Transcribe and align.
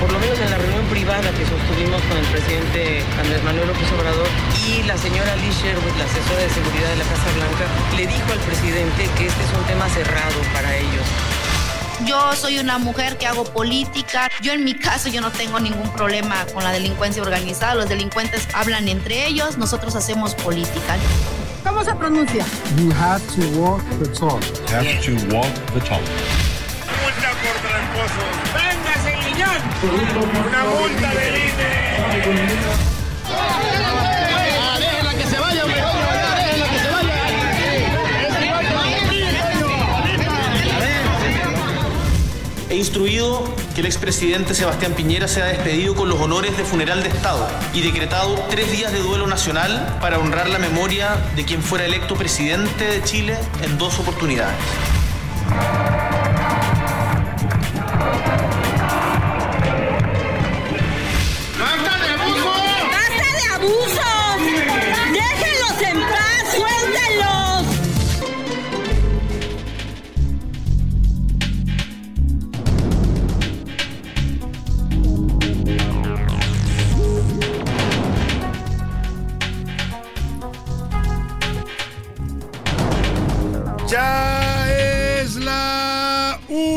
Por 0.00 0.12
lo 0.12 0.18
menos 0.18 0.38
en 0.38 0.50
la 0.50 0.58
reunión 0.58 0.84
privada 0.86 1.30
que 1.32 1.44
sostuvimos 1.44 2.00
con 2.02 2.16
el 2.16 2.26
presidente 2.26 3.04
Andrés 3.18 3.42
Manuel 3.42 3.68
López 3.68 3.90
Obrador 3.92 4.28
y 4.66 4.82
la 4.84 4.96
señora 4.96 5.34
Liz 5.36 5.54
Sherwood, 5.60 5.96
la 5.98 6.04
asesora 6.04 6.38
de 6.38 6.50
seguridad 6.50 6.88
de 6.90 6.96
la 6.96 7.04
Casa 7.04 7.30
Blanca, 7.34 7.64
le 7.96 8.06
dijo 8.06 8.32
al 8.32 8.38
presidente 8.40 9.10
que 9.16 9.26
este 9.26 9.42
es 9.42 9.52
un 9.58 9.64
tema 9.66 9.88
cerrado 9.88 10.40
para 10.52 10.76
ellos. 10.76 11.06
Yo 12.06 12.32
soy 12.36 12.60
una 12.60 12.78
mujer 12.78 13.18
que 13.18 13.26
hago 13.26 13.44
política. 13.44 14.30
Yo 14.40 14.52
en 14.52 14.62
mi 14.62 14.74
caso 14.74 15.08
yo 15.08 15.20
no 15.20 15.32
tengo 15.32 15.58
ningún 15.58 15.92
problema 15.92 16.46
con 16.54 16.62
la 16.62 16.70
delincuencia 16.70 17.20
organizada. 17.20 17.74
Los 17.74 17.88
delincuentes 17.88 18.46
hablan 18.54 18.86
entre 18.86 19.26
ellos, 19.26 19.58
nosotros 19.58 19.96
hacemos 19.96 20.34
política. 20.36 20.96
¿Cómo 21.64 21.82
se 21.82 21.92
pronuncia? 21.96 22.46
You 22.76 22.92
have 22.92 23.20
to 23.34 23.42
walk 23.58 23.82
the 24.00 24.08
talk. 24.08 24.40
Have 24.70 24.86
to 25.04 25.34
walk 25.34 25.52
the 25.74 25.80
talk. 25.80 26.02
Por 27.02 27.12
tramposo. 27.68 28.67
¡Una 29.38 30.64
multa 30.64 31.14
del 31.14 31.36
INE! 31.36 31.88
¡Déjenla 34.80 35.14
que 35.14 35.26
se 35.26 35.38
vaya, 35.38 35.64
hombre! 35.64 35.80
¡Déjenla 36.36 36.68
que 36.68 36.78
se 36.80 36.90
vaya! 36.90 37.14
He 42.68 42.74
instruido 42.74 43.44
que 43.76 43.80
el 43.82 43.86
expresidente 43.86 44.56
Sebastián 44.56 44.94
Piñera 44.94 45.28
sea 45.28 45.44
despedido 45.44 45.94
con 45.94 46.08
los 46.08 46.20
honores 46.20 46.56
de 46.56 46.64
funeral 46.64 47.04
de 47.04 47.10
Estado 47.10 47.48
y 47.72 47.82
decretado 47.82 48.34
tres 48.50 48.72
días 48.72 48.90
de 48.90 48.98
duelo 48.98 49.28
nacional 49.28 49.98
para 50.00 50.18
honrar 50.18 50.48
la 50.48 50.58
memoria 50.58 51.16
de 51.36 51.44
quien 51.44 51.62
fuera 51.62 51.84
electo 51.84 52.16
presidente 52.16 52.84
de 52.84 53.04
Chile 53.04 53.38
en 53.62 53.78
dos 53.78 54.00
oportunidades. 54.00 54.56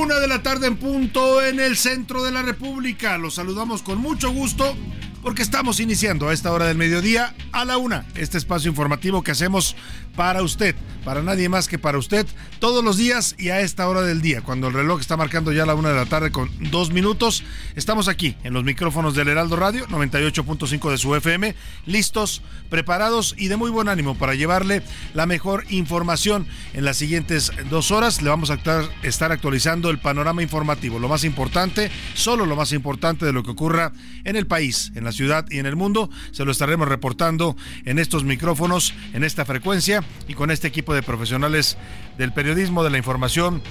Una 0.02 0.20
de 0.20 0.28
la 0.28 0.42
tarde 0.42 0.66
en 0.66 0.78
punto 0.78 1.44
en 1.44 1.60
el 1.60 1.78
centro 1.78 2.24
de 2.24 2.32
la 2.32 2.42
República. 2.42 3.20
Los 3.20 3.36
saludamos 3.36 3.84
con 3.84 4.00
mucho 4.00 4.32
gusto 4.32 4.76
porque 5.22 5.42
estamos 5.42 5.80
iniciando 5.80 6.30
a 6.30 6.34
esta 6.34 6.52
hora 6.52 6.66
del 6.66 6.78
mediodía 6.78 7.34
a 7.52 7.66
la 7.66 7.78
una 7.78 8.06
este 8.16 8.38
espacio 8.38 8.70
informativo 8.70 9.24
que 9.24 9.32
hacemos 9.32 9.76
para 10.16 10.44
usted, 10.44 10.76
para 11.06 11.22
nadie 11.22 11.50
más 11.50 11.68
que 11.68 11.80
para 11.80 11.98
usted, 11.98 12.28
todos 12.60 12.84
los 12.84 12.98
días 12.98 13.36
y 13.38 13.50
a 13.50 13.62
esta 13.62 13.88
hora 13.88 14.02
del 14.02 14.22
día, 14.22 14.42
cuando 14.42 14.68
el 14.68 14.74
reloj 14.74 15.00
está 15.00 15.18
marcando 15.18 15.52
ya 15.52 15.66
la 15.66 15.76
una 15.76 15.90
de 15.90 15.96
la 15.96 16.06
tarde 16.06 16.32
con 16.32 16.50
dos 16.70 16.92
minutos. 16.92 17.44
Estamos 17.76 18.08
aquí 18.08 18.36
en 18.44 18.54
los 18.54 18.64
micrófonos 18.64 19.16
del 19.16 19.30
Heraldo 19.30 19.56
Radio 19.56 19.88
98.5 19.88 20.92
de 20.92 20.98
su 20.98 21.16
FM, 21.16 21.56
listos, 21.86 22.42
preparados 22.70 23.36
y 23.38 23.48
de 23.48 23.58
muy 23.58 23.70
buen 23.70 23.88
ánimo 23.88 24.18
para 24.18 24.36
llevarle 24.36 24.84
la 25.14 25.26
mejor 25.26 25.64
información 25.70 26.46
en 26.74 26.86
las 26.86 26.98
siguientes 26.98 27.52
dos 27.70 27.92
horas. 27.92 28.22
Le 28.22 28.30
vamos 28.30 28.52
a 28.52 28.56
estar, 29.04 29.32
actualizando 29.32 29.90
el 29.90 30.00
panorama 30.00 30.44
informativo, 30.44 31.00
lo 31.00 31.08
más 31.08 31.24
importante, 31.24 31.90
solo 32.14 32.46
lo 32.46 32.56
más 32.56 32.74
importante 32.74 33.26
de 33.26 33.34
lo 33.34 33.44
que 33.44 33.52
ocurra 33.52 33.94
en 34.24 34.36
el 34.36 34.46
país, 34.46 34.92
en 34.96 35.06
la 35.06 35.11
ciudad 35.12 35.46
y 35.50 35.60
en 35.60 35.66
el 35.66 35.76
mundo. 35.76 36.10
Se 36.32 36.46
lo 36.46 36.52
estaremos 36.52 36.88
reportando 36.88 37.56
en 37.86 38.00
estos 38.00 38.24
micrófonos, 38.24 38.94
en 39.14 39.24
esta 39.24 39.46
frecuencia 39.46 40.04
y 40.28 40.34
con 40.34 40.52
este 40.52 40.68
equipo 40.68 40.94
de 40.94 41.04
profesionales 41.04 41.78
del 42.18 42.34
periodismo, 42.34 42.84
de 42.84 42.90
la 42.90 42.98
información 42.98 43.62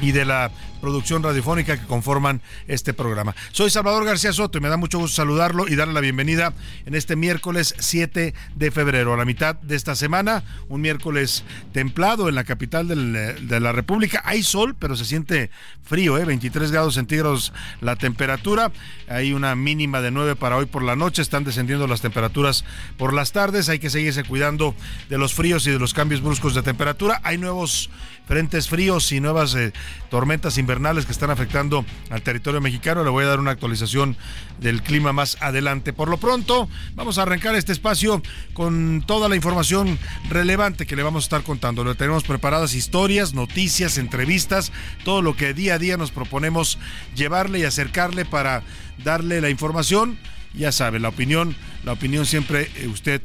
y 0.00 0.12
de 0.12 0.24
la 0.24 0.50
producción 0.86 1.20
radiofónica 1.20 1.80
que 1.80 1.84
conforman 1.84 2.40
este 2.68 2.94
programa. 2.94 3.34
Soy 3.50 3.70
Salvador 3.70 4.04
García 4.04 4.32
Soto 4.32 4.58
y 4.58 4.60
me 4.60 4.68
da 4.68 4.76
mucho 4.76 5.00
gusto 5.00 5.16
saludarlo 5.16 5.66
y 5.66 5.74
darle 5.74 5.94
la 5.94 6.00
bienvenida 6.00 6.52
en 6.84 6.94
este 6.94 7.16
miércoles 7.16 7.74
7 7.76 8.34
de 8.54 8.70
febrero, 8.70 9.12
a 9.12 9.16
la 9.16 9.24
mitad 9.24 9.56
de 9.56 9.74
esta 9.74 9.96
semana, 9.96 10.44
un 10.68 10.82
miércoles 10.82 11.42
templado 11.72 12.28
en 12.28 12.36
la 12.36 12.44
capital 12.44 12.86
del, 12.86 13.48
de 13.48 13.58
la 13.58 13.72
República. 13.72 14.22
Hay 14.24 14.44
sol, 14.44 14.76
pero 14.78 14.94
se 14.94 15.04
siente 15.04 15.50
frío, 15.82 16.18
¿eh? 16.18 16.24
23 16.24 16.70
grados 16.70 16.94
centígrados 16.94 17.52
la 17.80 17.96
temperatura. 17.96 18.70
Hay 19.08 19.32
una 19.32 19.56
mínima 19.56 20.00
de 20.00 20.12
9 20.12 20.36
para 20.36 20.56
hoy 20.56 20.66
por 20.66 20.84
la 20.84 20.94
noche. 20.94 21.20
Están 21.20 21.42
descendiendo 21.42 21.88
las 21.88 22.00
temperaturas 22.00 22.64
por 22.96 23.12
las 23.12 23.32
tardes. 23.32 23.68
Hay 23.68 23.80
que 23.80 23.90
seguirse 23.90 24.22
cuidando 24.22 24.76
de 25.08 25.18
los 25.18 25.34
fríos 25.34 25.66
y 25.66 25.72
de 25.72 25.80
los 25.80 25.94
cambios 25.94 26.20
bruscos 26.20 26.54
de 26.54 26.62
temperatura. 26.62 27.20
Hay 27.24 27.38
nuevos 27.38 27.90
frentes 28.26 28.68
fríos 28.68 29.10
y 29.12 29.20
nuevas 29.20 29.54
eh, 29.54 29.72
tormentas 30.10 30.58
invernales 30.58 30.75
que 30.76 31.12
están 31.12 31.30
afectando 31.30 31.86
al 32.10 32.20
territorio 32.20 32.60
mexicano. 32.60 33.02
Le 33.02 33.08
voy 33.08 33.24
a 33.24 33.28
dar 33.28 33.40
una 33.40 33.50
actualización 33.50 34.14
del 34.60 34.82
clima 34.82 35.12
más 35.12 35.38
adelante. 35.40 35.94
Por 35.94 36.08
lo 36.08 36.18
pronto, 36.18 36.68
vamos 36.94 37.16
a 37.16 37.22
arrancar 37.22 37.54
este 37.54 37.72
espacio 37.72 38.22
con 38.52 39.02
toda 39.06 39.30
la 39.30 39.36
información 39.36 39.98
relevante 40.28 40.84
que 40.86 40.94
le 40.94 41.02
vamos 41.02 41.24
a 41.24 41.26
estar 41.26 41.42
contando. 41.44 41.82
Le 41.82 41.94
tenemos 41.94 42.24
preparadas 42.24 42.74
historias, 42.74 43.32
noticias, 43.32 43.96
entrevistas, 43.96 44.70
todo 45.02 45.22
lo 45.22 45.34
que 45.34 45.54
día 45.54 45.74
a 45.74 45.78
día 45.78 45.96
nos 45.96 46.10
proponemos 46.10 46.78
llevarle 47.14 47.60
y 47.60 47.64
acercarle 47.64 48.26
para 48.26 48.62
darle 49.02 49.40
la 49.40 49.48
información 49.48 50.18
ya 50.56 50.72
sabe, 50.72 50.98
la 50.98 51.10
opinión, 51.10 51.54
la 51.84 51.92
opinión 51.92 52.24
siempre 52.24 52.70
eh, 52.76 52.86
usted 52.86 53.20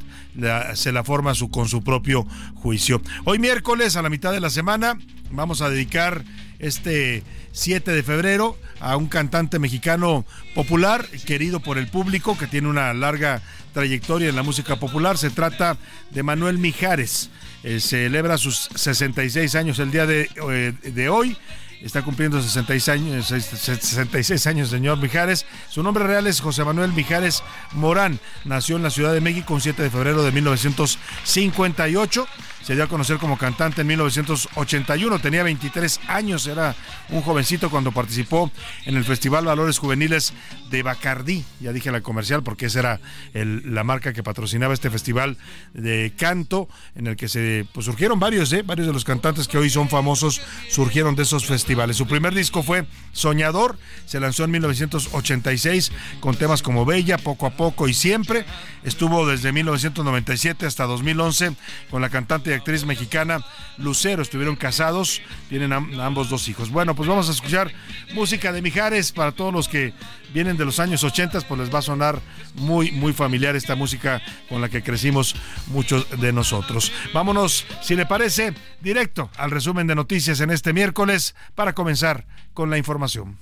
se 0.74 0.92
la 0.92 1.02
forma 1.02 1.32
con 1.50 1.68
su 1.68 1.82
propio 1.82 2.26
juicio. 2.56 3.00
Hoy 3.24 3.38
miércoles, 3.38 3.96
a 3.96 4.02
la 4.02 4.10
mitad 4.10 4.32
de 4.32 4.40
la 4.40 4.50
semana, 4.50 4.98
vamos 5.30 5.62
a 5.62 5.70
dedicar 5.70 6.24
este 6.62 7.22
7 7.52 7.90
de 7.90 8.02
febrero 8.02 8.56
a 8.80 8.96
un 8.96 9.08
cantante 9.08 9.58
mexicano 9.58 10.24
popular, 10.54 11.06
querido 11.26 11.60
por 11.60 11.76
el 11.76 11.88
público, 11.88 12.38
que 12.38 12.46
tiene 12.46 12.68
una 12.68 12.94
larga 12.94 13.42
trayectoria 13.74 14.30
en 14.30 14.36
la 14.36 14.42
música 14.42 14.76
popular. 14.76 15.18
Se 15.18 15.28
trata 15.28 15.76
de 16.10 16.22
Manuel 16.22 16.56
Mijares. 16.56 17.28
Eh, 17.64 17.78
celebra 17.78 18.38
sus 18.38 18.70
66 18.74 19.54
años 19.54 19.78
el 19.78 19.90
día 19.90 20.06
de, 20.06 20.30
eh, 20.50 20.72
de 20.82 21.08
hoy 21.08 21.36
está 21.82 22.02
cumpliendo 22.02 22.40
66 22.40 22.88
años, 22.88 23.26
66 23.26 24.46
años, 24.46 24.70
señor 24.70 24.98
Mijares. 24.98 25.46
Su 25.68 25.82
nombre 25.82 26.04
real 26.04 26.26
es 26.26 26.40
José 26.40 26.64
Manuel 26.64 26.92
Mijares 26.92 27.42
Morán. 27.72 28.20
Nació 28.44 28.76
en 28.76 28.82
la 28.82 28.90
Ciudad 28.90 29.12
de 29.12 29.20
México 29.20 29.54
un 29.54 29.60
7 29.60 29.82
de 29.82 29.90
febrero 29.90 30.22
de 30.22 30.32
1958. 30.32 32.26
Se 32.62 32.74
dio 32.74 32.84
a 32.84 32.86
conocer 32.86 33.18
como 33.18 33.36
cantante 33.36 33.80
en 33.80 33.88
1981. 33.88 35.18
Tenía 35.18 35.42
23 35.42 36.00
años, 36.06 36.46
era 36.46 36.76
un 37.08 37.20
jovencito 37.20 37.70
cuando 37.70 37.90
participó 37.90 38.52
en 38.86 38.96
el 38.96 39.04
Festival 39.04 39.44
Valores 39.44 39.78
Juveniles 39.78 40.32
de 40.70 40.82
Bacardí. 40.84 41.44
Ya 41.60 41.72
dije 41.72 41.90
la 41.90 42.00
comercial 42.00 42.44
porque 42.44 42.66
esa 42.66 42.78
era 42.78 43.00
la 43.32 43.82
marca 43.82 44.12
que 44.12 44.22
patrocinaba 44.22 44.74
este 44.74 44.90
festival 44.90 45.38
de 45.74 46.12
canto 46.16 46.68
en 46.94 47.08
el 47.08 47.16
que 47.16 47.28
se 47.28 47.66
pues, 47.72 47.86
surgieron 47.86 48.20
varios, 48.20 48.52
¿eh? 48.52 48.62
varios 48.62 48.86
de 48.86 48.92
los 48.92 49.04
cantantes 49.04 49.48
que 49.48 49.58
hoy 49.58 49.68
son 49.68 49.88
famosos 49.88 50.40
surgieron 50.70 51.16
de 51.16 51.24
esos 51.24 51.46
festivales. 51.46 51.96
Su 51.96 52.06
primer 52.06 52.34
disco 52.34 52.62
fue 52.62 52.86
Soñador, 53.12 53.76
se 54.06 54.20
lanzó 54.20 54.44
en 54.44 54.52
1986 54.52 55.92
con 56.20 56.36
temas 56.36 56.62
como 56.62 56.84
Bella, 56.84 57.18
Poco 57.18 57.46
a 57.46 57.50
Poco 57.50 57.88
y 57.88 57.94
Siempre. 57.94 58.44
Estuvo 58.84 59.26
desde 59.26 59.52
1997 59.52 60.66
hasta 60.66 60.84
2011 60.84 61.54
con 61.90 62.02
la 62.02 62.08
cantante 62.08 62.51
y 62.52 62.56
actriz 62.56 62.84
mexicana 62.84 63.44
Lucero. 63.78 64.22
Estuvieron 64.22 64.56
casados, 64.56 65.20
tienen 65.48 65.72
ambos 65.72 66.28
dos 66.28 66.48
hijos. 66.48 66.70
Bueno, 66.70 66.94
pues 66.94 67.08
vamos 67.08 67.28
a 67.28 67.32
escuchar 67.32 67.72
música 68.14 68.52
de 68.52 68.62
Mijares 68.62 69.12
para 69.12 69.32
todos 69.32 69.52
los 69.52 69.68
que 69.68 69.94
vienen 70.32 70.56
de 70.56 70.64
los 70.64 70.80
años 70.80 71.04
80, 71.04 71.42
pues 71.42 71.60
les 71.60 71.74
va 71.74 71.80
a 71.80 71.82
sonar 71.82 72.20
muy, 72.54 72.90
muy 72.92 73.12
familiar 73.12 73.56
esta 73.56 73.74
música 73.74 74.22
con 74.48 74.60
la 74.60 74.68
que 74.68 74.82
crecimos 74.82 75.34
muchos 75.66 76.08
de 76.20 76.32
nosotros. 76.32 76.92
Vámonos, 77.12 77.66
si 77.82 77.96
le 77.96 78.06
parece, 78.06 78.54
directo 78.80 79.30
al 79.36 79.50
resumen 79.50 79.86
de 79.86 79.94
noticias 79.94 80.40
en 80.40 80.50
este 80.50 80.72
miércoles 80.72 81.34
para 81.54 81.74
comenzar 81.74 82.26
con 82.54 82.70
la 82.70 82.78
información. 82.78 83.38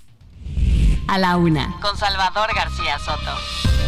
A 1.08 1.18
la 1.18 1.36
una, 1.36 1.76
con 1.80 1.96
Salvador 1.96 2.54
García 2.54 2.98
Soto. 2.98 3.79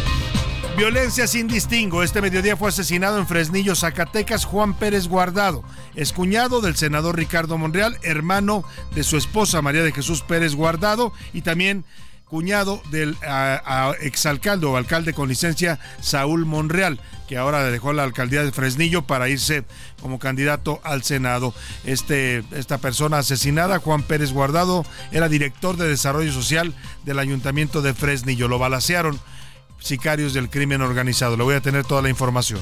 Violencia 0.75 1.27
sin 1.27 1.47
distingo. 1.47 2.01
Este 2.01 2.19
mediodía 2.19 2.57
fue 2.57 2.69
asesinado 2.69 3.19
en 3.19 3.27
Fresnillo, 3.27 3.75
Zacatecas, 3.75 4.43
Juan 4.43 4.73
Pérez 4.73 5.07
Guardado, 5.07 5.63
es 5.93 6.13
cuñado 6.13 6.61
del 6.61 6.75
senador 6.75 7.15
Ricardo 7.15 7.59
Monreal, 7.59 7.99
hermano 8.01 8.63
de 8.95 9.03
su 9.03 9.15
esposa 9.15 9.61
María 9.61 9.83
de 9.83 9.91
Jesús 9.91 10.23
Pérez 10.23 10.55
Guardado 10.55 11.13
y 11.31 11.41
también 11.41 11.85
cuñado 12.25 12.81
del 12.89 13.15
exalcalde 14.01 14.65
o 14.65 14.75
alcalde 14.75 15.13
con 15.13 15.29
licencia 15.29 15.79
Saúl 16.01 16.47
Monreal, 16.47 16.99
que 17.27 17.37
ahora 17.37 17.63
dejó 17.65 17.93
la 17.93 18.01
alcaldía 18.01 18.43
de 18.43 18.51
Fresnillo 18.51 19.03
para 19.03 19.29
irse 19.29 19.65
como 20.01 20.17
candidato 20.17 20.81
al 20.83 21.03
Senado. 21.03 21.53
Este, 21.85 22.43
esta 22.51 22.79
persona 22.79 23.19
asesinada, 23.19 23.77
Juan 23.77 24.01
Pérez 24.01 24.31
Guardado, 24.31 24.83
era 25.11 25.29
director 25.29 25.77
de 25.77 25.87
desarrollo 25.87 26.31
social 26.31 26.73
del 27.05 27.19
ayuntamiento 27.19 27.83
de 27.83 27.93
Fresnillo. 27.93 28.47
Lo 28.47 28.57
balacearon 28.57 29.19
sicarios 29.83 30.33
del 30.33 30.49
crimen 30.49 30.81
organizado. 30.81 31.37
Le 31.37 31.43
voy 31.43 31.55
a 31.55 31.61
tener 31.61 31.83
toda 31.85 32.01
la 32.01 32.09
información 32.09 32.61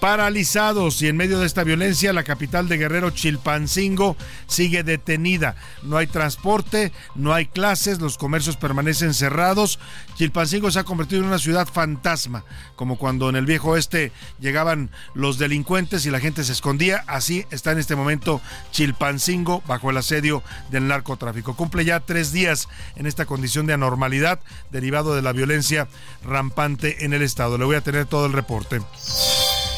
paralizados 0.00 1.00
y 1.02 1.08
en 1.08 1.16
medio 1.16 1.38
de 1.38 1.46
esta 1.46 1.64
violencia 1.64 2.12
la 2.12 2.24
capital 2.24 2.68
de 2.68 2.78
Guerrero, 2.78 3.10
Chilpancingo, 3.10 4.16
sigue 4.46 4.82
detenida. 4.82 5.56
No 5.82 5.96
hay 5.96 6.06
transporte, 6.06 6.92
no 7.14 7.34
hay 7.34 7.46
clases, 7.46 8.00
los 8.00 8.18
comercios 8.18 8.56
permanecen 8.56 9.14
cerrados. 9.14 9.78
Chilpancingo 10.16 10.70
se 10.70 10.78
ha 10.78 10.84
convertido 10.84 11.22
en 11.22 11.28
una 11.28 11.38
ciudad 11.38 11.66
fantasma, 11.66 12.44
como 12.76 12.98
cuando 12.98 13.28
en 13.28 13.36
el 13.36 13.46
viejo 13.46 13.70
oeste 13.70 14.12
llegaban 14.40 14.90
los 15.14 15.38
delincuentes 15.38 16.06
y 16.06 16.10
la 16.10 16.20
gente 16.20 16.44
se 16.44 16.52
escondía. 16.52 17.04
Así 17.06 17.46
está 17.50 17.72
en 17.72 17.78
este 17.78 17.96
momento 17.96 18.40
Chilpancingo 18.72 19.62
bajo 19.66 19.90
el 19.90 19.96
asedio 19.96 20.42
del 20.70 20.88
narcotráfico. 20.88 21.54
Cumple 21.54 21.84
ya 21.84 22.00
tres 22.00 22.32
días 22.32 22.68
en 22.96 23.06
esta 23.06 23.26
condición 23.26 23.66
de 23.66 23.74
anormalidad 23.74 24.40
derivado 24.70 25.14
de 25.14 25.22
la 25.22 25.32
violencia 25.32 25.88
rampante 26.24 27.04
en 27.04 27.12
el 27.12 27.22
estado. 27.22 27.58
Le 27.58 27.64
voy 27.64 27.76
a 27.76 27.80
tener 27.80 28.06
todo 28.06 28.26
el 28.26 28.32
reporte. 28.32 28.80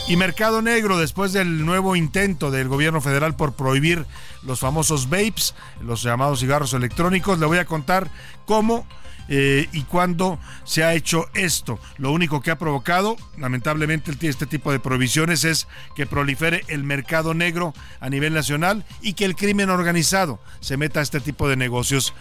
Y 0.09 0.17
Mercado 0.17 0.63
Negro, 0.63 0.97
después 0.97 1.35
del 1.35 1.67
nuevo 1.67 1.95
intento 1.95 2.51
del 2.51 2.67
gobierno 2.67 3.03
federal 3.03 3.37
por 3.37 3.53
prohibir 3.53 4.07
los 4.43 4.59
famosos 4.59 5.11
vapes, 5.11 5.55
los 5.83 6.03
llamados 6.03 6.41
cigarros 6.41 6.73
electrónicos, 6.73 7.39
le 7.39 7.45
voy 7.45 7.59
a 7.59 7.67
contar 7.67 8.09
cómo 8.47 8.87
eh, 9.29 9.69
y 9.71 9.83
cuándo 9.83 10.39
se 10.65 10.83
ha 10.83 10.95
hecho 10.95 11.27
esto. 11.35 11.79
Lo 11.99 12.11
único 12.11 12.41
que 12.41 12.51
ha 12.51 12.57
provocado, 12.57 13.19
lamentablemente, 13.37 14.13
este 14.23 14.47
tipo 14.47 14.73
de 14.73 14.81
prohibiciones 14.81 15.45
es 15.45 15.69
que 15.95 16.07
prolifere 16.07 16.65
el 16.69 16.85
mercado 16.85 17.35
negro 17.35 17.75
a 18.01 18.09
nivel 18.09 18.33
nacional 18.33 18.87
y 19.03 19.13
que 19.13 19.27
el 19.27 19.37
crimen 19.37 19.69
organizado 19.69 20.41
se 20.61 20.79
meta 20.79 21.01
a 21.01 21.03
este 21.03 21.21
tipo 21.21 21.51
de 21.51 21.57
negocios. 21.57 22.15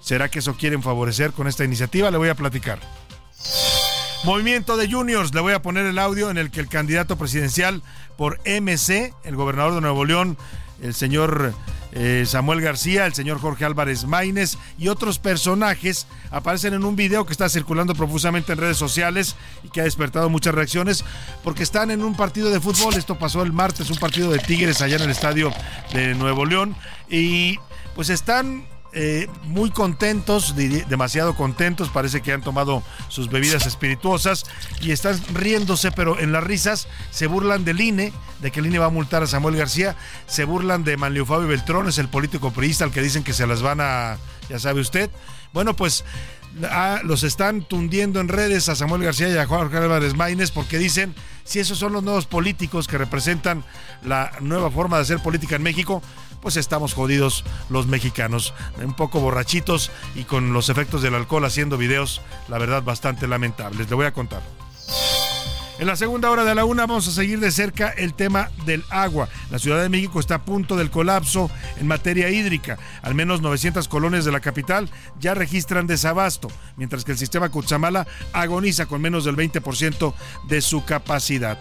¿Será 0.00 0.30
que 0.30 0.38
eso 0.38 0.54
quieren 0.54 0.84
favorecer 0.84 1.32
con 1.32 1.48
esta 1.48 1.64
iniciativa? 1.64 2.12
Le 2.12 2.18
voy 2.18 2.28
a 2.28 2.36
platicar. 2.36 2.78
Movimiento 4.24 4.76
de 4.76 4.88
Juniors, 4.88 5.34
le 5.34 5.40
voy 5.40 5.52
a 5.52 5.62
poner 5.62 5.84
el 5.84 5.98
audio 5.98 6.30
en 6.30 6.38
el 6.38 6.52
que 6.52 6.60
el 6.60 6.68
candidato 6.68 7.18
presidencial 7.18 7.82
por 8.16 8.38
MC, 8.46 9.12
el 9.24 9.34
gobernador 9.34 9.74
de 9.74 9.80
Nuevo 9.80 10.04
León, 10.04 10.38
el 10.80 10.94
señor 10.94 11.52
eh, 11.90 12.22
Samuel 12.24 12.60
García, 12.60 13.04
el 13.06 13.14
señor 13.14 13.40
Jorge 13.40 13.64
Álvarez 13.64 14.04
Maínez 14.04 14.58
y 14.78 14.86
otros 14.86 15.18
personajes 15.18 16.06
aparecen 16.30 16.72
en 16.72 16.84
un 16.84 16.94
video 16.94 17.26
que 17.26 17.32
está 17.32 17.48
circulando 17.48 17.96
profusamente 17.96 18.52
en 18.52 18.58
redes 18.58 18.76
sociales 18.76 19.34
y 19.64 19.70
que 19.70 19.80
ha 19.80 19.84
despertado 19.84 20.30
muchas 20.30 20.54
reacciones 20.54 21.04
porque 21.42 21.64
están 21.64 21.90
en 21.90 22.04
un 22.04 22.16
partido 22.16 22.50
de 22.50 22.60
fútbol. 22.60 22.94
Esto 22.94 23.18
pasó 23.18 23.42
el 23.42 23.52
martes, 23.52 23.90
un 23.90 23.98
partido 23.98 24.30
de 24.30 24.38
Tigres 24.38 24.82
allá 24.82 24.96
en 24.96 25.02
el 25.02 25.10
estadio 25.10 25.52
de 25.92 26.14
Nuevo 26.14 26.46
León 26.46 26.76
y 27.10 27.58
pues 27.96 28.08
están 28.08 28.66
eh, 28.94 29.28
muy 29.44 29.70
contentos, 29.70 30.54
demasiado 30.54 31.34
contentos, 31.34 31.88
parece 31.88 32.20
que 32.20 32.32
han 32.32 32.42
tomado 32.42 32.82
sus 33.08 33.30
bebidas 33.30 33.66
espirituosas 33.66 34.44
y 34.82 34.90
están 34.90 35.18
riéndose, 35.32 35.92
pero 35.92 36.18
en 36.18 36.30
las 36.30 36.44
risas 36.44 36.88
se 37.10 37.26
burlan 37.26 37.64
del 37.64 37.80
INE, 37.80 38.12
de 38.40 38.50
que 38.50 38.60
el 38.60 38.66
INE 38.66 38.78
va 38.78 38.86
a 38.86 38.90
multar 38.90 39.22
a 39.22 39.26
Samuel 39.26 39.56
García, 39.56 39.96
se 40.26 40.44
burlan 40.44 40.84
de 40.84 40.98
Manlio 40.98 41.24
Fabio 41.24 41.48
Beltrón, 41.48 41.88
es 41.88 41.96
el 41.96 42.08
político 42.08 42.50
priista 42.50 42.84
al 42.84 42.92
que 42.92 43.00
dicen 43.00 43.24
que 43.24 43.32
se 43.32 43.46
las 43.46 43.62
van 43.62 43.80
a, 43.80 44.18
ya 44.50 44.58
sabe 44.58 44.82
usted. 44.82 45.10
Bueno, 45.54 45.74
pues 45.74 46.04
los 47.04 47.22
están 47.22 47.62
tundiendo 47.62 48.20
en 48.20 48.28
redes 48.28 48.68
a 48.68 48.74
Samuel 48.74 49.04
García 49.04 49.28
y 49.28 49.36
a 49.38 49.46
Juan 49.46 49.74
Álvarez 49.74 50.14
Maínez 50.14 50.50
porque 50.50 50.78
dicen 50.78 51.14
si 51.44 51.60
esos 51.60 51.78
son 51.78 51.92
los 51.92 52.02
nuevos 52.02 52.26
políticos 52.26 52.86
que 52.86 52.98
representan 52.98 53.64
la 54.04 54.32
nueva 54.40 54.70
forma 54.70 54.96
de 54.96 55.02
hacer 55.02 55.18
política 55.20 55.56
en 55.56 55.62
México, 55.62 56.02
pues 56.42 56.56
estamos 56.56 56.92
jodidos 56.92 57.44
los 57.70 57.86
mexicanos, 57.86 58.52
un 58.84 58.94
poco 58.94 59.20
borrachitos 59.20 59.90
y 60.14 60.24
con 60.24 60.52
los 60.52 60.68
efectos 60.68 61.00
del 61.00 61.14
alcohol 61.14 61.44
haciendo 61.44 61.78
videos, 61.78 62.20
la 62.48 62.58
verdad, 62.58 62.82
bastante 62.82 63.26
lamentables. 63.26 63.88
Le 63.88 63.94
voy 63.94 64.06
a 64.06 64.12
contar. 64.12 64.42
En 65.78 65.86
la 65.86 65.96
segunda 65.96 66.30
hora 66.30 66.44
de 66.44 66.54
la 66.54 66.64
una 66.64 66.86
vamos 66.86 67.08
a 67.08 67.10
seguir 67.10 67.40
de 67.40 67.50
cerca 67.50 67.88
el 67.88 68.14
tema 68.14 68.50
del 68.66 68.84
agua. 68.90 69.28
La 69.50 69.58
Ciudad 69.58 69.82
de 69.82 69.88
México 69.88 70.20
está 70.20 70.36
a 70.36 70.44
punto 70.44 70.76
del 70.76 70.90
colapso 70.90 71.50
en 71.80 71.88
materia 71.88 72.28
hídrica. 72.28 72.78
Al 73.02 73.14
menos 73.14 73.40
900 73.40 73.88
colonias 73.88 74.24
de 74.24 74.30
la 74.32 74.38
capital 74.38 74.88
ya 75.18 75.34
registran 75.34 75.86
desabasto, 75.86 76.48
mientras 76.76 77.04
que 77.04 77.12
el 77.12 77.18
sistema 77.18 77.48
Cutzamala 77.48 78.06
agoniza 78.32 78.86
con 78.86 79.00
menos 79.00 79.24
del 79.24 79.36
20% 79.36 80.14
de 80.46 80.60
su 80.60 80.84
capacidad. 80.84 81.58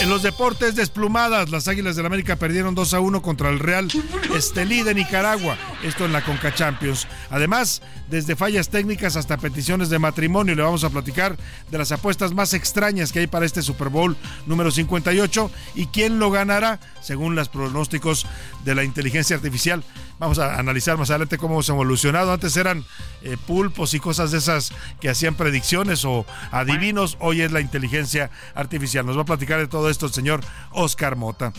En 0.00 0.08
los 0.08 0.22
deportes 0.22 0.74
desplumadas, 0.74 1.50
las 1.50 1.68
Águilas 1.68 1.94
del 1.94 2.06
América 2.06 2.36
perdieron 2.36 2.74
2 2.74 2.94
a 2.94 3.00
1 3.00 3.20
contra 3.20 3.50
el 3.50 3.58
Real 3.58 3.88
Estelí 4.34 4.82
de 4.82 4.94
Nicaragua, 4.94 5.58
esto 5.84 6.06
en 6.06 6.12
la 6.12 6.24
Conca 6.24 6.54
Champions. 6.54 7.06
Además, 7.28 7.82
desde 8.08 8.36
fallas 8.36 8.70
técnicas 8.70 9.16
hasta 9.16 9.36
peticiones 9.36 9.90
de 9.90 9.98
matrimonio, 9.98 10.54
le 10.54 10.62
vamos 10.62 10.84
a 10.84 10.90
platicar 10.90 11.36
de 11.70 11.78
las 11.78 11.92
apuestas 11.92 12.32
más 12.32 12.54
extrañas 12.54 13.12
que 13.12 13.20
hay 13.20 13.26
para 13.26 13.44
este 13.44 13.60
Super 13.60 13.90
Bowl 13.90 14.16
número 14.46 14.70
58 14.70 15.50
y 15.74 15.86
quién 15.86 16.18
lo 16.18 16.30
ganará 16.30 16.80
según 17.02 17.34
los 17.34 17.50
pronósticos 17.50 18.26
de 18.64 18.74
la 18.74 18.84
inteligencia 18.84 19.36
artificial. 19.36 19.84
Vamos 20.20 20.38
a 20.38 20.58
analizar 20.58 20.98
más 20.98 21.08
adelante 21.08 21.38
cómo 21.38 21.54
hemos 21.54 21.68
evolucionado. 21.70 22.30
Antes 22.30 22.54
eran 22.58 22.84
eh, 23.22 23.38
pulpos 23.46 23.94
y 23.94 24.00
cosas 24.00 24.30
de 24.30 24.36
esas 24.36 24.70
que 25.00 25.08
hacían 25.08 25.34
predicciones 25.34 26.04
o 26.04 26.26
adivinos. 26.50 27.16
Hoy 27.20 27.40
es 27.40 27.52
la 27.52 27.62
inteligencia 27.62 28.30
artificial. 28.54 29.06
Nos 29.06 29.16
va 29.16 29.22
a 29.22 29.24
platicar 29.24 29.60
de 29.60 29.66
todo 29.66 29.88
esto 29.88 30.04
el 30.04 30.12
señor 30.12 30.42
Oscar 30.72 31.16
Mota. 31.16 31.54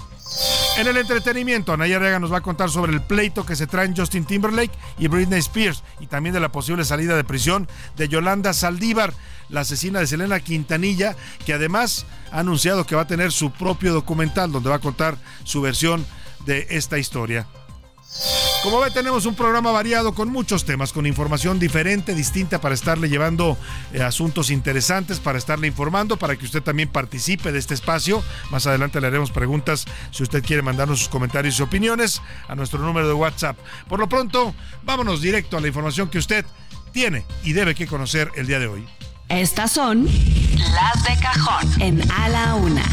En 0.78 0.86
el 0.86 0.96
entretenimiento, 0.96 1.74
Anaya 1.74 1.98
Rega 1.98 2.20
nos 2.20 2.32
va 2.32 2.38
a 2.38 2.42
contar 2.42 2.70
sobre 2.70 2.94
el 2.94 3.02
pleito 3.02 3.48
que 3.48 3.56
se 3.56 3.66
traen 3.66 3.96
Justin 3.98 4.26
Timberlake 4.26 4.78
y 5.00 5.08
Britney 5.08 5.40
Spears 5.40 5.84
y 6.00 6.06
también 6.06 6.36
de 6.36 6.40
la 6.40 6.52
posible 6.52 6.86
salida 6.86 7.16
de 7.16 7.24
prisión 7.24 7.68
de 7.98 8.10
Yolanda 8.10 8.54
Saldívar, 8.54 9.12
la 9.50 9.62
asesina 9.62 10.00
de 10.00 10.06
Selena 10.06 10.40
Quintanilla, 10.40 11.16
que 11.48 11.54
además 11.54 12.06
ha 12.32 12.42
anunciado 12.42 12.86
que 12.86 12.96
va 12.96 13.02
a 13.02 13.08
tener 13.08 13.32
su 13.32 13.50
propio 13.52 13.92
documental 13.92 14.52
donde 14.52 14.70
va 14.70 14.76
a 14.76 14.80
contar 14.80 15.18
su 15.46 15.62
versión 15.62 16.06
de 16.46 16.68
esta 16.70 17.00
historia. 17.00 17.48
Como 18.64 18.80
ve, 18.80 18.92
tenemos 18.92 19.26
un 19.26 19.34
programa 19.34 19.72
variado 19.72 20.14
con 20.14 20.30
muchos 20.30 20.66
temas, 20.66 20.94
con 20.94 21.08
información 21.08 21.58
diferente, 21.58 22.14
distinta 22.14 22.62
para 22.62 22.76
estarle 22.76 23.10
llevando 23.10 23.58
eh, 23.92 24.04
asuntos 24.04 24.52
interesantes, 24.52 25.20
para 25.20 25.40
estarle 25.40 25.66
informando, 25.66 26.18
para 26.18 26.36
que 26.36 26.46
usted 26.46 26.62
también 26.62 26.88
participe 26.88 27.52
de 27.52 27.58
este 27.58 27.74
espacio. 27.74 28.24
Más 28.52 28.68
adelante 28.68 29.02
le 29.02 29.08
haremos 29.08 29.32
preguntas 29.32 29.86
si 30.12 30.22
usted 30.22 30.44
quiere 30.44 30.62
mandarnos 30.62 31.00
sus 31.00 31.10
comentarios 31.10 31.58
y 31.60 31.64
opiniones 31.64 32.22
a 32.48 32.54
nuestro 32.54 32.80
número 32.80 33.08
de 33.08 33.14
WhatsApp. 33.14 33.58
Por 33.90 34.00
lo 34.00 34.08
pronto, 34.08 34.54
vámonos 34.84 35.22
directo 35.22 35.58
a 35.58 35.62
la 35.62 35.68
información 35.68 36.10
que 36.10 36.20
usted 36.20 36.46
tiene 36.92 37.26
y 37.44 37.54
debe 37.54 37.74
que 37.74 37.88
conocer 37.88 38.30
el 38.36 38.46
día 38.46 38.60
de 38.60 38.68
hoy. 38.68 38.86
Estas 39.30 39.72
son 39.72 40.06
las 40.06 41.04
de 41.04 41.20
cajón 41.20 41.82
en 41.82 42.12
A 42.12 42.30
la 42.30 42.54
Una. 42.54 42.84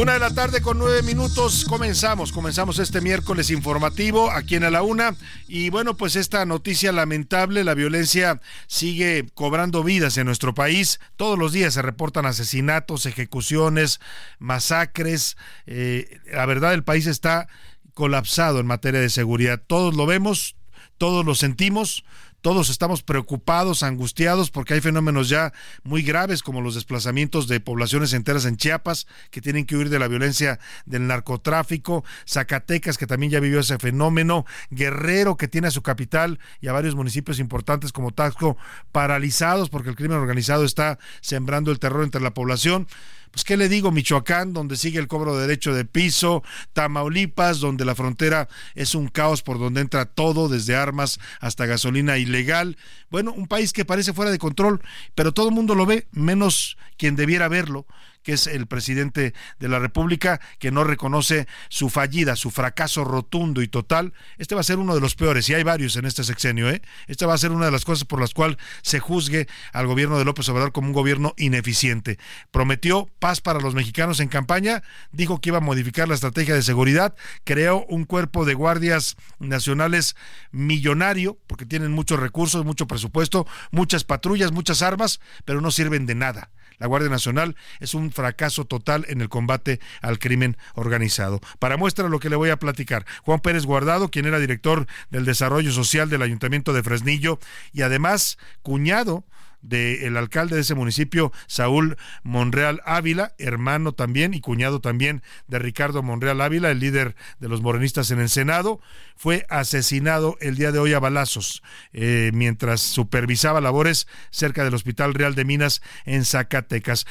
Una 0.00 0.14
de 0.14 0.18
la 0.18 0.32
tarde 0.32 0.62
con 0.62 0.78
nueve 0.78 1.02
minutos 1.02 1.66
comenzamos, 1.68 2.32
comenzamos 2.32 2.78
este 2.78 3.02
miércoles 3.02 3.50
informativo 3.50 4.30
aquí 4.30 4.56
en 4.56 4.64
A 4.64 4.70
la 4.70 4.80
Una. 4.80 5.14
Y 5.46 5.68
bueno 5.68 5.94
pues 5.94 6.16
esta 6.16 6.46
noticia 6.46 6.90
lamentable, 6.90 7.64
la 7.64 7.74
violencia 7.74 8.40
sigue 8.66 9.26
cobrando 9.34 9.84
vidas 9.84 10.16
en 10.16 10.24
nuestro 10.24 10.54
país, 10.54 11.00
todos 11.16 11.38
los 11.38 11.52
días 11.52 11.74
se 11.74 11.82
reportan 11.82 12.24
asesinatos, 12.24 13.04
ejecuciones, 13.04 14.00
masacres, 14.38 15.36
eh, 15.66 16.18
la 16.32 16.46
verdad 16.46 16.72
el 16.72 16.82
país 16.82 17.06
está 17.06 17.46
colapsado 17.92 18.58
en 18.58 18.66
materia 18.66 19.00
de 19.00 19.10
seguridad, 19.10 19.60
todos 19.66 19.94
lo 19.94 20.06
vemos, 20.06 20.56
todos 20.96 21.26
lo 21.26 21.34
sentimos, 21.34 22.04
todos 22.40 22.70
estamos 22.70 23.02
preocupados, 23.02 23.82
angustiados, 23.82 24.50
porque 24.50 24.74
hay 24.74 24.80
fenómenos 24.80 25.28
ya 25.28 25.52
muy 25.82 26.02
graves 26.02 26.42
como 26.42 26.60
los 26.60 26.74
desplazamientos 26.74 27.48
de 27.48 27.60
poblaciones 27.60 28.12
enteras 28.12 28.44
en 28.44 28.56
Chiapas, 28.56 29.06
que 29.30 29.40
tienen 29.40 29.66
que 29.66 29.76
huir 29.76 29.90
de 29.90 29.98
la 29.98 30.08
violencia 30.08 30.58
del 30.86 31.06
narcotráfico, 31.06 32.04
Zacatecas, 32.26 32.98
que 32.98 33.06
también 33.06 33.32
ya 33.32 33.40
vivió 33.40 33.60
ese 33.60 33.78
fenómeno, 33.78 34.46
Guerrero, 34.70 35.36
que 35.36 35.48
tiene 35.48 35.68
a 35.68 35.70
su 35.70 35.82
capital 35.82 36.38
y 36.60 36.68
a 36.68 36.72
varios 36.72 36.94
municipios 36.94 37.38
importantes 37.38 37.92
como 37.92 38.10
Taxco 38.12 38.56
paralizados 38.92 39.68
porque 39.70 39.90
el 39.90 39.96
crimen 39.96 40.18
organizado 40.18 40.64
está 40.64 40.98
sembrando 41.20 41.70
el 41.70 41.78
terror 41.78 42.04
entre 42.04 42.20
la 42.20 42.34
población 42.34 42.86
pues 43.30 43.44
qué 43.44 43.56
le 43.56 43.68
digo, 43.68 43.92
Michoacán, 43.92 44.52
donde 44.52 44.76
sigue 44.76 44.98
el 44.98 45.08
cobro 45.08 45.36
de 45.36 45.42
derecho 45.42 45.74
de 45.74 45.84
piso, 45.84 46.42
Tamaulipas, 46.72 47.60
donde 47.60 47.84
la 47.84 47.94
frontera 47.94 48.48
es 48.74 48.94
un 48.94 49.08
caos 49.08 49.42
por 49.42 49.58
donde 49.58 49.80
entra 49.80 50.04
todo, 50.04 50.48
desde 50.48 50.76
armas 50.76 51.20
hasta 51.40 51.66
gasolina 51.66 52.18
ilegal. 52.18 52.76
Bueno, 53.10 53.32
un 53.32 53.46
país 53.46 53.72
que 53.72 53.84
parece 53.84 54.12
fuera 54.12 54.30
de 54.30 54.38
control, 54.38 54.82
pero 55.14 55.32
todo 55.32 55.48
el 55.48 55.54
mundo 55.54 55.74
lo 55.74 55.86
ve, 55.86 56.06
menos 56.12 56.76
quien 56.96 57.16
debiera 57.16 57.48
verlo 57.48 57.86
que 58.22 58.32
es 58.32 58.46
el 58.46 58.66
presidente 58.66 59.34
de 59.58 59.68
la 59.68 59.78
República, 59.78 60.40
que 60.58 60.70
no 60.70 60.84
reconoce 60.84 61.46
su 61.68 61.88
fallida, 61.88 62.36
su 62.36 62.50
fracaso 62.50 63.04
rotundo 63.04 63.62
y 63.62 63.68
total. 63.68 64.12
Este 64.38 64.54
va 64.54 64.60
a 64.60 64.64
ser 64.64 64.78
uno 64.78 64.94
de 64.94 65.00
los 65.00 65.14
peores, 65.14 65.48
y 65.48 65.54
hay 65.54 65.62
varios 65.62 65.96
en 65.96 66.04
este 66.04 66.24
sexenio, 66.24 66.68
¿eh? 66.70 66.82
Esta 67.06 67.26
va 67.26 67.34
a 67.34 67.38
ser 67.38 67.52
una 67.52 67.66
de 67.66 67.72
las 67.72 67.84
cosas 67.84 68.04
por 68.04 68.20
las 68.20 68.34
cuales 68.34 68.58
se 68.82 69.00
juzgue 69.00 69.48
al 69.72 69.86
gobierno 69.86 70.18
de 70.18 70.24
López 70.24 70.48
Obrador 70.48 70.72
como 70.72 70.88
un 70.88 70.92
gobierno 70.92 71.34
ineficiente. 71.36 72.18
Prometió 72.50 73.08
paz 73.18 73.40
para 73.40 73.60
los 73.60 73.74
mexicanos 73.74 74.20
en 74.20 74.28
campaña, 74.28 74.82
dijo 75.12 75.40
que 75.40 75.50
iba 75.50 75.58
a 75.58 75.62
modificar 75.62 76.08
la 76.08 76.14
estrategia 76.14 76.54
de 76.54 76.62
seguridad, 76.62 77.14
creó 77.44 77.84
un 77.88 78.04
cuerpo 78.04 78.44
de 78.44 78.54
guardias 78.54 79.16
nacionales 79.38 80.16
millonario, 80.50 81.38
porque 81.46 81.66
tienen 81.66 81.92
muchos 81.92 82.20
recursos, 82.20 82.64
mucho 82.64 82.86
presupuesto, 82.86 83.46
muchas 83.70 84.04
patrullas, 84.04 84.52
muchas 84.52 84.82
armas, 84.82 85.20
pero 85.44 85.60
no 85.60 85.70
sirven 85.70 86.06
de 86.06 86.14
nada 86.14 86.50
la 86.80 86.88
Guardia 86.88 87.10
Nacional 87.10 87.54
es 87.78 87.94
un 87.94 88.10
fracaso 88.10 88.64
total 88.64 89.04
en 89.08 89.20
el 89.20 89.28
combate 89.28 89.78
al 90.02 90.18
crimen 90.18 90.56
organizado. 90.74 91.40
Para 91.60 91.76
muestra 91.76 92.08
lo 92.08 92.18
que 92.18 92.30
le 92.30 92.36
voy 92.36 92.50
a 92.50 92.58
platicar, 92.58 93.06
Juan 93.22 93.40
Pérez 93.40 93.64
Guardado, 93.64 94.10
quien 94.10 94.26
era 94.26 94.40
director 94.40 94.86
del 95.10 95.24
Desarrollo 95.24 95.70
Social 95.70 96.10
del 96.10 96.22
Ayuntamiento 96.22 96.72
de 96.72 96.82
Fresnillo 96.82 97.38
y 97.72 97.82
además 97.82 98.38
cuñado 98.62 99.24
del 99.62 100.16
alcalde 100.16 100.56
de 100.56 100.62
ese 100.62 100.74
municipio, 100.74 101.32
Saúl 101.46 101.96
Monreal 102.22 102.80
Ávila, 102.84 103.34
hermano 103.38 103.92
también 103.92 104.34
y 104.34 104.40
cuñado 104.40 104.80
también 104.80 105.22
de 105.48 105.58
Ricardo 105.58 106.02
Monreal 106.02 106.40
Ávila, 106.40 106.70
el 106.70 106.80
líder 106.80 107.16
de 107.38 107.48
los 107.48 107.60
morenistas 107.62 108.10
en 108.10 108.20
el 108.20 108.28
Senado, 108.28 108.80
fue 109.16 109.46
asesinado 109.48 110.36
el 110.40 110.56
día 110.56 110.72
de 110.72 110.78
hoy 110.78 110.94
a 110.94 110.98
balazos 110.98 111.62
eh, 111.92 112.30
mientras 112.32 112.80
supervisaba 112.80 113.60
labores 113.60 114.06
cerca 114.30 114.64
del 114.64 114.74
Hospital 114.74 115.14
Real 115.14 115.34
de 115.34 115.44
Minas 115.44 115.82
en 116.04 116.24
Zacatecas. 116.24 117.06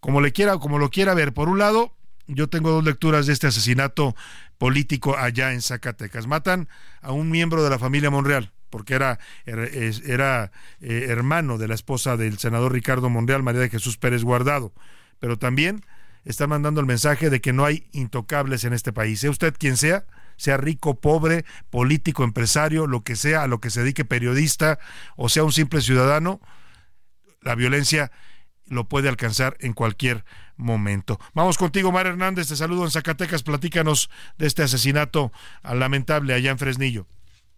Como 0.00 0.20
le 0.20 0.32
quiera, 0.32 0.58
como 0.58 0.78
lo 0.78 0.90
quiera 0.90 1.14
ver, 1.14 1.32
por 1.32 1.48
un 1.48 1.58
lado, 1.58 1.94
yo 2.26 2.48
tengo 2.48 2.70
dos 2.70 2.84
lecturas 2.84 3.26
de 3.26 3.32
este 3.32 3.46
asesinato 3.46 4.14
político 4.58 5.16
allá 5.16 5.52
en 5.52 5.62
Zacatecas. 5.62 6.26
Matan 6.26 6.68
a 7.00 7.12
un 7.12 7.30
miembro 7.30 7.62
de 7.62 7.70
la 7.70 7.78
familia 7.78 8.10
Monreal 8.10 8.53
porque 8.74 8.94
era, 8.94 9.20
era 9.46 10.50
eh, 10.80 11.06
hermano 11.08 11.58
de 11.58 11.68
la 11.68 11.76
esposa 11.76 12.16
del 12.16 12.38
senador 12.38 12.72
Ricardo 12.72 13.08
Monreal, 13.08 13.44
María 13.44 13.60
de 13.60 13.70
Jesús 13.70 13.98
Pérez 13.98 14.24
Guardado. 14.24 14.72
Pero 15.20 15.38
también 15.38 15.84
está 16.24 16.48
mandando 16.48 16.80
el 16.80 16.86
mensaje 16.86 17.30
de 17.30 17.40
que 17.40 17.52
no 17.52 17.64
hay 17.64 17.86
intocables 17.92 18.64
en 18.64 18.72
este 18.72 18.92
país. 18.92 19.20
Sea 19.20 19.30
usted 19.30 19.54
quien 19.56 19.76
sea, 19.76 20.06
sea 20.36 20.56
rico, 20.56 20.98
pobre, 20.98 21.44
político, 21.70 22.24
empresario, 22.24 22.88
lo 22.88 23.04
que 23.04 23.14
sea, 23.14 23.44
a 23.44 23.46
lo 23.46 23.60
que 23.60 23.70
se 23.70 23.82
dedique 23.82 24.04
periodista 24.04 24.80
o 25.14 25.28
sea 25.28 25.44
un 25.44 25.52
simple 25.52 25.80
ciudadano, 25.80 26.40
la 27.42 27.54
violencia 27.54 28.10
lo 28.66 28.88
puede 28.88 29.08
alcanzar 29.08 29.56
en 29.60 29.72
cualquier 29.72 30.24
momento. 30.56 31.20
Vamos 31.32 31.58
contigo, 31.58 31.92
Mar 31.92 32.08
Hernández, 32.08 32.48
te 32.48 32.56
saludo 32.56 32.82
en 32.82 32.90
Zacatecas, 32.90 33.44
platícanos 33.44 34.10
de 34.36 34.48
este 34.48 34.64
asesinato 34.64 35.30
lamentable 35.62 36.34
allá 36.34 36.50
en 36.50 36.58
Fresnillo. 36.58 37.06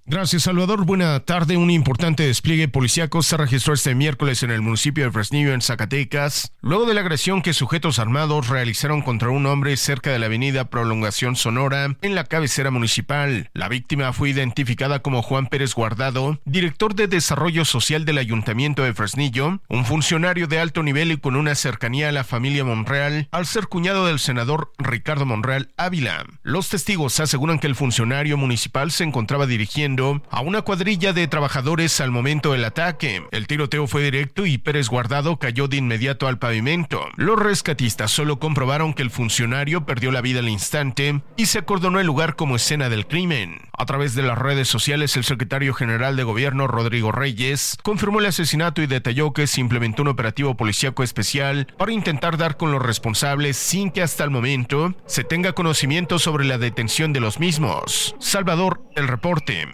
Gracias, 0.08 0.44
Salvador. 0.44 0.84
Buena 0.84 1.18
tarde. 1.18 1.56
Un 1.56 1.68
importante 1.68 2.24
despliegue 2.24 2.68
policíaco 2.68 3.24
se 3.24 3.36
registró 3.36 3.74
este 3.74 3.96
miércoles 3.96 4.44
en 4.44 4.52
el 4.52 4.62
municipio 4.62 5.04
de 5.04 5.10
Fresnillo, 5.10 5.52
en 5.52 5.60
Zacatecas, 5.60 6.52
luego 6.60 6.86
de 6.86 6.94
la 6.94 7.00
agresión 7.00 7.42
que 7.42 7.52
sujetos 7.52 7.98
armados 7.98 8.48
realizaron 8.48 9.02
contra 9.02 9.30
un 9.30 9.46
hombre 9.46 9.76
cerca 9.76 10.12
de 10.12 10.20
la 10.20 10.26
avenida 10.26 10.70
Prolongación 10.70 11.34
Sonora, 11.34 11.96
en 12.02 12.14
la 12.14 12.22
cabecera 12.22 12.70
municipal. 12.70 13.50
La 13.52 13.68
víctima 13.68 14.12
fue 14.12 14.30
identificada 14.30 15.00
como 15.00 15.22
Juan 15.22 15.48
Pérez 15.48 15.74
Guardado, 15.74 16.40
director 16.44 16.94
de 16.94 17.08
Desarrollo 17.08 17.64
Social 17.64 18.04
del 18.04 18.18
Ayuntamiento 18.18 18.84
de 18.84 18.94
Fresnillo, 18.94 19.60
un 19.68 19.84
funcionario 19.84 20.46
de 20.46 20.60
alto 20.60 20.84
nivel 20.84 21.10
y 21.10 21.16
con 21.16 21.34
una 21.34 21.56
cercanía 21.56 22.10
a 22.10 22.12
la 22.12 22.22
familia 22.22 22.64
Monreal, 22.64 23.26
al 23.32 23.44
ser 23.44 23.66
cuñado 23.66 24.06
del 24.06 24.20
senador 24.20 24.70
Ricardo 24.78 25.26
Monreal 25.26 25.72
Ávila. 25.76 26.26
Los 26.44 26.68
testigos 26.68 27.18
aseguran 27.18 27.58
que 27.58 27.66
el 27.66 27.74
funcionario 27.74 28.36
municipal 28.36 28.92
se 28.92 29.02
encontraba 29.02 29.48
dirigiendo 29.48 29.95
a 30.30 30.40
una 30.40 30.62
cuadrilla 30.62 31.12
de 31.14 31.26
trabajadores 31.26 32.00
al 32.00 32.10
momento 32.10 32.52
del 32.52 32.64
ataque. 32.64 33.22
El 33.30 33.46
tiroteo 33.46 33.86
fue 33.86 34.02
directo 34.02 34.44
y 34.44 34.58
Pérez 34.58 34.88
Guardado 34.88 35.38
cayó 35.38 35.68
de 35.68 35.78
inmediato 35.78 36.28
al 36.28 36.38
pavimento. 36.38 37.06
Los 37.16 37.38
rescatistas 37.38 38.10
solo 38.10 38.38
comprobaron 38.38 38.92
que 38.92 39.02
el 39.02 39.10
funcionario 39.10 39.86
perdió 39.86 40.12
la 40.12 40.20
vida 40.20 40.40
al 40.40 40.48
instante 40.48 41.22
y 41.36 41.46
se 41.46 41.60
acordonó 41.60 41.98
el 41.98 42.06
lugar 42.06 42.36
como 42.36 42.56
escena 42.56 42.90
del 42.90 43.06
crimen. 43.06 43.62
A 43.78 43.84
través 43.84 44.14
de 44.14 44.22
las 44.22 44.38
redes 44.38 44.68
sociales, 44.68 45.16
el 45.16 45.24
secretario 45.24 45.74
general 45.74 46.16
de 46.16 46.22
gobierno, 46.22 46.66
Rodrigo 46.66 47.12
Reyes, 47.12 47.76
confirmó 47.82 48.20
el 48.20 48.26
asesinato 48.26 48.80
y 48.80 48.86
detalló 48.86 49.34
que 49.34 49.46
se 49.46 49.60
implementó 49.60 50.02
un 50.02 50.08
operativo 50.08 50.56
policíaco 50.56 51.02
especial 51.02 51.66
para 51.76 51.92
intentar 51.92 52.38
dar 52.38 52.56
con 52.56 52.72
los 52.72 52.82
responsables 52.82 53.58
sin 53.58 53.90
que 53.90 54.02
hasta 54.02 54.24
el 54.24 54.30
momento 54.30 54.94
se 55.06 55.24
tenga 55.24 55.52
conocimiento 55.52 56.18
sobre 56.18 56.46
la 56.46 56.56
detención 56.56 57.12
de 57.12 57.20
los 57.20 57.38
mismos. 57.38 58.14
Salvador, 58.18 58.82
el 58.96 59.08
reporte. 59.08 59.66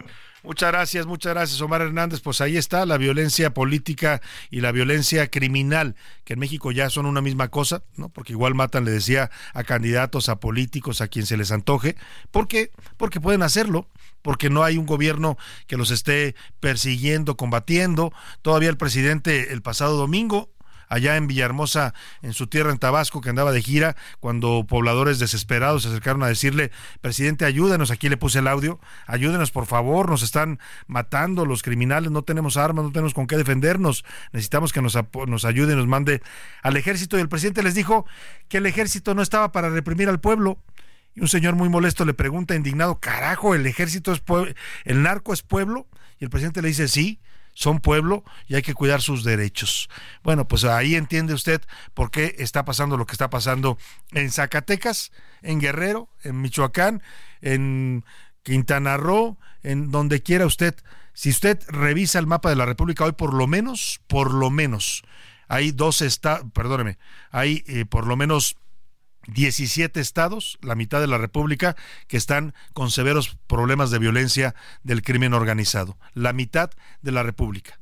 Muchas 0.43 0.73
gracias, 0.73 1.05
muchas 1.05 1.33
gracias, 1.33 1.61
Omar 1.61 1.81
Hernández. 1.81 2.19
Pues 2.19 2.41
ahí 2.41 2.57
está 2.57 2.85
la 2.85 2.97
violencia 2.97 3.53
política 3.53 4.21
y 4.51 4.59
la 4.59 4.73
violencia 4.73 5.31
criminal, 5.31 5.95
que 6.25 6.33
en 6.33 6.39
México 6.39 6.73
ya 6.73 6.89
son 6.89 7.05
una 7.05 7.21
misma 7.21 7.47
cosa, 7.47 7.83
¿no? 7.95 8.09
Porque 8.09 8.33
igual 8.33 8.53
matan, 8.53 8.83
le 8.83 8.91
decía, 8.91 9.31
a 9.53 9.63
candidatos, 9.63 10.27
a 10.27 10.41
políticos, 10.41 10.99
a 10.99 11.07
quien 11.07 11.25
se 11.25 11.37
les 11.37 11.53
antoje. 11.53 11.95
¿Por 12.29 12.49
qué? 12.49 12.71
Porque 12.97 13.21
pueden 13.21 13.41
hacerlo 13.41 13.87
porque 14.23 14.49
no 14.49 14.63
hay 14.63 14.77
un 14.77 14.85
gobierno 14.85 15.37
que 15.67 15.77
los 15.77 15.91
esté 15.91 16.33
persiguiendo, 16.59 17.37
combatiendo. 17.37 18.13
Todavía 18.41 18.69
el 18.69 18.77
presidente 18.77 19.51
el 19.53 19.61
pasado 19.61 19.97
domingo 19.97 20.49
allá 20.93 21.17
en 21.17 21.27
Villahermosa, 21.27 21.93
en 22.21 22.33
su 22.33 22.47
tierra 22.47 22.71
en 22.71 22.77
Tabasco, 22.77 23.19
que 23.19 23.29
andaba 23.29 23.51
de 23.51 23.61
gira, 23.61 23.95
cuando 24.19 24.65
pobladores 24.67 25.17
desesperados 25.17 25.83
se 25.83 25.89
acercaron 25.89 26.21
a 26.21 26.27
decirle, 26.27 26.71
presidente, 27.01 27.45
ayúdenos, 27.45 27.89
aquí 27.89 28.09
le 28.09 28.17
puse 28.17 28.39
el 28.39 28.47
audio, 28.47 28.79
ayúdenos 29.07 29.49
por 29.49 29.65
favor, 29.65 30.09
nos 30.09 30.21
están 30.21 30.59
matando 30.85 31.45
los 31.45 31.63
criminales, 31.63 32.11
no 32.11 32.21
tenemos 32.21 32.57
armas, 32.57 32.85
no 32.85 32.91
tenemos 32.91 33.15
con 33.15 33.25
qué 33.25 33.37
defendernos, 33.37 34.05
necesitamos 34.33 34.71
que 34.71 34.83
nos, 34.83 34.97
nos 35.27 35.45
ayude, 35.45 35.75
nos 35.75 35.87
mande 35.87 36.21
al 36.61 36.77
ejército. 36.77 37.17
Y 37.17 37.21
el 37.21 37.29
presidente 37.29 37.63
les 37.63 37.73
dijo 37.73 38.05
que 38.47 38.57
el 38.57 38.67
ejército 38.67 39.15
no 39.15 39.23
estaba 39.23 39.51
para 39.51 39.69
reprimir 39.69 40.09
al 40.09 40.19
pueblo. 40.19 40.59
Y 41.15 41.21
un 41.21 41.27
señor 41.27 41.55
muy 41.55 41.69
molesto 41.69 42.05
le 42.05 42.13
pregunta 42.13 42.55
indignado, 42.55 42.99
carajo, 42.99 43.55
el 43.55 43.65
ejército 43.65 44.11
es 44.11 44.19
pueblo, 44.19 44.53
el 44.83 45.01
narco 45.01 45.33
es 45.33 45.41
pueblo. 45.41 45.87
Y 46.19 46.25
el 46.25 46.29
presidente 46.29 46.61
le 46.61 46.67
dice, 46.67 46.87
sí, 46.87 47.19
son 47.53 47.79
pueblo 47.79 48.23
y 48.47 48.55
hay 48.55 48.61
que 48.61 48.73
cuidar 48.73 49.01
sus 49.01 49.23
derechos. 49.23 49.89
Bueno, 50.23 50.47
pues 50.47 50.63
ahí 50.63 50.95
entiende 50.95 51.33
usted 51.33 51.61
por 51.93 52.11
qué 52.11 52.35
está 52.39 52.65
pasando 52.65 52.97
lo 52.97 53.05
que 53.05 53.13
está 53.13 53.29
pasando 53.29 53.77
en 54.11 54.31
Zacatecas, 54.31 55.11
en 55.41 55.59
Guerrero, 55.59 56.09
en 56.23 56.41
Michoacán, 56.41 57.03
en 57.41 58.03
Quintana 58.43 58.97
Roo, 58.97 59.37
en 59.61 59.91
donde 59.91 60.21
quiera 60.21 60.45
usted. 60.45 60.75
Si 61.13 61.29
usted 61.29 61.59
revisa 61.67 62.19
el 62.19 62.27
mapa 62.27 62.49
de 62.49 62.55
la 62.55 62.65
República 62.65 63.05
hoy, 63.05 63.13
por 63.13 63.33
lo 63.33 63.47
menos, 63.47 64.01
por 64.07 64.33
lo 64.33 64.49
menos, 64.49 65.03
hay 65.47 65.71
dos 65.71 66.01
estados, 66.01 66.47
perdóneme, 66.53 66.97
hay 67.29 67.63
eh, 67.67 67.85
por 67.85 68.07
lo 68.07 68.15
menos 68.15 68.57
17 69.27 69.99
estados, 69.99 70.57
la 70.61 70.75
mitad 70.75 70.99
de 70.99 71.07
la 71.07 71.17
República, 71.17 71.75
que 72.07 72.17
están 72.17 72.53
con 72.73 72.91
severos 72.91 73.37
problemas 73.47 73.91
de 73.91 73.99
violencia 73.99 74.55
del 74.83 75.01
crimen 75.01 75.33
organizado. 75.33 75.97
La 76.13 76.33
mitad 76.33 76.71
de 77.01 77.11
la 77.11 77.23
República. 77.23 77.79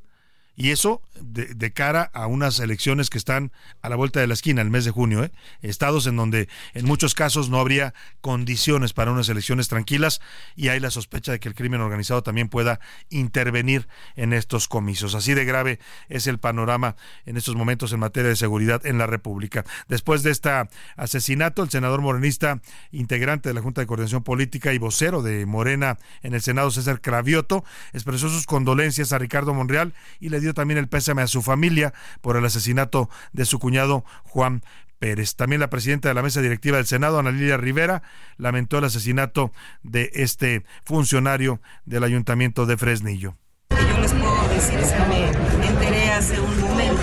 Y 0.61 0.69
eso 0.69 1.01
de, 1.21 1.73
cara 1.73 2.11
a 2.13 2.27
unas 2.27 2.59
elecciones 2.59 3.09
que 3.09 3.17
están 3.17 3.51
a 3.81 3.89
la 3.89 3.95
vuelta 3.95 4.19
de 4.19 4.27
la 4.27 4.35
esquina, 4.35 4.61
el 4.61 4.69
mes 4.69 4.85
de 4.85 4.91
junio. 4.91 5.23
¿eh? 5.23 5.31
Estados 5.63 6.05
en 6.05 6.15
donde 6.15 6.49
en 6.75 6.85
muchos 6.85 7.15
casos 7.15 7.49
no 7.49 7.59
habría 7.59 7.95
condiciones 8.21 8.93
para 8.93 9.11
unas 9.11 9.27
elecciones 9.29 9.67
tranquilas 9.69 10.21
y 10.55 10.67
hay 10.67 10.79
la 10.79 10.91
sospecha 10.91 11.31
de 11.31 11.39
que 11.39 11.49
el 11.49 11.55
crimen 11.55 11.81
organizado 11.81 12.21
también 12.21 12.47
pueda 12.47 12.79
intervenir 13.09 13.87
en 14.15 14.33
estos 14.33 14.67
comicios. 14.67 15.15
Así 15.15 15.33
de 15.33 15.45
grave 15.45 15.79
es 16.09 16.27
el 16.27 16.37
panorama 16.37 16.95
en 17.25 17.37
estos 17.37 17.55
momentos 17.55 17.91
en 17.93 17.99
materia 17.99 18.29
de 18.29 18.35
seguridad 18.35 18.85
en 18.85 18.99
la 18.99 19.07
República. 19.07 19.65
Después 19.87 20.21
de 20.21 20.29
este 20.29 20.51
asesinato, 20.95 21.63
el 21.63 21.71
senador 21.71 22.01
morenista, 22.01 22.61
integrante 22.91 23.49
de 23.49 23.55
la 23.55 23.61
Junta 23.61 23.81
de 23.81 23.87
Coordinación 23.87 24.23
Política 24.23 24.73
y 24.73 24.77
vocero 24.77 25.23
de 25.23 25.45
Morena 25.47 25.97
en 26.21 26.35
el 26.35 26.41
Senado, 26.41 26.69
César 26.69 27.01
Cravioto, 27.01 27.63
expresó 27.93 28.29
sus 28.29 28.45
condolencias 28.45 29.11
a 29.11 29.17
Ricardo 29.17 29.55
Monreal 29.55 29.93
y 30.19 30.29
le 30.29 30.39
dio 30.39 30.50
también 30.53 30.77
el 30.77 30.87
pésame 30.87 31.21
a 31.21 31.27
su 31.27 31.41
familia 31.41 31.93
por 32.21 32.37
el 32.37 32.45
asesinato 32.45 33.09
de 33.33 33.45
su 33.45 33.59
cuñado 33.59 34.03
Juan 34.23 34.63
Pérez. 34.99 35.35
También 35.35 35.59
la 35.59 35.69
presidenta 35.69 36.09
de 36.09 36.13
la 36.13 36.21
mesa 36.21 36.41
directiva 36.41 36.77
del 36.77 36.85
Senado, 36.85 37.17
Ana 37.17 37.31
Lilia 37.31 37.57
Rivera, 37.57 38.03
lamentó 38.37 38.77
el 38.77 38.85
asesinato 38.85 39.51
de 39.81 40.11
este 40.13 40.63
funcionario 40.85 41.59
del 41.85 42.03
ayuntamiento 42.03 42.67
de 42.67 42.77
Fresnillo. 42.77 43.35
Yo 43.71 43.99
les 43.99 44.13
puedo 44.13 44.47
decir 44.49 44.79
que 44.79 45.57
me 45.57 45.67
enteré 45.67 46.11
hace 46.11 46.39
un 46.39 46.61
momento 46.61 47.01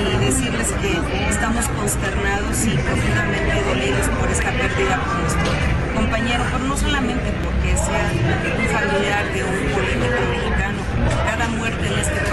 y 0.00 0.24
decirles 0.24 0.72
que 0.80 1.28
estamos 1.28 1.66
consternados 1.68 2.64
y 2.66 2.70
profundamente 2.70 3.62
dolidos 3.64 4.08
por 4.20 4.30
esta 4.30 4.52
pérdida 4.52 5.04
por 5.04 5.18
nuestro 5.18 5.52
compañero, 5.94 6.44
pero 6.52 6.64
no 6.64 6.76
solamente 6.76 7.32
porque 7.42 7.76
sea 7.76 8.12
un 8.58 8.68
familiar 8.68 9.32
de 9.32 9.42
un 9.42 9.72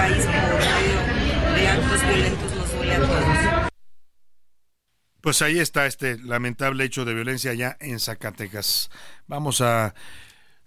país 0.02 0.26
medio 0.26 1.54
de 1.54 1.68
actos 1.68 2.02
violentos 2.08 2.56
nos 2.56 2.74
duele 2.74 2.96
a 2.96 3.00
todos. 3.00 3.72
Pues 5.22 5.42
ahí 5.44 5.60
está 5.60 5.86
este 5.86 6.18
lamentable 6.18 6.84
hecho 6.84 7.06
de 7.06 7.14
violencia 7.14 7.52
allá 7.52 7.78
en 7.80 8.00
Zacatecas. 8.00 8.90
Vamos 9.28 9.62
a 9.62 9.94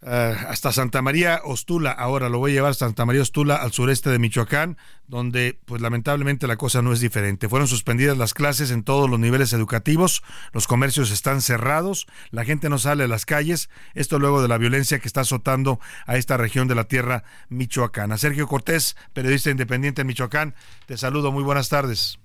hasta 0.04 0.70
Santa 0.72 1.00
María 1.02 1.40
Ostula. 1.44 1.90
Ahora 1.90 2.28
lo 2.28 2.38
voy 2.38 2.52
a 2.52 2.54
llevar 2.54 2.72
a 2.72 2.74
Santa 2.74 3.06
María 3.06 3.22
Ostula 3.22 3.56
al 3.56 3.72
sureste 3.72 4.10
de 4.10 4.18
Michoacán, 4.18 4.76
donde 5.06 5.58
pues 5.64 5.80
lamentablemente 5.80 6.46
la 6.46 6.56
cosa 6.56 6.82
no 6.82 6.92
es 6.92 7.00
diferente. 7.00 7.48
Fueron 7.48 7.68
suspendidas 7.68 8.18
las 8.18 8.34
clases 8.34 8.70
en 8.70 8.82
todos 8.82 9.08
los 9.08 9.18
niveles 9.18 9.52
educativos, 9.52 10.22
los 10.52 10.66
comercios 10.66 11.10
están 11.10 11.40
cerrados, 11.40 12.06
la 12.30 12.44
gente 12.44 12.68
no 12.68 12.78
sale 12.78 13.04
a 13.04 13.08
las 13.08 13.24
calles, 13.24 13.70
esto 13.94 14.18
luego 14.18 14.42
de 14.42 14.48
la 14.48 14.58
violencia 14.58 14.98
que 14.98 15.08
está 15.08 15.22
azotando 15.22 15.80
a 16.06 16.16
esta 16.16 16.36
región 16.36 16.68
de 16.68 16.74
la 16.74 16.84
tierra 16.84 17.24
michoacana. 17.48 18.18
Sergio 18.18 18.46
Cortés, 18.46 18.96
periodista 19.14 19.50
independiente 19.50 20.02
en 20.02 20.06
Michoacán, 20.08 20.54
te 20.86 20.98
saludo, 20.98 21.32
muy 21.32 21.42
buenas 21.42 21.68
tardes. 21.68 22.18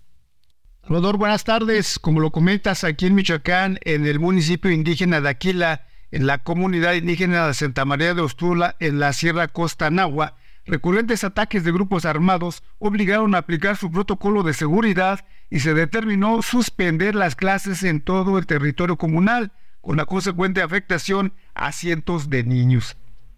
Salvador, 0.83 1.17
buenas 1.17 1.43
tardes. 1.43 1.99
Como 1.99 2.19
lo 2.19 2.31
comentas 2.31 2.83
aquí 2.83 3.05
en 3.05 3.15
Michoacán, 3.15 3.79
en 3.83 4.05
el 4.05 4.19
municipio 4.19 4.71
indígena 4.71 5.21
de 5.21 5.29
Aquila, 5.29 5.85
en 6.11 6.25
la 6.25 6.39
comunidad 6.39 6.93
indígena 6.93 7.47
de 7.47 7.53
Santa 7.53 7.85
María 7.85 8.13
de 8.13 8.21
Ostula, 8.21 8.75
en 8.79 8.99
la 8.99 9.13
Sierra 9.13 9.47
Costa 9.47 9.89
Nahua, 9.89 10.35
recurrentes 10.65 11.23
ataques 11.23 11.63
de 11.63 11.71
grupos 11.71 12.05
armados 12.05 12.63
obligaron 12.79 13.35
a 13.35 13.39
aplicar 13.39 13.77
su 13.77 13.91
protocolo 13.91 14.43
de 14.43 14.53
seguridad 14.53 15.25
y 15.49 15.59
se 15.59 15.73
determinó 15.73 16.41
suspender 16.41 17.15
las 17.15 17.35
clases 17.35 17.83
en 17.83 18.01
todo 18.01 18.37
el 18.37 18.45
territorio 18.45 18.97
comunal, 18.97 19.51
con 19.81 19.97
la 19.97 20.05
consecuente 20.05 20.61
afectación 20.61 21.33
a 21.53 21.71
cientos 21.71 22.29
de 22.29 22.43
niños. 22.43 22.97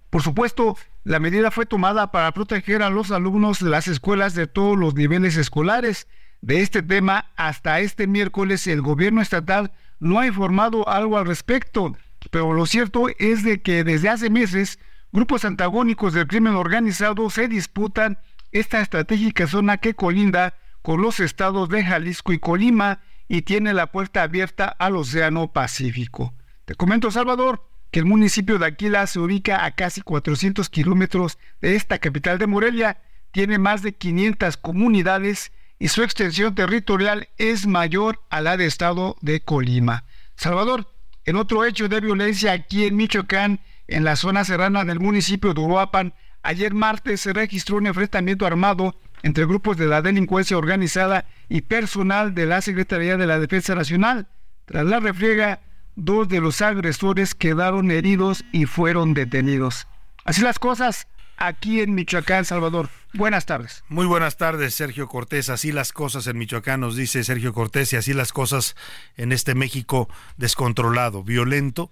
Por 0.09 0.21
supuesto, 0.21 0.77
la 1.03 1.19
medida 1.19 1.51
fue 1.51 1.65
tomada 1.65 2.11
para 2.11 2.31
proteger 2.33 2.83
a 2.83 2.89
los 2.89 3.11
alumnos 3.11 3.59
de 3.59 3.69
las 3.69 3.87
escuelas 3.87 4.33
de 4.33 4.47
todos 4.47 4.77
los 4.77 4.95
niveles 4.95 5.37
escolares. 5.37 6.07
De 6.41 6.61
este 6.61 6.81
tema, 6.81 7.31
hasta 7.35 7.79
este 7.79 8.07
miércoles 8.07 8.65
el 8.67 8.81
gobierno 8.81 9.21
estatal 9.21 9.71
no 9.99 10.19
ha 10.19 10.27
informado 10.27 10.89
algo 10.89 11.17
al 11.17 11.27
respecto 11.27 11.95
pero 12.29 12.53
lo 12.53 12.65
cierto 12.65 13.07
es 13.19 13.43
de 13.43 13.61
que 13.61 13.83
desde 13.83 14.09
hace 14.09 14.29
meses 14.29 14.79
grupos 15.11 15.45
antagónicos 15.45 16.13
del 16.13 16.27
crimen 16.27 16.55
organizado 16.55 17.29
se 17.29 17.47
disputan 17.47 18.19
esta 18.51 18.81
estratégica 18.81 19.47
zona 19.47 19.77
que 19.77 19.95
colinda 19.95 20.55
con 20.81 21.01
los 21.01 21.19
estados 21.19 21.69
de 21.69 21.83
Jalisco 21.83 22.33
y 22.33 22.39
Colima 22.39 23.01
y 23.27 23.43
tiene 23.43 23.73
la 23.73 23.91
puerta 23.91 24.23
abierta 24.23 24.65
al 24.65 24.95
Océano 24.95 25.53
Pacífico. 25.53 26.33
Te 26.65 26.75
comento, 26.75 27.11
Salvador, 27.11 27.67
que 27.91 27.99
el 27.99 28.05
municipio 28.05 28.57
de 28.57 28.65
Aquila 28.65 29.05
se 29.07 29.19
ubica 29.19 29.65
a 29.65 29.71
casi 29.71 30.01
400 30.01 30.69
kilómetros 30.69 31.37
de 31.61 31.75
esta 31.75 31.99
capital 31.99 32.37
de 32.37 32.47
Morelia, 32.47 33.01
tiene 33.31 33.57
más 33.57 33.81
de 33.81 33.93
500 33.93 34.57
comunidades 34.57 35.51
y 35.79 35.87
su 35.87 36.03
extensión 36.03 36.55
territorial 36.55 37.29
es 37.37 37.67
mayor 37.67 38.21
a 38.29 38.41
la 38.41 38.57
de 38.57 38.65
estado 38.65 39.15
de 39.21 39.41
Colima. 39.41 40.05
Salvador, 40.35 40.87
en 41.25 41.35
otro 41.35 41.65
hecho 41.65 41.87
de 41.87 41.99
violencia 41.99 42.53
aquí 42.53 42.85
en 42.85 42.95
Michoacán, 42.95 43.59
en 43.87 44.03
la 44.03 44.15
zona 44.15 44.43
serrana 44.43 44.85
del 44.85 44.99
municipio 44.99 45.53
de 45.53 45.61
Uruapan, 45.61 46.13
ayer 46.43 46.73
martes 46.73 47.21
se 47.21 47.33
registró 47.33 47.77
un 47.77 47.87
enfrentamiento 47.87 48.45
armado 48.45 48.95
entre 49.23 49.45
grupos 49.45 49.77
de 49.77 49.85
la 49.85 50.01
delincuencia 50.01 50.57
organizada 50.57 51.25
y 51.49 51.61
personal 51.61 52.33
de 52.33 52.45
la 52.45 52.61
Secretaría 52.61 53.17
de 53.17 53.27
la 53.27 53.39
Defensa 53.39 53.75
Nacional. 53.75 54.27
Tras 54.65 54.85
la 54.85 54.99
refriega, 54.99 55.61
dos 55.95 56.27
de 56.27 56.41
los 56.41 56.61
agresores 56.61 57.35
quedaron 57.35 57.91
heridos 57.91 58.43
y 58.51 58.65
fueron 58.65 59.13
detenidos. 59.13 59.87
Así 60.23 60.41
las 60.41 60.59
cosas, 60.59 61.07
aquí 61.41 61.81
en 61.81 61.93
Michoacán, 61.95 62.45
Salvador. 62.45 62.89
Buenas 63.13 63.45
tardes. 63.45 63.83
Muy 63.89 64.05
buenas 64.05 64.37
tardes, 64.37 64.75
Sergio 64.75 65.07
Cortés. 65.07 65.49
Así 65.49 65.71
las 65.71 65.91
cosas 65.91 66.27
en 66.27 66.37
Michoacán, 66.37 66.79
nos 66.79 66.95
dice 66.95 67.23
Sergio 67.23 67.53
Cortés, 67.53 67.91
y 67.93 67.97
así 67.97 68.13
las 68.13 68.31
cosas 68.31 68.75
en 69.17 69.31
este 69.31 69.55
México 69.55 70.07
descontrolado, 70.37 71.23
violento, 71.23 71.91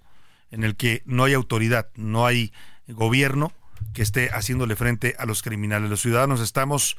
en 0.50 0.64
el 0.64 0.76
que 0.76 1.02
no 1.04 1.24
hay 1.24 1.34
autoridad, 1.34 1.88
no 1.94 2.26
hay 2.26 2.52
gobierno 2.88 3.52
que 3.92 4.02
esté 4.02 4.30
haciéndole 4.30 4.76
frente 4.76 5.16
a 5.18 5.26
los 5.26 5.42
criminales. 5.42 5.90
Los 5.90 6.00
ciudadanos 6.00 6.40
estamos 6.40 6.96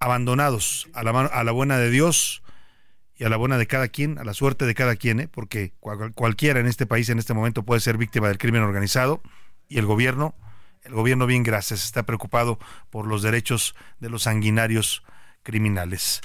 abandonados 0.00 0.88
a 0.94 1.02
la, 1.02 1.10
a 1.10 1.44
la 1.44 1.52
buena 1.52 1.78
de 1.78 1.90
Dios 1.90 2.42
y 3.16 3.24
a 3.24 3.28
la 3.28 3.36
buena 3.36 3.58
de 3.58 3.66
cada 3.66 3.88
quien, 3.88 4.18
a 4.18 4.24
la 4.24 4.34
suerte 4.34 4.66
de 4.66 4.74
cada 4.74 4.96
quien, 4.96 5.20
¿eh? 5.20 5.28
porque 5.28 5.72
cualquiera 6.14 6.60
en 6.60 6.66
este 6.66 6.86
país 6.86 7.08
en 7.08 7.18
este 7.18 7.34
momento 7.34 7.62
puede 7.62 7.80
ser 7.80 7.96
víctima 7.96 8.28
del 8.28 8.38
crimen 8.38 8.62
organizado 8.62 9.22
y 9.68 9.78
el 9.78 9.86
gobierno 9.86 10.34
el 10.86 10.94
gobierno, 10.94 11.26
bien 11.26 11.42
gracias, 11.42 11.84
está 11.84 12.04
preocupado 12.04 12.58
por 12.90 13.06
los 13.06 13.22
derechos 13.22 13.74
de 14.00 14.08
los 14.08 14.24
sanguinarios 14.24 15.02
criminales. 15.42 16.22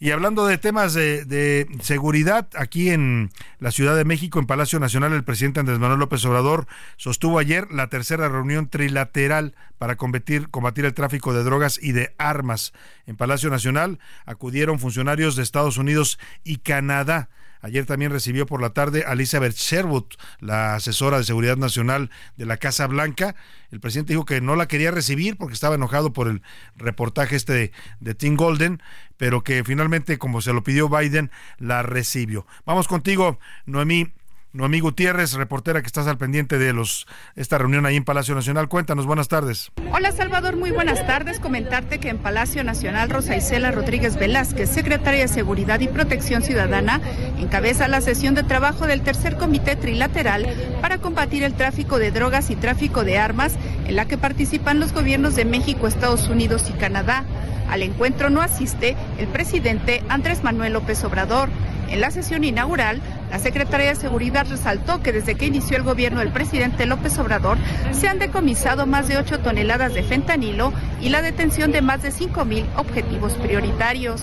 Y 0.00 0.12
hablando 0.12 0.46
de 0.46 0.58
temas 0.58 0.94
de, 0.94 1.66
seguridad, 1.82 2.48
aquí 2.54 2.90
en 2.90 3.30
la 3.58 3.72
Ciudad 3.72 3.96
de 3.96 4.04
México, 4.04 4.38
en 4.38 4.46
Palacio 4.46 4.78
Nacional, 4.78 5.12
el 5.12 5.24
presidente 5.24 5.58
Andrés 5.58 5.80
Manuel 5.80 5.98
López 5.98 6.24
Obrador 6.24 6.68
sostuvo 6.96 7.40
ayer 7.40 7.66
la 7.72 7.88
tercera 7.88 8.28
reunión 8.28 8.68
trilateral 8.68 9.56
para 9.76 9.96
combatir, 9.96 10.48
el 10.84 10.94
tráfico 10.94 11.34
de 11.34 11.42
drogas 11.42 11.80
y 11.82 11.90
de 11.90 12.14
armas. 12.16 12.72
En 13.06 13.16
Palacio 13.16 13.50
Nacional 13.50 13.98
acudieron 14.24 14.78
funcionarios 14.78 15.34
de 15.34 15.42
Estados 15.42 15.78
Unidos 15.78 16.20
y 16.44 16.58
Canadá 16.58 17.28
Ayer 17.60 17.86
también 17.86 18.10
recibió 18.10 18.46
por 18.46 18.60
la 18.60 18.70
tarde 18.70 19.04
a 19.06 19.12
Elizabeth 19.12 19.54
Sherwood, 19.54 20.04
la 20.40 20.76
asesora 20.76 21.18
de 21.18 21.24
seguridad 21.24 21.56
nacional 21.56 22.10
de 22.36 22.46
la 22.46 22.56
Casa 22.56 22.86
Blanca. 22.86 23.34
El 23.70 23.80
presidente 23.80 24.12
dijo 24.12 24.24
que 24.24 24.40
no 24.40 24.56
la 24.56 24.66
quería 24.66 24.90
recibir 24.90 25.36
porque 25.36 25.54
estaba 25.54 25.74
enojado 25.74 26.12
por 26.12 26.28
el 26.28 26.42
reportaje 26.76 27.36
este 27.36 27.52
de, 27.52 27.72
de 28.00 28.14
Tim 28.14 28.36
Golden, 28.36 28.82
pero 29.16 29.42
que 29.42 29.64
finalmente, 29.64 30.18
como 30.18 30.40
se 30.40 30.52
lo 30.52 30.62
pidió 30.62 30.88
Biden, 30.88 31.30
la 31.58 31.82
recibió. 31.82 32.46
Vamos 32.64 32.88
contigo, 32.88 33.38
Noemí 33.66 34.12
Noemí 34.52 34.80
Gutiérrez, 34.80 35.34
reportera 35.34 35.82
que 35.82 35.86
estás 35.86 36.06
al 36.06 36.16
pendiente 36.16 36.58
de 36.58 36.72
los 36.72 37.06
esta 37.36 37.58
reunión 37.58 37.84
ahí 37.84 37.96
en 37.96 38.04
Palacio 38.04 38.34
Nacional. 38.34 38.68
Cuéntanos, 38.68 39.04
buenas 39.04 39.28
tardes. 39.28 39.70
Hola 39.92 40.10
Salvador, 40.10 40.56
muy 40.56 40.70
buenas 40.70 41.06
tardes. 41.06 41.38
Comentarte 41.38 41.98
que 41.98 42.08
en 42.08 42.16
Palacio 42.18 42.64
Nacional 42.64 43.10
Rosa 43.10 43.36
Isela 43.36 43.70
Rodríguez 43.72 44.16
Velázquez, 44.16 44.70
secretaria 44.70 45.20
de 45.20 45.28
Seguridad 45.28 45.80
y 45.80 45.88
Protección 45.88 46.42
Ciudadana, 46.42 47.00
encabeza 47.38 47.88
la 47.88 48.00
sesión 48.00 48.34
de 48.34 48.42
trabajo 48.42 48.86
del 48.86 49.02
tercer 49.02 49.36
comité 49.36 49.76
trilateral 49.76 50.46
para 50.80 50.98
combatir 50.98 51.42
el 51.42 51.52
tráfico 51.52 51.98
de 51.98 52.10
drogas 52.10 52.48
y 52.48 52.56
tráfico 52.56 53.04
de 53.04 53.18
armas, 53.18 53.56
en 53.86 53.96
la 53.96 54.06
que 54.06 54.16
participan 54.16 54.80
los 54.80 54.94
gobiernos 54.94 55.36
de 55.36 55.44
México, 55.44 55.86
Estados 55.86 56.28
Unidos 56.28 56.70
y 56.70 56.72
Canadá. 56.72 57.24
Al 57.68 57.82
encuentro 57.82 58.30
no 58.30 58.40
asiste 58.40 58.96
el 59.18 59.28
presidente 59.28 60.02
Andrés 60.08 60.42
Manuel 60.42 60.72
López 60.72 61.04
Obrador. 61.04 61.50
En 61.90 62.00
la 62.00 62.10
sesión 62.10 62.44
inaugural, 62.44 63.00
la 63.30 63.38
Secretaría 63.38 63.88
de 63.88 63.96
Seguridad 63.96 64.46
resaltó 64.48 65.02
que 65.02 65.12
desde 65.12 65.34
que 65.34 65.46
inició 65.46 65.76
el 65.76 65.82
gobierno 65.82 66.20
del 66.20 66.32
presidente 66.32 66.86
López 66.86 67.18
Obrador 67.18 67.58
se 67.92 68.08
han 68.08 68.18
decomisado 68.18 68.86
más 68.86 69.08
de 69.08 69.18
8 69.18 69.40
toneladas 69.40 69.94
de 69.94 70.02
fentanilo 70.02 70.72
y 71.00 71.10
la 71.10 71.22
detención 71.22 71.70
de 71.72 71.82
más 71.82 72.02
de 72.02 72.10
5 72.10 72.44
mil 72.44 72.64
objetivos 72.76 73.32
prioritarios. 73.34 74.22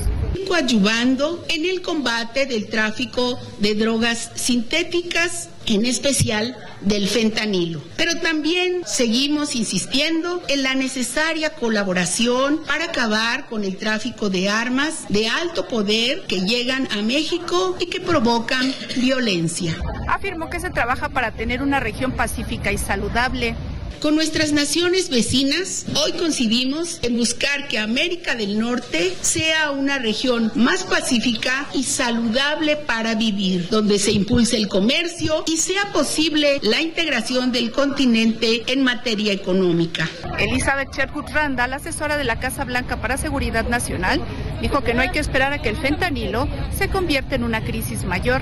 En 1.49 1.65
el 1.65 1.81
combate 1.81 2.45
del 2.45 2.67
tráfico 2.67 3.39
de 3.59 3.75
drogas 3.75 4.31
sintéticas 4.35 5.49
en 5.67 5.85
especial 5.85 6.55
del 6.81 7.07
fentanilo. 7.07 7.81
Pero 7.97 8.19
también 8.19 8.83
seguimos 8.85 9.55
insistiendo 9.55 10.41
en 10.47 10.63
la 10.63 10.75
necesaria 10.75 11.51
colaboración 11.51 12.61
para 12.65 12.85
acabar 12.85 13.47
con 13.47 13.63
el 13.63 13.77
tráfico 13.77 14.29
de 14.29 14.49
armas 14.49 15.05
de 15.09 15.27
alto 15.27 15.67
poder 15.67 16.23
que 16.27 16.41
llegan 16.41 16.87
a 16.91 17.01
México 17.01 17.75
y 17.79 17.87
que 17.87 17.99
provocan 17.99 18.73
violencia. 18.97 19.75
Afirmó 20.07 20.49
que 20.49 20.59
se 20.59 20.69
trabaja 20.69 21.09
para 21.09 21.31
tener 21.31 21.61
una 21.61 21.79
región 21.79 22.11
pacífica 22.11 22.71
y 22.71 22.77
saludable 22.77 23.55
con 24.01 24.15
nuestras 24.15 24.51
naciones 24.51 25.09
vecinas, 25.09 25.85
hoy 26.03 26.13
coincidimos 26.13 26.99
en 27.01 27.17
buscar 27.17 27.67
que 27.67 27.79
América 27.79 28.35
del 28.35 28.59
Norte 28.59 29.13
sea 29.21 29.71
una 29.71 29.97
región 29.99 30.51
más 30.55 30.83
pacífica 30.83 31.67
y 31.73 31.83
saludable 31.83 32.75
para 32.75 33.15
vivir, 33.15 33.69
donde 33.69 33.99
se 33.99 34.11
impulse 34.11 34.57
el 34.57 34.67
comercio 34.67 35.43
y 35.47 35.57
sea 35.57 35.91
posible 35.91 36.59
la 36.61 36.81
integración 36.81 37.51
del 37.51 37.71
continente 37.71 38.63
en 38.67 38.83
materia 38.83 39.33
económica. 39.33 40.09
Elizabeth 40.37 40.93
Sherwood 40.95 41.29
Randall, 41.31 41.73
asesora 41.73 42.17
de 42.17 42.23
la 42.23 42.39
Casa 42.39 42.63
Blanca 42.63 43.01
para 43.01 43.17
Seguridad 43.17 43.67
Nacional, 43.67 44.21
dijo 44.61 44.83
que 44.83 44.93
no 44.93 45.01
hay 45.01 45.09
que 45.09 45.19
esperar 45.19 45.53
a 45.53 45.61
que 45.61 45.69
el 45.69 45.77
fentanilo 45.77 46.47
se 46.77 46.89
convierta 46.89 47.35
en 47.35 47.43
una 47.43 47.63
crisis 47.63 48.03
mayor. 48.03 48.41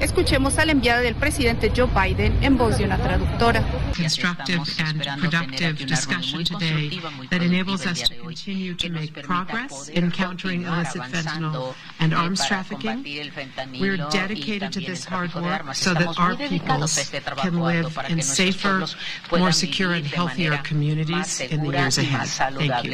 Escuchemos 0.00 0.56
a 0.58 0.64
la 0.64 0.72
enviada 0.72 1.00
del 1.00 1.16
presidente 1.16 1.72
Joe 1.74 1.88
Biden 1.88 2.38
en 2.42 2.56
voz 2.56 2.78
de 2.78 2.84
una 2.84 2.96
traductora. 2.98 3.64
Constructive 3.96 4.60
and 4.78 5.02
productive 5.20 5.86
discussion 5.86 6.44
today 6.44 7.00
that 7.30 7.42
enables 7.42 7.84
us 7.84 8.02
to 8.02 8.14
continue 8.22 8.74
to 8.76 8.90
make 8.90 9.12
progress 9.22 9.88
in 9.88 10.12
countering 10.12 10.62
illicit 10.62 11.02
fentanyl 11.02 11.74
and 11.98 12.14
arms 12.14 12.46
trafficking. 12.46 13.02
We 13.80 13.88
are 13.88 13.96
dedicated 14.10 14.72
to 14.72 14.80
this 14.80 15.04
hard 15.04 15.34
work 15.34 15.74
so 15.74 15.94
that 15.94 16.16
our 16.16 16.36
peoples 16.36 17.10
can 17.36 17.60
live 17.60 17.98
in 18.08 18.22
safer, 18.22 18.86
more 19.36 19.50
secure 19.50 19.94
and 19.94 20.06
healthier 20.06 20.58
communities 20.62 21.40
in 21.40 21.64
the 21.64 21.76
years 21.76 21.98
ahead. 21.98 22.28
Thank 22.28 22.84
you. 22.84 22.92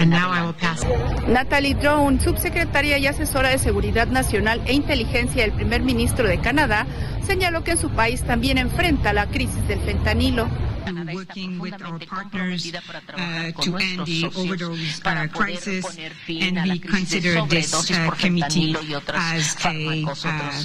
And 0.00 0.10
now 0.10 0.30
I 0.30 0.44
will 0.44 0.52
pass. 0.52 0.84
Natalie 1.26 1.74
Drone, 1.74 2.20
subsecretaria 2.20 2.98
y 2.98 3.06
asesora 3.06 3.48
de 3.48 3.58
Seguridad 3.58 4.08
Nacional 4.08 4.60
e 4.66 4.74
Inteligencia 4.74 5.29
el 5.38 5.52
primer 5.52 5.82
ministro 5.82 6.26
de 6.26 6.38
Canadá, 6.38 6.86
señaló 7.26 7.64
que 7.64 7.72
en 7.72 7.78
su 7.78 7.90
país 7.90 8.22
también 8.22 8.58
enfrenta 8.58 9.12
la 9.12 9.26
crisis 9.26 9.66
del 9.68 9.80
fentanilo. 9.80 10.48
working 11.12 11.58
with 11.58 11.74
our 11.82 11.98
partners 12.00 12.72
uh, 12.74 13.52
to 13.60 13.76
end 13.76 14.06
the 14.06 14.30
overdose 14.36 15.00
uh, 15.04 15.26
crisis, 15.32 15.84
and 16.28 16.58
we 16.64 16.78
consider 16.78 17.42
this 17.46 17.90
uh, 17.90 18.10
committee 18.18 18.74
as 19.08 19.56
a 19.64 20.04
uh, 20.04 20.14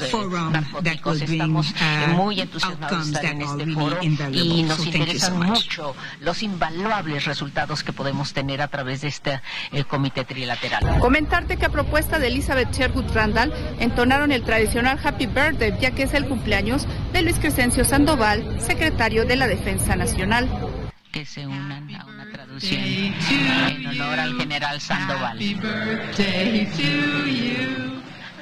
forum 0.09 0.53
that 0.81 1.03
will 1.03 1.19
bring 1.25 1.55
uh, 1.55 2.45
outcomes 2.63 3.11
that 3.11 3.35
are 3.41 3.57
really 3.57 4.05
invaluable. 4.05 4.75
So 4.75 4.91
thank 4.91 5.13
you 5.13 5.19
so 5.19 5.35
much. 5.35 5.79
los 6.21 6.43
invaluables 6.43 7.25
resultados 7.25 7.83
que 7.83 7.93
podemos 7.93 8.33
tener 8.33 8.61
a 8.61 8.67
través 8.67 9.01
de 9.01 9.07
este 9.09 9.41
eh, 9.71 9.83
comité 9.83 10.23
trilateral. 10.23 10.99
Comentarte 10.99 11.57
que 11.57 11.65
a 11.65 11.69
propuesta 11.69 12.19
de 12.19 12.27
Elizabeth 12.27 12.71
Sherwood 12.75 13.11
Randall 13.13 13.53
entonaron 13.79 14.31
el 14.31 14.43
tradicional 14.43 14.99
Happy 15.03 15.25
Birthday, 15.25 15.77
ya 15.79 15.91
que 15.91 16.03
es 16.03 16.13
el 16.13 16.25
cumpleaños 16.25 16.44
de 16.45 17.21
Luis 17.23 17.39
Crescencio 17.39 17.83
Sandoval, 17.83 18.61
secretario 18.61 19.25
de 19.25 19.35
la 19.35 19.47
Defensa 19.47 19.95
Nacional. 19.95 20.47
Que 21.11 21.25
se 21.25 21.47
unan 21.47 21.89
a 21.95 22.05
una 22.05 22.31
traducción 22.31 22.83
en 22.83 23.87
honor 23.87 24.19
al 24.19 24.37
general 24.37 24.79
Sandoval. 24.79 25.37
Happy 25.37 25.55
birthday 25.55 26.65
to 26.67 27.27
you. 27.27 27.99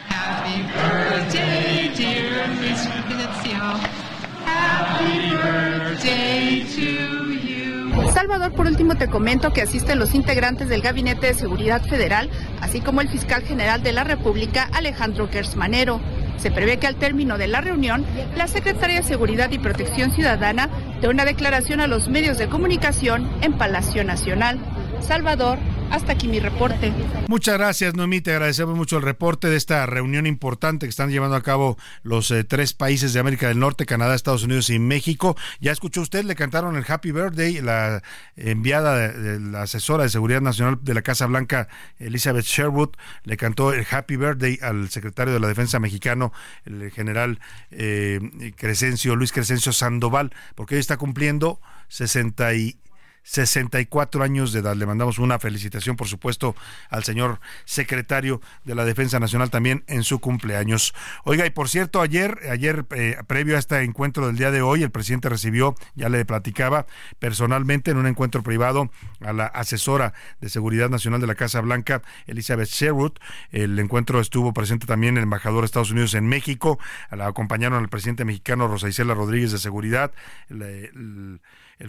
Happy 0.09 0.63
birthday, 0.63 1.93
dear 1.95 2.47
Miss 2.59 2.85
Happy 4.45 5.29
birthday 5.29 6.65
to 6.75 7.31
you. 7.31 7.42
Salvador, 8.13 8.54
por 8.54 8.67
último 8.67 8.93
te 8.93 9.08
comento 9.08 9.54
que 9.54 9.63
asisten 9.63 9.97
los 9.97 10.13
integrantes 10.13 10.69
del 10.69 10.84
Gabinete 10.84 11.28
de 11.28 11.34
Seguridad 11.34 11.82
Federal, 11.82 12.30
así 12.62 12.80
como 12.80 13.02
el 13.02 13.10
fiscal 13.10 13.41
general 13.41 13.82
de 13.82 13.91
la 13.91 14.04
República, 14.04 14.69
Alejandro 14.71 15.28
Gersmanero. 15.28 15.99
Se 16.38 16.52
prevé 16.52 16.78
que 16.78 16.86
al 16.86 16.95
término 16.95 17.39
de 17.39 17.47
la 17.47 17.62
reunión, 17.62 18.06
la 18.36 18.47
Secretaría 18.47 18.97
de 18.97 19.08
Seguridad 19.08 19.49
y 19.52 19.58
Protección 19.58 20.12
Ciudadana 20.12 20.69
dé 21.02 21.08
una 21.08 21.26
declaración 21.26 21.82
a 21.82 21.88
los 21.88 22.08
medios 22.08 22.38
de 22.38 22.49
comunicación 22.49 23.28
en 23.41 23.58
Palacio 23.58 24.04
Nacional. 24.04 24.60
Salvador, 24.99 25.58
hasta 25.93 26.13
aquí 26.13 26.27
mi 26.27 26.39
reporte. 26.39 26.91
Muchas 27.27 27.56
gracias, 27.56 27.93
Noemí. 27.93 28.19
Te 28.19 28.32
agradecemos 28.32 28.75
mucho 28.75 28.97
el 28.97 29.03
reporte 29.03 29.47
de 29.47 29.56
esta 29.56 29.86
reunión 29.86 30.25
importante 30.25 30.88
que 30.88 30.89
están 30.89 31.12
llevando 31.12 31.36
a 31.36 31.43
cabo 31.43 31.77
los 32.01 32.32
eh, 32.32 32.43
tres 32.43 32.73
países 32.73 33.13
de 33.13 33.19
América 33.19 33.47
del 33.47 33.60
Norte, 33.60 33.86
Canadá, 33.86 34.15
Estados 34.15 34.43
Unidos 34.43 34.71
y 34.71 34.79
México. 34.79 35.38
Ya 35.62 35.71
escuchó 35.71 36.01
usted, 36.01 36.25
le 36.25 36.34
cantaron 36.34 36.75
el 36.75 36.86
Happy 36.88 37.12
Birthday, 37.12 37.62
la 37.62 38.01
enviada 38.36 39.10
de, 39.10 39.39
la 39.39 39.62
asesora 39.62 40.03
de 40.03 40.10
Seguridad 40.10 40.41
Nacional 40.41 40.79
de 40.82 40.95
la 40.95 41.03
Casa 41.03 41.27
Blanca, 41.27 41.67
Elizabeth 41.99 42.45
Sherwood, 42.45 42.89
le 43.23 43.38
cantó 43.38 43.71
el 43.71 43.86
Happy 43.89 44.17
Birthday 44.17 44.58
al 44.63 44.89
secretario 44.89 45.32
de 45.32 45.39
la 45.39 45.47
Defensa 45.47 45.77
mexicano, 45.79 46.34
el 46.65 46.89
general 46.89 47.39
eh, 47.69 48.19
Crescencio, 48.56 49.15
Luis 49.15 49.32
Crescencio 49.32 49.71
Sandoval, 49.71 50.32
porque 50.56 50.73
hoy 50.73 50.82
está 50.82 50.97
cumpliendo 50.97 51.60
60 51.89 52.51
64 53.23 54.23
años 54.23 54.53
de 54.53 54.59
edad. 54.59 54.75
Le 54.75 54.86
mandamos 54.86 55.17
una 55.19 55.39
felicitación, 55.39 55.95
por 55.95 56.07
supuesto, 56.07 56.55
al 56.89 57.03
señor 57.03 57.39
secretario 57.65 58.41
de 58.63 58.75
la 58.75 58.86
Defensa 58.86 59.19
Nacional 59.19 59.49
también 59.49 59.83
en 59.88 60.03
su 60.03 60.19
cumpleaños. 60.19 60.93
Oiga, 61.23 61.45
y 61.45 61.49
por 61.49 61.69
cierto, 61.69 62.01
ayer, 62.01 62.39
ayer 62.51 62.86
eh, 62.91 63.17
previo 63.27 63.55
a 63.55 63.59
este 63.59 63.81
encuentro 63.81 64.27
del 64.27 64.38
día 64.38 64.51
de 64.51 64.62
hoy, 64.62 64.83
el 64.83 64.91
presidente 64.91 65.29
recibió, 65.29 65.75
ya 65.95 66.09
le 66.09 66.25
platicaba 66.25 66.86
personalmente 67.19 67.91
en 67.91 67.97
un 67.97 68.07
encuentro 68.07 68.43
privado 68.43 68.91
a 69.21 69.33
la 69.33 69.45
asesora 69.45 70.13
de 70.41 70.49
Seguridad 70.49 70.89
Nacional 70.89 71.21
de 71.21 71.27
la 71.27 71.36
Casa 71.36 71.62
Blanca, 71.62 72.01
Elizabeth 72.27 72.69
Sherwood. 72.69 73.13
El 73.51 73.79
encuentro 73.79 74.19
estuvo 74.19 74.53
presente 74.53 74.86
también 74.86 75.17
el 75.17 75.23
embajador 75.23 75.62
de 75.62 75.65
Estados 75.65 75.91
Unidos 75.91 76.13
en 76.13 76.27
México. 76.27 76.79
La 77.12 77.27
acompañaron 77.27 77.79
al 77.79 77.89
presidente 77.89 78.25
mexicano 78.25 78.67
Rosa 78.67 78.89
Isela 78.89 79.13
Rodríguez 79.13 79.51
de 79.51 79.59
Seguridad. 79.59 80.12
el, 80.49 81.39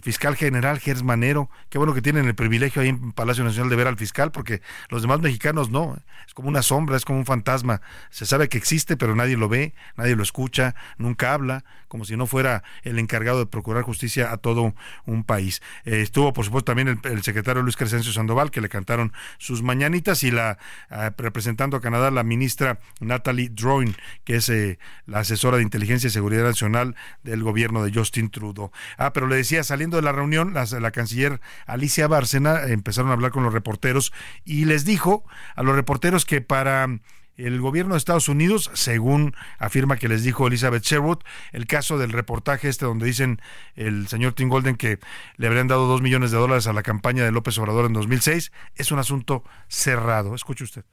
fiscal 0.02 0.36
general 0.36 0.78
Gers 0.78 1.02
Manero. 1.02 1.50
Qué 1.68 1.78
bueno 1.78 1.94
que 1.94 2.02
tienen 2.02 2.26
el 2.26 2.34
privilegio 2.34 2.82
ahí 2.82 2.88
en 2.88 3.12
Palacio 3.12 3.44
Nacional 3.44 3.70
de 3.70 3.76
ver 3.76 3.86
al 3.86 3.96
fiscal, 3.96 4.32
porque 4.32 4.60
los 4.88 5.02
demás 5.02 5.20
mexicanos 5.20 5.70
no. 5.70 5.96
Es 6.26 6.34
como 6.34 6.48
una 6.48 6.62
sombra, 6.62 6.96
es 6.96 7.04
como 7.04 7.18
un 7.18 7.26
fantasma. 7.26 7.80
Se 8.10 8.26
sabe 8.26 8.48
que 8.48 8.58
existe, 8.58 8.96
pero 8.96 9.14
nadie 9.14 9.36
lo 9.36 9.48
ve, 9.48 9.74
nadie 9.96 10.16
lo 10.16 10.22
escucha, 10.22 10.74
nunca 10.98 11.32
habla, 11.32 11.64
como 11.88 12.04
si 12.04 12.16
no 12.16 12.26
fuera 12.26 12.64
el 12.82 12.98
encargado 12.98 13.38
de 13.38 13.46
procurar 13.46 13.84
justicia 13.84 14.32
a 14.32 14.38
todo 14.38 14.74
un 15.06 15.22
país. 15.22 15.62
Eh, 15.84 16.00
estuvo, 16.02 16.32
por 16.32 16.44
supuesto, 16.44 16.74
también 16.74 17.00
el, 17.04 17.22
secretario 17.22 17.62
Luis 17.62 17.76
Crescencio 17.76 18.12
Sandoval, 18.12 18.50
que 18.50 18.60
le 18.60 18.68
cantaron 18.68 19.12
sus 19.38 19.62
mañanitas, 19.62 20.24
y 20.24 20.30
la 20.30 20.58
ah, 20.90 21.12
representando 21.16 21.76
a 21.76 21.80
Canadá, 21.80 22.10
la 22.10 22.24
ministra 22.24 22.80
Natalie 23.00 23.48
Droin, 23.48 23.94
que 24.24 24.36
es 24.36 24.48
eh, 24.48 24.78
la 25.06 25.20
asesora 25.20 25.58
de 25.58 25.62
inteligencia 25.62 26.08
y 26.08 26.10
seguridad 26.10 26.42
nacional 26.42 26.96
del 27.22 27.44
gobierno 27.44 27.84
de 27.84 27.92
Justin 27.92 28.28
Trudeau. 28.28 28.72
Ah, 28.98 29.12
pero 29.12 29.28
le 29.28 29.36
decía, 29.36 29.62
de 29.90 30.02
la 30.02 30.12
reunión, 30.12 30.54
la, 30.54 30.90
canciller 30.90 31.40
Alicia 31.66 32.08
Bárcena 32.08 32.64
empezaron 32.64 33.10
a 33.10 33.14
hablar 33.14 33.30
con 33.30 33.42
los 33.42 33.52
reporteros 33.52 34.12
y 34.44 34.64
les 34.64 34.84
dijo 34.84 35.24
a 35.54 35.62
los 35.62 35.74
reporteros 35.74 36.24
que 36.24 36.40
para 36.40 36.88
el 37.36 37.60
gobierno 37.60 37.94
de 37.94 37.98
Estados 37.98 38.28
Unidos, 38.28 38.70
según 38.74 39.34
afirma 39.58 39.96
que 39.96 40.08
les 40.08 40.22
dijo 40.22 40.46
Elizabeth 40.46 40.84
Sherwood, 40.84 41.18
el 41.52 41.66
caso 41.66 41.98
del 41.98 42.12
reportaje 42.12 42.68
este 42.68 42.84
donde 42.84 43.06
dicen 43.06 43.40
el 43.74 44.06
señor 44.06 44.34
Tim 44.34 44.48
Golden 44.48 44.76
que 44.76 45.00
le 45.36 45.46
habrían 45.46 45.66
dado 45.66 45.86
dos 45.86 46.00
millones 46.00 46.30
de 46.30 46.38
dólares 46.38 46.66
a 46.66 46.72
la 46.72 46.82
campaña 46.82 47.24
de 47.24 47.32
López 47.32 47.58
Obrador 47.58 47.86
en 47.86 47.92
2006, 47.92 48.52
es 48.76 48.92
un 48.92 48.98
asunto 48.98 49.42
cerrado. 49.68 50.34
Escuche 50.34 50.64
usted 50.64 50.84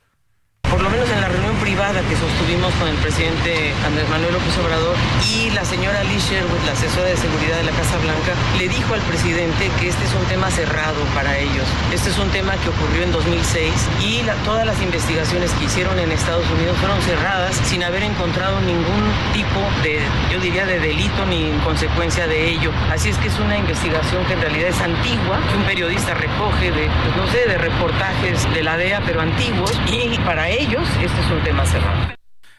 por 0.71 0.81
lo 0.81 0.89
menos 0.89 1.09
en 1.11 1.19
la 1.19 1.27
reunión 1.27 1.53
privada 1.57 1.99
que 2.07 2.15
sostuvimos 2.15 2.73
con 2.75 2.87
el 2.87 2.95
presidente 2.95 3.73
Andrés 3.85 4.07
Manuel 4.07 4.31
López 4.31 4.57
Obrador 4.57 4.95
y 5.27 5.49
la 5.49 5.65
señora 5.65 6.01
Liz 6.05 6.23
Sherwood, 6.23 6.63
la 6.65 6.71
asesora 6.71 7.09
de 7.09 7.17
seguridad 7.17 7.57
de 7.57 7.63
la 7.63 7.71
Casa 7.71 7.97
Blanca, 7.97 8.31
le 8.57 8.69
dijo 8.69 8.93
al 8.93 9.01
presidente 9.01 9.69
que 9.79 9.89
este 9.89 10.05
es 10.05 10.13
un 10.13 10.23
tema 10.31 10.49
cerrado 10.49 11.03
para 11.13 11.37
ellos. 11.37 11.67
Este 11.93 12.09
es 12.09 12.17
un 12.17 12.29
tema 12.29 12.53
que 12.63 12.69
ocurrió 12.69 13.03
en 13.03 13.11
2006 13.11 13.73
y 13.99 14.21
todas 14.45 14.65
las 14.65 14.81
investigaciones 14.81 15.51
que 15.51 15.65
hicieron 15.65 15.99
en 15.99 16.09
Estados 16.11 16.49
Unidos 16.49 16.77
fueron 16.77 17.01
cerradas 17.01 17.59
sin 17.65 17.83
haber 17.83 18.03
encontrado 18.03 18.61
ningún 18.61 19.03
tipo 19.33 19.59
de, 19.83 19.99
yo 20.31 20.39
diría, 20.39 20.65
de 20.65 20.79
delito 20.79 21.25
ni 21.25 21.51
consecuencia 21.65 22.27
de 22.27 22.47
ello. 22.47 22.71
Así 22.89 23.09
es 23.09 23.17
que 23.17 23.27
es 23.27 23.37
una 23.39 23.57
investigación 23.57 24.23
que 24.25 24.33
en 24.33 24.41
realidad 24.41 24.69
es 24.69 24.79
antigua, 24.79 25.41
que 25.49 25.57
un 25.57 25.63
periodista 25.63 26.13
recoge 26.13 26.71
de, 26.71 26.87
pues, 27.03 27.17
no 27.17 27.27
sé, 27.27 27.45
de 27.45 27.57
reportajes 27.57 28.51
de 28.53 28.63
la 28.63 28.77
DEA, 28.77 29.01
pero 29.05 29.19
antiguos, 29.19 29.73
y 29.91 30.17
para 30.19 30.47
ellos 30.47 30.60
este 30.61 31.05
es 31.05 31.31
un 31.31 31.43
tema 31.43 31.65
cerrado. 31.65 32.13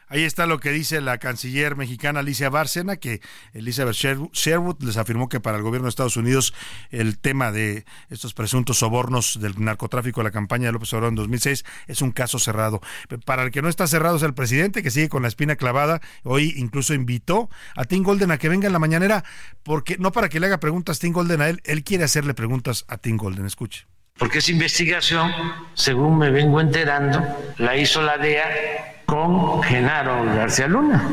Ahí 0.09 0.25
está 0.25 0.47
lo 0.47 0.59
que 0.59 0.73
dice 0.73 1.01
la 1.01 1.19
canciller 1.19 1.77
mexicana 1.77 2.21
Alicia 2.21 2.51
Bárcena, 2.51 2.97
que 2.97 3.23
Elizabeth 3.55 3.95
Sherwood 3.95 4.83
les 4.83 4.97
afirmó 4.97 5.29
que 5.29 5.41
para 5.41 5.57
el 5.57 5.63
gobierno 5.63 5.87
de 5.87 5.91
Estados 5.91 6.17
Unidos 6.17 6.53
el 6.91 7.19
tema 7.19 7.53
de 7.53 7.87
estos 8.11 8.35
presuntos 8.35 8.79
sobornos 8.79 9.39
del 9.41 9.55
narcotráfico 9.59 10.21
de 10.21 10.25
la 10.25 10.31
campaña 10.33 10.67
de 10.67 10.73
López 10.73 10.93
Obrador 10.93 11.13
en 11.13 11.15
2006 11.15 11.65
es 11.87 12.03
un 12.03 12.11
caso 12.11 12.39
cerrado. 12.39 12.81
Para 13.25 13.45
el 13.45 13.53
que 13.53 13.63
no 13.63 13.69
está 13.69 13.87
cerrado 13.87 14.17
es 14.17 14.23
el 14.23 14.35
presidente, 14.35 14.83
que 14.83 14.91
sigue 14.91 15.09
con 15.09 15.23
la 15.23 15.29
espina 15.29 15.55
clavada. 15.55 16.03
Hoy 16.25 16.55
incluso 16.57 16.93
invitó 16.93 17.49
a 17.77 17.85
Tim 17.85 18.03
Golden 18.03 18.33
a 18.33 18.39
que 18.39 18.49
venga 18.49 18.67
en 18.67 18.73
la 18.73 18.81
mañanera, 18.81 19.25
porque 19.63 19.97
no 19.97 20.11
para 20.11 20.29
que 20.29 20.41
le 20.41 20.47
haga 20.47 20.59
preguntas 20.59 20.99
Tim 20.99 21.13
Golden 21.13 21.41
a 21.41 21.49
él, 21.49 21.63
él 21.65 21.85
quiere 21.85 22.03
hacerle 22.03 22.35
preguntas 22.35 22.85
a 22.89 22.99
Tim 22.99 23.17
Golden. 23.17 23.47
Escuche. 23.47 23.87
Porque 24.19 24.39
esa 24.39 24.53
investigación, 24.53 25.33
según 25.75 26.19
me 26.19 26.31
vengo 26.31 26.61
enterando, 26.61 27.21
la 27.59 27.77
hizo 27.77 28.03
la 28.03 28.19
DEA 28.19 29.03
con 29.07 29.63
Genaro 29.63 30.25
García 30.25 30.69
Luna, 30.69 31.09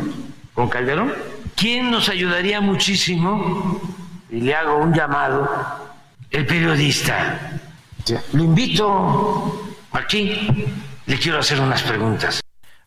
con 0.53 0.69
Calderón. 0.69 1.13
¿Quién 1.55 1.91
nos 1.91 2.09
ayudaría 2.09 2.61
muchísimo? 2.61 3.81
Y 4.29 4.41
le 4.41 4.55
hago 4.55 4.77
un 4.77 4.93
llamado, 4.93 5.49
el 6.29 6.45
periodista. 6.45 7.59
Lo 8.33 8.43
invito 8.43 9.75
aquí, 9.91 10.67
le 11.05 11.19
quiero 11.19 11.39
hacer 11.39 11.59
unas 11.59 11.81
preguntas. 11.83 12.41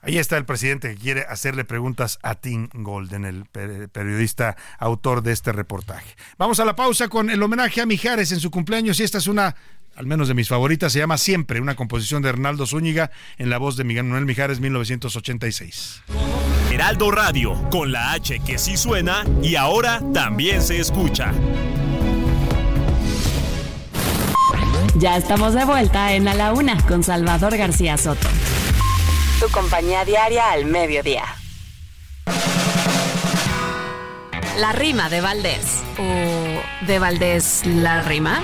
Ahí 0.05 0.18
está 0.18 0.37
el 0.37 0.44
presidente 0.44 0.94
que 0.94 1.01
quiere 1.01 1.25
hacerle 1.29 1.64
preguntas 1.64 2.18
a 2.22 2.35
Tim 2.35 2.68
Golden, 2.72 3.25
el 3.25 3.44
periodista 3.44 4.57
autor 4.79 5.22
de 5.22 5.33
este 5.33 5.53
reportaje. 5.53 6.16
Vamos 6.38 6.59
a 6.59 6.64
la 6.64 6.75
pausa 6.75 7.09
con 7.09 7.31
el 7.31 7.40
homenaje 7.40 7.81
a 7.81 7.87
Mijares 7.87 8.33
en 8.33 8.40
su 8.40 8.51
cumpleaños 8.51 8.98
y 8.98 9.05
esta 9.05 9.18
es 9.18 9.29
una 9.29 9.55
al 9.97 10.07
menos 10.07 10.29
de 10.29 10.35
mis 10.35 10.49
favoritas, 10.49 10.93
se 10.93 10.99
llama 10.99 11.19
Siempre, 11.19 11.61
una 11.61 11.75
composición 11.75 12.23
de 12.23 12.31
Hernaldo 12.31 12.67
Zúñiga 12.67 13.11
en 13.39 13.51
la 13.51 13.59
voz 13.59 13.77
de 13.77 13.85
Miguel 13.85 14.05
Manuel 14.05 14.27
Mijares, 14.27 14.61
1986. 14.61 16.03
Heraldo 16.71 17.11
Radio, 17.11 17.69
con 17.71 17.93
la 17.93 18.13
H 18.13 18.41
que 18.41 18.59
sí 18.59 18.77
suena 18.77 19.25
y 19.43 19.57
ahora 19.57 20.01
también 20.15 20.63
se 20.63 20.81
escucha. 20.81 21.33
Ya 24.97 25.17
estamos 25.17 25.55
de 25.55 25.65
vuelta 25.65 26.13
en 26.15 26.29
A 26.29 26.35
la 26.35 26.53
Una 26.53 26.81
con 26.87 27.03
Salvador 27.03 27.57
García 27.57 27.97
Soto. 27.97 28.29
Tu 29.41 29.49
compañía 29.51 30.05
diaria 30.05 30.53
al 30.53 30.65
mediodía. 30.65 31.25
La 34.59 34.73
rima 34.73 35.09
de 35.09 35.21
Valdés. 35.21 35.83
¿O 35.99 36.87
de 36.87 36.99
Valdés 36.99 37.63
la 37.67 38.03
rima? 38.03 38.41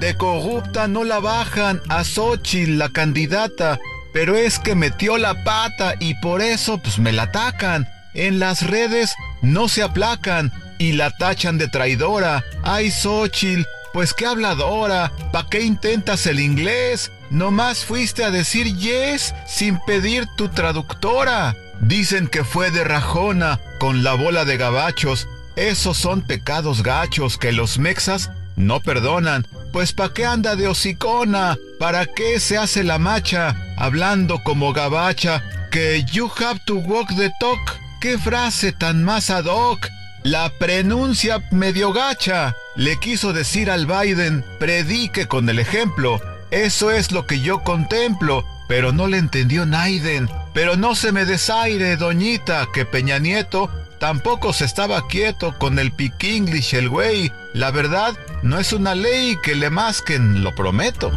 De 0.00 0.16
corrupta 0.16 0.88
no 0.88 1.04
la 1.04 1.20
bajan 1.20 1.82
a 1.90 2.04
Xochitl, 2.04 2.78
la 2.78 2.88
candidata, 2.88 3.78
pero 4.14 4.34
es 4.34 4.58
que 4.58 4.74
metió 4.74 5.18
la 5.18 5.44
pata 5.44 5.92
y 6.00 6.14
por 6.22 6.40
eso 6.40 6.78
pues 6.78 6.98
me 6.98 7.12
la 7.12 7.24
atacan. 7.24 7.86
En 8.14 8.38
las 8.38 8.66
redes 8.66 9.14
no 9.42 9.68
se 9.68 9.82
aplacan 9.82 10.52
y 10.78 10.92
la 10.92 11.10
tachan 11.10 11.58
de 11.58 11.68
traidora. 11.68 12.42
Ay, 12.62 12.90
Xochitl, 12.90 13.66
pues 13.92 14.14
qué 14.14 14.24
habladora, 14.24 15.12
¿pa' 15.32 15.46
qué 15.50 15.60
intentas 15.60 16.26
el 16.26 16.40
inglés? 16.40 17.12
Nomás 17.28 17.84
fuiste 17.84 18.24
a 18.24 18.30
decir 18.30 18.74
yes 18.78 19.34
sin 19.46 19.78
pedir 19.80 20.26
tu 20.34 20.48
traductora. 20.48 21.54
Dicen 21.78 22.26
que 22.26 22.42
fue 22.42 22.70
de 22.70 22.84
rajona 22.84 23.60
con 23.78 24.02
la 24.02 24.14
bola 24.14 24.46
de 24.46 24.56
gabachos. 24.56 25.28
Esos 25.56 25.98
son 25.98 26.22
pecados 26.22 26.82
gachos 26.82 27.36
que 27.36 27.52
los 27.52 27.78
mexas 27.78 28.30
no 28.56 28.80
perdonan. 28.80 29.46
Pues 29.72 29.92
¿pa' 29.92 30.12
qué 30.12 30.26
anda 30.26 30.56
de 30.56 30.66
hocicona? 30.66 31.56
¿Para 31.78 32.06
qué 32.06 32.40
se 32.40 32.58
hace 32.58 32.82
la 32.82 32.98
macha? 32.98 33.54
Hablando 33.76 34.42
como 34.42 34.72
gabacha, 34.72 35.42
que 35.70 36.04
you 36.12 36.30
have 36.38 36.60
to 36.64 36.76
walk 36.76 37.08
the 37.16 37.30
talk. 37.38 37.78
¿Qué 38.00 38.18
frase 38.18 38.72
tan 38.72 39.04
más 39.04 39.30
ad 39.30 39.44
hoc? 39.44 39.86
La 40.24 40.50
prenuncia 40.58 41.42
medio 41.50 41.92
gacha. 41.92 42.54
Le 42.74 42.98
quiso 42.98 43.32
decir 43.32 43.70
al 43.70 43.86
Biden, 43.86 44.44
predique 44.58 45.26
con 45.26 45.48
el 45.48 45.58
ejemplo. 45.58 46.20
Eso 46.50 46.90
es 46.90 47.12
lo 47.12 47.26
que 47.26 47.40
yo 47.40 47.62
contemplo. 47.62 48.44
Pero 48.68 48.92
no 48.92 49.06
le 49.06 49.18
entendió 49.18 49.66
Naiden. 49.66 50.28
Pero 50.52 50.76
no 50.76 50.94
se 50.94 51.12
me 51.12 51.24
desaire, 51.24 51.96
doñita, 51.96 52.68
que 52.74 52.84
Peña 52.84 53.18
Nieto 53.18 53.70
tampoco 53.98 54.52
se 54.52 54.64
estaba 54.64 55.06
quieto 55.06 55.56
con 55.58 55.78
el 55.78 55.92
piquinglish 55.92 56.74
el 56.74 56.88
güey. 56.88 57.32
La 57.52 57.70
verdad, 57.70 58.16
no 58.42 58.58
es 58.58 58.72
una 58.72 58.94
ley 58.94 59.36
que 59.42 59.54
le 59.54 59.70
masquen, 59.70 60.44
lo 60.44 60.54
prometo. 60.54 61.10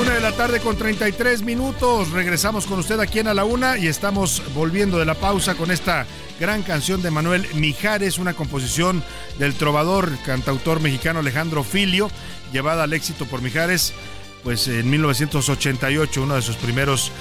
Una 0.00 0.14
de 0.14 0.20
la 0.20 0.32
tarde 0.32 0.60
con 0.60 0.76
33 0.76 1.42
minutos. 1.42 2.10
Regresamos 2.10 2.66
con 2.66 2.80
usted 2.80 2.98
aquí 2.98 3.20
en 3.20 3.28
A 3.28 3.34
la 3.34 3.44
Una 3.44 3.78
y 3.78 3.86
estamos 3.86 4.42
volviendo 4.54 4.98
de 4.98 5.04
la 5.04 5.14
pausa 5.14 5.54
con 5.54 5.70
esta 5.70 6.06
gran 6.40 6.62
canción 6.62 7.00
de 7.02 7.12
Manuel 7.12 7.46
Mijares, 7.54 8.18
una 8.18 8.34
composición 8.34 9.04
del 9.38 9.54
trovador, 9.54 10.10
cantautor 10.26 10.80
mexicano 10.80 11.20
Alejandro 11.20 11.62
Filio, 11.62 12.10
llevada 12.52 12.82
al 12.82 12.92
éxito 12.92 13.26
por 13.26 13.40
Mijares 13.40 13.94
pues 14.42 14.66
en 14.68 14.90
1988, 14.90 16.22
uno 16.22 16.34
de 16.34 16.42
sus 16.42 16.56
primeros 16.56 17.12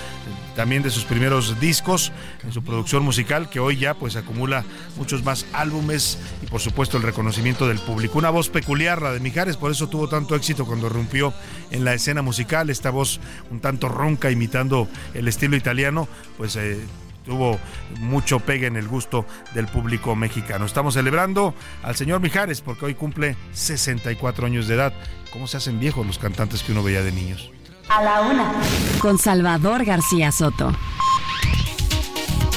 también 0.55 0.83
de 0.83 0.89
sus 0.89 1.05
primeros 1.05 1.59
discos 1.59 2.11
en 2.43 2.51
su 2.51 2.63
producción 2.63 3.03
musical 3.03 3.49
que 3.49 3.59
hoy 3.59 3.77
ya 3.77 3.93
pues 3.93 4.15
acumula 4.15 4.63
muchos 4.97 5.23
más 5.23 5.45
álbumes 5.53 6.17
y 6.41 6.47
por 6.47 6.61
supuesto 6.61 6.97
el 6.97 7.03
reconocimiento 7.03 7.67
del 7.67 7.79
público. 7.79 8.17
Una 8.17 8.29
voz 8.29 8.49
peculiar 8.49 9.01
la 9.01 9.11
de 9.11 9.19
Mijares, 9.19 9.57
por 9.57 9.71
eso 9.71 9.87
tuvo 9.87 10.07
tanto 10.07 10.35
éxito 10.35 10.65
cuando 10.65 10.89
rompió 10.89 11.33
en 11.71 11.85
la 11.85 11.93
escena 11.93 12.21
musical, 12.21 12.69
esta 12.69 12.89
voz 12.89 13.19
un 13.49 13.59
tanto 13.59 13.89
ronca 13.89 14.31
imitando 14.31 14.87
el 15.13 15.27
estilo 15.27 15.55
italiano, 15.55 16.07
pues 16.37 16.55
eh, 16.55 16.79
tuvo 17.25 17.59
mucho 17.99 18.39
pegue 18.39 18.67
en 18.67 18.75
el 18.75 18.87
gusto 18.87 19.25
del 19.53 19.67
público 19.67 20.15
mexicano. 20.15 20.65
Estamos 20.65 20.95
celebrando 20.95 21.53
al 21.83 21.95
señor 21.95 22.19
Mijares 22.19 22.61
porque 22.61 22.85
hoy 22.85 22.95
cumple 22.95 23.35
64 23.53 24.45
años 24.45 24.67
de 24.67 24.75
edad. 24.75 24.93
¿Cómo 25.31 25.47
se 25.47 25.57
hacen 25.57 25.79
viejos 25.79 26.05
los 26.05 26.17
cantantes 26.17 26.63
que 26.63 26.71
uno 26.71 26.83
veía 26.83 27.03
de 27.03 27.11
niños? 27.11 27.51
A 27.93 28.01
la 28.01 28.21
una. 28.21 28.53
Con 28.99 29.17
Salvador 29.17 29.83
García 29.83 30.31
Soto. 30.31 30.71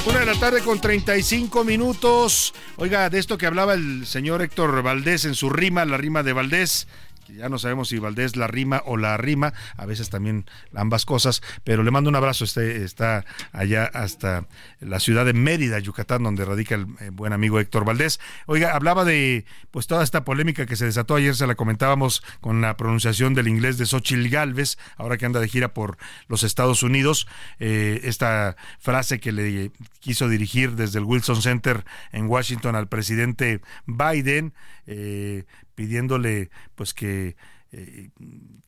Una 0.05 0.19
de 0.19 0.25
la 0.25 0.35
tarde 0.35 0.61
con 0.61 0.79
35 0.79 1.65
minutos. 1.65 2.53
Oiga, 2.77 3.09
de 3.09 3.19
esto 3.19 3.37
que 3.37 3.45
hablaba 3.45 3.73
el 3.73 4.07
señor 4.07 4.41
Héctor 4.41 4.81
Valdés 4.81 5.25
en 5.25 5.35
su 5.35 5.49
rima, 5.49 5.83
la 5.83 5.97
rima 5.97 6.23
de 6.23 6.31
Valdés, 6.31 6.87
ya 7.27 7.49
no 7.49 7.57
sabemos 7.57 7.89
si 7.89 7.99
Valdés 7.99 8.35
la 8.35 8.47
rima 8.47 8.81
o 8.85 8.97
la 8.97 9.17
rima, 9.17 9.53
a 9.77 9.85
veces 9.85 10.09
también 10.09 10.45
ambas 10.73 11.05
cosas, 11.05 11.41
pero 11.63 11.83
le 11.83 11.91
mando 11.91 12.09
un 12.09 12.15
abrazo, 12.15 12.43
este, 12.43 12.83
está 12.83 13.25
allá 13.51 13.85
hasta 13.85 14.47
la 14.79 14.99
ciudad 14.99 15.25
de 15.25 15.33
Mérida, 15.33 15.79
Yucatán, 15.79 16.23
donde 16.23 16.45
radica 16.45 16.75
el 16.75 16.87
eh, 16.99 17.09
buen 17.11 17.33
amigo 17.33 17.59
Héctor 17.59 17.85
Valdés. 17.85 18.19
Oiga, 18.45 18.75
hablaba 18.75 19.05
de 19.05 19.45
pues 19.71 19.87
toda 19.87 20.03
esta 20.03 20.23
polémica 20.23 20.65
que 20.65 20.75
se 20.75 20.85
desató 20.85 21.15
ayer, 21.15 21.35
se 21.35 21.47
la 21.47 21.55
comentábamos 21.55 22.23
con 22.41 22.61
la 22.61 22.77
pronunciación 22.77 23.33
del 23.33 23.47
inglés 23.47 23.77
de 23.77 23.85
Xochitl 23.85 24.29
Galvez, 24.29 24.77
ahora 24.97 25.17
que 25.17 25.25
anda 25.25 25.39
de 25.39 25.47
gira 25.47 25.73
por 25.73 25.97
los 26.27 26.43
Estados 26.43 26.83
Unidos, 26.83 27.27
eh, 27.59 28.01
esta 28.03 28.55
frase 28.79 29.19
que 29.19 29.31
le 29.31 29.71
quiso 29.99 30.29
dirigir 30.29 30.75
desde 30.75 30.99
el 30.99 31.05
Wilson 31.05 31.41
Center 31.41 31.85
en 32.11 32.27
Washington 32.27 32.75
al 32.75 32.87
presidente 32.87 33.61
Biden, 33.85 34.53
eh, 34.87 35.45
pidiéndole 35.75 36.49
pues 36.75 36.93
que, 36.93 37.35
eh, 37.71 38.09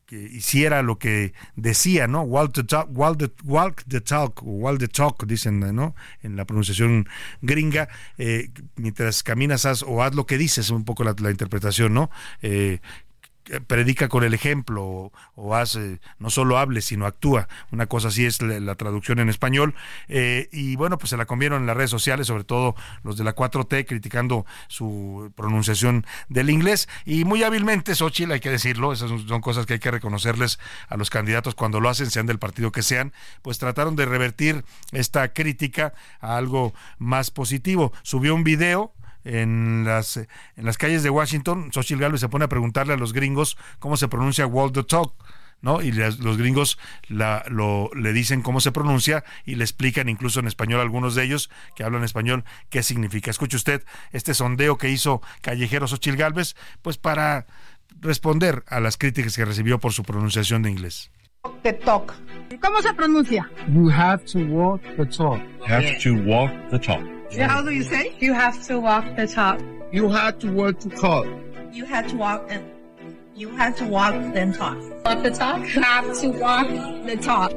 que 0.08 0.22
hiciera 0.22 0.82
lo 0.82 0.98
que 0.98 1.34
decía, 1.56 2.08
¿no? 2.08 2.22
Walk 2.22 2.54
the 2.54 2.64
talk, 2.64 2.88
walk 2.92 3.18
the, 3.18 3.32
walk 3.44 3.84
the 3.88 4.00
talk, 4.00 4.42
walk 4.42 4.80
the 4.80 4.88
talk, 4.88 5.26
dicen, 5.26 5.60
¿no? 5.60 5.96
En 6.22 6.38
la 6.38 6.46
pronunciación 6.46 7.08
gringa, 7.42 7.90
eh, 8.18 8.50
mientras 8.78 9.22
caminas 9.22 9.66
haz, 9.66 9.84
o 9.84 10.02
haz 10.02 10.16
lo 10.16 10.26
que 10.26 10.38
dices, 10.38 10.70
un 10.70 10.86
poco 10.86 11.04
la, 11.04 11.12
interpretación, 11.30 11.94
¿no? 11.94 12.10
Eh, 12.42 12.80
predica 13.68 14.10
con 14.10 14.24
el 14.24 14.34
ejemplo 14.34 15.12
o, 15.36 15.56
hace, 15.56 16.00
no 16.20 16.30
solo 16.30 16.58
hable, 16.58 16.82
sino 16.82 17.06
actúa. 17.06 17.48
Una 17.72 17.86
cosa 17.88 18.10
así 18.10 18.26
es 18.26 18.42
la, 18.42 18.76
traducción 18.76 19.20
en 19.20 19.30
español. 19.30 19.76
Eh, 20.08 20.50
y 20.52 20.76
bueno, 20.76 20.98
pues 20.98 21.10
se 21.10 21.18
la 21.18 21.26
comieron 21.26 21.62
en 21.62 21.68
las 21.68 21.78
redes 21.78 21.90
sociales, 21.90 22.28
sobre 22.28 22.44
todo 22.44 22.76
los 23.04 23.18
de 23.18 23.24
la 23.24 23.36
4T, 23.36 23.86
criticando 23.88 24.46
su 24.68 25.32
pronunciación 25.36 26.06
del 26.30 26.50
inglés. 26.50 26.88
Y 27.06 27.26
muy 27.26 27.44
hábilmente, 27.44 27.96
Xochitl, 27.96 28.32
hay 28.32 28.40
que 28.40 28.52
decirlo, 28.52 28.94
esas 28.94 29.10
son 29.10 29.42
cosas 29.42 29.66
que 29.66 29.74
hay 29.74 29.80
que 29.80 29.92
reconocerles 29.92 30.60
a 30.90 30.98
los 30.98 31.10
candidatos 31.10 31.56
cuando 31.56 31.80
lo 31.80 31.90
hacen, 31.90 32.10
sean 32.12 32.26
del 32.26 32.40
partido 32.40 32.72
que 32.72 32.84
sean, 32.84 33.14
pues 33.42 33.58
trataron 33.58 33.96
de 33.96 34.06
revertir 34.06 34.64
esta 34.92 35.34
crítica 35.34 35.94
a 36.20 36.38
algo 36.38 36.74
más 36.98 37.32
positivo. 37.32 37.94
Subió 38.04 38.36
un 38.36 38.44
video 38.44 38.94
en 39.28 39.84
las, 39.86 40.18
en 40.18 40.28
las 40.56 40.78
calles 40.78 41.04
de 41.04 41.10
Washington, 41.10 41.70
Xochitl 41.74 42.02
Galvez 42.02 42.22
se 42.22 42.30
pone 42.30 42.46
a 42.46 42.50
preguntarle 42.50 42.94
a 42.94 42.98
los 42.98 43.14
gringos 43.14 43.58
cómo 43.80 43.98
se 43.98 44.08
pronuncia 44.08 44.48
Wall 44.48 44.72
the 44.72 44.84
Talk. 44.84 45.14
¿no? 45.60 45.82
Y 45.82 45.92
los 45.92 46.38
gringos 46.38 46.78
la, 47.08 47.44
lo, 47.50 47.90
le 47.96 48.14
dicen 48.14 48.44
cómo 48.44 48.62
se 48.62 48.72
pronuncia 48.72 49.24
y 49.44 49.56
le 49.56 49.64
explican 49.64 50.08
incluso 50.08 50.40
en 50.40 50.48
español 50.48 50.80
a 50.80 50.84
algunos 50.84 51.16
de 51.16 51.24
ellos 51.24 51.50
que 51.76 51.84
hablan 51.84 52.04
español 52.04 52.46
qué 52.70 52.84
significa. 52.84 53.32
Escuche 53.32 53.58
usted 53.58 53.84
este 54.12 54.36
sondeo 54.36 54.78
que 54.78 54.90
hizo 54.90 55.22
Callejero 55.42 55.88
Xochitl 55.88 56.16
Galvez, 56.16 56.56
pues 56.84 56.98
para 56.98 57.48
responder 58.02 58.64
a 58.68 58.80
las 58.80 58.98
críticas 58.98 59.36
que 59.36 59.46
recibió 59.46 59.80
por 59.80 59.94
su 59.94 60.04
pronunciación 60.04 60.62
de 60.62 60.70
inglés. 60.70 61.12
the 61.64 61.74
talk. 61.74 62.14
¿Cómo 62.62 62.82
se 62.82 62.94
pronuncia? 62.94 63.50
You 63.70 63.90
have 63.90 64.26
to 64.26 64.40
walk 64.46 64.82
the 64.98 65.06
talk. 65.06 65.40
Have 65.68 66.00
to 66.04 66.14
walk 66.24 66.52
the 66.70 66.80
talk. 66.80 67.17
How 67.36 67.62
do 67.62 67.72
you 67.72 67.84
say? 67.84 68.16
You 68.20 68.34
have 68.34 68.66
to 68.68 68.80
walk 68.80 69.16
the 69.16 69.28
talk. 69.28 69.60
You 69.92 70.10
have 70.10 70.40
to 70.40 70.52
walk 70.52 70.80
the 70.80 70.90
talk. 70.90 71.28
You 71.72 71.86
have 71.86 72.08
to 72.08 72.16
walk 72.16 72.48
and 72.50 72.64
you 73.36 73.50
have 73.50 73.76
to 73.78 73.86
walk 73.86 74.14
then 74.34 74.54
talk. 74.54 74.78
Walk 75.06 75.24
the 75.24 75.32
talk. 75.32 75.62
Have 75.66 76.20
to 76.22 76.30
walk 76.30 76.68
the 77.06 77.18
talk. 77.18 77.52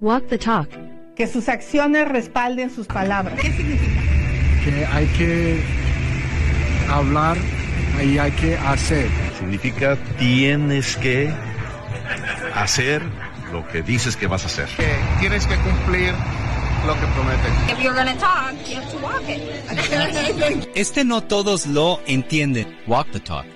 Walk 0.00 0.28
the 0.28 0.38
talk. 0.38 0.68
Que 1.16 1.26
sus 1.26 1.48
acciones 1.48 2.08
respalden 2.08 2.70
sus 2.70 2.86
palabras. 2.86 3.38
¿Qué 3.40 3.52
significa? 3.52 4.00
Que 4.64 4.86
hay 4.86 5.06
que 5.18 5.60
hablar 6.88 7.36
y 8.02 8.18
hay 8.18 8.30
que 8.32 8.56
hacer. 8.56 9.08
Significa 9.38 9.96
tienes 10.18 10.96
que 10.96 11.30
hacer 12.54 13.02
lo 13.52 13.66
que 13.68 13.82
dices 13.82 14.16
que 14.16 14.26
vas 14.26 14.44
a 14.44 14.46
hacer. 14.46 14.68
Que 14.76 14.96
tienes 15.20 15.46
que 15.46 15.56
cumplir 15.56 16.14
lo 16.86 16.94
que 16.94 17.06
prometes. 17.14 17.52
If 17.68 17.80
you're 17.82 17.94
gonna 17.94 18.16
talk, 18.16 18.54
you 18.66 18.76
have 18.76 18.90
to 18.90 18.98
walk 18.98 19.28
it. 19.28 20.72
Este 20.74 21.04
no 21.04 21.22
todos 21.22 21.66
lo 21.66 22.00
entienden. 22.06 22.76
Walk 22.86 23.10
the 23.12 23.20
talk. 23.20 23.51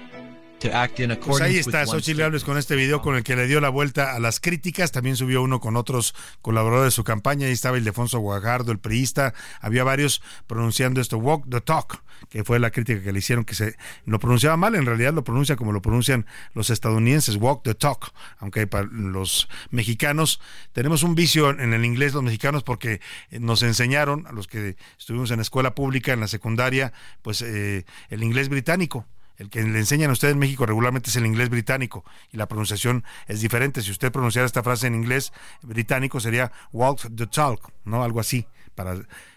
To 0.61 0.75
act 0.75 1.01
in 1.01 1.15
Pues 1.25 1.43
ahí 1.43 1.59
está 1.59 1.85
Xochitl 1.85 2.21
Gálvez 2.21 2.43
con 2.43 2.57
este 2.57 2.77
video 2.77 3.03
con 3.03 3.15
el 3.15 3.23
que 3.23 3.37
le 3.37 3.47
dio 3.47 3.61
la 3.61 3.69
vuelta 3.69 4.15
a 4.15 4.19
las 4.19 4.41
críticas. 4.41 4.91
También 4.91 5.15
subió 5.15 5.43
uno 5.43 5.61
con 5.61 5.77
otros 5.77 6.15
colaboradores 6.41 6.93
de 6.93 6.97
su 6.97 7.05
campaña. 7.05 7.47
Ahí 7.47 7.53
estaba 7.53 7.77
Ildefonso 7.77 8.21
Guajardo, 8.21 8.73
el 8.73 8.79
priista. 8.79 9.35
Había 9.61 9.85
varios 9.85 10.23
pronunciando 10.47 11.03
esto, 11.03 11.19
walk 11.19 11.45
the 11.51 11.61
talk, 11.61 12.03
que 12.31 12.43
fue 12.43 12.59
la 12.59 12.71
crítica 12.71 13.03
que 13.03 13.13
le 13.13 13.19
hicieron, 13.19 13.45
que 13.45 13.55
se 13.55 13.77
lo 14.07 14.19
pronunciaba 14.19 14.57
mal. 14.57 14.75
En 14.77 14.87
realidad 14.87 15.13
lo 15.13 15.25
pronuncia 15.25 15.57
como 15.57 15.73
lo 15.73 15.83
pronuncian 15.83 16.25
los 16.55 16.71
estadounidenses, 16.71 17.37
walk 17.37 17.63
the 17.63 17.75
talk. 17.75 18.13
Aunque 18.39 18.67
para 18.67 18.89
los 18.91 19.51
mexicanos 19.71 20.41
tenemos 20.73 21.03
un 21.03 21.15
vicio 21.15 21.51
en 21.51 21.75
el 21.75 21.85
inglés, 21.85 22.15
los 22.15 22.23
mexicanos, 22.23 22.63
porque 22.63 23.03
nos 23.31 23.63
enseñaron, 23.63 24.27
a 24.27 24.33
los 24.33 24.47
que 24.47 24.77
estuvimos 24.99 25.31
en 25.31 25.37
la 25.37 25.43
escuela 25.43 25.75
pública, 25.75 26.15
en 26.15 26.21
la 26.21 26.29
secundaria, 26.29 26.95
pues 27.21 27.43
eh, 27.43 27.85
el 28.09 28.23
inglés 28.23 28.49
británico. 28.49 29.07
El 29.39 29.51
que 29.51 29.63
le 29.63 29.79
enseñan 29.79 30.11
a 30.11 30.13
usted 30.13 30.31
en 30.31 30.39
México 30.39 30.67
regularmente 30.67 31.11
es 31.11 31.17
el 31.17 31.27
inglés 31.27 31.51
británico 31.51 32.05
y 32.33 32.37
la 32.37 32.47
pronunciación 32.47 33.05
es 33.27 33.41
diferente. 33.41 33.83
Si 33.83 33.91
usted 33.91 34.11
pronunciara 34.13 34.47
esta 34.47 34.63
frase 34.63 34.87
en 34.87 34.95
inglés 34.95 35.33
británico 35.63 36.21
sería 36.21 36.53
walk 36.73 37.01
the 37.15 37.27
talk, 37.27 37.73
¿no? 37.85 38.03
Algo 38.03 38.21
así. 38.21 38.47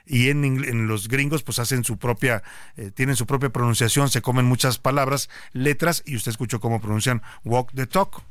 Y 0.06 0.30
en, 0.30 0.44
en 0.44 0.88
los 0.88 1.08
gringos 1.08 1.44
pues 1.44 1.60
hacen 1.60 1.84
su 1.84 1.98
propia, 1.98 2.44
eh, 2.76 2.92
tienen 2.92 3.16
su 3.16 3.26
propia 3.26 3.50
pronunciación, 3.50 4.10
se 4.10 4.22
comen 4.22 4.46
muchas 4.46 4.80
palabras, 4.80 5.30
letras 5.54 6.04
y 6.06 6.16
usted 6.16 6.32
escuchó 6.32 6.60
cómo 6.60 6.82
pronuncian 6.82 7.22
walk 7.44 7.72
the 7.74 7.88
talk. 7.88 8.24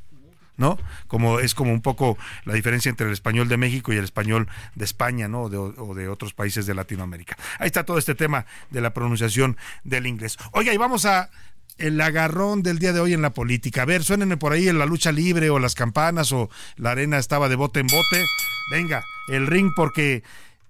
¿no? 0.57 0.77
Como 1.07 1.39
es 1.39 1.55
como 1.55 1.73
un 1.73 1.83
poco 1.83 2.19
la 2.45 2.53
diferencia 2.53 2.91
entre 2.91 3.07
el 3.07 3.13
español 3.13 3.49
de 3.49 3.57
México 3.57 3.93
y 3.93 3.97
el 3.97 4.03
español 4.03 4.49
de 4.75 4.85
España, 4.85 5.29
¿no? 5.29 5.43
O 5.43 5.95
de 5.95 6.09
otros 6.09 6.35
países 6.35 6.67
de 6.67 6.75
Latinoamérica. 6.75 7.39
Ahí 7.61 7.69
está 7.69 7.85
todo 7.85 7.97
este 7.97 8.17
tema 8.17 8.45
de 8.69 8.81
la 8.81 8.93
pronunciación 8.93 9.57
del 9.85 10.09
inglés. 10.09 10.37
Oiga, 10.51 10.75
y 10.75 10.77
vamos 10.77 11.05
a 11.05 11.31
el 11.77 12.01
agarrón 12.01 12.63
del 12.63 12.79
día 12.79 12.93
de 12.93 13.01
hoy 13.01 13.13
en 13.13 13.23
la 13.23 13.35
política. 13.35 13.83
A 13.83 13.87
ver, 13.87 14.03
suénenme 14.03 14.37
por 14.37 14.53
ahí 14.53 14.69
en 14.69 14.79
la 14.79 14.87
lucha 14.87 15.13
libre 15.13 15.51
o 15.51 15.59
las 15.59 15.75
campanas 15.75 16.33
o 16.33 16.51
la 16.77 16.93
arena 16.93 17.19
estaba 17.19 17.49
de 17.49 17.57
bote 17.57 17.81
en 17.81 17.87
bote. 17.87 18.25
Venga, 18.71 19.05
el 19.29 19.47
ring 19.47 19.71
porque 19.75 20.23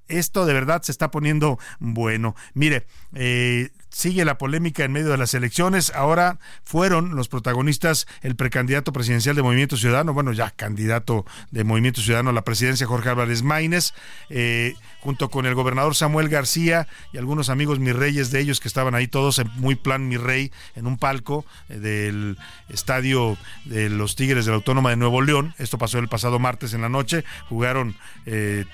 esto 0.08 0.46
de 0.46 0.54
verdad 0.54 0.82
se 0.82 0.92
está 0.92 1.10
poniendo 1.10 1.58
bueno. 1.78 2.34
Mire, 2.54 2.86
eh, 3.14 3.70
sigue 3.98 4.24
la 4.24 4.38
polémica 4.38 4.84
en 4.84 4.92
medio 4.92 5.08
de 5.08 5.18
las 5.18 5.34
elecciones. 5.34 5.92
Ahora 5.92 6.38
fueron 6.62 7.16
los 7.16 7.26
protagonistas 7.26 8.06
el 8.22 8.36
precandidato 8.36 8.92
presidencial 8.92 9.34
de 9.34 9.42
Movimiento 9.42 9.76
Ciudadano, 9.76 10.14
bueno, 10.14 10.32
ya 10.32 10.52
candidato 10.52 11.26
de 11.50 11.64
Movimiento 11.64 12.00
Ciudadano 12.00 12.30
a 12.30 12.32
la 12.32 12.44
presidencia, 12.44 12.86
Jorge 12.86 13.08
Álvarez 13.08 13.42
Maínez, 13.42 13.94
eh, 14.30 14.76
junto 15.00 15.30
con 15.30 15.46
el 15.46 15.56
gobernador 15.56 15.96
Samuel 15.96 16.28
García 16.28 16.86
y 17.12 17.18
algunos 17.18 17.48
amigos 17.48 17.80
mis 17.80 17.96
reyes 17.96 18.30
de 18.30 18.38
ellos 18.38 18.60
que 18.60 18.68
estaban 18.68 18.94
ahí 18.94 19.08
todos 19.08 19.40
en 19.40 19.50
muy 19.56 19.74
plan 19.74 20.06
mi 20.06 20.16
rey 20.16 20.52
en 20.76 20.86
un 20.86 20.96
palco 20.96 21.44
eh, 21.68 21.80
del 21.80 22.38
estadio 22.68 23.36
de 23.64 23.88
los 23.88 24.14
Tigres 24.14 24.44
de 24.44 24.52
la 24.52 24.58
Autónoma 24.58 24.90
de 24.90 24.96
Nuevo 24.96 25.22
León. 25.22 25.54
Esto 25.58 25.76
pasó 25.76 25.98
el 25.98 26.06
pasado 26.06 26.38
martes 26.38 26.72
en 26.72 26.82
la 26.82 26.88
noche. 26.88 27.24
Jugaron 27.48 27.96
eh, 28.26 28.64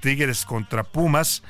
Tigres 0.00 0.44
contra 0.44 0.84
Pumas 0.84 1.42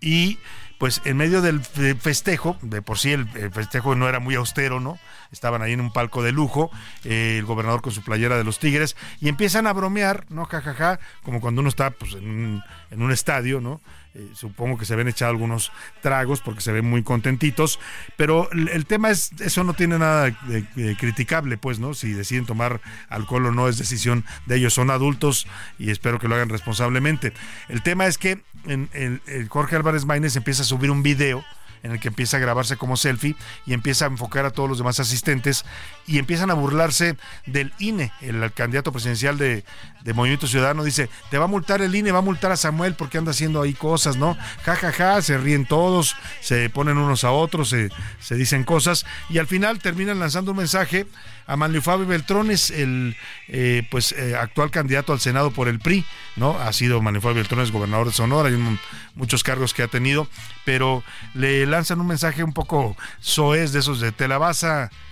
y 0.00 0.38
pues 0.78 1.00
en 1.04 1.16
medio 1.16 1.40
del 1.40 1.62
festejo, 1.62 2.56
de 2.62 2.82
por 2.82 2.98
sí 2.98 3.12
el, 3.12 3.26
festejo 3.52 3.94
no 3.94 4.08
era 4.08 4.20
muy 4.20 4.34
austero, 4.34 4.80
¿no? 4.80 4.98
Estaban 5.32 5.62
ahí 5.62 5.72
en 5.72 5.80
un 5.80 5.92
palco 5.92 6.22
de 6.22 6.32
lujo, 6.32 6.70
eh, 7.04 7.36
el 7.38 7.44
gobernador 7.44 7.82
con 7.82 7.92
su 7.92 8.02
playera 8.02 8.36
de 8.36 8.44
los 8.44 8.58
Tigres, 8.58 8.96
y 9.20 9.28
empiezan 9.28 9.66
a 9.66 9.72
bromear, 9.72 10.26
¿no? 10.28 10.44
Jajaja, 10.44 10.74
ja, 10.74 10.96
ja, 10.96 11.00
como 11.22 11.40
cuando 11.40 11.60
uno 11.60 11.68
está 11.68 11.90
pues, 11.90 12.14
en, 12.14 12.28
un, 12.28 12.62
en 12.90 13.02
un 13.02 13.10
estadio, 13.10 13.60
¿no? 13.60 13.80
Eh, 14.18 14.30
supongo 14.32 14.78
que 14.78 14.86
se 14.86 14.96
ven 14.96 15.08
echado 15.08 15.30
algunos 15.30 15.72
tragos 16.00 16.40
porque 16.40 16.62
se 16.62 16.72
ven 16.72 16.88
muy 16.88 17.02
contentitos, 17.02 17.78
pero 18.16 18.50
el, 18.50 18.86
tema 18.86 19.10
es, 19.10 19.30
eso 19.40 19.62
no 19.62 19.74
tiene 19.74 19.98
nada 19.98 20.30
de, 20.30 20.64
de, 20.74 20.96
criticable, 20.96 21.58
pues, 21.58 21.80
¿no? 21.80 21.92
Si 21.92 22.14
deciden 22.14 22.46
tomar 22.46 22.80
alcohol 23.10 23.44
o 23.44 23.52
no 23.52 23.68
es 23.68 23.76
decisión 23.76 24.24
de 24.46 24.56
ellos, 24.56 24.72
son 24.72 24.90
adultos 24.90 25.46
y 25.78 25.90
espero 25.90 26.18
que 26.18 26.28
lo 26.28 26.34
hagan 26.34 26.48
responsablemente. 26.48 27.34
El 27.68 27.82
tema 27.82 28.06
es 28.06 28.16
que 28.16 28.40
en, 28.64 28.88
en, 28.94 29.20
el 29.26 29.50
Jorge 29.50 29.76
Álvarez 29.76 30.06
Maínez 30.06 30.34
empieza 30.34 30.62
a 30.62 30.64
subir 30.64 30.90
un 30.90 31.02
video 31.02 31.44
en 31.82 31.92
el 31.92 32.00
que 32.00 32.08
empieza 32.08 32.36
a 32.36 32.40
grabarse 32.40 32.76
como 32.76 32.96
selfie 32.96 33.36
y 33.66 33.72
empieza 33.72 34.06
a 34.06 34.08
enfocar 34.08 34.44
a 34.44 34.50
todos 34.50 34.68
los 34.68 34.78
demás 34.78 35.00
asistentes 35.00 35.64
y 36.06 36.18
empiezan 36.18 36.50
a 36.50 36.54
burlarse 36.54 37.16
del 37.46 37.72
INE, 37.78 38.12
el 38.20 38.52
candidato 38.52 38.92
presidencial 38.92 39.38
de, 39.38 39.64
de 40.02 40.14
Movimiento 40.14 40.46
Ciudadano 40.46 40.84
dice, 40.84 41.08
te 41.30 41.38
va 41.38 41.44
a 41.44 41.48
multar 41.48 41.82
el 41.82 41.94
INE, 41.94 42.12
va 42.12 42.20
a 42.20 42.22
multar 42.22 42.52
a 42.52 42.56
Samuel 42.56 42.94
porque 42.94 43.18
anda 43.18 43.32
haciendo 43.32 43.60
ahí 43.60 43.74
cosas, 43.74 44.16
¿no? 44.16 44.36
Ja, 44.64 44.76
ja, 44.76 44.92
ja, 44.92 45.20
se 45.22 45.36
ríen 45.36 45.66
todos, 45.66 46.16
se 46.40 46.70
ponen 46.70 46.96
unos 46.96 47.24
a 47.24 47.32
otros, 47.32 47.70
se, 47.70 47.90
se 48.20 48.36
dicen 48.36 48.64
cosas 48.64 49.04
y 49.28 49.38
al 49.38 49.46
final 49.46 49.80
terminan 49.80 50.18
lanzando 50.18 50.52
un 50.52 50.58
mensaje 50.58 51.06
a 51.46 51.56
Manlio 51.56 51.80
Fabio 51.80 52.06
Beltrones, 52.06 52.70
el 52.70 53.16
eh, 53.48 53.86
pues 53.90 54.12
eh, 54.12 54.36
actual 54.36 54.70
candidato 54.70 55.12
al 55.12 55.20
Senado 55.20 55.52
por 55.52 55.68
el 55.68 55.78
PRI, 55.78 56.04
¿no? 56.34 56.58
Ha 56.58 56.72
sido 56.72 57.00
Manlio 57.00 57.20
Fabio 57.20 57.36
Beltrones 57.36 57.70
gobernador 57.70 58.08
de 58.08 58.12
Sonora, 58.12 58.48
hay 58.48 58.54
un, 58.54 58.78
muchos 59.16 59.42
cargos 59.42 59.74
que 59.74 59.82
ha 59.82 59.88
tenido, 59.88 60.28
pero 60.64 61.02
le 61.34 61.66
lanzan 61.66 62.00
un 62.00 62.06
mensaje 62.06 62.44
un 62.44 62.52
poco 62.52 62.96
soez 63.20 63.72
de 63.72 63.80
esos 63.80 64.00
de 64.00 64.12
te 64.12 64.28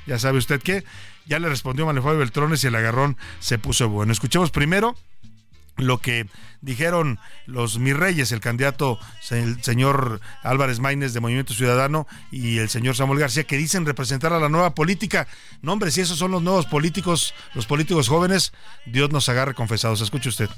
ya 0.07 0.19
sabe 0.19 0.39
usted 0.39 0.63
qué, 0.63 0.85
ya 1.27 1.39
le 1.39 1.49
respondió 1.49 1.87
Fabio 1.87 2.19
Beltrones 2.19 2.63
y 2.63 2.69
el 2.69 2.75
agarrón 2.77 3.17
se 3.41 3.59
puso 3.59 3.89
bueno. 3.89 4.13
Escuchemos 4.13 4.51
primero 4.51 4.95
lo 5.77 5.99
que 5.99 6.27
dijeron 6.61 7.19
los 7.47 7.79
mis 7.79 7.97
reyes, 7.97 8.31
el 8.33 8.41
candidato 8.41 8.99
el 9.31 9.63
señor 9.63 10.21
Álvarez 10.43 10.79
Maínez 10.79 11.13
de 11.13 11.21
Movimiento 11.21 11.53
Ciudadano 11.53 12.07
y 12.31 12.59
el 12.59 12.69
señor 12.69 12.95
Samuel 12.95 13.19
García, 13.19 13.45
que 13.45 13.57
dicen 13.57 13.87
representar 13.87 14.33
a 14.33 14.39
la 14.39 14.49
nueva 14.49 14.75
política. 14.75 15.27
No, 15.63 15.73
hombre, 15.73 15.91
si 15.91 16.01
esos 16.01 16.19
son 16.19 16.31
los 16.31 16.43
nuevos 16.43 16.67
políticos, 16.67 17.35
los 17.55 17.67
políticos 17.67 18.09
jóvenes, 18.09 18.53
Dios 18.87 19.11
nos 19.11 19.29
agarre 19.29 19.55
confesados. 19.55 20.01
Escuche 20.01 20.29
usted. 20.29 20.51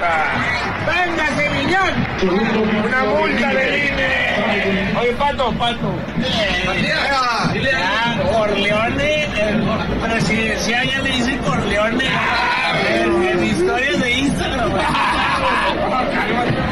Multa. 0.00 0.24
¡Venga, 0.86 1.26
Sevillón! 1.36 1.92
¡Una 2.84 3.04
multa 3.04 3.48
del 3.48 3.74
INE! 3.74 4.98
Oye, 5.00 5.12
Pato, 5.12 5.52
Pato. 5.52 5.94
Corleone, 8.32 9.24
el 9.24 9.62
presidencial 10.00 10.88
ya 10.88 10.98
le 11.00 11.10
dice 11.10 11.38
Corleone. 11.38 12.04
En, 12.88 13.44
historias 13.44 14.00
de 14.00 14.10
Instagram. 14.10 14.72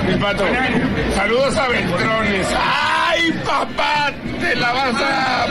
Mi 0.07 0.15
Pato, 0.15 0.45
saludos 1.15 1.57
a 1.57 1.69
Beltrones. 1.69 2.49
¡Ay, 2.57 3.33
papá! 3.45 4.13
¡Te 4.41 4.57
la 4.57 4.73
vas 4.73 4.95
a... 5.01 5.47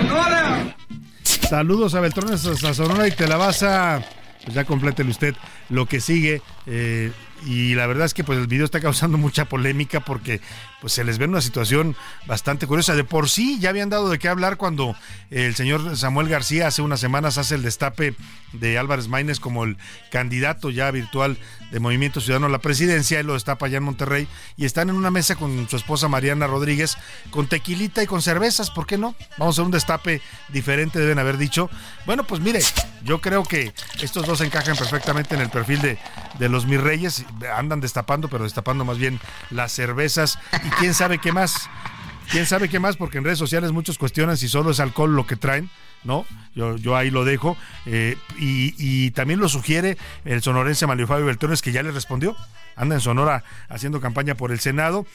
Sonora! 0.00 0.76
Saludos 1.22 1.94
a 1.94 2.00
Beltrones 2.00 2.46
a 2.46 2.74
Sonora 2.74 3.08
y 3.08 3.10
te 3.12 3.26
la 3.26 3.36
vas 3.36 3.62
a... 3.62 4.00
Pues 4.44 4.54
ya 4.54 4.64
complétele 4.64 5.10
usted 5.10 5.34
lo 5.70 5.86
que 5.86 6.00
sigue. 6.00 6.42
Eh, 6.66 7.10
y 7.46 7.74
la 7.74 7.86
verdad 7.86 8.06
es 8.06 8.14
que 8.14 8.24
pues 8.24 8.38
el 8.38 8.46
video 8.46 8.64
está 8.64 8.80
causando 8.80 9.18
mucha 9.18 9.44
polémica 9.44 10.00
porque 10.00 10.40
pues 10.80 10.92
se 10.92 11.04
les 11.04 11.18
ve 11.18 11.26
una 11.26 11.40
situación 11.40 11.96
bastante 12.26 12.66
curiosa. 12.66 12.94
De 12.94 13.04
por 13.04 13.28
sí 13.28 13.58
ya 13.60 13.70
habían 13.70 13.90
dado 13.90 14.08
de 14.10 14.18
qué 14.18 14.28
hablar 14.28 14.56
cuando 14.56 14.96
el 15.30 15.54
señor 15.54 15.96
Samuel 15.96 16.28
García 16.28 16.66
hace 16.66 16.82
unas 16.82 17.00
semanas 17.00 17.38
hace 17.38 17.54
el 17.54 17.62
destape 17.62 18.14
de 18.52 18.78
Álvarez 18.78 19.08
Maínez 19.08 19.40
como 19.40 19.64
el 19.64 19.76
candidato 20.10 20.70
ya 20.70 20.90
virtual 20.90 21.38
de 21.70 21.80
Movimiento 21.80 22.20
Ciudadano 22.20 22.46
a 22.46 22.50
la 22.50 22.60
presidencia, 22.60 23.18
él 23.18 23.26
lo 23.26 23.34
destapa 23.34 23.66
allá 23.66 23.78
en 23.78 23.82
Monterrey 23.82 24.28
y 24.56 24.64
están 24.64 24.90
en 24.90 24.94
una 24.94 25.10
mesa 25.10 25.34
con 25.34 25.68
su 25.68 25.76
esposa 25.76 26.06
Mariana 26.06 26.46
Rodríguez 26.46 26.96
con 27.30 27.48
tequilita 27.48 28.02
y 28.02 28.06
con 28.06 28.22
cervezas, 28.22 28.70
¿por 28.70 28.86
qué 28.86 28.96
no? 28.96 29.14
Vamos 29.38 29.58
a 29.58 29.62
un 29.62 29.70
destape 29.70 30.20
diferente, 30.50 31.00
deben 31.00 31.18
haber 31.18 31.36
dicho. 31.36 31.68
Bueno, 32.06 32.24
pues 32.24 32.40
mire, 32.40 32.60
yo 33.02 33.20
creo 33.20 33.42
que 33.42 33.72
estos 34.00 34.26
dos 34.26 34.40
encajan 34.40 34.76
perfectamente 34.76 35.34
en 35.34 35.40
el 35.40 35.50
perfil 35.50 35.82
de, 35.82 35.98
de 36.38 36.48
los 36.48 36.66
mis 36.66 36.80
reyes, 36.80 37.24
andan 37.54 37.80
destapando, 37.80 38.28
pero 38.28 38.44
destapando 38.44 38.84
más 38.84 38.98
bien 38.98 39.20
las 39.50 39.72
cervezas 39.72 40.38
y 40.64 40.70
quién 40.78 40.94
sabe 40.94 41.18
qué 41.18 41.32
más. 41.32 41.68
quién 42.30 42.46
sabe 42.46 42.68
qué 42.68 42.78
más, 42.78 42.96
porque 42.96 43.18
en 43.18 43.24
redes 43.24 43.38
sociales 43.38 43.72
muchos 43.72 43.98
cuestionan 43.98 44.36
si 44.36 44.48
solo 44.48 44.70
es 44.70 44.80
alcohol 44.80 45.14
lo 45.14 45.26
que 45.26 45.36
traen. 45.36 45.70
¿no? 46.04 46.26
Yo, 46.54 46.76
yo 46.76 46.96
ahí 46.96 47.10
lo 47.10 47.24
dejo. 47.24 47.56
Eh, 47.86 48.16
y, 48.38 49.10
también 49.12 49.40
lo 49.40 49.48
sugiere 49.48 49.96
el 50.24 50.42
sonorense 50.42 50.86
Mario 50.86 51.06
Fabio 51.06 51.26
Beltrones, 51.26 51.62
que 51.62 51.72
ya 51.72 51.82
le 51.82 51.90
respondió. 51.90 52.36
Anda 52.76 52.96
en 52.96 53.00
Sonora 53.00 53.44
haciendo 53.68 54.00
campaña 54.00 54.34
por 54.34 54.52
el 54.52 54.60
Senado 54.60 55.06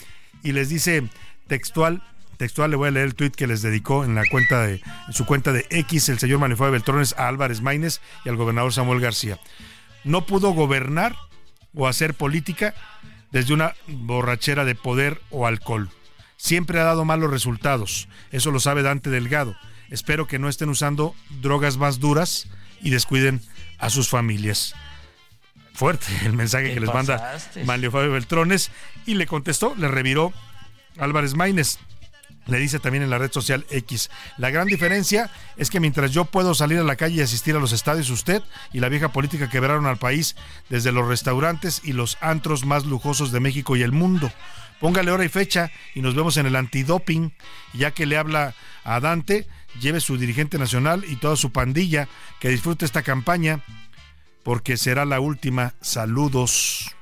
y 0.44 0.52
les 0.52 0.70
dice 0.70 1.08
textual. 1.48 2.04
Textual, 2.38 2.72
le 2.72 2.78
voy 2.78 2.88
a 2.88 2.92
leer 2.92 3.06
el 3.06 3.16
tuit 3.16 3.36
que 3.36 3.48
les 3.48 3.62
dedicó 3.62 4.06
en 4.06 4.16
la 4.16 4.24
cuenta 4.32 4.66
de 4.66 4.82
en 5.08 5.14
su 5.14 5.26
cuenta 5.26 5.52
de 5.52 5.66
X 5.70 6.08
el 6.08 6.20
señor 6.20 6.40
Mario 6.40 6.56
Fabio 6.56 6.72
Beltrones 6.72 7.14
a 7.18 7.28
Álvarez 7.28 7.62
Maínez 7.62 8.00
y 8.24 8.30
al 8.30 8.38
gobernador 8.38 8.72
Samuel 8.72 9.02
García. 9.02 9.38
No 10.06 10.26
pudo 10.26 10.52
gobernar 10.52 11.18
o 11.80 11.88
hacer 11.88 12.14
política 12.14 12.76
desde 13.32 13.54
una 13.54 13.74
borrachera 13.88 14.66
de 14.66 14.76
poder 14.76 15.22
o 15.32 15.48
alcohol. 15.48 15.90
Siempre 16.36 16.80
ha 16.80 16.84
dado 16.84 17.06
malos 17.06 17.32
resultados. 17.32 18.10
Eso 18.32 18.52
lo 18.52 18.60
sabe 18.60 18.84
Dante 18.84 19.10
Delgado. 19.10 19.56
Espero 19.90 20.28
que 20.28 20.40
no 20.40 20.50
estén 20.50 20.70
usando 20.70 21.16
drogas 21.42 21.78
más 21.78 22.00
duras 22.00 22.48
y 22.82 22.90
descuiden 22.90 23.42
a 23.78 23.90
sus 23.90 24.10
familias. 24.10 24.76
Fuerte 25.74 26.08
el 26.26 26.34
mensaje 26.34 26.74
que 26.74 26.82
les 26.82 26.94
manda 26.94 27.38
Manlio 27.66 27.92
Fabio 27.92 28.12
Beltrones 28.12 28.72
y 29.06 29.14
le 29.14 29.26
contestó, 29.26 29.74
le 29.78 29.88
reviró 29.88 30.34
Álvarez 30.98 31.34
Maínez. 31.36 31.80
Le 32.50 32.58
dice 32.58 32.80
también 32.80 33.04
en 33.04 33.10
la 33.10 33.18
red 33.18 33.32
social 33.32 33.66
X. 33.70 34.10
La 34.38 34.50
gran 34.50 34.68
diferencia 34.68 35.30
es 35.58 35.70
que 35.70 35.80
mientras 35.80 36.12
yo 36.12 36.26
puedo 36.26 36.56
salir 36.56 36.80
a 36.80 36.84
la 36.84 36.96
calle 36.96 37.16
y 37.16 37.22
asistir 37.22 37.56
a 37.56 37.60
los 37.60 37.72
estadios, 37.72 38.10
usted 38.10 38.42
y 38.74 38.80
la 38.80 38.90
vieja 38.90 39.12
política 39.12 39.50
quebraron 39.50 39.86
al 39.86 39.98
país 39.98 40.36
desde 40.70 40.92
los 40.92 41.08
restaurantes 41.08 41.82
y 41.84 41.94
los 41.94 42.18
antros 42.22 42.66
más 42.66 42.86
lujosos 42.86 43.32
de 43.32 43.40
México 43.40 43.76
y 43.76 43.84
el 43.84 43.92
mundo. 43.92 44.32
Póngale 44.80 45.12
hora 45.12 45.26
y 45.26 45.30
fecha 45.30 45.72
y 45.94 46.02
nos 46.02 46.16
vemos 46.16 46.38
en 46.38 46.46
el 46.46 46.56
antidoping. 46.56 47.34
Ya 47.74 47.92
que 47.92 48.06
le 48.06 48.18
habla 48.18 48.56
a 48.84 49.00
Dante, 49.00 49.48
lleve 49.80 50.00
su 50.00 50.18
dirigente 50.18 50.58
nacional 50.58 51.04
y 51.08 51.18
toda 51.18 51.36
su 51.36 51.52
pandilla 51.52 52.08
que 52.40 52.50
disfrute 52.50 52.86
esta 52.86 53.04
campaña 53.04 53.64
porque 54.44 54.78
será 54.78 55.06
la 55.06 55.20
última. 55.20 55.74
Saludos. 55.82 56.96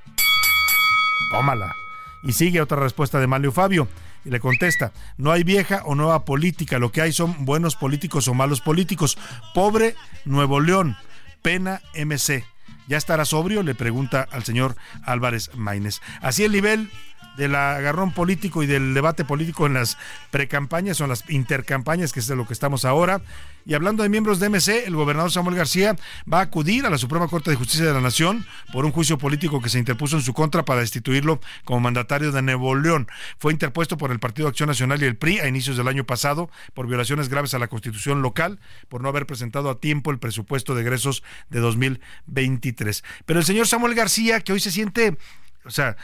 Tómala. 1.32 1.76
Y 2.24 2.34
sigue 2.34 2.62
otra 2.62 2.78
respuesta 2.78 3.20
de 3.20 3.28
Malio 3.28 3.52
Fabio. 3.52 3.88
Le 4.30 4.40
contesta, 4.40 4.92
no 5.18 5.32
hay 5.32 5.44
vieja 5.44 5.82
o 5.86 5.96
nueva 5.96 6.26
política, 6.26 6.80
lo 6.80 6.92
que 6.92 7.02
hay 7.02 7.14
son 7.14 7.46
buenos 7.46 7.76
políticos 7.76 8.28
o 8.28 8.34
malos 8.34 8.62
políticos. 8.62 9.18
Pobre 9.54 9.96
Nuevo 10.26 10.60
León, 10.60 10.98
pena 11.42 11.82
MC. 11.96 12.44
¿Ya 12.88 12.98
estará 12.98 13.26
sobrio? 13.26 13.64
Le 13.64 13.76
pregunta 13.76 14.28
al 14.32 14.44
señor 14.44 14.76
Álvarez 15.04 15.52
Maínez. 15.56 16.00
Así 16.22 16.44
el 16.44 16.52
nivel 16.52 16.90
del 17.38 17.56
agarrón 17.56 18.12
político 18.12 18.64
y 18.64 18.68
del 18.68 18.94
debate 18.94 19.24
político 19.24 19.66
en 19.66 19.76
las 19.76 19.98
precampañas 20.32 21.00
o 21.00 21.04
en 21.04 21.12
las 21.12 21.30
intercampañas, 21.30 22.12
que 22.12 22.20
es 22.20 22.28
de 22.28 22.36
lo 22.36 22.46
que 22.46 22.54
estamos 22.54 22.84
ahora. 22.84 23.22
Y 23.66 23.74
hablando 23.74 24.02
de 24.02 24.10
miembros 24.10 24.40
de 24.40 24.50
MC, 24.50 24.88
el 24.88 24.96
gobernador 24.96 25.30
Samuel 25.30 25.58
García 25.58 25.96
va 26.32 26.40
a 26.40 26.44
acudir 26.44 26.86
a 26.86 26.90
la 26.90 26.98
Suprema 26.98 27.28
Corte 27.28 27.50
de 27.50 27.58
Justicia 27.58 27.86
de 27.86 27.94
la 27.94 28.00
Nación 28.00 28.46
por 28.72 28.86
un 28.86 28.92
juicio 28.92 29.18
político 29.18 29.62
que 29.62 29.68
se 29.70 29.78
interpuso 29.78 30.16
en 30.16 30.22
su 30.24 30.34
contra 30.34 30.64
para 30.64 30.80
destituirlo 30.80 31.42
como 31.66 31.82
mandatario 31.82 32.32
de 32.32 32.42
Nuevo 32.42 32.76
León. 32.76 33.08
Fue 33.38 33.52
interpuesto 33.52 33.98
por 33.98 34.12
el 34.12 34.20
Partido 34.20 34.48
Acción 34.48 34.68
Nacional 34.68 35.02
y 35.02 35.06
el 35.06 35.18
PRI 35.18 35.40
a 35.40 35.48
inicios 35.48 35.76
del 35.76 35.90
año 35.90 36.06
pasado 36.06 36.50
por 36.74 36.88
violaciones 36.88 37.28
graves 37.28 37.54
a 37.54 37.60
la 37.60 37.68
Constitución 37.68 38.22
local, 38.22 38.60
por 38.88 39.02
no 39.02 39.10
haber 39.10 39.26
presentado 39.26 39.70
a 39.70 39.80
tiempo 39.80 40.12
el 40.12 40.20
presupuesto 40.20 40.74
de 40.74 40.82
egresos 40.82 41.24
de 41.50 41.60
2023. 41.60 43.04
Pero 43.26 43.40
el 43.40 43.46
señor 43.46 43.68
Samuel 43.68 43.96
García, 43.96 44.40
que 44.40 44.54
hoy 44.54 44.62
se 44.62 44.72
siente, 44.72 45.18
o 45.66 45.72
sea, 45.72 45.98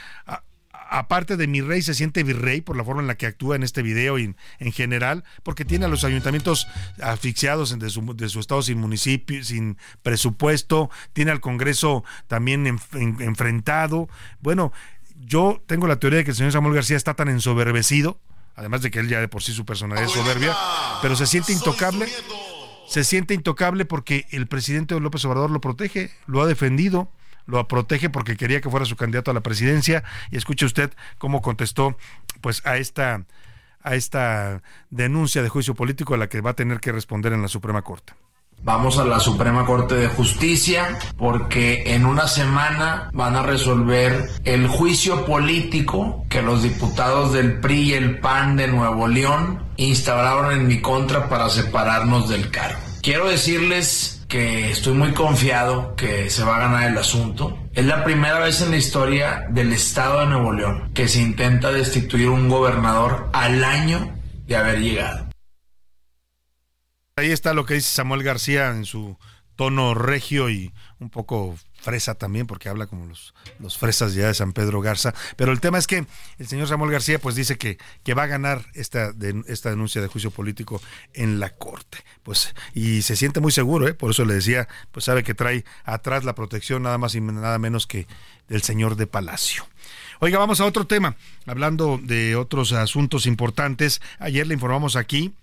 aparte 0.93 1.37
de 1.37 1.47
mi 1.47 1.59
rey, 1.61 1.81
se 1.81 1.95
siente 1.95 2.23
virrey 2.23 2.61
por 2.61 2.77
la 2.77 2.83
forma 2.83 3.01
en 3.01 3.07
la 3.07 3.15
que 3.15 3.25
actúa 3.25 3.55
en 3.55 3.63
este 3.63 3.81
video 3.81 4.19
y 4.19 4.35
en, 4.59 4.71
general, 4.71 5.23
porque 5.41 5.65
tiene 5.65 5.85
a 5.85 5.87
los 5.87 6.03
ayuntamientos 6.03 6.67
asfixiados 7.01 7.77
de 7.77 7.89
su, 7.89 8.15
de 8.15 8.29
su 8.29 8.39
estado 8.39 8.61
sin 8.61 8.77
municipio, 8.77 9.43
sin 9.43 9.77
presupuesto, 10.03 10.91
tiene 11.13 11.31
al 11.31 11.41
Congreso 11.41 12.03
también 12.27 12.67
enfrentado. 12.67 14.07
Bueno, 14.39 14.71
yo 15.15 15.63
tengo 15.65 15.87
la 15.87 15.97
teoría 15.97 16.19
de 16.19 16.25
que 16.25 16.31
el 16.31 16.37
señor 16.37 16.51
Samuel 16.51 16.75
García 16.75 16.95
está 16.95 17.15
tan 17.15 17.27
ensoberbecido, 17.27 18.19
además 18.55 18.83
de 18.83 18.91
que 18.91 18.99
él 18.99 19.09
ya 19.09 19.19
de 19.19 19.27
por 19.27 19.41
sí 19.41 19.51
su 19.51 19.65
personalidad 19.65 20.05
es 20.05 20.13
soberbia, 20.13 20.55
pero 21.01 21.15
se 21.15 21.25
siente 21.25 21.53
intocable. 21.53 22.07
Se 22.87 23.03
siente 23.03 23.33
intocable 23.33 23.85
porque 23.85 24.27
el 24.29 24.45
presidente 24.45 24.99
López 24.99 25.25
Obrador 25.25 25.49
lo 25.49 25.61
protege, 25.61 26.11
lo 26.27 26.43
ha 26.43 26.45
defendido 26.45 27.09
lo 27.45 27.67
protege 27.67 28.09
porque 28.09 28.37
quería 28.37 28.61
que 28.61 28.69
fuera 28.69 28.85
su 28.85 28.95
candidato 28.95 29.31
a 29.31 29.33
la 29.33 29.41
presidencia 29.41 30.03
y 30.31 30.37
escuche 30.37 30.65
usted 30.65 30.93
cómo 31.17 31.41
contestó 31.41 31.97
pues 32.41 32.65
a 32.65 32.77
esta 32.77 33.25
a 33.81 33.95
esta 33.95 34.61
denuncia 34.89 35.43
de 35.43 35.49
juicio 35.49 35.75
político 35.75 36.13
a 36.13 36.17
la 36.17 36.29
que 36.29 36.41
va 36.41 36.51
a 36.51 36.55
tener 36.55 36.79
que 36.79 36.91
responder 36.91 37.33
en 37.33 37.41
la 37.41 37.49
Suprema 37.49 37.81
Corte. 37.81 38.13
Vamos 38.65 38.97
a 38.97 39.03
la 39.03 39.19
Suprema 39.19 39.65
Corte 39.65 39.95
de 39.95 40.07
Justicia 40.07 40.97
porque 41.17 41.93
en 41.93 42.05
una 42.05 42.27
semana 42.27 43.09
van 43.11 43.35
a 43.35 43.43
resolver 43.43 44.29
el 44.45 44.67
juicio 44.69 45.25
político 45.25 46.25
que 46.29 46.41
los 46.41 46.63
diputados 46.63 47.33
del 47.33 47.59
PRI 47.59 47.81
y 47.81 47.93
el 47.93 48.19
PAN 48.19 48.55
de 48.55 48.69
Nuevo 48.69 49.09
León 49.09 49.61
instauraron 49.75 50.53
en 50.53 50.67
mi 50.67 50.79
contra 50.79 51.27
para 51.27 51.49
separarnos 51.49 52.29
del 52.29 52.49
cargo. 52.51 52.92
Quiero 53.03 53.27
decirles 53.27 54.23
que 54.29 54.71
estoy 54.71 54.93
muy 54.93 55.11
confiado 55.11 55.93
que 55.97 56.29
se 56.29 56.45
va 56.45 56.55
a 56.55 56.59
ganar 56.59 56.89
el 56.89 56.97
asunto. 56.97 57.59
Es 57.73 57.85
la 57.85 58.05
primera 58.05 58.39
vez 58.39 58.61
en 58.61 58.71
la 58.71 58.77
historia 58.77 59.45
del 59.49 59.73
estado 59.73 60.21
de 60.21 60.27
Nuevo 60.27 60.53
León 60.53 60.93
que 60.93 61.09
se 61.09 61.21
intenta 61.21 61.73
destituir 61.73 62.29
un 62.29 62.47
gobernador 62.47 63.29
al 63.33 63.61
año 63.65 64.17
de 64.47 64.55
haber 64.55 64.79
llegado. 64.79 65.27
Ahí 67.17 67.31
está 67.31 67.53
lo 67.53 67.65
que 67.65 67.73
dice 67.73 67.89
Samuel 67.89 68.23
García 68.23 68.69
en 68.69 68.85
su 68.85 69.17
tono 69.57 69.95
regio 69.95 70.49
y 70.49 70.71
un 70.99 71.09
poco 71.09 71.57
fresa 71.83 72.15
también, 72.15 72.47
porque 72.47 72.69
habla 72.69 72.87
como 72.87 73.05
los, 73.05 73.33
los 73.59 73.77
fresas 73.77 74.13
ya 74.13 74.27
de 74.27 74.33
San 74.33 74.53
Pedro 74.53 74.81
Garza. 74.81 75.13
Pero 75.35 75.51
el 75.51 75.59
tema 75.59 75.77
es 75.77 75.85
que 75.85 76.05
el 76.39 76.47
señor 76.47 76.67
Samuel 76.67 76.91
García 76.91 77.19
pues 77.19 77.35
dice 77.35 77.57
que, 77.57 77.77
que 78.03 78.13
va 78.13 78.23
a 78.23 78.27
ganar 78.27 78.65
esta, 78.73 79.13
esta 79.47 79.69
denuncia 79.69 80.01
de 80.01 80.07
juicio 80.07 80.31
político 80.31 80.81
en 81.13 81.39
la 81.39 81.51
corte. 81.51 81.99
Pues, 82.23 82.55
y 82.73 83.01
se 83.01 83.15
siente 83.15 83.41
muy 83.41 83.51
seguro, 83.51 83.87
¿eh? 83.87 83.93
por 83.93 84.11
eso 84.11 84.25
le 84.25 84.35
decía, 84.35 84.67
pues 84.91 85.05
sabe 85.05 85.23
que 85.23 85.33
trae 85.33 85.65
atrás 85.83 86.23
la 86.23 86.35
protección 86.35 86.83
nada 86.83 86.97
más 86.97 87.15
y 87.15 87.21
nada 87.21 87.59
menos 87.59 87.85
que 87.85 88.07
del 88.47 88.61
señor 88.61 88.95
de 88.95 89.07
Palacio. 89.07 89.67
Oiga, 90.19 90.39
vamos 90.39 90.61
a 90.61 90.65
otro 90.65 90.87
tema, 90.87 91.17
hablando 91.45 91.99
de 92.01 92.37
otros 92.37 92.71
asuntos 92.71 93.25
importantes. 93.25 94.01
Ayer 94.19 94.47
le 94.47 94.53
informamos 94.53 94.95
aquí 94.95 95.33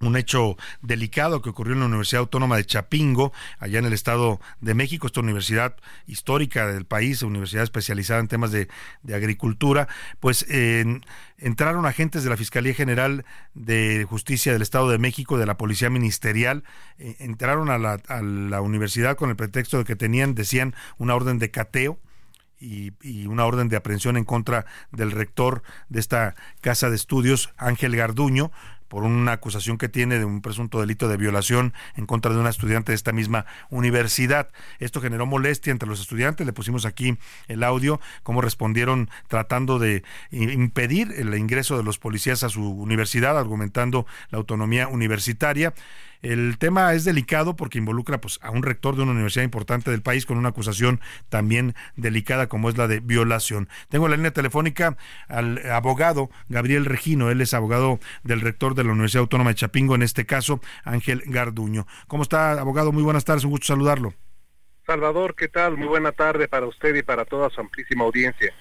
un 0.00 0.16
hecho 0.16 0.56
delicado 0.80 1.42
que 1.42 1.50
ocurrió 1.50 1.74
en 1.74 1.80
la 1.80 1.86
Universidad 1.86 2.20
Autónoma 2.20 2.56
de 2.56 2.64
Chapingo, 2.64 3.32
allá 3.58 3.78
en 3.78 3.84
el 3.84 3.92
Estado 3.92 4.40
de 4.60 4.74
México, 4.74 5.06
esta 5.06 5.20
universidad 5.20 5.76
histórica 6.06 6.66
del 6.66 6.86
país, 6.86 7.22
universidad 7.22 7.64
especializada 7.64 8.20
en 8.20 8.28
temas 8.28 8.50
de, 8.50 8.68
agricultura, 9.12 9.88
pues 10.20 10.46
entraron 11.38 11.84
agentes 11.84 12.24
de 12.24 12.30
la 12.30 12.36
Fiscalía 12.36 12.74
General 12.74 13.24
de 13.54 14.06
Justicia 14.08 14.52
del 14.52 14.62
Estado 14.62 14.88
de 14.88 14.98
México, 14.98 15.36
de 15.36 15.46
la 15.46 15.58
Policía 15.58 15.90
Ministerial, 15.90 16.64
eh, 16.98 17.16
entraron 17.18 17.70
a 17.70 17.78
la, 17.78 18.00
a 18.08 18.22
la 18.22 18.60
universidad 18.60 19.16
con 19.16 19.30
el 19.30 19.36
pretexto 19.36 19.78
de 19.78 19.84
que 19.84 19.96
tenían, 19.96 20.34
decían, 20.34 20.74
una 20.98 21.14
orden 21.14 21.38
de 21.38 21.50
cateo, 21.50 21.98
y, 22.60 23.26
una 23.26 23.46
orden 23.46 23.68
de 23.68 23.76
aprehensión 23.76 24.16
en 24.16 24.24
contra 24.24 24.66
del 24.92 25.10
rector 25.10 25.62
de 25.88 26.00
esta 26.00 26.34
casa 26.60 26.90
de 26.90 26.96
estudios, 26.96 27.52
Ángel 27.56 27.96
Garduño, 27.96 28.52
por 28.90 29.04
una 29.04 29.32
acusación 29.32 29.78
que 29.78 29.88
tiene 29.88 30.18
de 30.18 30.24
un 30.24 30.42
presunto 30.42 30.80
delito 30.80 31.08
de 31.08 31.16
violación 31.16 31.72
en 31.96 32.06
contra 32.06 32.32
de 32.34 32.40
una 32.40 32.50
estudiante 32.50 32.90
de 32.90 32.96
esta 32.96 33.12
misma 33.12 33.46
universidad. 33.70 34.50
Esto 34.80 35.00
generó 35.00 35.26
molestia 35.26 35.70
entre 35.70 35.88
los 35.88 36.00
estudiantes. 36.00 36.44
Le 36.44 36.52
pusimos 36.52 36.84
aquí 36.84 37.16
el 37.46 37.62
audio, 37.62 38.00
cómo 38.24 38.40
respondieron 38.40 39.08
tratando 39.28 39.78
de 39.78 40.02
impedir 40.32 41.14
el 41.16 41.32
ingreso 41.36 41.76
de 41.76 41.84
los 41.84 42.00
policías 42.00 42.42
a 42.42 42.48
su 42.48 42.68
universidad, 42.68 43.38
argumentando 43.38 44.06
la 44.30 44.38
autonomía 44.38 44.88
universitaria. 44.88 45.72
El 46.22 46.58
tema 46.58 46.92
es 46.92 47.04
delicado 47.04 47.56
porque 47.56 47.78
involucra 47.78 48.20
pues, 48.20 48.38
a 48.42 48.50
un 48.50 48.62
rector 48.62 48.96
de 48.96 49.02
una 49.02 49.12
universidad 49.12 49.44
importante 49.44 49.90
del 49.90 50.02
país 50.02 50.26
con 50.26 50.36
una 50.36 50.50
acusación 50.50 51.00
también 51.28 51.74
delicada 51.96 52.48
como 52.48 52.68
es 52.68 52.76
la 52.76 52.88
de 52.88 53.00
violación. 53.00 53.68
Tengo 53.88 54.08
la 54.08 54.16
línea 54.16 54.32
telefónica 54.32 54.96
al 55.28 55.58
abogado 55.70 56.30
Gabriel 56.48 56.84
Regino, 56.84 57.30
él 57.30 57.40
es 57.40 57.54
abogado 57.54 58.00
del 58.22 58.40
rector 58.40 58.74
de 58.74 58.84
la 58.84 58.92
Universidad 58.92 59.22
Autónoma 59.22 59.50
de 59.50 59.56
Chapingo, 59.56 59.94
en 59.94 60.02
este 60.02 60.26
caso 60.26 60.60
Ángel 60.84 61.22
Garduño. 61.26 61.86
¿Cómo 62.06 62.22
está, 62.22 62.52
abogado? 62.52 62.92
Muy 62.92 63.02
buenas 63.02 63.24
tardes, 63.24 63.44
un 63.44 63.52
gusto 63.52 63.68
saludarlo. 63.68 64.14
Salvador, 64.86 65.34
¿qué 65.34 65.48
tal? 65.48 65.76
Muy 65.76 65.86
buena 65.86 66.12
tarde 66.12 66.48
para 66.48 66.66
usted 66.66 66.94
y 66.96 67.02
para 67.02 67.24
toda 67.24 67.48
su 67.50 67.60
amplísima 67.60 68.04
audiencia. 68.04 68.52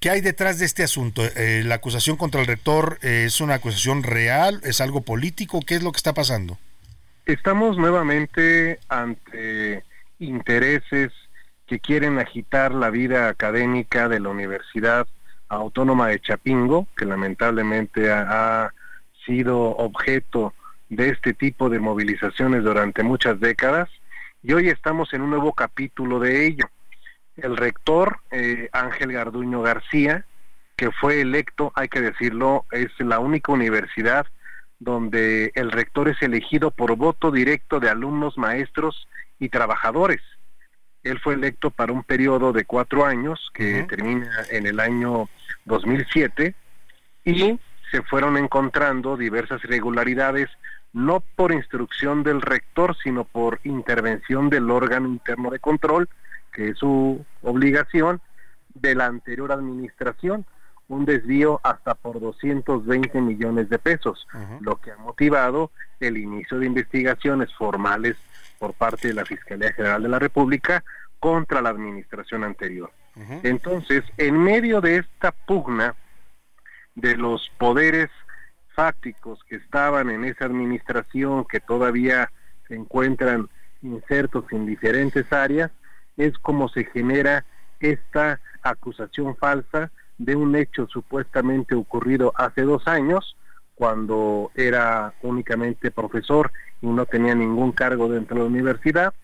¿Qué 0.00 0.10
hay 0.10 0.20
detrás 0.20 0.58
de 0.58 0.64
este 0.64 0.84
asunto? 0.84 1.22
Eh, 1.24 1.62
¿La 1.64 1.76
acusación 1.76 2.16
contra 2.16 2.40
el 2.40 2.46
rector 2.46 2.98
eh, 3.02 3.24
es 3.26 3.40
una 3.40 3.54
acusación 3.54 4.04
real? 4.04 4.60
¿Es 4.62 4.80
algo 4.80 5.02
político? 5.02 5.60
¿Qué 5.60 5.74
es 5.74 5.82
lo 5.82 5.92
que 5.92 5.96
está 5.96 6.14
pasando? 6.14 6.56
Estamos 7.28 7.76
nuevamente 7.76 8.80
ante 8.88 9.84
intereses 10.18 11.12
que 11.66 11.78
quieren 11.78 12.18
agitar 12.18 12.72
la 12.72 12.88
vida 12.88 13.28
académica 13.28 14.08
de 14.08 14.18
la 14.18 14.30
universidad 14.30 15.06
Autónoma 15.50 16.08
de 16.08 16.20
Chapingo, 16.20 16.86
que 16.96 17.04
lamentablemente 17.04 18.10
ha, 18.10 18.72
sido 19.26 19.76
objeto 19.76 20.54
de 20.88 21.10
este 21.10 21.34
tipo 21.34 21.68
de 21.68 21.78
movilizaciones 21.78 22.64
durante 22.64 23.02
muchas 23.02 23.38
décadas 23.38 23.90
y 24.42 24.54
hoy 24.54 24.70
estamos 24.70 25.12
en 25.12 25.20
un 25.20 25.28
nuevo 25.28 25.52
capítulo 25.52 26.20
de 26.20 26.46
ello. 26.46 26.64
El 27.36 27.58
rector 27.58 28.20
eh, 28.30 28.70
Ángel 28.72 29.12
Garduño 29.12 29.60
García, 29.60 30.24
que 30.76 30.90
fue 30.92 31.20
electo, 31.20 31.72
hay 31.74 31.88
que 31.88 32.00
decirlo, 32.00 32.64
es 32.72 32.88
la 33.00 33.18
única 33.18 33.52
universidad 33.52 34.26
donde 34.78 35.50
el 35.54 35.70
rector 35.70 36.08
es 36.08 36.20
elegido 36.22 36.70
por 36.70 36.94
voto 36.96 37.30
directo 37.30 37.80
de 37.80 37.90
alumnos, 37.90 38.38
maestros 38.38 39.08
y 39.38 39.48
trabajadores. 39.48 40.20
Él 41.02 41.18
fue 41.20 41.34
electo 41.34 41.70
para 41.70 41.92
un 41.92 42.04
periodo 42.04 42.52
de 42.52 42.64
cuatro 42.64 43.04
años 43.04 43.50
que 43.54 43.84
termina 43.84 44.30
en 44.50 44.66
el 44.66 44.80
año 44.80 45.28
2007 45.64 46.54
y 47.24 47.58
se 47.90 48.02
fueron 48.02 48.36
encontrando 48.36 49.16
diversas 49.16 49.62
irregularidades 49.64 50.48
no 50.92 51.20
por 51.36 51.52
instrucción 51.52 52.22
del 52.22 52.40
rector, 52.40 52.96
sino 53.02 53.24
por 53.24 53.60
intervención 53.64 54.48
del 54.48 54.70
órgano 54.70 55.08
interno 55.08 55.50
de 55.50 55.58
control, 55.58 56.08
que 56.52 56.70
es 56.70 56.78
su 56.78 57.24
obligación, 57.42 58.20
de 58.74 58.94
la 58.94 59.06
anterior 59.06 59.52
administración, 59.52 60.46
un 60.88 61.04
desvío 61.04 61.60
hasta 61.62 61.94
por 61.94 62.18
220 62.18 63.20
millones 63.20 63.68
de 63.68 63.78
pesos, 63.78 64.26
lo 64.60 64.80
que 64.80 64.90
ha 64.90 64.96
motivado 64.96 65.70
el 66.00 66.16
inicio 66.16 66.58
de 66.58 66.66
investigaciones 66.66 67.54
formales 67.54 68.16
por 68.58 68.72
parte 68.72 69.08
de 69.08 69.14
la 69.14 69.24
Fiscalía 69.24 69.72
General 69.72 70.02
de 70.02 70.08
la 70.08 70.18
República 70.18 70.82
contra 71.20 71.60
la 71.60 71.68
administración 71.70 72.42
anterior. 72.42 72.90
Entonces, 73.42 74.04
en 74.16 74.38
medio 74.38 74.80
de 74.80 74.96
esta 74.96 75.32
pugna 75.32 75.94
de 76.94 77.16
los 77.16 77.50
poderes 77.58 78.08
fácticos 78.74 79.40
que 79.44 79.56
estaban 79.56 80.08
en 80.08 80.24
esa 80.24 80.46
administración, 80.46 81.44
que 81.44 81.60
todavía 81.60 82.30
se 82.66 82.76
encuentran 82.76 83.48
insertos 83.82 84.44
en 84.52 84.66
diferentes 84.66 85.32
áreas, 85.32 85.70
es 86.16 86.38
como 86.38 86.68
se 86.68 86.84
genera 86.84 87.44
esta 87.80 88.40
acusación 88.62 89.36
falsa 89.36 89.90
de 90.18 90.36
un 90.36 90.54
hecho 90.56 90.86
supuestamente 90.88 91.74
ocurrido 91.74 92.32
hace 92.36 92.62
dos 92.62 92.86
años, 92.86 93.36
cuando 93.74 94.50
era 94.54 95.14
únicamente 95.22 95.90
profesor 95.90 96.50
y 96.82 96.86
no 96.88 97.06
tenía 97.06 97.34
ningún 97.34 97.72
cargo 97.72 98.08
dentro 98.08 98.36
de 98.36 98.42
la 98.42 98.48
universidad, 98.48 99.14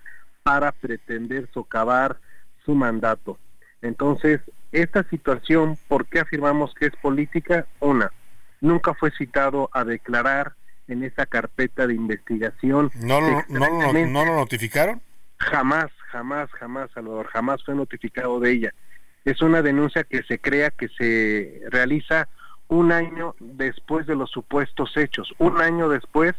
para 0.43 0.73
pretender 0.73 1.49
socavar 1.53 2.19
su 2.65 2.75
mandato. 2.75 3.39
Entonces, 3.83 4.41
esta 4.73 5.03
situación, 5.05 5.77
¿por 5.89 6.07
qué 6.07 6.21
afirmamos 6.21 6.75
que 6.75 6.87
es 6.87 6.97
política? 6.97 7.67
Una, 7.81 8.11
nunca 8.61 8.95
fue 8.95 9.11
citado 9.11 9.71
a 9.73 9.85
declarar 9.85 10.55
en 10.89 11.03
esa 11.03 11.27
carpeta 11.27 11.87
de 11.87 11.95
investigación. 11.95 12.91
¿No 12.97 13.21
lo, 13.21 13.43
no, 13.49 14.25
lo 14.25 14.35
notificaron? 14.35 15.01
Jamás, 15.39 15.91
jamás, 16.11 16.51
jamás, 16.53 16.91
Salvador, 16.93 17.27
jamás 17.27 17.63
fue 17.65 17.75
notificado 17.75 18.41
de 18.41 18.53
ella. 18.53 18.75
Es 19.25 19.41
una 19.43 19.63
denuncia 19.63 20.05
que 20.05 20.23
se 20.23 20.39
crea 20.39 20.71
que 20.71 20.89
se 20.89 21.63
realiza 21.71 22.29
un 22.69 22.93
año 22.93 23.35
después 23.41 24.07
de 24.07 24.17
los 24.17 24.31
supuestos 24.31 24.97
hechos, 24.97 25.33
un 25.39 25.61
año 25.61 25.89
después 25.89 26.35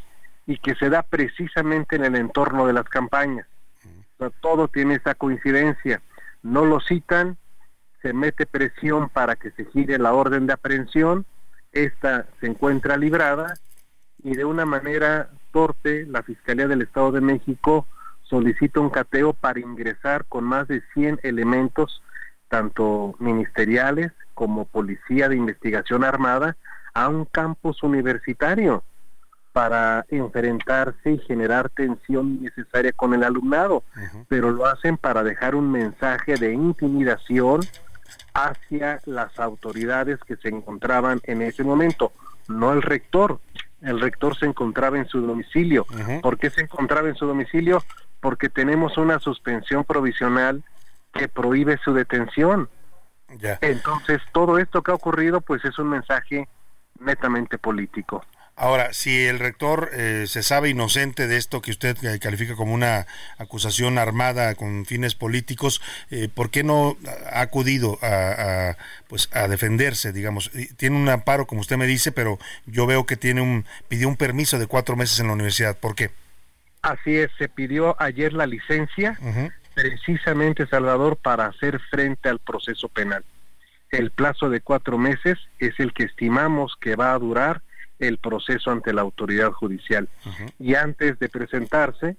y 0.47 0.57
que 0.57 0.75
se 0.75 0.89
da 0.89 1.01
precisamente 1.01 1.95
en 1.95 2.05
el 2.05 2.15
entorno 2.15 2.67
de 2.67 2.73
las 2.73 2.85
campañas 2.85 3.47
todo 4.41 4.67
tiene 4.67 4.95
esa 4.95 5.15
coincidencia. 5.15 6.01
No 6.43 6.65
lo 6.65 6.79
citan, 6.79 7.37
se 8.01 8.13
mete 8.13 8.45
presión 8.45 9.09
para 9.09 9.35
que 9.35 9.51
se 9.51 9.65
gire 9.65 9.97
la 9.97 10.13
orden 10.13 10.47
de 10.47 10.53
aprehensión, 10.53 11.25
esta 11.71 12.27
se 12.39 12.47
encuentra 12.47 12.97
librada 12.97 13.55
y 14.23 14.35
de 14.35 14.45
una 14.45 14.65
manera 14.65 15.29
torpe 15.51 16.05
la 16.05 16.23
Fiscalía 16.23 16.67
del 16.67 16.83
Estado 16.83 17.11
de 17.11 17.21
México 17.21 17.87
solicita 18.23 18.79
un 18.79 18.89
cateo 18.89 19.33
para 19.33 19.59
ingresar 19.59 20.25
con 20.25 20.45
más 20.45 20.67
de 20.67 20.81
100 20.93 21.19
elementos, 21.23 22.01
tanto 22.55 23.15
ministeriales 23.19 24.13
como 24.33 24.63
policía 24.63 25.27
de 25.27 25.35
investigación 25.35 26.05
armada, 26.05 26.55
a 26.93 27.09
un 27.09 27.25
campus 27.25 27.83
universitario 27.83 28.81
para 29.51 30.05
enfrentarse 30.07 31.11
y 31.11 31.17
generar 31.19 31.69
tensión 31.69 32.41
necesaria 32.41 32.93
con 32.93 33.13
el 33.13 33.25
alumnado, 33.25 33.83
pero 34.29 34.51
lo 34.51 34.67
hacen 34.67 34.95
para 34.95 35.21
dejar 35.21 35.53
un 35.53 35.69
mensaje 35.69 36.35
de 36.35 36.53
intimidación 36.53 37.59
hacia 38.33 39.01
las 39.05 39.37
autoridades 39.37 40.17
que 40.25 40.37
se 40.37 40.47
encontraban 40.47 41.19
en 41.23 41.41
ese 41.41 41.65
momento, 41.65 42.13
no 42.47 42.71
el 42.71 42.81
rector. 42.81 43.41
El 43.81 43.99
rector 43.99 44.37
se 44.37 44.45
encontraba 44.45 44.97
en 44.97 45.07
su 45.07 45.19
domicilio. 45.19 45.85
¿Por 46.21 46.37
qué 46.37 46.49
se 46.49 46.61
encontraba 46.61 47.09
en 47.09 47.15
su 47.15 47.25
domicilio? 47.25 47.83
Porque 48.21 48.47
tenemos 48.47 48.97
una 48.97 49.19
suspensión 49.19 49.83
provisional 49.83 50.63
que 51.15 51.27
prohíbe 51.27 51.79
su 51.83 51.93
detención. 51.93 52.69
Entonces, 53.61 54.21
todo 54.31 54.59
esto 54.59 54.83
que 54.83 54.91
ha 54.91 54.95
ocurrido, 54.95 55.41
pues 55.41 55.65
es 55.65 55.79
un 55.79 55.89
mensaje 55.89 56.47
netamente 56.99 57.57
político. 57.57 58.23
Ahora, 58.57 58.93
si 58.93 59.25
el 59.25 59.39
rector 59.39 59.89
eh, 59.91 60.27
se 60.27 60.41
sabe 60.41 60.69
inocente 60.69 61.27
de 61.27 61.35
esto 61.35 61.61
que 61.61 61.71
usted 61.71 61.97
califica 62.21 62.55
como 62.55 62.73
una 62.73 63.05
acusación 63.37 63.97
armada 63.97 64.55
con 64.55 64.85
fines 64.85 65.13
políticos, 65.13 65.81
eh, 66.09 66.29
¿por 66.33 66.49
qué 66.51 66.63
no 66.63 66.95
ha 67.33 67.41
acudido 67.41 67.99
a, 68.01 68.77
pues 69.09 69.29
a 69.33 69.49
defenderse, 69.49 70.13
digamos? 70.13 70.51
Tiene 70.77 70.95
un 70.95 71.09
amparo, 71.09 71.47
como 71.47 71.59
usted 71.59 71.75
me 71.75 71.85
dice, 71.85 72.13
pero 72.13 72.39
yo 72.65 72.85
veo 72.85 73.05
que 73.05 73.17
tiene 73.17 73.41
un 73.41 73.65
pidió 73.89 74.07
un 74.07 74.15
permiso 74.15 74.57
de 74.57 74.67
cuatro 74.67 74.95
meses 74.95 75.19
en 75.19 75.27
la 75.27 75.33
universidad. 75.33 75.77
¿Por 75.77 75.93
qué? 75.93 76.11
Así 76.81 77.17
es, 77.17 77.31
se 77.37 77.49
pidió 77.49 78.01
ayer 78.01 78.31
la 78.31 78.45
licencia, 78.45 79.19
precisamente 79.75 80.65
Salvador, 80.65 81.17
para 81.17 81.45
hacer 81.45 81.79
frente 81.91 82.29
al 82.29 82.39
proceso 82.39 82.87
penal. 82.89 83.23
El 83.91 84.09
plazo 84.09 84.49
de 84.49 84.61
cuatro 84.61 84.97
meses 84.97 85.37
es 85.59 85.79
el 85.79 85.93
que 85.93 86.03
estimamos 86.03 86.75
que 86.79 86.95
va 86.95 87.13
a 87.13 87.19
durar 87.19 87.61
el 87.99 88.17
proceso 88.17 88.71
ante 88.71 88.93
la 88.93 89.01
autoridad 89.01 89.51
judicial. 89.51 90.09
Y 90.59 90.75
antes 90.75 91.19
de 91.19 91.29
presentarse, 91.29 92.17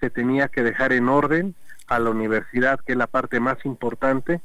se 0.00 0.10
tenía 0.10 0.48
que 0.48 0.62
dejar 0.62 0.92
en 0.92 1.08
orden 1.08 1.54
a 1.88 1.98
la 1.98 2.10
universidad, 2.10 2.78
que 2.80 2.92
es 2.92 2.98
la 2.98 3.06
parte 3.06 3.40
más 3.40 3.58
importante, 3.64 4.40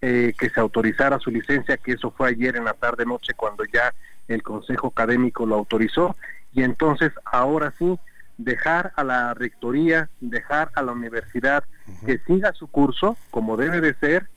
eh, 0.00 0.34
que 0.38 0.50
se 0.50 0.60
autorizara 0.60 1.18
su 1.18 1.30
licencia, 1.30 1.76
que 1.76 1.92
eso 1.92 2.10
fue 2.10 2.28
ayer 2.30 2.56
en 2.56 2.64
la 2.64 2.74
tarde-noche 2.74 3.34
cuando 3.34 3.64
ya 3.64 3.92
el 4.28 4.42
Consejo 4.42 4.88
Académico 4.88 5.46
lo 5.46 5.54
autorizó, 5.54 6.16
y 6.52 6.62
entonces 6.62 7.12
ahora 7.24 7.74
sí 7.78 7.98
dejar 8.38 8.92
a 8.96 9.04
la 9.04 9.34
rectoría, 9.34 10.08
dejar 10.20 10.70
a 10.74 10.82
la 10.82 10.92
universidad 10.92 11.64
que 12.06 12.18
siga 12.18 12.52
su 12.52 12.68
curso 12.68 13.16
como 13.30 13.56
debe 13.56 13.80
de 13.80 13.94
ser, 13.94 14.28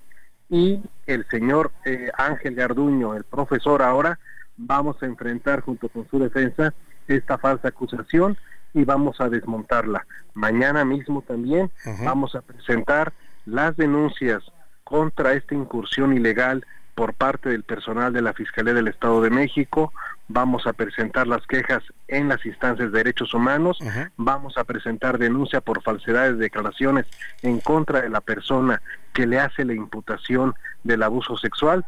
y 0.50 0.82
el 1.06 1.26
señor 1.30 1.72
eh, 1.86 2.10
Ángel 2.18 2.56
Garduño, 2.56 3.16
el 3.16 3.24
profesor 3.24 3.82
ahora, 3.82 4.20
vamos 4.56 5.02
a 5.02 5.06
enfrentar 5.06 5.62
junto 5.62 5.90
con 5.90 6.08
su 6.10 6.20
defensa 6.20 6.74
esta 7.08 7.38
falsa 7.38 7.70
acusación 7.70 8.38
y 8.74 8.84
vamos 8.84 9.20
a 9.22 9.30
desmontarla. 9.30 10.06
Mañana 10.34 10.86
mismo 10.86 11.22
también 11.22 11.72
vamos 12.04 12.36
a 12.36 12.42
presentar 12.42 13.14
las 13.46 13.76
denuncias 13.78 14.44
contra 14.84 15.34
esta 15.34 15.56
incursión 15.56 16.14
ilegal 16.14 16.66
por 16.96 17.14
parte 17.14 17.50
del 17.50 17.64
personal 17.64 18.12
de 18.12 18.22
la 18.22 18.34
Fiscalía 18.34 18.74
del 18.74 18.88
Estado 18.88 19.22
de 19.22 19.30
México, 19.30 19.94
vamos 20.28 20.68
a 20.68 20.74
presentar 20.74 21.28
las 21.28 21.46
quejas 21.48 21.84
en 22.08 22.28
las 22.28 22.46
instancias 22.46 22.92
de 22.92 22.98
derechos 22.98 23.34
humanos, 23.34 23.80
vamos 24.18 24.58
a 24.58 24.64
presentar 24.64 25.18
denuncia 25.18 25.62
por 25.62 25.82
falsedades 25.82 26.38
de 26.38 26.46
declaraciones 26.46 27.06
en 27.42 27.60
contra 27.60 28.02
de 28.02 28.10
la 28.10 28.22
persona 28.22 28.82
que 29.14 29.26
le 29.26 29.40
hace 29.40 29.66
la 29.66 29.74
imputación 29.74 30.54
del 30.84 31.04
abuso 31.04 31.38
sexual 31.38 31.86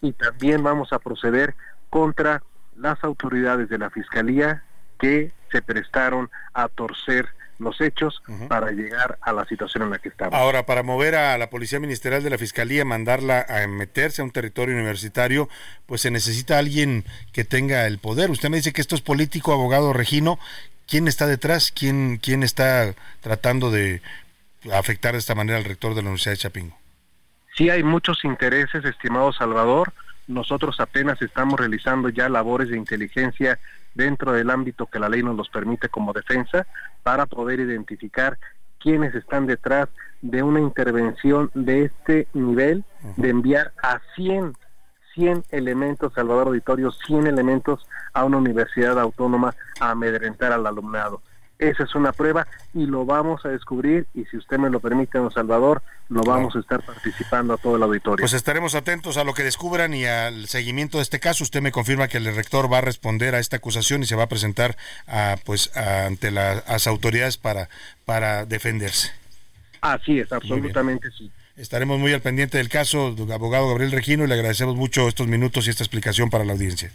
y 0.00 0.12
también 0.12 0.62
vamos 0.62 0.92
a 0.92 0.98
proceder 0.98 1.54
contra 1.90 2.42
las 2.76 3.02
autoridades 3.04 3.68
de 3.68 3.78
la 3.78 3.90
Fiscalía 3.90 4.62
que 4.98 5.32
se 5.50 5.60
prestaron 5.62 6.30
a 6.54 6.68
torcer 6.68 7.28
los 7.62 7.80
hechos 7.80 8.22
para 8.48 8.70
llegar 8.70 9.18
a 9.22 9.32
la 9.32 9.44
situación 9.46 9.84
en 9.84 9.90
la 9.90 9.98
que 9.98 10.08
estamos. 10.08 10.34
Ahora, 10.34 10.66
para 10.66 10.82
mover 10.82 11.14
a 11.14 11.38
la 11.38 11.50
Policía 11.50 11.80
Ministerial 11.80 12.22
de 12.22 12.30
la 12.30 12.38
Fiscalía, 12.38 12.84
mandarla 12.84 13.46
a 13.48 13.66
meterse 13.66 14.22
a 14.22 14.24
un 14.24 14.30
territorio 14.30 14.74
universitario, 14.74 15.48
pues 15.86 16.00
se 16.00 16.10
necesita 16.10 16.58
alguien 16.58 17.04
que 17.32 17.44
tenga 17.44 17.86
el 17.86 17.98
poder. 17.98 18.30
Usted 18.30 18.50
me 18.50 18.56
dice 18.56 18.72
que 18.72 18.80
esto 18.80 18.94
es 18.94 19.00
político, 19.00 19.52
abogado 19.52 19.92
Regino. 19.92 20.38
¿Quién 20.86 21.08
está 21.08 21.26
detrás? 21.26 21.72
¿Quién, 21.72 22.18
quién 22.18 22.42
está 22.42 22.94
tratando 23.20 23.70
de 23.70 24.02
afectar 24.72 25.12
de 25.12 25.18
esta 25.18 25.34
manera 25.34 25.58
al 25.58 25.64
rector 25.64 25.94
de 25.94 26.02
la 26.02 26.08
Universidad 26.08 26.32
de 26.32 26.38
Chapingo? 26.38 26.76
Sí 27.56 27.70
hay 27.70 27.82
muchos 27.82 28.24
intereses, 28.24 28.84
estimado 28.84 29.32
Salvador. 29.32 29.92
Nosotros 30.26 30.80
apenas 30.80 31.20
estamos 31.20 31.58
realizando 31.58 32.08
ya 32.08 32.28
labores 32.28 32.68
de 32.68 32.76
inteligencia 32.76 33.58
dentro 33.94 34.32
del 34.32 34.50
ámbito 34.50 34.86
que 34.86 34.98
la 34.98 35.08
ley 35.08 35.22
nos 35.22 35.36
los 35.36 35.48
permite 35.48 35.88
como 35.88 36.12
defensa 36.12 36.66
para 37.02 37.26
poder 37.26 37.60
identificar 37.60 38.38
quiénes 38.78 39.14
están 39.14 39.46
detrás 39.46 39.88
de 40.22 40.42
una 40.42 40.60
intervención 40.60 41.50
de 41.54 41.84
este 41.84 42.28
nivel, 42.32 42.84
de 43.16 43.30
enviar 43.30 43.72
a 43.82 44.00
100, 44.16 44.54
100 45.14 45.44
elementos, 45.50 46.12
Salvador 46.14 46.48
Auditorio, 46.48 46.90
100 46.90 47.26
elementos 47.26 47.86
a 48.12 48.24
una 48.24 48.38
universidad 48.38 48.98
autónoma 48.98 49.54
a 49.80 49.90
amedrentar 49.90 50.52
al 50.52 50.66
alumnado. 50.66 51.22
Esa 51.62 51.84
es 51.84 51.94
una 51.94 52.12
prueba 52.12 52.48
y 52.74 52.86
lo 52.86 53.04
vamos 53.04 53.46
a 53.46 53.48
descubrir 53.48 54.06
y 54.14 54.24
si 54.24 54.36
usted 54.36 54.58
me 54.58 54.68
lo 54.68 54.80
permite, 54.80 55.18
don 55.18 55.30
Salvador, 55.30 55.80
lo 56.08 56.22
vamos 56.22 56.56
a 56.56 56.58
estar 56.58 56.82
participando 56.82 57.54
a 57.54 57.56
todo 57.56 57.76
el 57.76 57.84
auditorio. 57.84 58.20
Pues 58.20 58.32
estaremos 58.32 58.74
atentos 58.74 59.16
a 59.16 59.22
lo 59.22 59.32
que 59.32 59.44
descubran 59.44 59.94
y 59.94 60.04
al 60.04 60.48
seguimiento 60.48 60.98
de 60.98 61.04
este 61.04 61.20
caso. 61.20 61.44
Usted 61.44 61.62
me 61.62 61.70
confirma 61.70 62.08
que 62.08 62.18
el 62.18 62.34
rector 62.34 62.70
va 62.70 62.78
a 62.78 62.80
responder 62.80 63.36
a 63.36 63.38
esta 63.38 63.58
acusación 63.58 64.02
y 64.02 64.06
se 64.06 64.16
va 64.16 64.24
a 64.24 64.28
presentar 64.28 64.76
a, 65.06 65.36
pues 65.44 65.70
ante 65.76 66.32
las 66.32 66.88
autoridades 66.88 67.36
para, 67.36 67.68
para 68.06 68.44
defenderse. 68.44 69.12
Así 69.82 70.18
es, 70.18 70.32
absolutamente 70.32 71.12
sí. 71.12 71.30
Estaremos 71.56 72.00
muy 72.00 72.12
al 72.12 72.22
pendiente 72.22 72.58
del 72.58 72.70
caso, 72.70 73.14
abogado 73.32 73.68
Gabriel 73.68 73.92
Regino, 73.92 74.24
y 74.24 74.26
le 74.26 74.34
agradecemos 74.34 74.74
mucho 74.74 75.06
estos 75.06 75.28
minutos 75.28 75.68
y 75.68 75.70
esta 75.70 75.84
explicación 75.84 76.28
para 76.28 76.44
la 76.44 76.54
audiencia. 76.54 76.90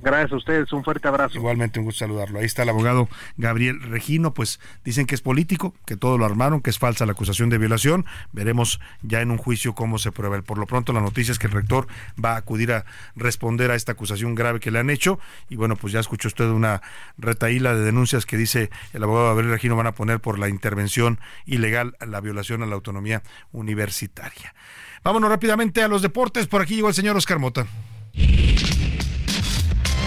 Gracias 0.00 0.32
a 0.32 0.36
ustedes, 0.36 0.72
un 0.72 0.84
fuerte 0.84 1.08
abrazo. 1.08 1.36
Igualmente 1.36 1.80
un 1.80 1.84
gusto 1.84 2.00
saludarlo. 2.00 2.38
Ahí 2.38 2.44
está 2.44 2.62
el 2.62 2.68
abogado 2.68 3.08
Gabriel 3.36 3.80
Regino, 3.82 4.32
pues 4.32 4.60
dicen 4.84 5.06
que 5.06 5.14
es 5.14 5.20
político, 5.20 5.74
que 5.86 5.96
todo 5.96 6.18
lo 6.18 6.24
armaron, 6.24 6.60
que 6.60 6.70
es 6.70 6.78
falsa 6.78 7.04
la 7.04 7.12
acusación 7.12 7.50
de 7.50 7.58
violación. 7.58 8.06
Veremos 8.32 8.80
ya 9.02 9.20
en 9.20 9.30
un 9.30 9.38
juicio 9.38 9.74
cómo 9.74 9.98
se 9.98 10.12
prueba. 10.12 10.40
Por 10.42 10.58
lo 10.58 10.66
pronto 10.66 10.92
la 10.92 11.00
noticia 11.00 11.32
es 11.32 11.38
que 11.38 11.48
el 11.48 11.52
rector 11.52 11.88
va 12.22 12.34
a 12.34 12.36
acudir 12.36 12.72
a 12.72 12.84
responder 13.16 13.70
a 13.70 13.74
esta 13.74 13.92
acusación 13.92 14.34
grave 14.34 14.60
que 14.60 14.70
le 14.70 14.78
han 14.78 14.90
hecho. 14.90 15.18
Y 15.48 15.56
bueno, 15.56 15.76
pues 15.76 15.92
ya 15.92 16.00
escuchó 16.00 16.28
usted 16.28 16.46
una 16.46 16.80
retaíla 17.16 17.74
de 17.74 17.82
denuncias 17.82 18.24
que 18.24 18.36
dice 18.36 18.70
el 18.92 19.02
abogado 19.02 19.28
Gabriel 19.28 19.50
Regino 19.50 19.74
van 19.76 19.88
a 19.88 19.92
poner 19.92 20.20
por 20.20 20.38
la 20.38 20.48
intervención 20.48 21.18
ilegal, 21.44 21.96
la 22.06 22.20
violación 22.20 22.62
a 22.62 22.66
la 22.66 22.74
autonomía 22.74 23.22
universitaria. 23.52 24.54
Vámonos 25.02 25.30
rápidamente 25.30 25.82
a 25.82 25.88
los 25.88 26.02
deportes. 26.02 26.46
Por 26.46 26.62
aquí 26.62 26.76
llegó 26.76 26.88
el 26.88 26.94
señor 26.94 27.16
Oscar 27.16 27.38
Mota. 27.38 27.66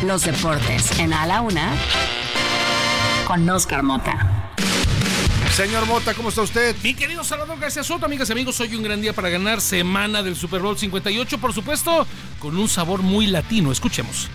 Los 0.05 0.23
deportes 0.23 0.99
en 0.99 1.13
A 1.13 1.27
la 1.27 1.41
Una 1.41 1.75
con 3.27 3.47
Oscar 3.47 3.83
Mota. 3.83 4.51
Señor 5.53 5.85
Mota, 5.85 6.15
¿cómo 6.15 6.29
está 6.29 6.41
usted? 6.41 6.75
Mi 6.81 6.95
querido 6.95 7.23
Salvador 7.23 7.59
García 7.59 7.83
Soto, 7.83 8.07
amigas 8.07 8.27
y 8.29 8.31
amigos, 8.31 8.59
hoy 8.61 8.73
un 8.75 8.81
gran 8.81 8.99
día 8.99 9.13
para 9.13 9.29
ganar 9.29 9.61
semana 9.61 10.23
del 10.23 10.35
Super 10.35 10.61
Bowl 10.61 10.75
58, 10.75 11.37
por 11.37 11.53
supuesto, 11.53 12.07
con 12.39 12.57
un 12.57 12.67
sabor 12.67 13.03
muy 13.03 13.27
latino. 13.27 13.71
Escuchemos. 13.71 14.27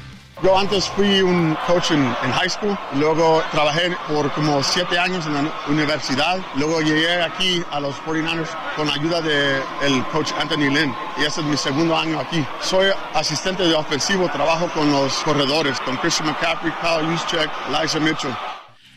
Yo 0.43 0.59
antes 0.59 0.87
fui 0.91 1.23
un 1.23 1.57
coach 1.67 1.93
en, 1.93 2.15
high 2.33 2.51
school, 2.51 2.77
luego 2.95 3.43
trabajé 3.53 3.97
por 4.07 4.31
como 4.33 4.63
siete 4.63 4.99
años 4.99 5.25
en 5.27 5.33
la 5.33 5.51
universidad, 5.67 6.39
luego 6.57 6.83
llegué 6.83 7.23
aquí 7.23 7.65
a 7.73 7.81
los 7.81 7.95
49ers 8.05 8.51
con 8.77 8.91
ayuda 8.91 9.23
del 9.23 9.63
el 9.81 10.05
coach 10.09 10.33
Anthony 10.39 10.69
Lynn 10.69 10.95
y 11.17 11.25
este 11.25 11.41
es 11.41 11.47
mi 11.47 11.57
segundo 11.57 11.97
año 11.97 12.21
aquí. 12.21 12.45
Soy 12.61 12.91
asistente 13.15 13.63
de 13.63 13.75
ofensivo, 13.75 14.29
trabajo 14.29 14.69
con 14.75 14.93
los 14.93 15.15
corredores, 15.21 15.81
con 15.81 15.97
Christian 15.97 16.29
McCaffrey, 16.29 16.73
Kyle 16.83 17.07
Juszczyk, 17.11 17.51
Liza 17.71 17.99
Mitchell. 17.99 18.56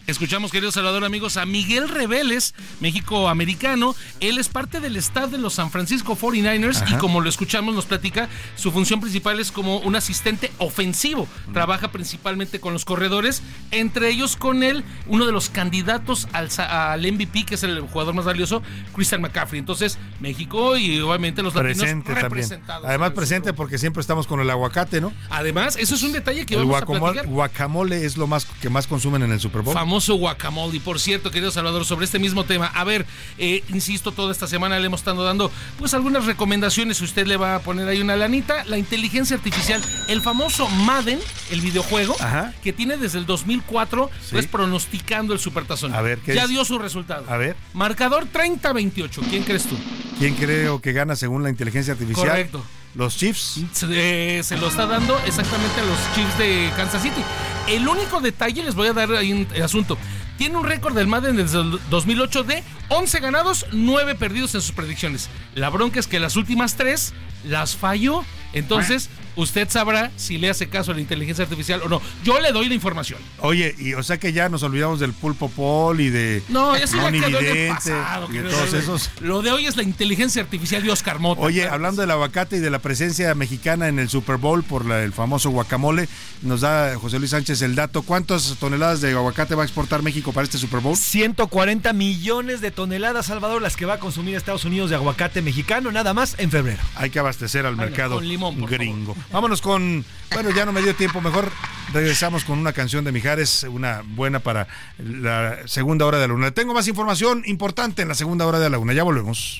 Escuchamos, 0.09 0.51
querido 0.51 0.71
Salvador, 0.71 1.05
amigos, 1.05 1.37
a 1.37 1.45
Miguel 1.45 1.87
Reveles, 1.87 2.55
México-americano. 2.79 3.95
Él 4.19 4.39
es 4.39 4.47
parte 4.47 4.79
del 4.79 4.95
staff 4.95 5.29
de 5.29 5.37
los 5.37 5.53
San 5.53 5.69
Francisco 5.69 6.17
49ers 6.17 6.83
y 6.91 6.95
como 6.95 7.21
lo 7.21 7.29
escuchamos, 7.29 7.75
nos 7.75 7.85
platica, 7.85 8.27
su 8.55 8.71
función 8.71 9.01
principal 9.01 9.39
es 9.39 9.51
como 9.51 9.77
un 9.77 9.95
asistente 9.95 10.51
ofensivo. 10.57 11.27
Trabaja 11.53 11.91
principalmente 11.91 12.59
con 12.59 12.73
los 12.73 12.85
corredores, 12.85 13.43
entre 13.69 14.09
ellos 14.09 14.35
con 14.35 14.63
él, 14.63 14.83
uno 15.05 15.27
de 15.27 15.31
los 15.31 15.49
candidatos 15.49 16.27
al, 16.33 16.49
al 16.57 17.01
MVP, 17.01 17.45
que 17.45 17.53
es 17.53 17.61
el 17.61 17.79
jugador 17.81 18.15
más 18.15 18.25
valioso, 18.25 18.63
Christian 18.95 19.21
McCaffrey. 19.21 19.59
Entonces, 19.59 19.99
México 20.19 20.75
y 20.75 20.99
obviamente 21.01 21.43
los 21.43 21.53
presente 21.53 22.15
representados. 22.15 22.87
Además, 22.87 23.11
presente 23.11 23.53
porque 23.53 23.77
siempre 23.77 24.01
estamos 24.01 24.25
con 24.25 24.39
el 24.39 24.49
aguacate, 24.49 25.01
¿no? 25.01 25.13
Además, 25.29 25.77
eso 25.77 25.93
es 25.93 26.01
un 26.01 26.13
detalle 26.13 26.47
que 26.47 26.55
el 26.55 26.65
vamos 26.65 26.81
a 26.81 26.85
platicar. 26.87 27.27
guacamole 27.27 28.05
es 28.05 28.17
lo 28.17 28.25
más 28.25 28.45
que 28.59 28.71
más 28.71 28.87
consumen 28.87 29.21
en 29.21 29.31
el 29.31 29.39
Super 29.39 29.61
Bowl 29.61 29.75
guacamole. 30.07 30.77
Y 30.77 30.79
por 30.79 30.99
cierto, 30.99 31.31
querido 31.31 31.51
Salvador, 31.51 31.85
sobre 31.85 32.05
este 32.05 32.19
mismo 32.19 32.43
tema, 32.43 32.67
a 32.67 32.83
ver, 32.83 33.05
eh, 33.37 33.63
insisto, 33.69 34.11
toda 34.11 34.31
esta 34.31 34.47
semana 34.47 34.79
le 34.79 34.85
hemos 34.85 35.01
estado 35.01 35.23
dando 35.23 35.51
pues 35.77 35.93
algunas 35.93 36.25
recomendaciones. 36.25 37.01
Usted 37.01 37.27
le 37.27 37.37
va 37.37 37.55
a 37.55 37.59
poner 37.59 37.87
ahí 37.87 38.01
una 38.01 38.15
lanita. 38.15 38.63
La 38.65 38.77
inteligencia 38.77 39.35
artificial, 39.35 39.81
el 40.07 40.21
famoso 40.21 40.67
Madden, 40.69 41.19
el 41.51 41.61
videojuego, 41.61 42.15
que 42.63 42.73
tiene 42.73 42.97
desde 42.97 43.19
el 43.19 43.25
2004, 43.25 44.09
pues 44.31 44.47
pronosticando 44.47 45.33
el 45.33 45.39
supertazón. 45.39 45.93
A 45.93 46.01
ver, 46.01 46.19
¿qué 46.19 46.35
Ya 46.35 46.47
dio 46.47 46.63
su 46.65 46.79
resultado. 46.79 47.25
A 47.29 47.37
ver. 47.37 47.55
Marcador 47.73 48.27
30-28. 48.31 49.21
¿Quién 49.29 49.43
crees 49.43 49.63
tú? 49.63 49.75
¿Quién 50.17 50.35
creo 50.35 50.81
que 50.81 50.93
gana 50.93 51.15
según 51.15 51.43
la 51.43 51.49
inteligencia 51.49 51.93
artificial? 51.93 52.27
Correcto. 52.27 52.63
Los 52.95 53.17
Chiefs. 53.17 53.61
Se, 53.71 54.43
se, 54.43 54.57
lo 54.57 54.67
está 54.67 54.85
dando 54.85 55.17
exactamente 55.25 55.79
a 55.81 55.85
los 55.85 55.97
Chiefs 56.15 56.37
de 56.37 56.71
Kansas 56.75 57.01
City. 57.01 57.21
El 57.67 57.87
único 57.87 58.19
detalle, 58.19 58.63
les 58.63 58.75
voy 58.75 58.87
a 58.87 58.93
dar 58.93 59.11
ahí 59.13 59.31
un 59.31 59.47
asunto. 59.61 59.97
Tiene 60.37 60.57
un 60.57 60.65
récord 60.65 60.95
del 60.95 61.07
Madden 61.07 61.35
desde 61.35 61.59
el 61.59 61.79
2008 61.89 62.43
de 62.43 62.63
11 62.87 63.19
ganados, 63.19 63.65
9 63.71 64.15
perdidos 64.15 64.55
en 64.55 64.61
sus 64.61 64.71
predicciones. 64.71 65.29
La 65.53 65.69
bronca 65.69 65.99
es 65.99 66.07
que 66.07 66.19
las 66.19 66.35
últimas 66.35 66.75
3 66.75 67.13
las 67.43 67.75
falló. 67.75 68.23
Entonces, 68.53 69.09
usted 69.35 69.69
sabrá 69.69 70.11
si 70.15 70.37
le 70.37 70.49
hace 70.49 70.69
caso 70.69 70.91
a 70.91 70.95
la 70.95 71.01
inteligencia 71.01 71.43
artificial 71.43 71.81
o 71.83 71.89
no. 71.89 72.01
Yo 72.23 72.39
le 72.39 72.51
doy 72.51 72.67
la 72.69 72.75
información. 72.75 73.19
Oye, 73.39 73.75
y 73.77 73.93
o 73.93 74.03
sea 74.03 74.17
que 74.17 74.33
ya 74.33 74.49
nos 74.49 74.63
olvidamos 74.63 74.99
del 74.99 75.13
pulpo 75.13 75.49
pol 75.49 75.99
y 76.01 76.09
de 76.09 76.43
No, 76.49 76.75
eso 76.75 76.97
ya 76.97 77.11
quedó 77.11 77.39
en 77.39 77.75
pasado, 77.75 78.27
y 78.31 78.37
de 78.37 78.49
todos 78.49 78.73
esos. 78.73 79.11
Lo 79.21 79.41
de 79.41 79.51
hoy 79.51 79.65
es 79.65 79.77
la 79.77 79.83
inteligencia 79.83 80.41
artificial 80.41 80.83
de 80.83 80.91
Oscar 80.91 81.19
Mota. 81.19 81.41
Oye, 81.41 81.67
hablando 81.67 82.01
del 82.01 82.11
aguacate 82.11 82.57
y 82.57 82.59
de 82.59 82.69
la 82.69 82.79
presencia 82.79 83.33
mexicana 83.35 83.87
en 83.87 83.99
el 83.99 84.09
Super 84.09 84.37
Bowl 84.37 84.63
por 84.63 84.89
el 84.91 85.13
famoso 85.13 85.49
guacamole, 85.49 86.07
nos 86.41 86.61
da 86.61 86.95
José 86.95 87.19
Luis 87.19 87.31
Sánchez 87.31 87.61
el 87.61 87.75
dato. 87.75 88.01
¿Cuántas 88.01 88.55
toneladas 88.59 89.01
de 89.01 89.11
aguacate 89.11 89.55
va 89.55 89.63
a 89.63 89.65
exportar 89.65 90.01
México 90.01 90.31
para 90.31 90.45
este 90.45 90.57
Super 90.57 90.79
Bowl? 90.79 90.95
140 90.95 91.93
millones 91.93 92.61
de 92.61 92.71
toneladas, 92.71 93.27
Salvador, 93.27 93.61
las 93.61 93.75
que 93.75 93.85
va 93.85 93.95
a 93.95 93.99
consumir 93.99 94.35
Estados 94.35 94.65
Unidos 94.65 94.89
de 94.89 94.95
aguacate 94.95 95.41
mexicano, 95.41 95.91
nada 95.91 96.13
más 96.13 96.35
en 96.37 96.51
febrero. 96.51 96.81
Hay 96.95 97.09
que 97.09 97.19
abastecer 97.19 97.65
al 97.65 97.75
mercado 97.75 98.19
gringo. 98.19 99.15
Vámonos 99.31 99.61
con, 99.61 100.03
bueno, 100.33 100.49
ya 100.49 100.65
no 100.65 100.71
me 100.71 100.81
dio 100.81 100.95
tiempo, 100.95 101.21
mejor 101.21 101.51
regresamos 101.93 102.43
con 102.43 102.57
una 102.57 102.73
canción 102.73 103.03
de 103.03 103.11
Mijares, 103.11 103.63
una 103.63 104.01
buena 104.03 104.39
para 104.39 104.67
la 104.97 105.67
segunda 105.67 106.05
hora 106.05 106.17
de 106.17 106.27
la 106.27 106.33
luna. 106.33 106.51
Tengo 106.51 106.73
más 106.73 106.87
información 106.87 107.43
importante 107.45 108.01
en 108.01 108.07
la 108.07 108.15
segunda 108.15 108.47
hora 108.47 108.59
de 108.59 108.69
la 108.69 108.79
una, 108.79 108.93
ya 108.93 109.03
volvemos. 109.03 109.59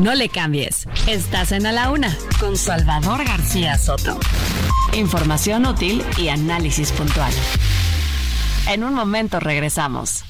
No 0.00 0.14
le 0.14 0.28
cambies, 0.28 0.88
estás 1.06 1.52
en 1.52 1.66
A 1.66 1.72
la 1.72 1.90
Una 1.92 2.16
con 2.40 2.56
Salvador 2.56 3.24
García 3.24 3.78
Soto. 3.78 4.18
Información 4.92 5.66
útil 5.66 6.04
y 6.18 6.28
análisis 6.28 6.90
puntual. 6.90 7.32
En 8.66 8.82
un 8.82 8.92
momento 8.92 9.38
regresamos. 9.38 10.24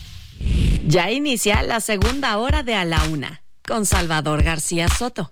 Ya 0.86 1.10
inicia 1.10 1.62
la 1.62 1.80
segunda 1.80 2.36
hora 2.36 2.62
de 2.62 2.74
A 2.74 2.84
la 2.84 3.02
Una 3.04 3.40
con 3.66 3.86
Salvador 3.86 4.42
García 4.42 4.88
Soto. 4.88 5.30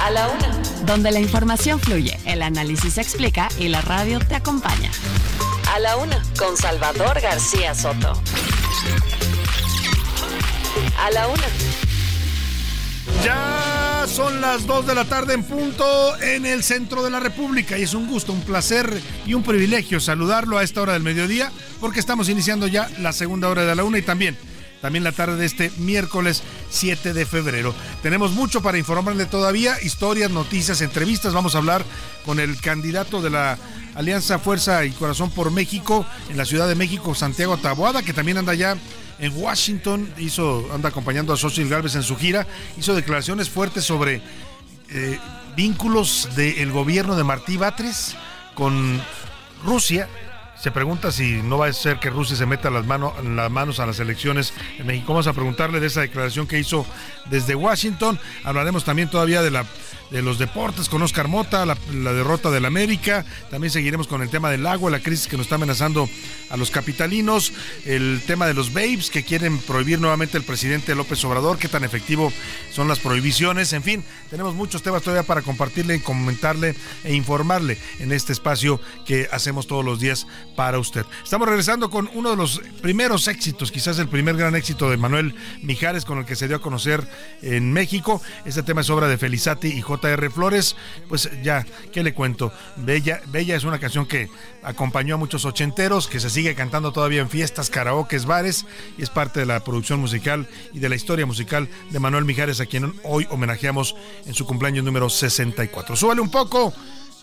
A 0.00 0.10
la 0.10 0.28
una. 0.28 0.48
Donde 0.86 1.10
la 1.10 1.20
información 1.20 1.78
fluye, 1.78 2.18
el 2.24 2.42
análisis 2.42 2.94
se 2.94 3.02
explica 3.02 3.48
y 3.58 3.68
la 3.68 3.82
radio 3.82 4.18
te 4.18 4.34
acompaña. 4.34 4.90
A 5.72 5.78
la 5.78 5.96
una. 5.96 6.22
Con 6.38 6.56
Salvador 6.56 7.20
García 7.20 7.74
Soto. 7.74 8.20
A 10.98 11.10
la 11.10 11.28
una. 11.28 11.44
Ya 13.24 14.06
son 14.08 14.40
las 14.40 14.66
2 14.66 14.86
de 14.86 14.94
la 14.94 15.04
tarde 15.04 15.34
en 15.34 15.44
punto 15.44 16.18
en 16.20 16.46
el 16.46 16.62
centro 16.62 17.02
de 17.02 17.10
la 17.10 17.20
República 17.20 17.76
y 17.76 17.82
es 17.82 17.92
un 17.92 18.08
gusto, 18.08 18.32
un 18.32 18.40
placer 18.40 19.00
y 19.26 19.34
un 19.34 19.42
privilegio 19.42 20.00
saludarlo 20.00 20.56
a 20.56 20.62
esta 20.62 20.80
hora 20.80 20.94
del 20.94 21.02
mediodía 21.02 21.52
porque 21.80 22.00
estamos 22.00 22.30
iniciando 22.30 22.66
ya 22.66 22.88
la 22.98 23.12
segunda 23.12 23.48
hora 23.48 23.64
de 23.64 23.74
la 23.74 23.84
una 23.84 23.98
y 23.98 24.02
también 24.02 24.36
también 24.80 25.04
la 25.04 25.12
tarde 25.12 25.36
de 25.36 25.46
este 25.46 25.70
miércoles 25.78 26.42
7 26.70 27.12
de 27.12 27.26
febrero. 27.26 27.74
Tenemos 28.02 28.32
mucho 28.32 28.62
para 28.62 28.78
informarle 28.78 29.26
todavía, 29.26 29.80
historias, 29.82 30.30
noticias, 30.30 30.80
entrevistas. 30.80 31.34
Vamos 31.34 31.54
a 31.54 31.58
hablar 31.58 31.84
con 32.24 32.40
el 32.40 32.60
candidato 32.60 33.20
de 33.20 33.30
la 33.30 33.58
Alianza 33.94 34.38
Fuerza 34.38 34.84
y 34.84 34.90
Corazón 34.92 35.30
por 35.30 35.50
México 35.50 36.06
en 36.28 36.36
la 36.36 36.44
Ciudad 36.44 36.68
de 36.68 36.74
México, 36.74 37.14
Santiago 37.14 37.56
Taboada, 37.56 38.02
que 38.02 38.12
también 38.12 38.38
anda 38.38 38.54
ya 38.54 38.76
en 39.18 39.36
Washington, 39.36 40.12
hizo, 40.18 40.66
anda 40.72 40.88
acompañando 40.88 41.32
a 41.32 41.36
Xochitl 41.36 41.68
Galvez 41.68 41.94
en 41.94 42.02
su 42.02 42.16
gira, 42.16 42.46
hizo 42.78 42.94
declaraciones 42.94 43.50
fuertes 43.50 43.84
sobre 43.84 44.22
eh, 44.88 45.18
vínculos 45.56 46.30
del 46.36 46.72
gobierno 46.72 47.16
de 47.16 47.24
Martí 47.24 47.58
Batres 47.58 48.16
con 48.54 49.00
Rusia 49.62 50.08
se 50.60 50.70
pregunta 50.70 51.10
si 51.10 51.42
no 51.42 51.56
va 51.56 51.68
a 51.68 51.72
ser 51.72 51.98
que 51.98 52.10
Rusia 52.10 52.36
se 52.36 52.44
meta 52.44 52.68
las, 52.68 52.84
manos 52.84 53.12
las 53.24 53.50
manos 53.50 53.80
a 53.80 53.86
las 53.86 53.98
elecciones 53.98 54.52
en 54.78 54.86
México. 54.86 55.12
Vamos 55.14 55.26
a 55.26 55.32
preguntarle 55.32 55.80
de 55.80 55.86
esa 55.86 56.02
declaración 56.02 56.46
que 56.46 56.58
hizo 56.58 56.84
desde 57.30 57.54
Washington. 57.54 58.18
Hablaremos 58.44 58.84
también 58.84 59.08
todavía 59.08 59.40
de 59.40 59.50
la 59.50 59.64
de 60.10 60.22
los 60.22 60.38
deportes 60.38 60.88
con 60.88 61.02
Oscar 61.02 61.28
Mota, 61.28 61.64
la, 61.64 61.76
derrota 62.12 62.50
del 62.50 62.64
América. 62.64 63.24
También 63.50 63.70
seguiremos 63.70 64.08
con 64.08 64.22
el 64.22 64.28
tema 64.28 64.50
del 64.50 64.66
agua, 64.66 64.90
la 64.90 65.00
crisis 65.00 65.28
que 65.28 65.36
nos 65.36 65.46
está 65.46 65.54
amenazando 65.54 66.08
a 66.50 66.56
los 66.56 66.70
capitalinos, 66.70 67.52
el 67.84 68.20
tema 68.26 68.46
de 68.46 68.54
los 68.54 68.72
babes 68.72 69.10
que 69.10 69.24
quieren 69.24 69.58
prohibir 69.58 70.00
nuevamente 70.00 70.36
el 70.36 70.44
presidente 70.44 70.94
López 70.94 71.24
Obrador, 71.24 71.58
qué 71.58 71.68
tan 71.68 71.84
efectivo 71.84 72.32
son 72.72 72.88
las 72.88 72.98
prohibiciones. 72.98 73.72
En 73.72 73.82
fin, 73.82 74.04
tenemos 74.30 74.54
muchos 74.54 74.82
temas 74.82 75.02
todavía 75.02 75.26
para 75.26 75.42
compartirle, 75.42 76.02
comentarle 76.02 76.74
e 77.04 77.14
informarle 77.14 77.78
en 78.00 78.12
este 78.12 78.32
espacio 78.32 78.80
que 79.06 79.28
hacemos 79.30 79.66
todos 79.66 79.84
los 79.84 80.00
días 80.00 80.26
para 80.60 80.78
usted. 80.78 81.06
Estamos 81.24 81.48
regresando 81.48 81.88
con 81.88 82.10
uno 82.12 82.32
de 82.32 82.36
los 82.36 82.60
primeros 82.82 83.28
éxitos, 83.28 83.72
quizás 83.72 83.98
el 83.98 84.08
primer 84.08 84.36
gran 84.36 84.54
éxito 84.54 84.90
de 84.90 84.98
Manuel 84.98 85.34
Mijares 85.62 86.04
con 86.04 86.18
el 86.18 86.26
que 86.26 86.36
se 86.36 86.48
dio 86.48 86.58
a 86.58 86.60
conocer 86.60 87.02
en 87.40 87.72
México. 87.72 88.20
Este 88.44 88.62
tema 88.62 88.82
es 88.82 88.90
obra 88.90 89.08
de 89.08 89.16
Felizati 89.16 89.68
y 89.68 89.80
J. 89.80 90.10
R. 90.10 90.28
Flores, 90.28 90.76
pues 91.08 91.30
ya, 91.42 91.64
¿qué 91.94 92.02
le 92.02 92.12
cuento? 92.12 92.52
Bella, 92.76 93.22
Bella 93.28 93.56
es 93.56 93.64
una 93.64 93.78
canción 93.78 94.04
que 94.04 94.28
acompañó 94.62 95.14
a 95.14 95.16
muchos 95.16 95.46
ochenteros, 95.46 96.06
que 96.08 96.20
se 96.20 96.28
sigue 96.28 96.54
cantando 96.54 96.92
todavía 96.92 97.22
en 97.22 97.30
fiestas, 97.30 97.70
karaokes, 97.70 98.26
bares, 98.26 98.66
y 98.98 99.02
es 99.02 99.08
parte 99.08 99.40
de 99.40 99.46
la 99.46 99.64
producción 99.64 99.98
musical 99.98 100.46
y 100.74 100.80
de 100.80 100.90
la 100.90 100.96
historia 100.96 101.24
musical 101.24 101.70
de 101.88 101.98
Manuel 102.00 102.26
Mijares, 102.26 102.60
a 102.60 102.66
quien 102.66 102.92
hoy 103.02 103.26
homenajeamos 103.30 103.96
en 104.26 104.34
su 104.34 104.44
cumpleaños 104.44 104.84
número 104.84 105.08
64. 105.08 105.96
Súbale 105.96 106.20
un 106.20 106.30
poco, 106.30 106.74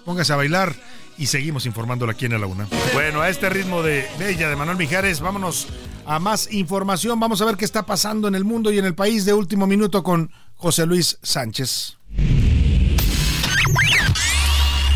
póngase 0.08 0.32
a 0.32 0.38
bailar 0.38 0.74
y 1.18 1.26
seguimos 1.26 1.66
informándolo 1.66 2.14
aquí 2.14 2.28
en 2.28 2.40
la 2.40 2.48
Una. 2.48 2.66
Bueno, 2.94 3.20
a 3.20 3.28
este 3.28 3.50
ritmo 3.50 3.84
de 3.84 4.08
Bella 4.18 4.48
de 4.48 4.56
Manuel 4.56 4.78
Mijares, 4.78 5.20
vámonos 5.20 5.68
a 6.06 6.18
más 6.18 6.50
información. 6.54 7.20
Vamos 7.20 7.42
a 7.42 7.46
ver 7.46 7.58
qué 7.58 7.66
está 7.66 7.86
pasando 7.86 8.30
en 8.30 8.36
el 8.36 8.46
mundo 8.46 8.72
y 8.72 8.80
en 8.80 8.86
el 8.86 8.96
país 8.96 9.26
de 9.26 9.34
último 9.34 9.68
minuto 9.68 10.04
con 10.04 10.32
José 10.56 10.86
Luis 10.86 11.20
Sánchez. 11.24 11.98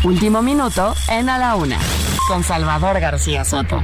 Último 0.02 0.40
minuto 0.40 0.94
en 1.10 1.28
A 1.28 1.38
la 1.38 1.56
Una, 1.56 1.78
con 2.26 2.42
Salvador 2.42 2.98
García 2.98 3.44
Soto. 3.44 3.82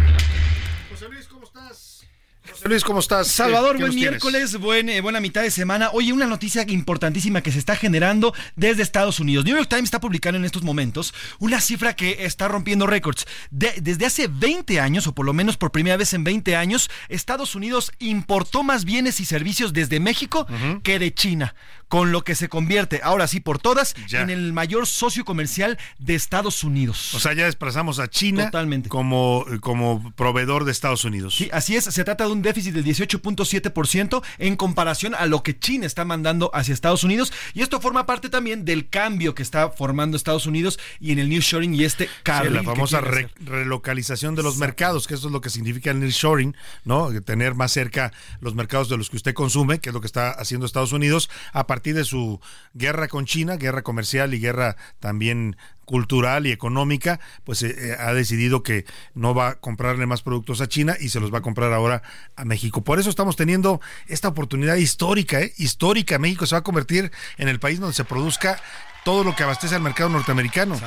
Luis, 2.69 2.85
¿cómo 2.85 3.01
estás? 3.01 3.29
Salvador, 3.29 3.79
buen 3.79 3.95
miércoles, 3.95 4.59
buen, 4.59 4.91
eh, 4.91 5.01
buena 5.01 5.21
mitad 5.21 5.41
de 5.41 5.51
semana. 5.51 5.89
Oye, 5.95 6.13
una 6.13 6.27
noticia 6.27 6.67
importantísima 6.69 7.41
que 7.41 7.51
se 7.51 7.59
está 7.59 7.77
generando 7.77 8.35
desde 8.57 8.83
Estados 8.83 9.21
Unidos. 9.21 9.47
New 9.47 9.57
York 9.57 9.71
Times 9.71 9.85
está 9.85 10.01
publicando 10.01 10.39
en 10.39 10.45
estos 10.45 10.63
momentos 10.63 11.15
una 11.39 11.63
cifra 11.63 11.97
que 11.97 12.27
está 12.27 12.47
rompiendo 12.47 12.87
récords. 12.87 13.27
desde 13.51 14.05
hace 14.05 14.29
20 14.29 14.81
años, 14.81 15.07
o 15.07 15.15
por 15.15 15.25
lo 15.25 15.33
menos 15.33 15.57
por 15.57 15.73
primera 15.73 15.97
vez 15.97 16.13
en 16.13 16.25
20 16.25 16.57
años, 16.57 16.91
Estados 17.09 17.55
Unidos 17.55 17.91
importó 18.01 18.63
más 18.63 18.85
bienes 18.85 19.19
y 19.21 19.25
servicios 19.25 19.73
desde 19.73 19.99
México 19.99 20.47
que 20.83 20.99
de 20.99 21.15
China 21.15 21.55
con 21.89 22.13
lo 22.13 22.23
que 22.23 22.35
se 22.35 22.49
convierte, 22.49 23.01
ahora 23.03 23.27
sí 23.27 23.41
por 23.41 23.59
todas, 23.59 23.95
en 24.13 24.31
el 24.31 24.53
mayor 24.53 24.87
socio 24.87 25.25
comercial 25.25 25.79
de 25.99 26.15
Estados 26.15 26.63
Unidos. 26.63 27.15
O 27.15 27.21
sea, 27.21 27.33
ya 27.33 27.47
desplazamos 27.47 27.99
a 27.99 28.09
China 28.09 28.47
Totalmente. 28.47 28.89
Como, 28.89 29.45
como 29.61 30.13
proveedor 30.13 30.65
de 30.65 30.73
Estados 30.73 31.05
Unidos. 31.05 31.35
Sí, 31.35 31.49
así 31.53 31.77
es, 31.77 31.85
se 31.85 32.05
trata 32.05 32.27
de 32.27 32.33
un 32.33 32.43
déficit 32.43 32.75
del 32.75 32.85
18.7% 32.85 34.23
en 34.39 34.57
comparación 34.57 35.15
a 35.15 35.27
lo 35.27 35.43
que 35.43 35.59
China 35.59 35.87
está 35.87 36.05
mandando 36.05 36.51
hacia 36.55 36.75
Estados 36.75 37.05
Unidos 37.05 37.33
y 37.55 37.63
esto 37.63 37.81
forma 37.81 38.07
parte 38.07 38.29
también 38.29 38.65
del 38.65 38.89
cambio 38.89 39.35
que 39.35 39.43
está 39.43 39.71
formando 39.71 40.17
Estados 40.17 40.47
Unidos 40.47 40.79
y 41.01 41.13
en 41.13 41.19
el 41.19 41.29
nearshoring 41.29 41.75
y 41.75 41.85
este 41.85 42.09
cambio. 42.23 42.51
la 42.51 42.63
famosa 42.63 43.01
relocalización 43.01 44.35
de 44.35 44.43
los 44.43 44.59
mercados, 44.59 45.07
que 45.07 45.15
eso 45.15 45.29
es 45.29 45.33
lo 45.33 45.41
que 45.41 45.51
significa 45.51 45.91
el 45.91 46.01
nearshoring, 46.01 46.55
¿no? 46.85 47.09
Tener 47.23 47.55
más 47.55 47.73
cerca 47.73 48.13
los 48.41 48.55
mercados 48.55 48.89
de 48.89 48.97
los 48.97 49.11
que 49.11 49.17
usted 49.17 49.35
consume, 49.35 49.81
que 49.81 49.91
es 49.91 49.95
lo 49.95 50.01
que 50.01 50.07
está 50.07 50.31
haciendo 50.31 50.67
Estados 50.67 50.93
Unidos 50.93 51.31
a 51.53 51.67
partir 51.67 51.78
de 51.83 52.05
su 52.05 52.41
guerra 52.75 53.09
con 53.09 53.25
China, 53.25 53.57
guerra 53.57 53.83
comercial 53.83 54.35
y 54.35 54.41
guerra 54.41 54.77
también 55.01 55.57
cultural 55.85 56.47
y 56.47 56.53
económica, 56.53 57.19
pues 57.45 57.63
eh, 57.63 57.75
eh, 57.79 57.97
ha 57.99 58.13
decidido 58.13 58.63
que 58.63 58.85
no 59.15 59.35
va 59.35 59.49
a 59.49 59.55
comprarle 59.55 60.05
más 60.07 60.21
productos 60.21 60.61
a 60.61 60.69
China 60.69 60.97
y 61.01 61.09
se 61.09 61.19
los 61.19 61.33
va 61.33 61.39
a 61.39 61.43
comprar 61.43 61.73
ahora 61.73 62.03
a 62.37 62.45
México. 62.45 62.85
Por 62.85 63.01
eso 63.01 63.09
estamos 63.09 63.37
teniendo 63.37 63.81
esta 64.07 64.29
oportunidad 64.29 64.77
histórica, 64.77 65.41
¿eh? 65.41 65.55
histórica. 65.57 66.19
México 66.19 66.45
se 66.45 66.55
va 66.55 66.59
a 66.59 66.63
convertir 66.63 67.11
en 67.39 67.49
el 67.49 67.59
país 67.59 67.81
donde 67.81 67.95
se 67.95 68.05
produzca 68.05 68.61
todo 69.05 69.25
lo 69.25 69.35
que 69.35 69.45
abastece 69.45 69.75
al 69.75 69.81
mercado 69.81 70.11
norteamericano. 70.11 70.79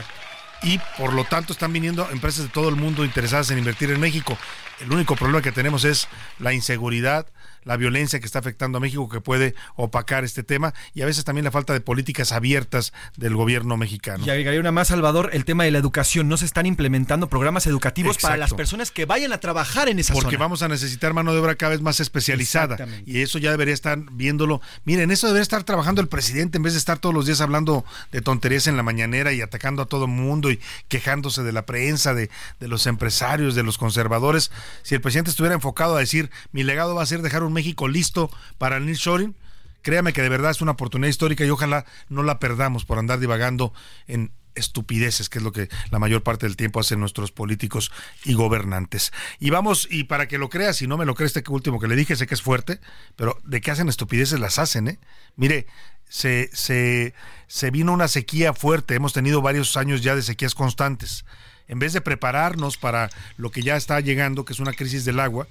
Y 0.63 0.79
por 0.99 1.13
lo 1.13 1.23
tanto 1.23 1.53
están 1.53 1.73
viniendo 1.73 2.07
empresas 2.11 2.43
de 2.43 2.49
todo 2.49 2.69
el 2.69 2.75
mundo 2.75 3.03
interesadas 3.03 3.49
en 3.49 3.57
invertir 3.57 3.89
en 3.89 3.99
México. 3.99 4.37
El 4.79 4.91
único 4.93 5.15
problema 5.15 5.41
que 5.41 5.51
tenemos 5.51 5.83
es 5.85 6.07
la 6.37 6.53
inseguridad, 6.53 7.25
la 7.63 7.77
violencia 7.77 8.19
que 8.19 8.25
está 8.25 8.39
afectando 8.39 8.77
a 8.77 8.81
México 8.81 9.07
que 9.09 9.21
puede 9.21 9.55
opacar 9.75 10.23
este 10.23 10.43
tema 10.43 10.73
y 10.93 11.01
a 11.01 11.05
veces 11.05 11.23
también 11.23 11.45
la 11.45 11.51
falta 11.51 11.73
de 11.73 11.81
políticas 11.81 12.31
abiertas 12.31 12.93
del 13.17 13.35
gobierno 13.35 13.77
mexicano. 13.77 14.25
Y 14.25 14.29
agregaría 14.29 14.59
una 14.59 14.71
más, 14.71 14.89
Salvador, 14.89 15.29
el 15.33 15.45
tema 15.45 15.63
de 15.63 15.71
la 15.71 15.77
educación. 15.77 16.27
No 16.27 16.37
se 16.37 16.45
están 16.45 16.65
implementando 16.65 17.27
programas 17.29 17.67
educativos 17.67 18.17
para 18.17 18.37
las 18.37 18.53
personas 18.53 18.91
que 18.91 19.05
vayan 19.05 19.33
a 19.33 19.39
trabajar 19.39 19.89
en 19.89 19.99
esa 19.99 20.13
Porque 20.13 20.37
vamos 20.37 20.61
a 20.61 20.67
necesitar 20.67 21.13
mano 21.13 21.33
de 21.33 21.39
obra 21.39 21.55
cada 21.55 21.71
vez 21.71 21.81
más 21.81 21.99
especializada. 21.99 22.77
Y 23.05 23.21
eso 23.21 23.37
ya 23.37 23.51
debería 23.51 23.73
estar 23.73 23.99
viéndolo. 24.11 24.61
Miren, 24.85 25.11
eso 25.11 25.27
debería 25.27 25.43
estar 25.43 25.63
trabajando 25.63 26.01
el 26.01 26.07
presidente 26.07 26.57
en 26.57 26.63
vez 26.63 26.73
de 26.73 26.79
estar 26.79 26.99
todos 26.99 27.13
los 27.13 27.25
días 27.25 27.41
hablando 27.41 27.85
de 28.11 28.21
tonterías 28.21 28.67
en 28.67 28.77
la 28.77 28.83
mañanera 28.83 29.33
y 29.33 29.41
atacando 29.41 29.81
a 29.81 29.85
todo 29.85 30.05
el 30.05 30.11
mundo 30.11 30.51
y 30.51 30.59
quejándose 30.87 31.43
de 31.43 31.51
la 31.51 31.65
prensa, 31.65 32.13
de, 32.13 32.29
de 32.59 32.67
los 32.67 32.87
empresarios, 32.87 33.55
de 33.55 33.63
los 33.63 33.77
conservadores. 33.77 34.51
Si 34.83 34.95
el 34.95 35.01
presidente 35.01 35.29
estuviera 35.29 35.55
enfocado 35.55 35.95
a 35.95 35.99
decir, 35.99 36.31
mi 36.51 36.63
legado 36.63 36.95
va 36.95 37.03
a 37.03 37.05
ser 37.05 37.21
dejar 37.21 37.43
un 37.43 37.50
México 37.51 37.87
listo 37.87 38.29
para 38.57 38.77
el 38.77 38.85
nearshoring, 38.85 39.35
créame 39.81 40.13
que 40.13 40.21
de 40.21 40.29
verdad 40.29 40.51
es 40.51 40.61
una 40.61 40.71
oportunidad 40.71 41.09
histórica 41.09 41.45
y 41.45 41.49
ojalá 41.49 41.85
no 42.09 42.23
la 42.23 42.39
perdamos 42.39 42.85
por 42.85 42.99
andar 42.99 43.19
divagando 43.19 43.73
en 44.07 44.31
estupideces, 44.55 45.29
que 45.29 45.39
es 45.39 45.43
lo 45.43 45.51
que 45.51 45.69
la 45.91 45.99
mayor 45.99 46.23
parte 46.23 46.45
del 46.45 46.57
tiempo 46.57 46.79
hacen 46.79 46.99
nuestros 46.99 47.31
políticos 47.31 47.91
y 48.25 48.33
gobernantes. 48.33 49.11
Y 49.39 49.49
vamos, 49.49 49.87
y 49.89 50.05
para 50.05 50.27
que 50.27 50.37
lo 50.37 50.49
creas, 50.49 50.77
si 50.77 50.87
no 50.87 50.97
me 50.97 51.05
lo 51.05 51.15
crees, 51.15 51.35
este 51.35 51.49
último 51.49 51.79
que 51.79 51.87
le 51.87 51.95
dije, 51.95 52.15
sé 52.15 52.27
que 52.27 52.33
es 52.33 52.41
fuerte, 52.41 52.79
pero 53.15 53.39
de 53.43 53.61
que 53.61 53.71
hacen 53.71 53.89
estupideces 53.89 54.39
las 54.39 54.59
hacen, 54.59 54.87
¿eh? 54.87 54.99
Mire, 55.35 55.67
se, 56.09 56.49
se, 56.53 57.13
se 57.47 57.71
vino 57.71 57.93
una 57.93 58.07
sequía 58.09 58.53
fuerte, 58.53 58.95
hemos 58.95 59.13
tenido 59.13 59.41
varios 59.41 59.77
años 59.77 60.01
ya 60.01 60.15
de 60.15 60.21
sequías 60.21 60.55
constantes. 60.55 61.25
En 61.67 61.79
vez 61.79 61.93
de 61.93 62.01
prepararnos 62.01 62.77
para 62.77 63.09
lo 63.37 63.51
que 63.51 63.61
ya 63.61 63.77
está 63.77 63.99
llegando, 64.01 64.43
que 64.43 64.51
es 64.51 64.59
una 64.59 64.73
crisis 64.73 65.05
del 65.05 65.21
agua, 65.21 65.47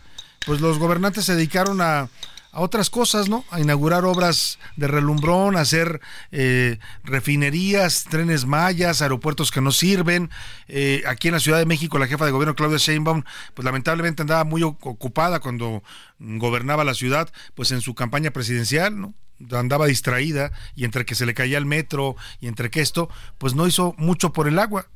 pues 0.47 0.61
los 0.61 0.79
gobernantes 0.79 1.25
se 1.25 1.35
dedicaron 1.35 1.81
a, 1.81 2.09
otras 2.53 2.91
cosas, 2.91 3.29
¿no? 3.29 3.45
A 3.51 3.61
inaugurar 3.61 4.05
obras 4.05 4.59
de 4.75 4.89
relumbrón, 4.89 5.57
a 5.57 5.61
hacer 5.61 6.01
eh, 6.33 6.79
refinerías, 7.05 8.07
trenes 8.11 8.45
mayas, 8.45 9.03
aeropuertos 9.03 9.53
que 9.53 9.61
no 9.61 9.71
sirven. 9.71 10.31
Eh, 10.67 11.05
aquí 11.07 11.29
en 11.29 11.35
la 11.35 11.41
Ciudad 11.41 11.59
de 11.59 11.67
México, 11.67 11.97
la 12.01 12.09
jefa 12.09 12.27
de 12.27 12.33
gobierno, 12.33 12.57
Claudia 12.57 12.79
Sheinbaum, 12.79 13.23
pues 13.55 13.65
lamentablemente 13.65 14.23
andaba 14.23 14.43
muy 14.43 14.65
ocupada 14.65 15.39
cuando 15.39 15.85
gobernaba 16.19 16.83
la 16.83 16.95
ciudad, 16.95 17.31
pues 17.55 17.71
en 17.71 17.83
su 17.83 17.95
campaña 17.95 18.33
presidencial, 18.33 19.01
¿no? 19.01 19.15
andaba 19.53 19.87
distraída 19.87 20.51
y 20.75 20.85
entre 20.85 21.05
que 21.05 21.15
se 21.15 21.27
le 21.27 21.35
caía 21.35 21.57
el 21.57 21.67
metro 21.67 22.17
y 22.41 22.49
entre 22.49 22.69
que 22.69 22.81
esto, 22.81 23.09
pues 23.39 23.55
no 23.55 23.69
hizo 23.69 23.95
mucho 23.97 24.33
por 24.33 24.49
el 24.49 24.59
agua 24.59 24.87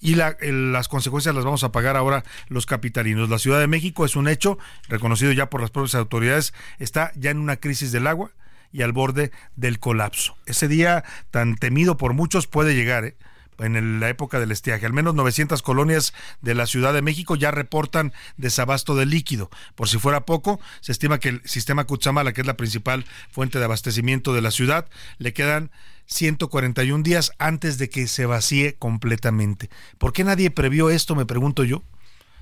y 0.00 0.14
las 0.14 0.88
consecuencias 0.88 1.34
las 1.34 1.44
vamos 1.44 1.64
a 1.64 1.72
pagar 1.72 1.96
ahora 1.96 2.24
los 2.48 2.66
capitalinos. 2.66 3.28
La 3.28 3.38
Ciudad 3.38 3.60
de 3.60 3.66
México 3.66 4.04
es 4.04 4.16
un 4.16 4.28
hecho 4.28 4.58
reconocido 4.88 5.32
ya 5.32 5.50
por 5.50 5.60
las 5.60 5.70
propias 5.70 5.94
autoridades, 5.94 6.54
está 6.78 7.12
ya 7.16 7.30
en 7.30 7.38
una 7.38 7.56
crisis 7.56 7.92
del 7.92 8.06
agua 8.06 8.30
y 8.72 8.82
al 8.82 8.92
borde 8.92 9.30
del 9.56 9.78
colapso. 9.78 10.36
Ese 10.46 10.68
día 10.68 11.04
tan 11.30 11.56
temido 11.56 11.96
por 11.96 12.14
muchos 12.14 12.46
puede 12.46 12.74
llegar, 12.74 13.04
¿eh? 13.04 13.16
en 13.58 14.00
la 14.00 14.08
época 14.08 14.40
del 14.40 14.52
estiaje. 14.52 14.86
Al 14.86 14.92
menos 14.92 15.14
900 15.14 15.62
colonias 15.62 16.14
de 16.40 16.54
la 16.54 16.66
Ciudad 16.66 16.92
de 16.92 17.02
México 17.02 17.36
ya 17.36 17.50
reportan 17.50 18.12
desabasto 18.36 18.96
de 18.96 19.06
líquido. 19.06 19.50
Por 19.74 19.88
si 19.88 19.98
fuera 19.98 20.24
poco, 20.24 20.60
se 20.80 20.92
estima 20.92 21.18
que 21.18 21.28
el 21.28 21.42
sistema 21.44 21.84
Cuchamala, 21.84 22.32
que 22.32 22.40
es 22.40 22.46
la 22.46 22.56
principal 22.56 23.04
fuente 23.30 23.58
de 23.58 23.64
abastecimiento 23.64 24.32
de 24.32 24.40
la 24.40 24.50
ciudad, 24.50 24.88
le 25.18 25.32
quedan 25.32 25.70
141 26.10 27.02
días 27.02 27.32
antes 27.38 27.78
de 27.78 27.88
que 27.88 28.06
se 28.06 28.26
vacíe 28.26 28.74
completamente. 28.78 29.70
¿Por 29.98 30.12
qué 30.12 30.24
nadie 30.24 30.50
previó 30.50 30.90
esto, 30.90 31.14
me 31.14 31.24
pregunto 31.24 31.64
yo? 31.64 31.82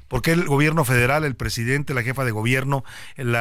¿Por 0.08 0.22
qué 0.22 0.32
el 0.32 0.46
gobierno 0.46 0.86
federal, 0.86 1.24
el 1.24 1.36
presidente, 1.36 1.92
la 1.92 2.02
jefa 2.02 2.24
de 2.24 2.30
gobierno, 2.30 2.82
el, 3.16 3.36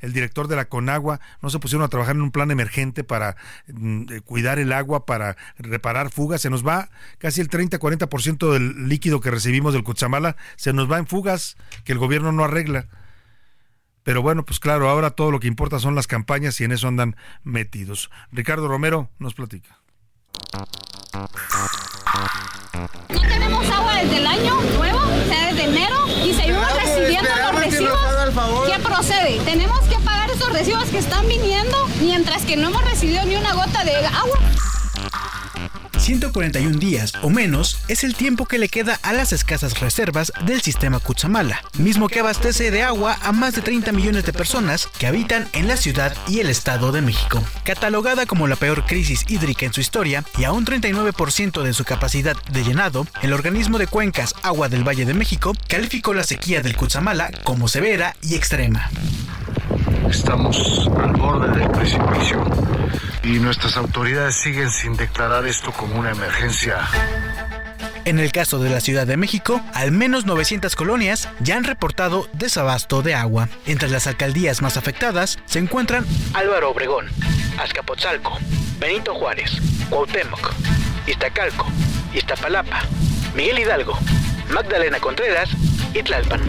el 0.00 0.12
director 0.12 0.48
de 0.48 0.56
la 0.56 0.66
Conagua 0.66 1.18
no 1.40 1.48
se 1.48 1.58
pusieron 1.58 1.82
a 1.82 1.88
trabajar 1.88 2.14
en 2.14 2.20
un 2.20 2.30
plan 2.30 2.50
emergente 2.50 3.04
para 3.04 3.36
mm, 3.68 4.18
cuidar 4.26 4.58
el 4.58 4.74
agua, 4.74 5.06
para 5.06 5.38
reparar 5.58 6.10
fugas? 6.10 6.42
Se 6.42 6.50
nos 6.50 6.64
va 6.64 6.90
casi 7.16 7.40
el 7.40 7.48
30-40% 7.48 8.52
del 8.52 8.88
líquido 8.88 9.20
que 9.20 9.30
recibimos 9.30 9.72
del 9.72 9.82
Cuchamala, 9.82 10.36
se 10.56 10.74
nos 10.74 10.90
va 10.92 10.98
en 10.98 11.06
fugas 11.06 11.56
que 11.84 11.92
el 11.92 11.98
gobierno 11.98 12.32
no 12.32 12.44
arregla. 12.44 12.86
Pero 14.10 14.22
bueno, 14.22 14.44
pues 14.44 14.58
claro, 14.58 14.90
ahora 14.90 15.10
todo 15.10 15.30
lo 15.30 15.38
que 15.38 15.46
importa 15.46 15.78
son 15.78 15.94
las 15.94 16.08
campañas 16.08 16.60
y 16.60 16.64
en 16.64 16.72
eso 16.72 16.88
andan 16.88 17.14
metidos. 17.44 18.10
Ricardo 18.32 18.66
Romero 18.66 19.08
nos 19.20 19.34
platica. 19.34 19.78
No 23.08 23.20
tenemos 23.20 23.70
agua 23.70 23.94
desde 24.02 24.16
el 24.16 24.26
año 24.26 24.60
nuevo, 24.76 24.98
o 24.98 25.28
sea, 25.28 25.52
desde 25.52 25.64
enero, 25.70 26.08
y 26.24 26.34
seguimos 26.34 26.74
recibiendo 26.82 27.30
los 27.36 27.64
recibos. 27.64 27.98
¿Qué 28.66 28.82
procede? 28.82 29.38
Tenemos 29.44 29.78
que 29.82 30.00
pagar 30.00 30.28
esos 30.28 30.52
recibos 30.52 30.86
que 30.86 30.98
están 30.98 31.28
viniendo 31.28 31.86
mientras 32.00 32.44
que 32.44 32.56
no 32.56 32.70
hemos 32.70 32.82
recibido 32.82 33.24
ni 33.26 33.36
una 33.36 33.52
gota 33.52 33.84
de 33.84 33.94
agua. 33.94 34.40
141 36.00 36.78
días 36.78 37.12
o 37.22 37.28
menos 37.28 37.78
es 37.88 38.04
el 38.04 38.14
tiempo 38.14 38.46
que 38.46 38.58
le 38.58 38.70
queda 38.70 38.98
a 39.02 39.12
las 39.12 39.34
escasas 39.34 39.80
reservas 39.80 40.32
del 40.46 40.62
sistema 40.62 40.98
Cutzamala, 40.98 41.62
mismo 41.78 42.08
que 42.08 42.20
abastece 42.20 42.70
de 42.70 42.82
agua 42.82 43.18
a 43.22 43.32
más 43.32 43.54
de 43.54 43.60
30 43.60 43.92
millones 43.92 44.24
de 44.24 44.32
personas 44.32 44.88
que 44.98 45.06
habitan 45.06 45.46
en 45.52 45.68
la 45.68 45.76
ciudad 45.76 46.16
y 46.26 46.40
el 46.40 46.48
Estado 46.48 46.90
de 46.90 47.02
México. 47.02 47.44
Catalogada 47.64 48.24
como 48.24 48.48
la 48.48 48.56
peor 48.56 48.86
crisis 48.86 49.24
hídrica 49.28 49.66
en 49.66 49.74
su 49.74 49.82
historia 49.82 50.24
y 50.38 50.44
a 50.44 50.52
un 50.52 50.64
39% 50.64 51.62
de 51.62 51.74
su 51.74 51.84
capacidad 51.84 52.36
de 52.50 52.64
llenado, 52.64 53.06
el 53.20 53.34
organismo 53.34 53.78
de 53.78 53.86
cuencas 53.86 54.34
Agua 54.42 54.70
del 54.70 54.88
Valle 54.88 55.04
de 55.04 55.14
México 55.14 55.52
calificó 55.68 56.14
la 56.14 56.24
sequía 56.24 56.62
del 56.62 56.76
Cutzamala 56.76 57.30
como 57.44 57.68
severa 57.68 58.16
y 58.22 58.36
extrema. 58.36 58.90
Estamos 60.08 60.88
al 60.98 61.12
borde 61.12 61.58
del 61.58 61.70
precipicio 61.70 62.44
y 63.22 63.38
nuestras 63.38 63.76
autoridades 63.76 64.34
siguen 64.34 64.70
sin 64.70 64.96
declarar 64.96 65.46
esto 65.46 65.72
como 65.72 65.98
una 65.98 66.10
emergencia. 66.10 66.78
En 68.04 68.18
el 68.18 68.32
caso 68.32 68.58
de 68.58 68.70
la 68.70 68.80
Ciudad 68.80 69.06
de 69.06 69.16
México, 69.16 69.60
al 69.74 69.92
menos 69.92 70.24
900 70.24 70.74
colonias 70.74 71.28
ya 71.40 71.56
han 71.56 71.64
reportado 71.64 72.28
desabasto 72.32 73.02
de 73.02 73.14
agua. 73.14 73.48
Entre 73.66 73.88
las 73.88 74.06
alcaldías 74.06 74.62
más 74.62 74.76
afectadas 74.76 75.38
se 75.44 75.58
encuentran 75.58 76.06
Álvaro 76.34 76.70
Obregón, 76.70 77.06
Azcapotzalco, 77.58 78.38
Benito 78.78 79.14
Juárez, 79.14 79.52
Cuauhtémoc, 79.90 80.52
Iztacalco, 81.06 81.66
Iztapalapa, 82.14 82.80
Miguel 83.34 83.60
Hidalgo, 83.60 83.98
Magdalena 84.48 84.98
Contreras 84.98 85.50
y 85.94 86.02
Tlalpan. 86.02 86.40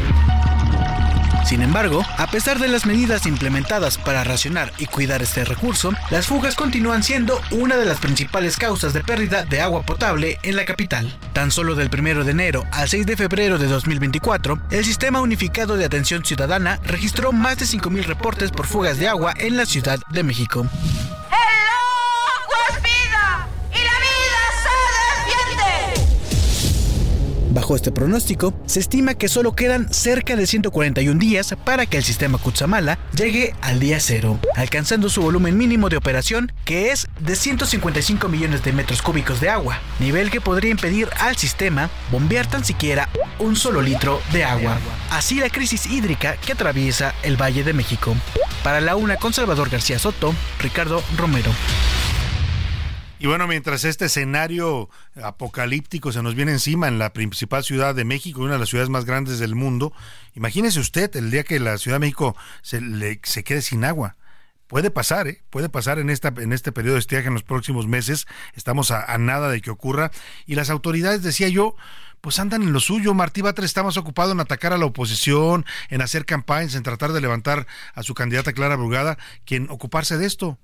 Sin 1.46 1.62
embargo, 1.62 2.04
a 2.18 2.28
pesar 2.28 2.60
de 2.60 2.68
las 2.68 2.86
medidas 2.86 3.26
implementadas 3.26 3.98
para 3.98 4.24
racionar 4.24 4.72
y 4.78 4.86
cuidar 4.86 5.22
este 5.22 5.44
recurso, 5.44 5.92
las 6.10 6.28
fugas 6.28 6.56
continúan 6.56 7.04
siendo 7.04 7.42
una 7.52 7.76
de 7.76 7.86
las 7.86 8.00
principales 8.00 8.58
causas 8.58 8.94
de 8.94 9.04
pérdida 9.04 9.44
de 9.44 9.60
agua 9.60 9.84
potable 9.84 10.40
en 10.44 10.56
la 10.56 10.66
capital. 10.66 11.14
Tan 11.34 11.52
solo 11.52 11.76
del 11.76 11.90
1 11.94 12.24
de 12.24 12.32
enero 12.32 12.64
al 12.72 12.88
6 12.88 13.06
de 13.06 13.18
febrero 13.18 13.58
de 13.58 13.68
2024, 13.68 14.62
el 14.70 14.86
Sistema 14.86 15.22
Unificado 15.22 15.78
de 15.78 15.86
Atención 15.86 16.24
Ciudadana 16.24 16.80
registró 16.84 17.32
más 17.32 17.58
de 17.58 17.66
5.000 17.66 18.04
reportes 18.04 18.52
por 18.52 18.66
fugas 18.66 18.98
de 18.98 19.08
agua 19.08 19.34
en 19.38 19.58
la 19.58 19.66
Ciudad 19.66 20.00
de 20.10 20.24
México. 20.24 20.68
Bajo 27.52 27.76
este 27.76 27.92
pronóstico, 27.92 28.54
se 28.66 28.80
estima 28.80 29.14
que 29.14 29.28
solo 29.28 29.58
quedan 29.58 29.92
cerca 29.94 30.38
de 30.38 30.48
141 30.48 31.20
días 31.20 31.54
para 31.66 31.86
que 31.86 31.98
el 31.98 32.04
sistema 32.04 32.38
Kutsamala 32.38 32.98
llegue 33.14 33.54
al 33.60 33.82
día 33.82 34.00
cero, 34.00 34.40
alcanzando 34.56 35.10
su 35.10 35.22
volumen 35.22 35.58
mínimo 35.58 35.90
de 35.90 35.98
operación, 35.98 36.54
que 36.64 36.92
es 36.92 37.10
de 37.20 37.36
155 37.36 38.30
millones 38.30 38.64
de 38.64 38.72
metros 38.72 39.02
cúbicos 39.02 39.42
de 39.42 39.50
agua, 39.50 39.80
nivel 40.00 40.32
que 40.32 40.40
podría 40.40 40.72
impedir 40.72 41.10
al 41.20 41.36
sistema 41.36 41.90
bombear 42.10 42.50
tan 42.50 42.64
siquiera 42.64 43.10
un 43.38 43.58
solo 43.58 43.82
litro 43.82 44.22
de 44.32 44.46
agua. 44.46 44.78
Así 45.10 45.36
la 45.36 45.50
crisis 45.50 45.88
hídrica 45.88 46.38
que 46.38 46.54
atraviesa 46.54 47.14
el 47.22 47.36
Valle 47.36 47.66
de 47.66 47.74
México. 47.74 48.16
Para 48.64 48.80
la 48.80 48.96
una 48.96 49.18
con 49.18 49.34
Salvador 49.34 49.70
García 49.70 50.00
Soto, 50.00 50.34
Ricardo 50.60 51.04
Romero. 51.18 51.52
Y 53.22 53.28
bueno, 53.28 53.46
mientras 53.46 53.86
este 53.86 54.06
escenario 54.06 54.90
apocalíptico 55.22 56.12
se 56.12 56.24
nos 56.24 56.34
viene 56.34 56.54
encima 56.54 56.88
en 56.88 56.98
la 56.98 57.14
principal 57.14 57.64
ciudad 57.64 57.94
de 57.94 58.04
México, 58.04 58.42
una 58.42 58.54
de 58.54 58.60
las 58.60 58.70
ciudades 58.70 58.90
más 58.90 59.06
grandes 59.06 59.38
del 59.38 59.54
mundo, 59.54 59.94
imagínese 60.34 60.80
usted 60.80 61.16
el 61.16 61.30
día 61.30 61.44
que 61.44 61.60
la 61.60 61.78
Ciudad 61.78 61.98
de 61.98 62.00
México 62.00 62.36
se, 62.64 62.82
le, 62.82 63.20
se 63.22 63.44
quede 63.44 63.62
sin 63.62 63.86
agua. 63.86 64.16
Puede 64.66 64.90
pasar, 64.90 65.28
¿eh? 65.28 65.44
puede 65.52 65.70
pasar 65.70 66.00
en, 66.00 66.10
esta, 66.10 66.34
en 66.36 66.52
este 66.52 66.72
periodo 66.72 66.96
de 66.96 67.02
estiaje 67.02 67.28
en 67.28 67.36
los 67.36 67.44
próximos 67.44 67.86
meses. 67.86 68.26
Estamos 68.56 68.90
a, 68.90 69.16
nada 69.20 69.52
de 69.52 69.62
que 69.62 69.70
ocurra. 69.70 70.10
Y 70.48 70.56
las 70.56 70.72
autoridades, 70.72 71.22
decía 71.22 71.48
yo, 71.48 71.76
pues 72.22 72.40
andan 72.40 72.64
en 72.64 72.74
lo 72.74 72.80
suyo. 72.80 73.14
Martí 73.14 73.42
Batres 73.42 73.66
está 73.66 73.84
más 73.84 73.98
ocupado 73.98 74.32
en 74.32 74.40
atacar 74.40 74.74
a 74.74 74.80
la 74.80 74.86
oposición, 74.88 75.64
en 75.92 76.02
hacer 76.02 76.26
campañas, 76.26 76.74
en 76.74 76.82
tratar 76.82 77.12
de 77.12 77.22
levantar 77.22 77.68
a 77.94 78.02
su 78.02 78.16
candidata 78.16 78.54
Clara 78.54 78.78
Brugada, 78.78 79.20
que 79.46 79.58
en 79.58 79.70
ocuparse 79.70 80.18
de 80.18 80.26
esto. 80.26 80.58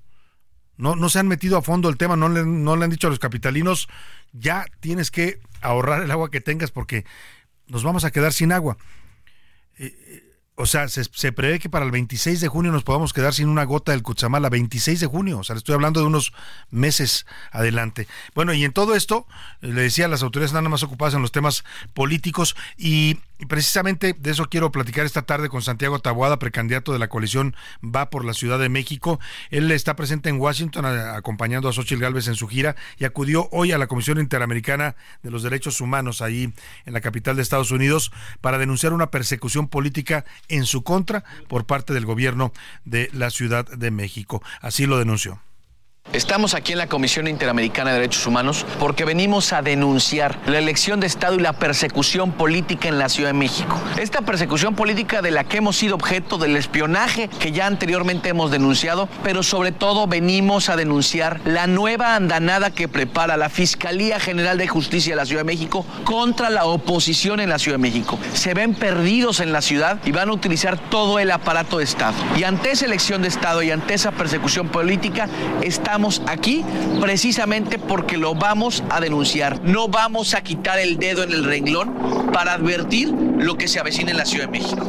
No, 0.77 0.95
no 0.95 1.09
se 1.09 1.19
han 1.19 1.27
metido 1.27 1.57
a 1.57 1.61
fondo 1.61 1.89
el 1.89 1.97
tema, 1.97 2.15
no 2.15 2.29
le, 2.29 2.45
no 2.45 2.75
le 2.75 2.85
han 2.85 2.91
dicho 2.91 3.07
a 3.07 3.09
los 3.09 3.19
capitalinos, 3.19 3.87
ya 4.31 4.65
tienes 4.79 5.11
que 5.11 5.39
ahorrar 5.61 6.03
el 6.03 6.11
agua 6.11 6.31
que 6.31 6.41
tengas 6.41 6.71
porque 6.71 7.05
nos 7.67 7.83
vamos 7.83 8.05
a 8.05 8.11
quedar 8.11 8.33
sin 8.33 8.51
agua. 8.51 8.77
Eh, 9.77 10.23
o 10.59 10.65
sea, 10.65 10.87
se, 10.87 11.31
prevé 11.33 11.59
que 11.59 11.69
para 11.69 11.85
el 11.85 11.91
26 11.91 12.41
de 12.41 12.47
junio 12.47 12.71
nos 12.71 12.83
podamos 12.83 13.13
quedar 13.13 13.31
sin 13.31 13.47
una 13.47 13.63
gota 13.63 13.91
del 13.91 14.01
Cuchamala, 14.01 14.49
26 14.49 14.99
de 14.99 15.05
junio, 15.05 15.37
o 15.37 15.43
sea, 15.43 15.53
le 15.53 15.59
estoy 15.59 15.75
hablando 15.75 15.99
de 15.99 16.07
unos 16.07 16.33
meses 16.71 17.27
adelante. 17.51 18.07
Bueno, 18.33 18.53
y 18.53 18.63
en 18.63 18.73
todo 18.73 18.95
esto, 18.95 19.27
le 19.61 19.83
decía, 19.83 20.07
las 20.07 20.23
autoridades 20.23 20.49
están 20.49 20.67
más 20.67 20.81
ocupadas 20.81 21.13
en 21.13 21.21
los 21.21 21.31
temas 21.31 21.63
políticos 21.93 22.55
y 22.75 23.19
precisamente 23.45 24.15
de 24.17 24.31
eso 24.31 24.45
quiero 24.49 24.71
platicar 24.71 25.05
esta 25.05 25.21
tarde 25.21 25.49
con 25.49 25.61
Santiago 25.61 25.99
Taboada, 25.99 26.39
precandidato 26.39 26.93
de 26.93 26.99
la 26.99 27.07
coalición 27.07 27.55
Va 27.83 28.09
por 28.09 28.25
la 28.25 28.33
Ciudad 28.33 28.59
de 28.59 28.69
México. 28.69 29.19
Él 29.49 29.71
está 29.71 29.95
presente 29.95 30.29
en 30.29 30.39
Washington 30.39 30.85
acompañando 30.85 31.69
a 31.69 31.73
Xochitl 31.73 32.01
Gálvez 32.01 32.27
en 32.27 32.35
su 32.35 32.47
gira 32.47 32.75
y 32.97 33.05
acudió 33.05 33.47
hoy 33.51 33.71
a 33.71 33.77
la 33.77 33.87
Comisión 33.87 34.19
Interamericana 34.19 34.95
de 35.23 35.31
los 35.31 35.43
Derechos 35.43 35.81
Humanos 35.81 36.21
ahí 36.21 36.53
en 36.85 36.93
la 36.93 37.01
capital 37.01 37.35
de 37.35 37.41
Estados 37.41 37.71
Unidos 37.71 38.11
para 38.41 38.57
denunciar 38.57 38.93
una 38.93 39.11
persecución 39.11 39.67
política 39.67 40.25
en 40.47 40.65
su 40.65 40.83
contra 40.83 41.23
por 41.47 41.65
parte 41.65 41.93
del 41.93 42.05
gobierno 42.05 42.51
de 42.85 43.09
la 43.13 43.29
Ciudad 43.29 43.65
de 43.65 43.91
México. 43.91 44.41
Así 44.61 44.85
lo 44.85 44.97
denunció. 44.97 45.39
Estamos 46.13 46.53
aquí 46.53 46.71
en 46.71 46.77
la 46.77 46.87
Comisión 46.87 47.27
Interamericana 47.27 47.91
de 47.91 47.97
Derechos 47.97 48.25
Humanos 48.25 48.65
porque 48.79 49.03
venimos 49.03 49.51
a 49.51 49.61
denunciar 49.61 50.39
la 50.45 50.57
elección 50.57 51.01
de 51.01 51.07
Estado 51.07 51.35
y 51.35 51.39
la 51.39 51.51
persecución 51.51 52.31
política 52.31 52.87
en 52.87 52.97
la 52.97 53.09
Ciudad 53.09 53.29
de 53.29 53.33
México. 53.33 53.77
Esta 53.99 54.21
persecución 54.21 54.73
política 54.73 55.21
de 55.21 55.31
la 55.31 55.43
que 55.43 55.57
hemos 55.57 55.75
sido 55.75 55.95
objeto 55.95 56.37
del 56.37 56.55
espionaje 56.55 57.27
que 57.27 57.51
ya 57.51 57.67
anteriormente 57.67 58.29
hemos 58.29 58.51
denunciado, 58.51 59.09
pero 59.21 59.43
sobre 59.43 59.73
todo 59.73 60.07
venimos 60.07 60.69
a 60.69 60.77
denunciar 60.77 61.41
la 61.43 61.67
nueva 61.67 62.15
andanada 62.15 62.71
que 62.71 62.87
prepara 62.87 63.35
la 63.35 63.49
Fiscalía 63.49 64.17
General 64.17 64.57
de 64.57 64.67
Justicia 64.69 65.11
de 65.11 65.17
la 65.17 65.25
Ciudad 65.25 65.41
de 65.41 65.53
México 65.53 65.85
contra 66.05 66.49
la 66.49 66.63
oposición 66.65 67.41
en 67.41 67.49
la 67.49 67.59
Ciudad 67.59 67.77
de 67.77 67.81
México. 67.81 68.17
Se 68.33 68.53
ven 68.53 68.75
perdidos 68.75 69.41
en 69.41 69.51
la 69.51 69.61
ciudad 69.61 69.99
y 70.05 70.13
van 70.13 70.29
a 70.29 70.33
utilizar 70.33 70.77
todo 70.89 71.19
el 71.19 71.31
aparato 71.31 71.79
de 71.79 71.83
Estado. 71.83 72.15
Y 72.37 72.45
ante 72.45 72.71
esa 72.71 72.85
elección 72.85 73.21
de 73.21 73.27
Estado 73.27 73.61
y 73.61 73.71
ante 73.71 73.93
esa 73.93 74.11
persecución 74.13 74.69
política, 74.69 75.27
estamos 75.61 75.96
aquí 76.27 76.63
precisamente 77.01 77.79
porque 77.79 78.17
lo 78.17 78.35
vamos 78.35 78.83
a 78.89 78.99
denunciar. 78.99 79.63
No 79.63 79.87
vamos 79.87 80.33
a 80.33 80.41
quitar 80.41 80.79
el 80.79 80.97
dedo 80.97 81.23
en 81.23 81.31
el 81.31 81.43
renglón 81.43 82.31
para 82.31 82.53
advertir 82.53 83.09
lo 83.09 83.57
que 83.57 83.67
se 83.67 83.79
avecina 83.79 84.11
en 84.11 84.17
la 84.17 84.25
Ciudad 84.25 84.45
de 84.45 84.51
México. 84.51 84.87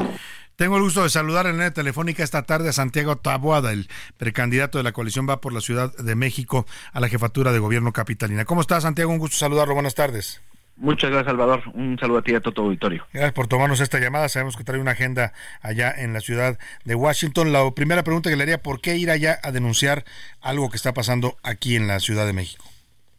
Tengo 0.56 0.76
el 0.76 0.82
gusto 0.82 1.04
de 1.04 1.10
saludar 1.10 1.46
en 1.46 1.58
la 1.58 1.70
telefónica 1.70 2.24
esta 2.24 2.42
tarde 2.42 2.68
a 2.68 2.72
Santiago 2.72 3.16
Taboada, 3.16 3.72
el 3.72 3.88
precandidato 4.16 4.78
de 4.78 4.84
la 4.84 4.92
coalición 4.92 5.28
Va 5.28 5.40
por 5.40 5.52
la 5.52 5.60
Ciudad 5.60 5.96
de 5.96 6.14
México 6.16 6.66
a 6.92 7.00
la 7.00 7.08
jefatura 7.08 7.52
de 7.52 7.60
gobierno 7.60 7.92
capitalina. 7.92 8.44
¿Cómo 8.44 8.60
está, 8.60 8.80
Santiago? 8.80 9.12
Un 9.12 9.18
gusto 9.18 9.36
saludarlo. 9.36 9.74
Buenas 9.74 9.94
tardes. 9.94 10.40
Muchas 10.80 11.10
gracias, 11.10 11.26
Salvador. 11.26 11.62
Un 11.74 11.98
saludo 11.98 12.18
a 12.18 12.22
ti 12.22 12.30
y 12.32 12.34
a 12.36 12.40
todo 12.40 12.54
tu 12.54 12.62
auditorio. 12.62 13.04
Gracias 13.12 13.32
por 13.32 13.48
tomarnos 13.48 13.80
esta 13.80 13.98
llamada. 13.98 14.28
Sabemos 14.28 14.56
que 14.56 14.62
trae 14.62 14.80
una 14.80 14.92
agenda 14.92 15.32
allá 15.60 15.92
en 15.96 16.12
la 16.12 16.20
ciudad 16.20 16.56
de 16.84 16.94
Washington. 16.94 17.52
La 17.52 17.68
primera 17.72 18.04
pregunta 18.04 18.30
que 18.30 18.36
le 18.36 18.44
haría, 18.44 18.62
¿por 18.62 18.80
qué 18.80 18.96
ir 18.96 19.10
allá 19.10 19.40
a 19.42 19.50
denunciar 19.50 20.04
algo 20.40 20.70
que 20.70 20.76
está 20.76 20.94
pasando 20.94 21.36
aquí 21.42 21.74
en 21.74 21.88
la 21.88 21.98
Ciudad 21.98 22.26
de 22.26 22.32
México? 22.32 22.64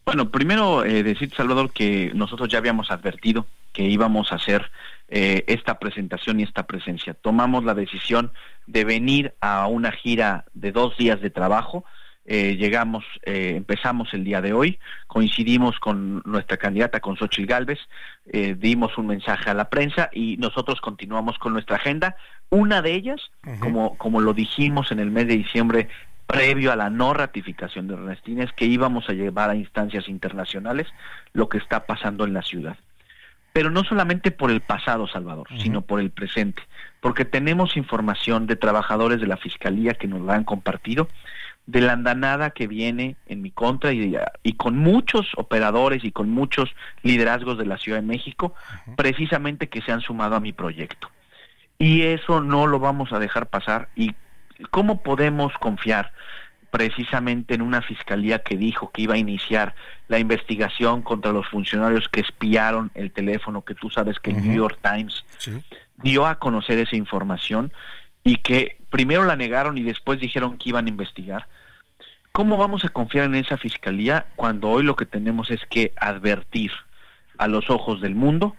Bueno, 0.06 0.32
primero 0.32 0.86
eh, 0.86 1.04
decir, 1.04 1.34
Salvador, 1.36 1.72
que 1.72 2.12
nosotros 2.16 2.48
ya 2.50 2.60
habíamos 2.60 2.92
advertido 2.92 3.46
que 3.74 3.84
íbamos 3.84 4.32
a 4.32 4.36
hacer 4.36 4.72
eh, 5.10 5.44
esta 5.48 5.80
presentación 5.80 6.40
y 6.40 6.44
esta 6.44 6.64
presencia. 6.66 7.14
Tomamos 7.14 7.66
la 7.66 7.74
decisión 7.74 8.32
de 8.68 8.86
venir 8.86 9.34
a 9.42 9.68
una 9.68 9.92
gira 9.92 10.46
de 10.54 10.72
dos 10.72 10.98
días 10.98 11.20
de 11.20 11.30
trabajo 11.30 11.84
eh, 12.32 12.58
llegamos, 12.58 13.04
eh, 13.24 13.54
empezamos 13.56 14.14
el 14.14 14.24
día 14.24 14.40
de 14.40 14.54
hoy, 14.54 14.78
coincidimos 15.08 15.80
con 15.80 16.22
nuestra 16.26 16.58
candidata, 16.58 17.00
con 17.00 17.18
Xochitl 17.18 17.48
Galvez, 17.48 17.80
eh, 18.28 18.56
dimos 18.56 19.00
un 19.00 19.08
mensaje 19.08 19.50
a 19.50 19.56
la 19.56 19.72
prensa 19.72 20.12
y 20.14 20.38
nosotros 20.38 20.80
continuamos 20.80 21.40
con 21.40 21.54
nuestra 21.54 21.78
agenda. 21.78 22.16
Una 22.52 22.84
de 22.84 22.94
ellas, 22.94 23.20
como, 23.60 23.98
como 23.98 24.22
lo 24.22 24.36
dijimos 24.36 24.92
en 24.92 25.00
el 25.00 25.10
mes 25.10 25.28
de 25.28 25.38
diciembre, 25.38 25.90
previo 26.28 26.72
a 26.72 26.76
la 26.76 26.92
no 26.92 27.16
ratificación 27.16 27.88
de 27.88 27.96
Ernestina, 27.96 28.44
es 28.44 28.54
que 28.54 28.66
íbamos 28.66 29.10
a 29.10 29.14
llevar 29.14 29.50
a 29.50 29.56
instancias 29.56 30.08
internacionales 30.08 30.86
lo 31.34 31.50
que 31.50 31.58
está 31.58 31.88
pasando 31.88 32.26
en 32.26 32.34
la 32.34 32.44
ciudad. 32.44 32.78
Pero 33.54 33.72
no 33.72 33.84
solamente 33.84 34.30
por 34.30 34.52
el 34.52 34.62
pasado, 34.62 35.08
Salvador, 35.08 35.48
sino 35.58 35.82
por 35.82 36.00
el 36.00 36.12
presente, 36.12 36.62
porque 37.02 37.26
tenemos 37.26 37.76
información 37.76 38.46
de 38.46 38.56
trabajadores 38.56 39.20
de 39.20 39.26
la 39.26 39.38
Fiscalía 39.38 39.96
que 39.96 40.08
nos 40.08 40.22
la 40.22 40.36
han 40.36 40.44
compartido, 40.44 41.08
de 41.70 41.82
la 41.82 41.94
andanada 41.94 42.50
que 42.50 42.66
viene 42.66 43.16
en 43.28 43.44
mi 43.44 43.52
contra 43.52 43.94
y, 43.94 44.18
y, 44.42 44.54
con 44.54 44.76
muchos 44.76 45.28
operadores 45.36 46.04
y 46.04 46.12
con 46.12 46.32
muchos 46.32 46.74
liderazgos 47.04 47.60
de 47.60 47.68
la 47.68 47.78
Ciudad 47.78 48.00
de 48.00 48.08
México, 48.08 48.56
precisamente 48.96 49.70
que 49.70 49.82
se 49.82 49.92
han 49.92 50.02
sumado 50.02 50.36
a 50.36 50.40
mi 50.40 50.52
proyecto. 50.52 51.12
Y 51.78 52.02
eso 52.02 52.42
no 52.42 52.66
lo 52.66 52.80
vamos 52.80 53.14
a 53.14 53.20
dejar 53.20 53.48
pasar. 53.48 53.90
¿Y 53.96 54.16
cómo 54.72 55.04
podemos 55.04 55.54
confiar? 55.60 56.12
precisamente 56.72 57.56
en 57.56 57.64
una 57.64 57.82
fiscalía 57.82 58.44
que 58.44 58.56
dijo 58.56 58.92
que 58.92 59.02
iba 59.02 59.16
a 59.16 59.18
iniciar 59.18 59.74
la 60.08 60.20
investigación 60.20 61.02
contra 61.02 61.32
los 61.32 61.48
funcionarios 61.48 62.08
que 62.10 62.20
espiaron 62.20 62.92
el 62.94 63.12
teléfono, 63.12 63.64
que 63.64 63.74
tú 63.74 63.90
sabes 63.90 64.20
que 64.20 64.30
el 64.30 64.44
New 64.44 64.56
York 64.56 64.78
Times 64.84 65.26
dio 65.98 66.28
a 66.28 66.38
conocer 66.38 66.78
esa 66.78 66.96
información 66.96 67.74
y 68.24 68.36
que 68.36 68.78
primero 68.92 69.24
la 69.26 69.36
negaron 69.36 69.80
y 69.80 69.84
después 69.84 70.20
dijeron 70.20 70.60
que 70.60 70.70
iban 70.70 70.86
a 70.86 70.90
investigar. 70.90 71.48
¿Cómo 72.40 72.56
vamos 72.56 72.86
a 72.86 72.88
confiar 72.88 73.26
en 73.26 73.36
esa 73.36 73.58
fiscalía 73.58 74.28
cuando 74.38 74.70
hoy 74.70 74.84
lo 74.84 74.96
que 74.96 75.06
tenemos 75.06 75.52
es 75.52 75.60
que 75.70 75.92
advertir 75.98 76.72
a 77.38 77.50
los 77.50 77.70
ojos 77.70 78.00
del 78.00 78.16
mundo 78.16 78.56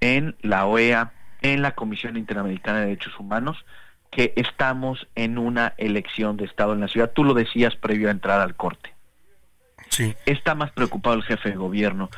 en 0.00 0.36
la 0.42 0.66
OEA, 0.66 1.14
en 1.40 1.62
la 1.62 1.74
Comisión 1.74 2.18
Interamericana 2.18 2.80
de 2.80 2.84
Derechos 2.88 3.18
Humanos, 3.18 3.64
que 4.10 4.34
estamos 4.36 5.08
en 5.14 5.38
una 5.38 5.72
elección 5.78 6.36
de 6.36 6.44
Estado 6.44 6.74
en 6.74 6.80
la 6.80 6.88
ciudad. 6.88 7.12
Tú 7.14 7.24
lo 7.24 7.32
decías 7.32 7.76
previo 7.76 8.08
a 8.08 8.10
entrar 8.10 8.42
al 8.42 8.56
corte. 8.56 8.94
Sí. 9.88 10.14
Está 10.26 10.54
más 10.54 10.72
preocupado 10.72 11.16
el 11.16 11.22
jefe 11.22 11.48
de 11.48 11.56
gobierno 11.56 12.10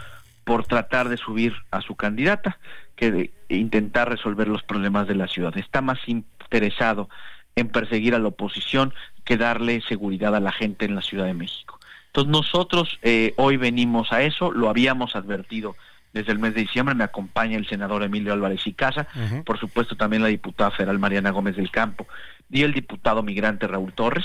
por 0.42 0.66
tratar 0.66 1.08
de 1.08 1.18
subir 1.18 1.54
a 1.70 1.82
su 1.82 1.94
candidata 1.94 2.58
que 2.96 3.12
de 3.12 3.32
intentar 3.48 4.08
resolver 4.08 4.48
los 4.48 4.64
problemas 4.64 5.06
de 5.06 5.14
la 5.14 5.28
ciudad. 5.28 5.56
Está 5.56 5.82
más 5.82 6.00
interesado 6.08 7.08
en 7.56 7.68
perseguir 7.68 8.14
a 8.14 8.18
la 8.18 8.28
oposición 8.28 8.92
que 9.24 9.36
darle 9.36 9.80
seguridad 9.88 10.36
a 10.36 10.40
la 10.40 10.52
gente 10.52 10.84
en 10.84 10.94
la 10.94 11.02
Ciudad 11.02 11.24
de 11.24 11.34
México. 11.34 11.80
Entonces 12.08 12.30
nosotros 12.30 12.98
eh, 13.02 13.34
hoy 13.36 13.56
venimos 13.56 14.12
a 14.12 14.22
eso, 14.22 14.52
lo 14.52 14.68
habíamos 14.68 15.16
advertido 15.16 15.74
desde 16.12 16.32
el 16.32 16.38
mes 16.38 16.54
de 16.54 16.62
diciembre, 16.62 16.94
me 16.94 17.04
acompaña 17.04 17.58
el 17.58 17.66
senador 17.66 18.02
Emilio 18.02 18.32
Álvarez 18.32 18.66
y 18.66 18.72
Casa, 18.72 19.06
por 19.44 19.58
supuesto 19.58 19.96
también 19.96 20.22
la 20.22 20.28
diputada 20.28 20.70
federal 20.70 20.98
Mariana 20.98 21.30
Gómez 21.30 21.56
del 21.56 21.70
Campo 21.70 22.06
y 22.50 22.62
el 22.62 22.72
diputado 22.72 23.22
migrante 23.22 23.66
Raúl 23.66 23.92
Torres, 23.92 24.24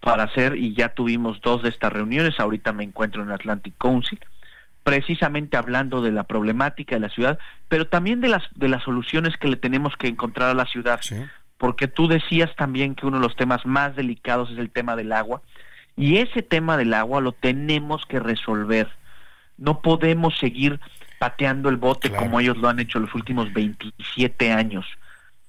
para 0.00 0.24
hacer, 0.24 0.56
y 0.56 0.74
ya 0.74 0.94
tuvimos 0.94 1.40
dos 1.40 1.62
de 1.62 1.68
estas 1.68 1.92
reuniones, 1.92 2.40
ahorita 2.40 2.72
me 2.72 2.84
encuentro 2.84 3.22
en 3.22 3.30
Atlantic 3.30 3.74
Council, 3.78 4.18
precisamente 4.82 5.56
hablando 5.56 6.00
de 6.00 6.10
la 6.10 6.24
problemática 6.24 6.96
de 6.96 7.00
la 7.00 7.10
ciudad, 7.10 7.38
pero 7.68 7.86
también 7.86 8.20
de 8.20 8.28
las, 8.28 8.42
de 8.54 8.68
las 8.68 8.82
soluciones 8.82 9.36
que 9.36 9.48
le 9.48 9.56
tenemos 9.56 9.96
que 9.96 10.08
encontrar 10.08 10.50
a 10.50 10.54
la 10.54 10.64
ciudad, 10.64 11.00
porque 11.60 11.88
tú 11.88 12.08
decías 12.08 12.56
también 12.56 12.94
que 12.94 13.04
uno 13.04 13.18
de 13.18 13.22
los 13.22 13.36
temas 13.36 13.66
más 13.66 13.94
delicados 13.94 14.50
es 14.50 14.56
el 14.56 14.70
tema 14.70 14.96
del 14.96 15.12
agua, 15.12 15.42
y 15.94 16.16
ese 16.16 16.40
tema 16.40 16.78
del 16.78 16.94
agua 16.94 17.20
lo 17.20 17.32
tenemos 17.32 18.06
que 18.06 18.18
resolver. 18.18 18.88
No 19.58 19.82
podemos 19.82 20.38
seguir 20.38 20.80
pateando 21.18 21.68
el 21.68 21.76
bote 21.76 22.10
como 22.10 22.40
ellos 22.40 22.56
lo 22.56 22.70
han 22.70 22.80
hecho 22.80 22.98
los 22.98 23.14
últimos 23.14 23.52
27 23.52 24.52
años. 24.52 24.86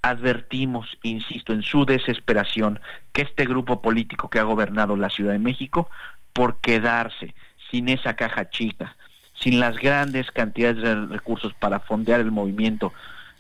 Advertimos, 0.01 0.97
insisto, 1.01 1.53
en 1.53 1.63
su 1.63 1.85
desesperación 1.85 2.81
que 3.13 3.21
este 3.21 3.45
grupo 3.45 3.81
político 3.81 4.29
que 4.29 4.39
ha 4.39 4.43
gobernado 4.43 4.97
la 4.97 5.09
Ciudad 5.09 5.31
de 5.31 5.39
México, 5.39 5.89
por 6.33 6.59
quedarse 6.59 7.33
sin 7.69 7.87
esa 7.87 8.17
caja 8.17 8.49
chica, 8.49 8.97
sin 9.33 9.61
las 9.61 9.77
grandes 9.77 10.29
cantidades 10.31 10.83
de 10.83 11.05
recursos 11.05 11.53
para 11.53 11.79
fondear 11.79 12.19
el 12.19 12.31
movimiento, 12.31 12.91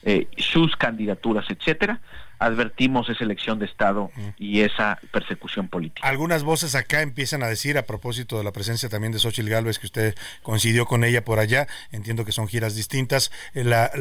eh, 0.03 0.29
sus 0.37 0.77
candidaturas, 0.77 1.49
etcétera, 1.49 1.99
advertimos 2.41 3.07
esa 3.07 3.23
elección 3.23 3.59
de 3.59 3.65
Estado 3.65 4.09
y 4.37 4.61
esa 4.61 4.99
persecución 5.11 5.67
política. 5.67 6.07
Algunas 6.07 6.43
voces 6.43 6.73
acá 6.73 7.01
empiezan 7.01 7.43
a 7.43 7.47
decir, 7.47 7.77
a 7.77 7.85
propósito 7.85 8.39
de 8.39 8.43
la 8.43 8.51
presencia 8.51 8.89
también 8.89 9.13
de 9.13 9.19
Xochitl 9.19 9.47
Gálvez, 9.47 9.77
que 9.77 9.85
usted 9.85 10.15
coincidió 10.41 10.87
con 10.87 11.03
ella 11.03 11.23
por 11.23 11.37
allá, 11.37 11.67
entiendo 11.91 12.25
que 12.25 12.31
son 12.31 12.47
giras 12.47 12.75
distintas, 12.75 13.31
eh, 13.53 13.63
la, 13.63 13.91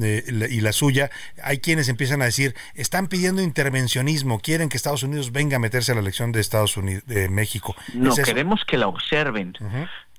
eh, 0.00 0.24
la, 0.26 0.48
y 0.48 0.62
la 0.62 0.72
suya, 0.72 1.10
hay 1.42 1.58
quienes 1.58 1.90
empiezan 1.90 2.22
a 2.22 2.24
decir, 2.24 2.54
están 2.74 3.08
pidiendo 3.08 3.42
intervencionismo, 3.42 4.40
quieren 4.40 4.70
que 4.70 4.78
Estados 4.78 5.02
Unidos 5.02 5.30
venga 5.30 5.56
a 5.56 5.60
meterse 5.60 5.92
a 5.92 5.94
la 5.94 6.00
elección 6.00 6.32
de 6.32 6.40
Estados 6.40 6.78
Unidos, 6.78 7.04
de 7.06 7.28
México. 7.28 7.76
No, 7.92 8.14
queremos 8.16 8.64
que 8.64 8.78
la 8.78 8.88
observen 8.88 9.52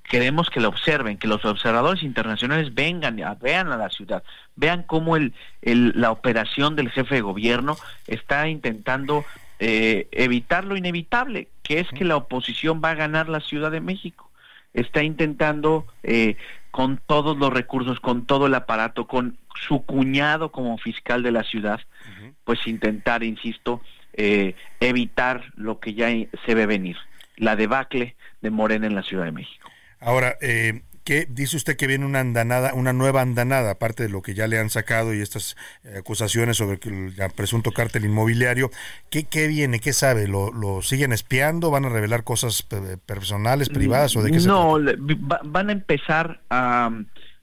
queremos 0.08 0.50
que 0.50 0.60
lo 0.60 0.68
observen, 0.68 1.18
que 1.18 1.28
los 1.28 1.44
observadores 1.44 2.02
internacionales 2.02 2.74
vengan, 2.74 3.20
vean 3.40 3.72
a 3.72 3.76
la 3.76 3.88
ciudad, 3.88 4.22
vean 4.54 4.82
cómo 4.82 5.16
el, 5.16 5.32
la 5.62 6.10
operación 6.10 6.76
del 6.76 6.90
jefe 6.90 7.16
de 7.16 7.20
gobierno 7.20 7.76
está 8.06 8.48
intentando 8.48 9.24
eh, 9.58 10.08
evitar 10.12 10.64
lo 10.64 10.76
inevitable, 10.76 11.48
que 11.62 11.80
es 11.80 11.88
que 11.88 12.04
la 12.04 12.16
oposición 12.16 12.80
va 12.84 12.90
a 12.90 12.94
ganar 12.94 13.28
la 13.28 13.40
Ciudad 13.40 13.70
de 13.70 13.80
México. 13.80 14.30
Está 14.72 15.02
intentando 15.02 15.86
eh, 16.02 16.36
con 16.70 17.00
todos 17.06 17.38
los 17.38 17.52
recursos, 17.52 18.00
con 18.00 18.26
todo 18.26 18.46
el 18.46 18.54
aparato, 18.54 19.06
con 19.06 19.38
su 19.54 19.84
cuñado 19.84 20.50
como 20.50 20.76
fiscal 20.78 21.22
de 21.22 21.30
la 21.30 21.44
ciudad, 21.44 21.80
pues 22.44 22.66
intentar, 22.66 23.22
insisto, 23.22 23.80
eh, 24.12 24.54
evitar 24.80 25.52
lo 25.56 25.78
que 25.78 25.94
ya 25.94 26.08
se 26.44 26.54
ve 26.54 26.66
venir, 26.66 26.96
la 27.36 27.56
debacle 27.56 28.16
de 28.42 28.50
Morena 28.50 28.86
en 28.86 28.94
la 28.94 29.02
Ciudad 29.02 29.24
de 29.24 29.32
México. 29.32 29.63
Ahora, 30.04 30.36
eh, 30.42 30.82
¿qué 31.02 31.26
dice 31.28 31.56
usted 31.56 31.76
que 31.76 31.86
viene 31.86 32.04
una 32.04 32.20
andanada, 32.20 32.74
una 32.74 32.92
nueva 32.92 33.22
andanada, 33.22 33.72
aparte 33.72 34.02
de 34.02 34.08
lo 34.10 34.22
que 34.22 34.34
ya 34.34 34.46
le 34.46 34.58
han 34.58 34.70
sacado 34.70 35.14
y 35.14 35.20
estas 35.20 35.56
eh, 35.84 35.96
acusaciones 35.98 36.58
sobre 36.58 36.78
el 36.84 37.12
presunto 37.34 37.72
cártel 37.72 38.04
inmobiliario? 38.04 38.70
¿Qué, 39.10 39.24
qué 39.24 39.46
viene? 39.46 39.80
¿Qué 39.80 39.92
sabe? 39.92 40.28
¿Lo, 40.28 40.52
¿Lo, 40.52 40.82
siguen 40.82 41.12
espiando? 41.12 41.70
¿Van 41.70 41.86
a 41.86 41.88
revelar 41.88 42.22
cosas 42.24 42.62
personales, 43.06 43.68
privadas 43.70 44.14
o 44.16 44.22
de 44.22 44.30
qué 44.30 44.40
No, 44.40 44.76
van 45.44 45.70
a 45.70 45.72
empezar 45.72 46.40
a 46.50 46.90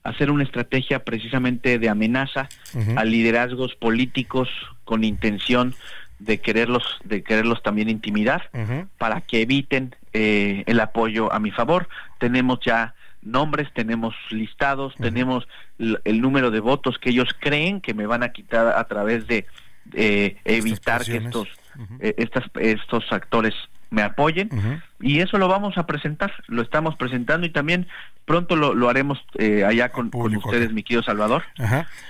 hacer 0.04 0.30
una 0.30 0.44
estrategia 0.44 1.04
precisamente 1.04 1.78
de 1.78 1.88
amenaza 1.88 2.48
a 2.96 3.04
liderazgos 3.04 3.74
políticos 3.76 4.48
con 4.84 5.04
intención 5.04 5.74
de 6.24 6.40
quererlos 6.40 7.00
de 7.04 7.22
quererlos 7.22 7.62
también 7.62 7.88
intimidar 7.88 8.50
para 8.98 9.20
que 9.20 9.42
eviten 9.42 9.94
eh, 10.12 10.62
el 10.66 10.80
apoyo 10.80 11.32
a 11.32 11.38
mi 11.38 11.50
favor. 11.50 11.88
Tenemos 12.18 12.60
ya 12.60 12.94
nombres 13.22 13.72
tenemos 13.72 14.16
listados 14.30 14.94
tenemos 14.96 15.46
el, 15.78 16.20
número 16.20 16.50
de 16.50 16.58
votos 16.58 16.98
que 16.98 17.10
ellos 17.10 17.28
creen 17.38 17.80
que 17.80 17.94
me 17.94 18.06
van 18.06 18.24
a 18.24 18.32
quitar 18.32 18.66
a 18.66 18.84
través 18.88 19.28
de 19.28 19.46
evitar 19.94 21.04
que 21.04 21.18
estos 21.18 21.48
eh, 22.00 22.14
estas, 22.18 22.44
estos 22.60 23.12
actores 23.12 23.54
me 23.92 24.02
apoyen 24.02 24.80
y 25.00 25.20
eso 25.20 25.36
lo 25.36 25.48
vamos 25.48 25.76
a 25.76 25.86
presentar, 25.86 26.32
lo 26.48 26.62
estamos 26.62 26.96
presentando 26.96 27.46
y 27.46 27.50
también 27.50 27.86
pronto 28.24 28.56
lo, 28.56 28.88
haremos 28.88 29.22
eh, 29.38 29.64
allá 29.64 29.90
con, 29.90 30.10
ustedes, 30.12 30.72
mi 30.72 30.82
querido 30.82 31.02
Salvador, 31.02 31.42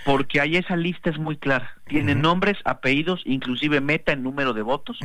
porque 0.04 0.40
ahí 0.40 0.56
esa 0.56 0.76
lista 0.76 1.10
es 1.10 1.18
muy 1.18 1.36
clara, 1.36 1.74
tiene 1.86 2.14
nombres, 2.14 2.56
apellidos, 2.64 3.20
inclusive 3.24 3.80
meta 3.80 4.12
en 4.12 4.22
número 4.22 4.52
de 4.52 4.62
votos, 4.62 4.98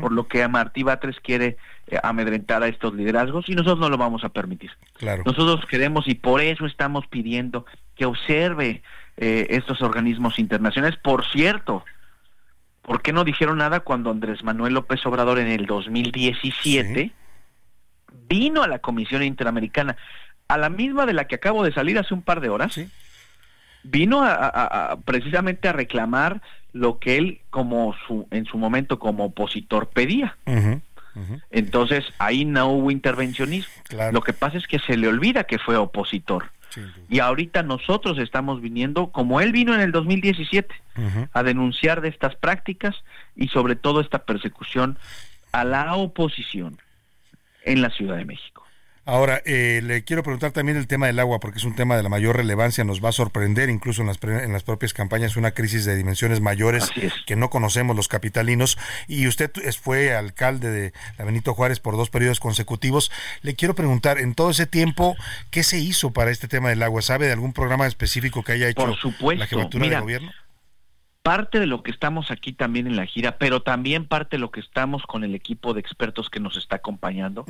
por 0.00 0.12
lo 0.12 0.26
que 0.26 0.46
Martí 0.48 0.82
Batres 0.82 1.16
quiere 1.20 1.56
eh, 1.86 1.98
amedrentar 2.02 2.62
a 2.62 2.68
estos 2.68 2.94
liderazgos 2.94 3.48
y 3.48 3.52
nosotros 3.52 3.78
no 3.78 3.88
lo 3.88 3.96
vamos 3.96 4.24
a 4.24 4.30
permitir. 4.30 4.70
Claro. 4.94 5.22
Nosotros 5.24 5.64
queremos 5.66 6.08
y 6.08 6.14
por 6.14 6.40
eso 6.40 6.66
estamos 6.66 7.06
pidiendo 7.06 7.64
que 7.94 8.06
observe 8.06 8.82
eh, 9.16 9.46
estos 9.50 9.82
organismos 9.82 10.38
internacionales. 10.38 10.98
Por 11.02 11.24
cierto, 11.26 11.84
¿Por 12.88 13.02
qué 13.02 13.12
no 13.12 13.22
dijeron 13.22 13.58
nada 13.58 13.80
cuando 13.80 14.10
Andrés 14.10 14.42
Manuel 14.42 14.72
López 14.72 15.04
Obrador 15.04 15.38
en 15.38 15.48
el 15.48 15.66
2017 15.66 17.12
vino 18.26 18.62
a 18.62 18.66
la 18.66 18.78
Comisión 18.78 19.22
Interamericana, 19.22 19.98
a 20.48 20.56
la 20.56 20.70
misma 20.70 21.04
de 21.04 21.12
la 21.12 21.26
que 21.26 21.34
acabo 21.34 21.62
de 21.64 21.72
salir 21.72 21.98
hace 21.98 22.14
un 22.14 22.22
par 22.22 22.40
de 22.40 22.48
horas? 22.48 22.80
Vino 23.82 24.22
a, 24.24 24.96
precisamente 25.04 25.68
a 25.68 25.74
reclamar 25.74 26.40
lo 26.72 26.98
que 26.98 27.18
él 27.18 27.42
como 27.50 27.94
su 28.06 28.26
en 28.30 28.46
su 28.46 28.56
momento 28.56 28.98
como 28.98 29.26
opositor 29.26 29.90
pedía. 29.90 30.38
Entonces 31.50 32.06
ahí 32.18 32.46
no 32.46 32.68
hubo 32.68 32.90
intervencionismo. 32.90 33.70
Lo 34.12 34.22
que 34.22 34.32
pasa 34.32 34.56
es 34.56 34.66
que 34.66 34.78
se 34.78 34.96
le 34.96 35.08
olvida 35.08 35.44
que 35.44 35.58
fue 35.58 35.76
opositor. 35.76 36.52
Y 37.08 37.20
ahorita 37.20 37.62
nosotros 37.62 38.18
estamos 38.18 38.60
viniendo, 38.60 39.10
como 39.10 39.40
él 39.40 39.52
vino 39.52 39.74
en 39.74 39.80
el 39.80 39.92
2017, 39.92 40.74
a 41.32 41.42
denunciar 41.42 42.00
de 42.00 42.08
estas 42.08 42.34
prácticas 42.36 42.96
y 43.36 43.48
sobre 43.48 43.76
todo 43.76 44.00
esta 44.00 44.24
persecución 44.24 44.98
a 45.52 45.64
la 45.64 45.94
oposición 45.94 46.78
en 47.64 47.82
la 47.82 47.90
Ciudad 47.90 48.16
de 48.16 48.24
México. 48.24 48.57
Ahora, 49.08 49.40
eh, 49.46 49.80
le 49.82 50.04
quiero 50.04 50.22
preguntar 50.22 50.52
también 50.52 50.76
el 50.76 50.86
tema 50.86 51.06
del 51.06 51.18
agua, 51.18 51.40
porque 51.40 51.56
es 51.56 51.64
un 51.64 51.74
tema 51.74 51.96
de 51.96 52.02
la 52.02 52.10
mayor 52.10 52.36
relevancia, 52.36 52.84
nos 52.84 53.02
va 53.02 53.08
a 53.08 53.12
sorprender 53.12 53.70
incluso 53.70 54.02
en 54.02 54.08
las, 54.08 54.22
en 54.22 54.52
las 54.52 54.64
propias 54.64 54.92
campañas 54.92 55.38
una 55.38 55.52
crisis 55.52 55.86
de 55.86 55.96
dimensiones 55.96 56.42
mayores 56.42 56.90
que 57.24 57.34
no 57.34 57.48
conocemos 57.48 57.96
los 57.96 58.06
capitalinos. 58.06 58.76
Y 59.06 59.26
usted 59.26 59.50
fue 59.80 60.14
alcalde 60.14 60.70
de 60.70 60.92
la 61.16 61.24
Benito 61.24 61.54
Juárez 61.54 61.80
por 61.80 61.96
dos 61.96 62.10
periodos 62.10 62.38
consecutivos. 62.38 63.10
Le 63.40 63.54
quiero 63.54 63.74
preguntar, 63.74 64.18
en 64.18 64.34
todo 64.34 64.50
ese 64.50 64.66
tiempo, 64.66 65.16
¿qué 65.50 65.62
se 65.62 65.78
hizo 65.78 66.12
para 66.12 66.30
este 66.30 66.46
tema 66.46 66.68
del 66.68 66.82
agua? 66.82 67.00
¿Sabe 67.00 67.28
de 67.28 67.32
algún 67.32 67.54
programa 67.54 67.86
específico 67.86 68.42
que 68.42 68.52
haya 68.52 68.68
hecho 68.68 68.84
por 68.84 68.96
supuesto. 68.96 69.40
la 69.40 69.46
jefatura 69.46 69.88
de 69.88 70.00
gobierno? 70.00 70.32
parte 71.22 71.60
de 71.60 71.66
lo 71.66 71.82
que 71.82 71.90
estamos 71.90 72.30
aquí 72.30 72.54
también 72.54 72.86
en 72.86 72.96
la 72.96 73.04
gira, 73.04 73.36
pero 73.36 73.60
también 73.60 74.06
parte 74.06 74.36
de 74.36 74.40
lo 74.40 74.50
que 74.50 74.60
estamos 74.60 75.02
con 75.02 75.24
el 75.24 75.34
equipo 75.34 75.74
de 75.74 75.80
expertos 75.80 76.30
que 76.30 76.40
nos 76.40 76.56
está 76.56 76.76
acompañando, 76.76 77.44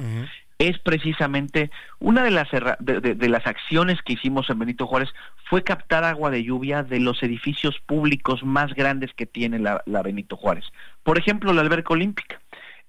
es 0.59 0.79
precisamente 0.79 1.71
una 2.01 2.25
de 2.25 2.33
las, 2.33 2.49
de, 2.81 3.29
las 3.29 3.47
acciones 3.47 4.03
que 4.03 4.15
hicimos 4.15 4.51
en 4.51 4.59
Benito 4.59 4.87
Juárez 4.87 5.11
fue 5.45 5.63
captar 5.63 6.05
agua 6.05 6.31
de 6.31 6.43
lluvia 6.43 6.83
de 6.83 6.99
los 6.99 7.23
edificios 7.23 7.79
públicos 7.87 8.43
más 8.43 8.75
grandes 8.75 9.15
que 9.15 9.27
tiene 9.27 9.61
la, 9.61 9.83
la 9.87 10.03
Benito 10.03 10.37
Juárez. 10.37 10.65
Por 11.05 11.19
ejemplo, 11.19 11.53
la 11.53 11.61
alberca 11.61 11.95
olímpica. 11.95 12.41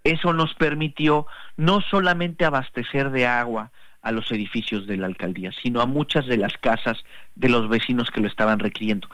Eso 0.03 0.33
nos 0.33 0.55
permitió 0.55 1.27
no 1.57 1.81
solamente 1.81 2.45
abastecer 2.45 3.11
de 3.11 3.27
agua 3.27 3.71
a 4.01 4.11
los 4.11 4.31
edificios 4.31 4.87
de 4.87 4.97
la 4.97 5.07
alcaldía, 5.07 5.51
sino 5.51 5.81
a 5.81 5.85
muchas 5.85 6.25
de 6.25 6.37
las 6.37 6.57
casas 6.57 7.03
de 7.35 7.49
los 7.49 7.69
vecinos 7.69 8.09
que 8.09 8.21
lo 8.21 8.27
estaban 8.27 8.59
requiriendo. 8.59 9.09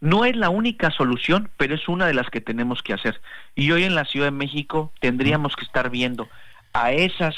No 0.00 0.24
es 0.24 0.34
la 0.34 0.48
única 0.48 0.90
solución, 0.90 1.50
pero 1.58 1.74
es 1.74 1.86
una 1.86 2.06
de 2.06 2.14
las 2.14 2.30
que 2.30 2.40
tenemos 2.40 2.82
que 2.82 2.94
hacer. 2.94 3.20
Y 3.54 3.70
hoy 3.70 3.84
en 3.84 3.94
la 3.94 4.06
Ciudad 4.06 4.28
de 4.28 4.32
México 4.32 4.92
tendríamos 5.00 5.54
que 5.56 5.64
estar 5.66 5.90
viendo 5.90 6.28
a 6.72 6.92
esas, 6.92 7.34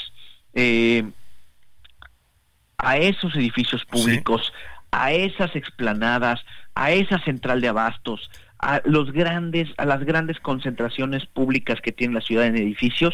eh, 0.53 1.03
a 2.77 2.97
esos 2.97 3.35
edificios 3.35 3.85
públicos, 3.85 4.53
a 4.91 5.11
esas 5.11 5.55
explanadas, 5.55 6.41
a 6.75 6.91
esa 6.91 7.19
central 7.19 7.61
de 7.61 7.69
abastos, 7.69 8.29
a 8.59 8.81
los 8.85 9.11
grandes, 9.11 9.69
a 9.77 9.85
las 9.85 10.03
grandes 10.03 10.39
concentraciones 10.39 11.25
públicas 11.25 11.81
que 11.81 11.91
tiene 11.91 12.15
la 12.15 12.21
ciudad 12.21 12.45
en 12.45 12.57
edificios 12.57 13.13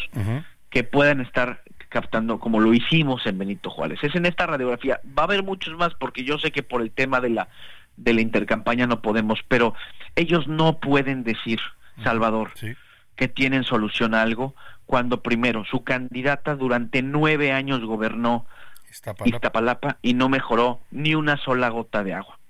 que 0.70 0.84
puedan 0.84 1.20
estar 1.20 1.62
captando 1.88 2.38
como 2.38 2.60
lo 2.60 2.72
hicimos 2.72 3.26
en 3.26 3.38
Benito 3.38 3.70
Juárez. 3.70 3.98
Es 4.02 4.14
en 4.14 4.26
esta 4.26 4.46
radiografía. 4.46 5.00
Va 5.06 5.22
a 5.22 5.26
haber 5.26 5.42
muchos 5.42 5.76
más 5.76 5.94
porque 5.94 6.24
yo 6.24 6.38
sé 6.38 6.52
que 6.52 6.62
por 6.62 6.82
el 6.82 6.90
tema 6.92 7.20
de 7.20 7.30
la 7.30 7.48
de 7.96 8.14
la 8.14 8.22
intercampaña 8.22 8.86
no 8.86 9.02
podemos, 9.02 9.40
pero 9.46 9.74
ellos 10.16 10.48
no 10.48 10.80
pueden 10.80 11.22
decir, 11.22 11.60
Salvador, 12.02 12.52
que 13.16 13.28
tienen 13.28 13.64
solución 13.64 14.14
a 14.14 14.22
algo 14.22 14.54
cuando 14.90 15.22
primero 15.22 15.64
su 15.64 15.84
candidata 15.84 16.56
durante 16.56 17.00
nueve 17.00 17.52
años 17.52 17.80
gobernó 17.84 18.44
Iztapalapa 19.24 19.98
y 20.02 20.14
no 20.14 20.28
mejoró 20.28 20.80
ni 20.90 21.14
una 21.14 21.36
sola 21.36 21.68
gota 21.68 22.02
de 22.02 22.14
agua. 22.14 22.40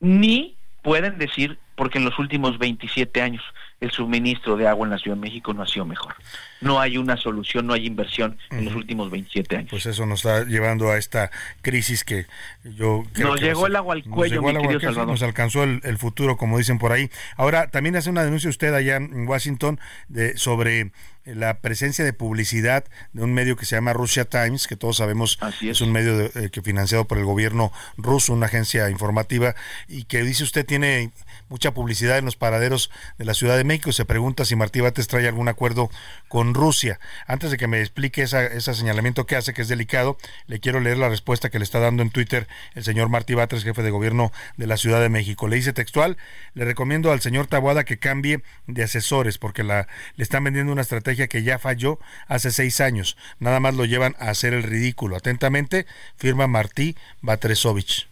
Ni 0.00 0.56
pueden 0.82 1.16
decir, 1.16 1.60
porque 1.76 1.98
en 1.98 2.06
los 2.06 2.18
últimos 2.18 2.58
27 2.58 3.22
años 3.22 3.44
el 3.80 3.92
suministro 3.92 4.56
de 4.56 4.66
agua 4.66 4.84
en 4.84 4.90
la 4.90 4.98
Ciudad 4.98 5.16
de 5.16 5.22
México 5.22 5.54
no 5.54 5.62
ha 5.62 5.66
sido 5.68 5.86
mejor. 5.86 6.12
No 6.60 6.80
hay 6.80 6.98
una 6.98 7.16
solución, 7.16 7.68
no 7.68 7.72
hay 7.72 7.86
inversión 7.86 8.36
en 8.50 8.64
los 8.64 8.74
últimos 8.74 9.08
27 9.12 9.56
años. 9.56 9.70
Pues 9.70 9.86
eso 9.86 10.04
nos 10.06 10.24
está 10.24 10.44
llevando 10.44 10.90
a 10.90 10.98
esta 10.98 11.30
crisis 11.62 12.02
que 12.02 12.26
yo 12.64 13.04
creo 13.12 13.28
nos 13.28 13.40
llegó 13.40 13.68
el 13.68 13.76
agua 13.76 13.94
al 13.94 14.02
cuello, 14.02 14.42
nos, 14.42 14.52
mi 14.54 15.06
nos 15.06 15.22
alcanzó 15.22 15.62
el, 15.62 15.98
futuro, 15.98 16.36
como 16.36 16.58
dicen 16.58 16.78
por 16.78 16.90
ahí. 16.90 17.10
Ahora, 17.36 17.70
también 17.70 17.94
hace 17.94 18.10
una 18.10 18.24
denuncia 18.24 18.50
usted 18.50 18.74
allá 18.74 18.96
en 18.96 19.28
Washington 19.28 19.78
de, 20.08 20.36
sobre 20.36 20.90
la 21.34 21.60
presencia 21.60 22.04
de 22.04 22.12
publicidad 22.12 22.84
de 23.12 23.22
un 23.22 23.32
medio 23.32 23.56
que 23.56 23.66
se 23.66 23.76
llama 23.76 23.92
Russia 23.92 24.24
Times, 24.24 24.66
que 24.66 24.76
todos 24.76 24.98
sabemos 24.98 25.38
es. 25.60 25.80
un 25.80 25.92
medio 25.92 26.20
eh, 26.20 26.50
que 26.50 26.62
financiado 26.62 27.06
por 27.06 27.18
el 27.18 27.24
gobierno 27.24 27.72
ruso, 27.96 28.32
una 28.32 28.46
agencia 28.46 28.90
informativa, 28.90 29.54
y 29.88 30.04
que 30.04 30.22
dice 30.22 30.44
usted 30.44 30.64
tiene 30.66 31.10
mucha 31.48 31.74
publicidad 31.74 32.18
en 32.18 32.24
los 32.24 32.36
paraderos 32.36 32.90
de 33.18 33.24
la 33.24 33.34
Ciudad 33.34 33.56
de 33.56 33.64
México. 33.64 33.92
Se 33.92 34.04
pregunta 34.04 34.44
si 34.44 34.56
Martí 34.56 34.80
Bates 34.80 35.08
trae 35.08 35.26
algún 35.26 35.48
acuerdo 35.48 35.90
con 36.28 36.54
Rusia. 36.54 37.00
Antes 37.26 37.50
de 37.50 37.56
que 37.56 37.66
me 37.66 37.80
explique 37.80 38.22
ese 38.22 38.74
señalamiento 38.74 39.26
que 39.26 39.36
hace, 39.36 39.52
que 39.52 39.62
es 39.62 39.68
delicado, 39.68 40.16
le 40.46 40.60
quiero 40.60 40.80
leer 40.80 40.98
la 40.98 41.08
respuesta 41.08 41.50
que 41.50 41.58
le 41.58 41.64
está 41.64 41.80
dando 41.80 42.02
en 42.02 42.10
Twitter 42.10 42.46
el 42.74 42.84
señor 42.84 43.08
Martí 43.08 43.34
Bates, 43.34 43.64
jefe 43.64 43.82
de 43.82 43.90
gobierno 43.90 44.32
de 44.56 44.66
la 44.66 44.76
Ciudad 44.76 45.00
de 45.00 45.08
México. 45.08 45.48
Le 45.48 45.56
dice 45.56 45.72
textual, 45.72 46.16
le 46.54 46.64
recomiendo 46.64 47.10
al 47.10 47.20
señor 47.20 47.48
Tabuada 47.48 47.84
que 47.84 47.98
cambie 47.98 48.42
de 48.66 48.82
asesores 48.84 49.38
porque 49.38 49.64
la, 49.64 49.88
le 50.16 50.22
están 50.22 50.44
vendiendo 50.44 50.72
una 50.72 50.82
estrategia 50.82 51.19
que 51.28 51.42
ya 51.42 51.58
falló 51.58 51.98
hace 52.26 52.50
seis 52.50 52.80
años. 52.80 53.16
Nada 53.38 53.60
más 53.60 53.74
lo 53.74 53.84
llevan 53.84 54.14
a 54.18 54.30
hacer 54.30 54.54
el 54.54 54.62
ridículo. 54.62 55.16
Atentamente, 55.16 55.86
firma 56.16 56.46
Martí 56.46 56.96
Batresovich. 57.20 58.08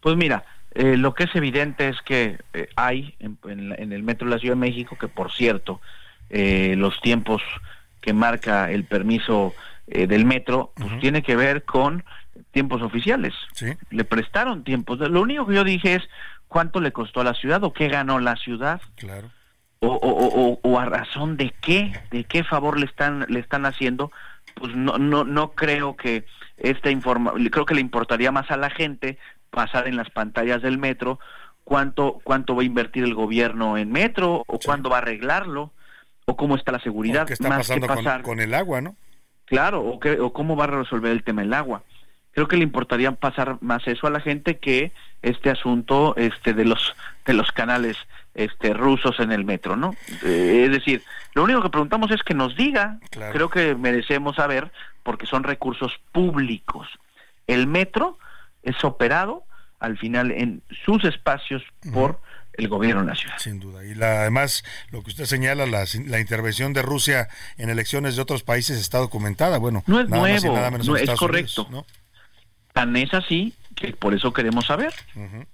Pues 0.00 0.16
mira, 0.16 0.44
eh, 0.74 0.96
lo 0.96 1.14
que 1.14 1.24
es 1.24 1.34
evidente 1.34 1.88
es 1.88 2.00
que 2.02 2.38
eh, 2.52 2.68
hay 2.76 3.14
en, 3.18 3.38
el 3.92 4.02
metro 4.02 4.28
de 4.28 4.34
la 4.34 4.40
Ciudad 4.40 4.54
de 4.54 4.60
México, 4.60 4.96
que 5.00 5.08
por 5.08 5.32
cierto, 5.32 5.80
eh, 6.28 6.74
los 6.76 7.00
tiempos 7.00 7.42
que 8.00 8.12
marca 8.12 8.70
el 8.70 8.84
permiso 8.84 9.54
del 9.86 10.24
metro, 10.24 10.72
pues 10.74 10.98
tiene 10.98 11.22
que 11.22 11.36
ver 11.36 11.62
con 11.64 12.04
tiempos 12.50 12.82
oficiales. 12.82 13.32
Le 13.90 14.04
prestaron 14.04 14.64
tiempos. 14.64 14.98
Lo 14.98 15.22
único 15.22 15.46
que 15.46 15.54
yo 15.54 15.62
dije 15.62 15.94
es 15.94 16.02
cuánto 16.48 16.80
le 16.80 16.90
costó 16.90 17.20
a 17.20 17.24
la 17.24 17.34
ciudad 17.34 17.62
o 17.62 17.72
qué 17.72 17.88
ganó 17.88 18.18
la 18.18 18.34
ciudad. 18.34 18.80
Claro. 18.96 19.30
O, 19.80 19.88
o, 19.88 20.58
o, 20.62 20.78
a 20.78 20.86
razón 20.86 21.36
de 21.36 21.52
qué, 21.60 21.92
de 22.10 22.24
qué 22.24 22.44
favor 22.44 22.78
le 22.80 22.86
están, 22.86 23.26
le 23.28 23.40
están 23.40 23.66
haciendo, 23.66 24.10
pues 24.54 24.74
no, 24.74 24.96
no, 24.96 25.24
no 25.24 25.52
creo 25.52 25.96
que 25.96 26.24
esta 26.56 26.90
informa, 26.90 27.34
creo 27.50 27.66
que 27.66 27.74
le 27.74 27.82
importaría 27.82 28.32
más 28.32 28.50
a 28.50 28.56
la 28.56 28.70
gente 28.70 29.18
pasar 29.50 29.86
en 29.86 29.96
las 29.96 30.10
pantallas 30.10 30.62
del 30.62 30.78
metro 30.78 31.18
cuánto 31.64 32.20
cuánto 32.22 32.54
va 32.54 32.62
a 32.62 32.64
invertir 32.64 33.02
el 33.02 33.14
gobierno 33.14 33.76
en 33.76 33.90
metro 33.90 34.44
o 34.46 34.58
cuándo 34.58 34.88
va 34.88 34.96
a 34.96 35.00
arreglarlo 35.00 35.72
o 36.24 36.36
cómo 36.36 36.54
está 36.56 36.70
la 36.72 36.78
seguridad 36.78 37.26
¿Qué 37.26 37.32
está 37.32 37.48
pasando 37.48 38.22
con, 38.22 38.38
el 38.38 38.54
agua 38.54 38.80
no 38.80 38.96
claro 39.46 39.82
o, 39.82 39.98
qué, 39.98 40.20
o 40.20 40.32
cómo 40.32 40.56
va 40.56 40.64
a 40.64 40.68
resolver 40.68 41.10
el 41.12 41.24
tema 41.24 41.42
del 41.42 41.54
agua. 41.54 41.82
Creo 42.32 42.48
que 42.48 42.56
le 42.56 42.64
importaría 42.64 43.10
pasar 43.12 43.56
más 43.62 43.86
eso 43.88 44.06
a 44.06 44.10
la 44.10 44.20
gente 44.20 44.58
que 44.58 44.92
este 45.22 45.50
asunto 45.50 46.14
este 46.16 46.52
de 46.52 46.66
los 46.66 46.94
de 47.24 47.32
los 47.32 47.50
canales 47.50 47.96
este 48.36 48.72
rusos 48.72 49.18
en 49.20 49.32
el 49.32 49.44
metro 49.44 49.76
no 49.76 49.94
eh, 50.24 50.64
es 50.66 50.70
decir 50.70 51.02
lo 51.34 51.44
único 51.44 51.62
que 51.62 51.70
preguntamos 51.70 52.10
es 52.10 52.22
que 52.22 52.34
nos 52.34 52.56
diga 52.56 52.98
creo 53.32 53.50
que 53.50 53.74
merecemos 53.74 54.36
saber 54.36 54.70
porque 55.02 55.26
son 55.26 55.42
recursos 55.42 55.92
públicos 56.12 56.88
el 57.46 57.66
metro 57.66 58.18
es 58.62 58.82
operado 58.84 59.44
al 59.80 59.98
final 59.98 60.30
en 60.30 60.62
sus 60.84 61.04
espacios 61.04 61.62
por 61.92 62.20
el 62.56 62.68
gobierno 62.68 63.04
nacional. 63.04 63.38
Sin 63.38 63.60
duda. 63.60 63.84
Y 63.84 63.94
la, 63.94 64.22
además, 64.22 64.64
lo 64.90 65.02
que 65.02 65.10
usted 65.10 65.26
señala, 65.26 65.66
la, 65.66 65.84
la, 66.06 66.20
intervención 66.20 66.72
de 66.72 66.82
Rusia 66.82 67.28
en 67.58 67.70
elecciones 67.70 68.16
de 68.16 68.22
otros 68.22 68.42
países 68.42 68.78
está 68.78 68.98
documentada. 68.98 69.58
Bueno, 69.58 69.82
no 69.86 70.00
es 70.00 70.08
nuevo, 70.08 70.56
no 70.84 70.96
es 70.96 71.10
correcto. 71.12 71.66
¿no? 71.70 71.86
Tan 72.72 72.96
es 72.96 73.12
así 73.14 73.54
que 73.74 73.92
por 73.92 74.14
eso 74.14 74.32
queremos 74.32 74.66
saber 74.66 74.94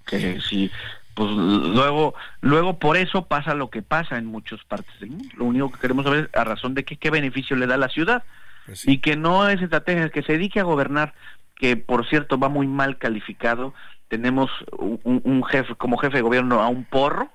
que 0.05 0.39
si 0.41 0.71
pues 1.13 1.31
luego 1.31 2.15
luego 2.41 2.79
por 2.79 2.97
eso 2.97 3.25
pasa 3.25 3.53
lo 3.53 3.69
que 3.69 3.81
pasa 3.81 4.17
en 4.17 4.25
muchas 4.25 4.63
partes 4.63 4.99
del 4.99 5.11
mundo. 5.11 5.29
Lo 5.37 5.45
único 5.45 5.71
que 5.71 5.79
queremos 5.79 6.05
saber 6.05 6.29
es 6.31 6.39
a 6.39 6.43
razón 6.43 6.73
de 6.73 6.83
qué, 6.83 6.97
qué 6.97 7.09
beneficio 7.09 7.55
le 7.55 7.67
da 7.67 7.75
a 7.75 7.79
la 7.79 7.89
ciudad. 7.89 8.23
Pues 8.65 8.87
y 8.87 8.99
que 8.99 9.15
no 9.15 9.47
es 9.49 9.61
estrategia, 9.61 10.09
que 10.09 10.23
se 10.23 10.33
dedique 10.33 10.59
a 10.59 10.63
gobernar 10.63 11.13
que 11.55 11.77
por 11.77 12.07
cierto 12.07 12.37
va 12.37 12.49
muy 12.49 12.67
mal 12.67 12.97
calificado. 12.97 13.73
Tenemos 14.07 14.51
un, 14.77 15.43
jefe, 15.45 15.75
como 15.75 15.97
jefe 15.97 16.17
de 16.17 16.21
gobierno 16.21 16.61
a 16.61 16.67
un 16.67 16.83
porro 16.83 17.29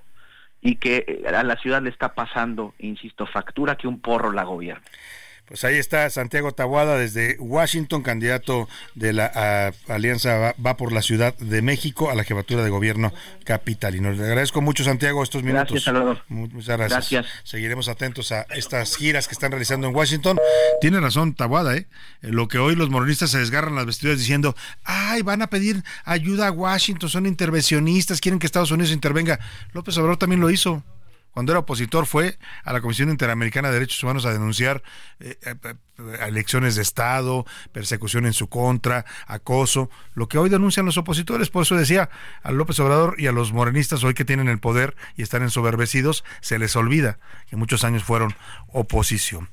y 0.61 0.77
que 0.77 1.25
a 1.27 1.43
la 1.43 1.57
ciudad 1.57 1.83
le 1.83 1.91
está 1.91 2.15
pasando, 2.15 2.75
insisto, 2.79 3.27
factura 3.27 3.77
que 3.77 3.89
un 3.89 4.01
porro 4.01 4.33
la 4.33 4.45
gobierna. 4.45 4.85
Pues 5.49 5.65
ahí 5.65 5.77
está 5.77 6.11
Santiago 6.11 6.53
Tabuada 6.53 6.99
desde 6.99 7.37
Washington, 7.39 8.03
candidato 8.03 8.69
de 8.95 9.15
la 9.15 9.73
Alianza 9.89 10.55
va, 10.65 10.77
por 10.77 10.93
la 10.93 11.01
Ciudad 11.01 11.35
de 11.39 11.63
México 11.63 12.11
a 12.11 12.15
la 12.15 12.23
jefatura 12.23 12.63
de 12.63 12.69
gobierno 12.69 13.15
capitalino. 13.45 14.13
Le 14.13 14.23
agradezco 14.23 14.61
mucho, 14.61 14.85
Santiago, 14.85 15.23
estos 15.23 15.43
minutos. 15.43 15.69
Gracias, 15.71 15.85
Salvador. 15.85 16.23
Muchas 16.29 16.77
gracias. 16.77 17.27
Seguiremos 17.45 17.89
atentos 17.89 18.31
a 18.31 18.43
estas 18.55 18.95
giras 18.97 19.27
que 19.27 19.33
están 19.33 19.51
realizando 19.51 19.89
en 19.89 19.97
Washington. 19.97 20.39
Tiene 20.83 21.01
razón 21.01 21.35
Tabuada, 21.35 21.77
¿eh? 21.77 21.87
Lo 22.21 22.47
que 22.47 22.59
hoy 22.59 22.77
los 22.77 22.91
moronistas 22.91 23.31
se 23.31 23.39
desgarran 23.39 23.75
las 23.75 23.87
vestiduras 23.87 24.19
diciendo, 24.19 24.55
ay, 24.85 25.23
van 25.23 25.41
a 25.41 25.47
pedir 25.49 25.83
ayuda 26.05 26.49
a 26.49 26.51
Washington, 26.51 27.09
son 27.09 27.25
intervencionistas, 27.25 28.21
quieren 28.21 28.39
que 28.39 28.47
Estados 28.47 28.71
Unidos 28.71 28.93
intervenga. 28.93 29.41
López 29.73 29.97
Obrador 29.97 30.19
también 30.19 30.41
lo 30.41 30.51
hizo 30.51 30.85
cuando 31.39 31.53
era 31.53 31.61
opositor, 31.61 32.07
fue 32.07 32.37
a 32.65 32.73
la 32.73 32.81
Comisión 32.81 33.11
Interamericana 33.11 33.69
de 33.69 33.75
Derechos 33.75 34.03
Humanos 34.03 34.27
a 34.27 34.33
denunciar 34.33 34.83
eh, 35.21 35.39
eh, 35.43 35.55
eh, 35.63 35.75
elecciones 36.27 36.75
de 36.75 36.83
Estado, 36.83 37.47
persecución 37.71 38.27
en 38.27 38.33
su 38.33 38.49
contra, 38.49 39.05
acoso, 39.29 39.89
lo 40.15 40.27
que 40.27 40.37
hoy 40.37 40.49
denuncian 40.49 40.85
los 40.85 40.99
opositores. 40.99 41.49
Por 41.49 41.63
eso 41.63 41.77
decía 41.77 42.11
a 42.43 42.51
López 42.51 42.81
Obrador 42.81 43.15
y 43.19 43.29
a 43.29 43.33
los 43.33 43.53
morenistas 43.53 44.03
hoy 44.03 44.15
que 44.15 44.25
tienen 44.25 44.49
el 44.49 44.59
poder 44.59 44.97
y 45.15 45.23
están 45.23 45.45
ensoberbecidos, 45.45 46.25
se 46.41 46.59
les 46.59 46.75
olvida 46.75 47.21
que 47.49 47.55
muchos 47.55 47.85
años 47.85 48.03
fueron 48.03 48.35
oposición. 48.73 49.49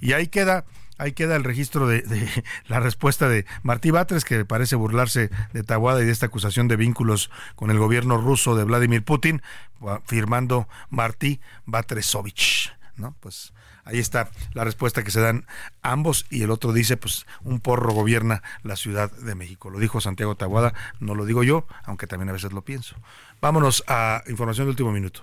Y 0.00 0.12
ahí 0.12 0.28
queda 0.28 0.64
Ahí 0.98 1.12
queda 1.12 1.36
el 1.36 1.44
registro 1.44 1.86
de, 1.86 2.02
la 2.68 2.80
respuesta 2.80 3.28
de 3.28 3.46
Martí 3.62 3.90
Batres, 3.90 4.24
que 4.24 4.44
parece 4.44 4.76
burlarse 4.76 5.30
de 5.52 5.62
Tahuada 5.62 6.02
y 6.02 6.06
de 6.06 6.12
esta 6.12 6.26
acusación 6.26 6.68
de 6.68 6.76
vínculos 6.76 7.30
con 7.54 7.70
el 7.70 7.78
gobierno 7.78 8.18
ruso 8.18 8.56
de 8.56 8.64
Vladimir 8.64 9.04
Putin, 9.04 9.42
firmando 10.06 10.68
Martí 10.88 11.40
Batresovich 11.66 12.76
¿no? 12.96 13.14
Pues 13.20 13.52
ahí 13.84 13.98
está 13.98 14.30
la 14.54 14.64
respuesta 14.64 15.04
que 15.04 15.10
se 15.10 15.20
dan 15.20 15.46
ambos 15.82 16.26
y 16.30 16.42
el 16.42 16.50
otro 16.50 16.72
dice, 16.72 16.96
pues 16.96 17.26
un 17.42 17.60
porro 17.60 17.92
gobierna 17.92 18.42
la 18.62 18.76
Ciudad 18.76 19.10
de 19.10 19.34
México. 19.34 19.70
Lo 19.70 19.78
dijo 19.78 20.00
Santiago 20.00 20.34
Tabuada, 20.34 20.74
no 21.00 21.14
lo 21.14 21.24
digo 21.24 21.42
yo, 21.42 21.66
aunque 21.84 22.06
también 22.06 22.30
a 22.30 22.32
veces 22.32 22.52
lo 22.52 22.62
pienso. 22.62 22.96
Vámonos 23.40 23.84
a 23.86 24.22
información 24.28 24.66
de 24.66 24.70
último 24.70 24.92
minuto. 24.92 25.22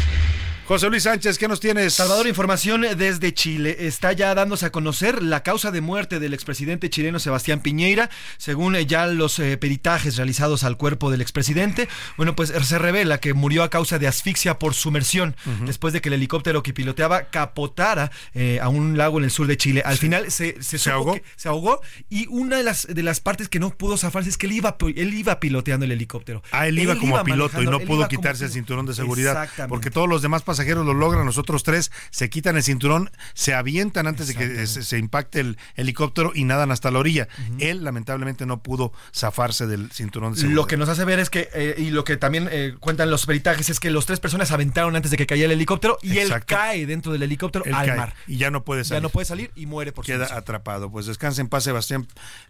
José 0.71 0.89
Luis 0.89 1.03
Sánchez, 1.03 1.37
¿qué 1.37 1.49
nos 1.49 1.59
tienes? 1.59 1.95
Salvador, 1.95 2.27
información 2.27 2.85
desde 2.95 3.33
Chile. 3.33 3.75
Está 3.79 4.13
ya 4.13 4.33
dándose 4.33 4.67
a 4.67 4.71
conocer 4.71 5.21
la 5.21 5.43
causa 5.43 5.69
de 5.69 5.81
muerte 5.81 6.17
del 6.17 6.33
expresidente 6.33 6.89
chileno 6.89 7.19
Sebastián 7.19 7.59
Piñeira. 7.59 8.09
Según 8.37 8.77
eh, 8.77 8.85
ya 8.85 9.05
los 9.05 9.37
eh, 9.39 9.57
peritajes 9.57 10.15
realizados 10.15 10.63
al 10.63 10.77
cuerpo 10.77 11.11
del 11.11 11.19
expresidente, 11.19 11.89
bueno, 12.15 12.37
pues 12.37 12.53
se 12.63 12.79
revela 12.79 13.17
que 13.17 13.33
murió 13.33 13.63
a 13.63 13.69
causa 13.69 13.99
de 13.99 14.07
asfixia 14.07 14.59
por 14.59 14.73
sumersión, 14.73 15.35
después 15.65 15.91
de 15.91 15.99
que 15.99 16.07
el 16.07 16.13
helicóptero 16.13 16.63
que 16.63 16.71
piloteaba 16.71 17.23
capotara 17.23 18.09
eh, 18.33 18.61
a 18.61 18.69
un 18.69 18.97
lago 18.97 19.17
en 19.17 19.25
el 19.25 19.31
sur 19.31 19.47
de 19.47 19.57
Chile. 19.57 19.83
Al 19.83 19.97
final 19.97 20.31
se, 20.31 20.63
se, 20.63 20.89
ahogó? 20.89 21.19
se 21.35 21.49
ahogó 21.49 21.81
y 22.09 22.27
una 22.27 22.55
de 22.55 22.63
las, 22.63 22.87
de 22.87 23.03
las 23.03 23.19
partes 23.19 23.49
que 23.49 23.59
no 23.59 23.71
pudo 23.71 23.97
zafarse 23.97 24.29
es 24.29 24.37
que 24.37 24.45
él 24.45 24.53
iba, 24.53 24.77
él 24.95 25.13
iba 25.13 25.37
piloteando 25.41 25.85
el 25.85 25.91
helicóptero. 25.91 26.41
Ah, 26.53 26.69
él 26.69 26.79
iba 26.79 26.95
como 26.95 27.21
piloto 27.25 27.61
y 27.61 27.65
no 27.65 27.81
pudo 27.81 28.07
quitarse 28.07 28.45
el 28.45 28.51
cinturón 28.51 28.85
de 28.85 28.93
seguridad. 28.93 29.49
Porque 29.67 29.91
todos 29.91 30.07
los 30.07 30.21
demás 30.21 30.43
pasajeros 30.43 30.60
lo 30.65 30.93
logran, 30.93 31.25
los 31.25 31.37
otros 31.37 31.63
tres 31.63 31.91
se 32.09 32.29
quitan 32.29 32.55
el 32.57 32.63
cinturón, 32.63 33.11
se 33.33 33.53
avientan 33.53 34.07
antes 34.07 34.27
de 34.27 34.35
que 34.35 34.67
se, 34.67 34.97
impacte 34.97 35.39
el 35.39 35.57
helicóptero 35.75 36.31
y 36.33 36.43
nadan 36.43 36.71
hasta 36.71 36.91
la 36.91 36.99
orilla. 36.99 37.27
Él 37.59 37.83
lamentablemente 37.83 38.45
no 38.45 38.61
pudo 38.61 38.93
zafarse 39.13 39.67
del 39.67 39.91
cinturón 39.91 40.33
de. 40.33 40.43
Lo 40.49 40.67
que 40.67 40.77
nos 40.77 40.89
hace 40.89 41.05
ver 41.05 41.19
es 41.19 41.29
que, 41.29 41.49
eh, 41.53 41.75
y 41.77 41.91
lo 41.91 42.03
que 42.03 42.17
también 42.17 42.49
eh, 42.51 42.75
cuentan 42.79 43.09
los 43.09 43.25
peritajes, 43.25 43.69
es 43.69 43.79
que 43.79 43.91
los 43.91 44.05
tres 44.05 44.19
personas 44.19 44.51
aventaron 44.51 44.95
antes 44.95 45.11
de 45.11 45.17
que 45.17 45.27
cayera 45.27 45.47
el 45.47 45.53
helicóptero 45.53 45.97
y 46.01 46.17
él 46.17 46.31
cae 46.45 46.85
dentro 46.85 47.11
del 47.11 47.23
helicóptero 47.23 47.65
al 47.73 47.95
mar. 47.95 48.15
Y 48.27 48.37
ya 48.37 48.51
no 48.51 48.63
puede 48.63 48.83
salir. 48.83 49.01
Ya 49.01 49.03
no 49.03 49.09
puede 49.09 49.25
salir 49.25 49.51
y 49.55 49.65
muere 49.65 49.91
por 49.91 50.05
Queda 50.05 50.35
atrapado. 50.35 50.91
Pues 50.91 51.05
descanse 51.05 51.41
en 51.41 51.47
paz, 51.47 51.63
Sebastián 51.63 52.07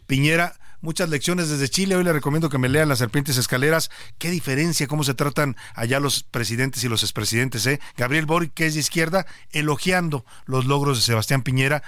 Piñera 0.08 0.56
muchas 0.82 1.10
lecciones 1.10 1.50
desde 1.50 1.70
Chile. 1.70 1.96
Hoy 1.96 2.04
le 2.04 2.14
recomiendo 2.14 2.50
que 2.50 2.58
me 2.58 2.70
lean 2.70 2.90
Las 2.90 3.00
Serpientes 3.00 3.38
Escaleras. 3.38 3.90
Qué 4.18 4.30
diferencia, 4.30 4.88
cómo 4.88 5.04
se 5.04 5.14
tratan 5.14 5.56
allá 5.76 6.00
los 6.00 6.24
presidentes 6.24 6.84
y 6.84 6.90
los 6.90 7.04
expresidentes. 7.04 7.66
¿eh? 7.68 7.80
Gabriel 7.98 8.26
Boric, 8.26 8.54
que 8.54 8.66
es 8.66 8.74
de 8.74 8.80
izquierda, 8.80 9.26
elogiando 9.52 10.26
los 10.46 10.66
logros 10.66 10.98
de 10.98 11.04
Sebastián 11.04 11.44
Piñera, 11.44 11.84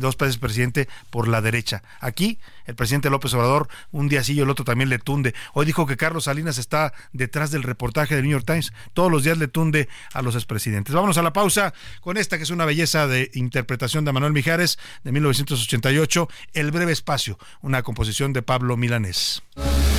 dos 0.00 0.16
veces 0.16 0.38
presidente 0.38 0.88
por 1.10 1.28
la 1.28 1.40
derecha. 1.40 1.82
Aquí, 2.00 2.38
el 2.66 2.74
presidente 2.74 3.10
López 3.10 3.34
Obrador, 3.34 3.68
un 3.90 4.08
día 4.08 4.22
sí 4.22 4.34
y 4.34 4.40
el 4.40 4.50
otro 4.50 4.64
también 4.64 4.88
le 4.88 4.98
tunde. 4.98 5.34
Hoy 5.54 5.66
dijo 5.66 5.86
que 5.86 5.96
Carlos 5.96 6.24
Salinas 6.24 6.58
está 6.58 6.92
detrás 7.12 7.50
del 7.50 7.62
reportaje 7.62 8.14
del 8.14 8.24
New 8.24 8.32
York 8.32 8.46
Times. 8.46 8.72
Todos 8.94 9.10
los 9.10 9.24
días 9.24 9.38
le 9.38 9.48
tunde 9.48 9.88
a 10.12 10.22
los 10.22 10.34
expresidentes. 10.34 10.94
Vámonos 10.94 11.18
a 11.18 11.22
la 11.22 11.32
pausa 11.32 11.74
con 12.00 12.16
esta 12.16 12.36
que 12.36 12.44
es 12.44 12.50
una 12.50 12.64
belleza 12.64 13.06
de 13.06 13.30
interpretación 13.34 14.04
de 14.04 14.12
Manuel 14.12 14.32
Mijares 14.32 14.78
de 15.04 15.12
1988, 15.12 16.28
El 16.52 16.70
breve 16.70 16.92
espacio, 16.92 17.38
una 17.60 17.82
composición 17.82 18.29
de 18.32 18.42
Pablo 18.42 18.76
Milanés. 18.76 19.42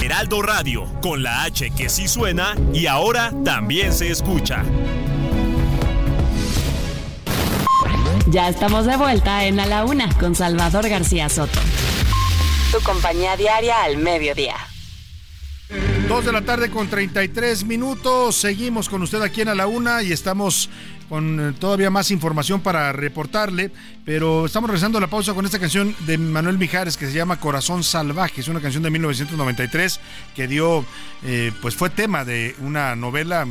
Heraldo 0.01 0.41
Radio, 0.41 0.85
con 1.01 1.21
la 1.23 1.43
H 1.43 1.71
que 1.71 1.89
sí 1.89 2.07
suena 2.07 2.55
y 2.73 2.87
ahora 2.87 3.31
también 3.43 3.93
se 3.93 4.09
escucha. 4.09 4.63
Ya 8.27 8.49
estamos 8.49 8.85
de 8.85 8.97
vuelta 8.97 9.45
en 9.45 9.59
A 9.59 9.65
la 9.65 9.83
Una 9.83 10.09
con 10.17 10.35
Salvador 10.35 10.87
García 10.87 11.29
Soto. 11.29 11.59
Tu 12.71 12.79
compañía 12.81 13.35
diaria 13.35 13.83
al 13.83 13.97
mediodía. 13.97 14.55
Dos 16.07 16.25
de 16.25 16.31
la 16.31 16.41
tarde 16.41 16.69
con 16.69 16.89
33 16.89 17.63
minutos. 17.63 18.35
Seguimos 18.35 18.89
con 18.89 19.01
usted 19.01 19.21
aquí 19.21 19.41
en 19.41 19.47
A 19.47 19.55
la 19.55 19.67
Una 19.67 20.03
y 20.03 20.11
estamos 20.11 20.69
con 21.07 21.39
eh, 21.39 21.53
todavía 21.57 21.89
más 21.89 22.11
información 22.11 22.61
para 22.61 22.91
reportarle, 22.91 23.71
pero 24.05 24.45
estamos 24.45 24.69
regresando 24.69 24.97
a 24.97 25.01
la 25.01 25.07
pausa 25.07 25.33
con 25.33 25.45
esta 25.45 25.59
canción 25.59 25.95
de 26.05 26.17
Manuel 26.17 26.57
Mijares 26.57 26.97
que 26.97 27.05
se 27.05 27.13
llama 27.13 27.39
Corazón 27.39 27.83
Salvaje, 27.83 28.41
es 28.41 28.47
una 28.47 28.61
canción 28.61 28.83
de 28.83 28.91
1993 28.91 29.99
que 30.35 30.47
dio, 30.47 30.85
eh, 31.23 31.51
pues 31.61 31.75
fue 31.75 31.89
tema 31.89 32.23
de 32.23 32.55
una 32.59 32.95
novela 32.95 33.45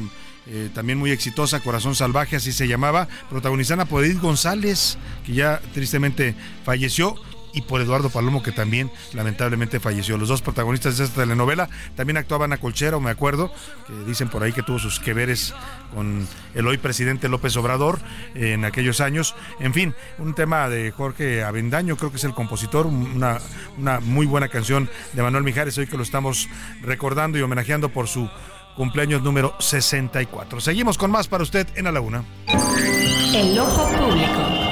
eh, 0.46 0.70
también 0.74 0.98
muy 0.98 1.10
exitosa, 1.10 1.60
Corazón 1.60 1.94
Salvaje, 1.94 2.36
así 2.36 2.50
se 2.52 2.66
llamaba, 2.66 3.08
protagonizada 3.28 3.84
por 3.84 4.04
Edith 4.04 4.20
González, 4.20 4.96
que 5.26 5.34
ya 5.34 5.60
tristemente 5.74 6.34
falleció 6.64 7.14
y 7.52 7.62
por 7.62 7.80
Eduardo 7.80 8.10
Palomo, 8.10 8.42
que 8.42 8.52
también 8.52 8.90
lamentablemente 9.12 9.80
falleció. 9.80 10.16
Los 10.16 10.28
dos 10.28 10.42
protagonistas 10.42 10.98
de 10.98 11.04
esta 11.04 11.22
telenovela 11.22 11.68
también 11.96 12.16
actuaban 12.16 12.52
a 12.52 12.58
Colchero, 12.58 13.00
me 13.00 13.10
acuerdo, 13.10 13.52
que 13.86 13.92
dicen 14.04 14.28
por 14.28 14.42
ahí 14.42 14.52
que 14.52 14.62
tuvo 14.62 14.78
sus 14.78 15.00
que 15.00 15.14
veres 15.14 15.54
con 15.94 16.26
el 16.54 16.66
hoy 16.66 16.78
presidente 16.78 17.28
López 17.28 17.56
Obrador 17.56 17.98
en 18.34 18.64
aquellos 18.64 19.00
años. 19.00 19.34
En 19.58 19.74
fin, 19.74 19.94
un 20.18 20.34
tema 20.34 20.68
de 20.68 20.90
Jorge 20.90 21.42
Avendaño, 21.42 21.96
creo 21.96 22.10
que 22.10 22.16
es 22.16 22.24
el 22.24 22.34
compositor, 22.34 22.86
una, 22.86 23.38
una 23.78 24.00
muy 24.00 24.26
buena 24.26 24.48
canción 24.48 24.88
de 25.12 25.22
Manuel 25.22 25.44
Mijares, 25.44 25.76
hoy 25.78 25.86
que 25.86 25.96
lo 25.96 26.02
estamos 26.02 26.48
recordando 26.82 27.38
y 27.38 27.42
homenajeando 27.42 27.88
por 27.88 28.08
su 28.08 28.28
cumpleaños 28.76 29.22
número 29.22 29.54
64. 29.58 30.60
Seguimos 30.60 30.96
con 30.96 31.10
más 31.10 31.28
para 31.28 31.42
usted 31.42 31.66
en 31.74 31.86
A 31.86 31.92
la 31.92 32.00
Una. 32.00 32.24
El 33.34 33.58
ojo 33.58 33.88
público. 33.88 34.69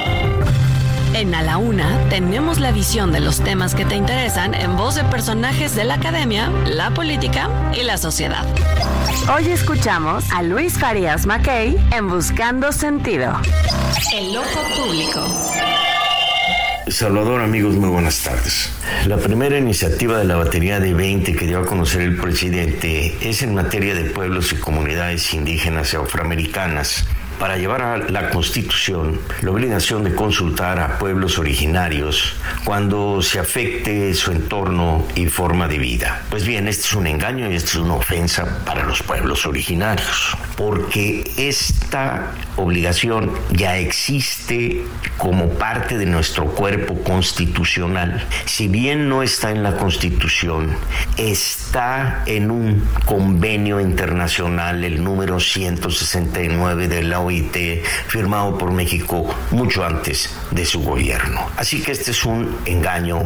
En 1.15 1.35
A 1.35 1.43
la 1.43 1.59
Una 1.59 2.09
tenemos 2.11 2.61
la 2.61 2.71
visión 2.71 3.13
de 3.13 3.21
los 3.21 3.41
temas 3.41 3.75
que 3.75 3.85
te 3.85 3.97
interesan 3.97 4.55
en 4.55 4.77
voz 4.77 4.95
de 4.95 5.05
personajes 5.05 5.75
de 5.75 5.85
la 5.85 5.95
academia, 5.95 6.51
la 6.67 6.91
política 6.91 7.51
y 7.75 7.83
la 7.83 7.97
sociedad. 7.97 8.45
Hoy 9.35 9.51
escuchamos 9.51 10.25
a 10.33 10.43
Luis 10.43 10.79
Farías 10.79 11.27
Mackey 11.27 11.77
en 11.93 12.09
Buscando 12.09 12.73
Sentido. 12.73 13.37
El 14.15 14.37
ojo 14.37 14.61
público. 14.77 15.27
Salvador, 16.89 17.43
amigos, 17.43 17.75
muy 17.75 17.91
buenas 17.91 18.23
tardes. 18.23 18.71
La 19.07 19.19
primera 19.19 19.59
iniciativa 19.59 20.19
de 20.19 20.25
la 20.25 20.37
batería 20.37 20.81
de 20.81 20.95
20 20.95 21.37
que 21.37 21.47
dio 21.47 21.61
a 21.61 21.67
conocer 21.67 22.03
el 22.03 22.17
presidente 22.17 23.17
es 23.21 23.43
en 23.43 23.55
materia 23.55 23.95
de 23.95 24.05
pueblos 24.05 24.53
y 24.53 24.57
comunidades 24.57 25.35
indígenas 25.35 25.93
y 25.93 25.97
afroamericanas 25.97 27.05
para 27.39 27.57
llevar 27.57 27.83
a 27.83 27.99
la 27.99 28.31
Constitución 28.31 29.21
la 29.43 29.51
obligación 29.51 30.05
de 30.05 30.15
consultar 30.15 30.79
a 30.79 30.99
pueblos 30.99 31.39
originarios 31.39 32.35
cuando 32.65 33.23
se 33.23 33.39
afecte 33.39 34.13
su 34.15 34.33
entorno 34.33 35.07
y 35.15 35.27
forma 35.27 35.69
de 35.69 35.79
vida. 35.79 36.23
Pues 36.31 36.45
bien, 36.45 36.69
este 36.69 36.87
es 36.87 36.93
un 36.95 37.07
engaño 37.07 37.51
y 37.51 37.55
esta 37.55 37.71
es 37.71 37.77
una 37.77 37.95
ofensa 37.95 38.65
para 38.65 38.85
los 38.85 39.03
pueblos 39.03 39.47
originarios, 39.47 40.37
porque 40.57 41.31
esta 41.37 42.33
obligación 42.57 43.33
ya 43.51 43.79
existe 43.79 44.85
como 45.17 45.51
parte 45.51 45.99
de 45.99 46.07
nuestro 46.07 46.47
cuerpo 46.47 47.03
constitucional. 47.03 48.27
Si 48.45 48.69
bien 48.69 49.09
no 49.09 49.23
está 49.23 49.51
en 49.51 49.63
la 49.63 49.77
Constitución, 49.77 50.77
está 51.17 52.23
en 52.27 52.51
un 52.51 52.85
convenio 53.05 53.81
internacional, 53.81 54.85
el 54.85 55.03
número 55.03 55.41
169 55.41 56.89
de 56.89 57.03
la 57.03 57.21
firmado 58.07 58.57
por 58.59 58.73
México 58.73 59.35
mucho 59.51 59.85
antes 59.85 60.31
de 60.51 60.65
su 60.65 60.83
gobierno. 60.83 61.47
Así 61.57 61.83
que 61.83 61.93
este 61.93 62.11
es 62.11 62.25
un 62.25 62.57
engaño 62.67 63.23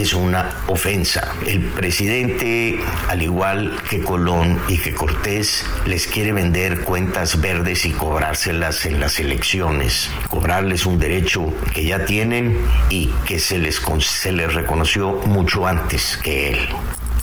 es 0.00 0.12
una 0.12 0.50
ofensa. 0.66 1.32
El 1.46 1.60
presidente, 1.60 2.78
al 3.08 3.22
igual 3.22 3.76
que 3.88 4.00
Colón 4.00 4.60
y 4.68 4.78
que 4.78 4.94
Cortés, 4.94 5.64
les 5.86 6.06
quiere 6.06 6.32
vender 6.32 6.82
cuentas 6.82 7.40
verdes 7.40 7.86
y 7.86 7.92
cobrárselas 7.92 8.86
en 8.86 9.00
las 9.00 9.18
elecciones, 9.18 10.10
cobrarles 10.28 10.86
un 10.86 10.98
derecho 10.98 11.52
que 11.72 11.84
ya 11.84 12.04
tienen 12.04 12.58
y 12.90 13.06
que 13.26 13.38
se 13.38 13.58
les, 13.58 13.80
se 14.00 14.32
les 14.32 14.54
reconoció 14.54 15.12
mucho 15.26 15.66
antes 15.66 16.18
que 16.22 16.50
él 16.50 16.68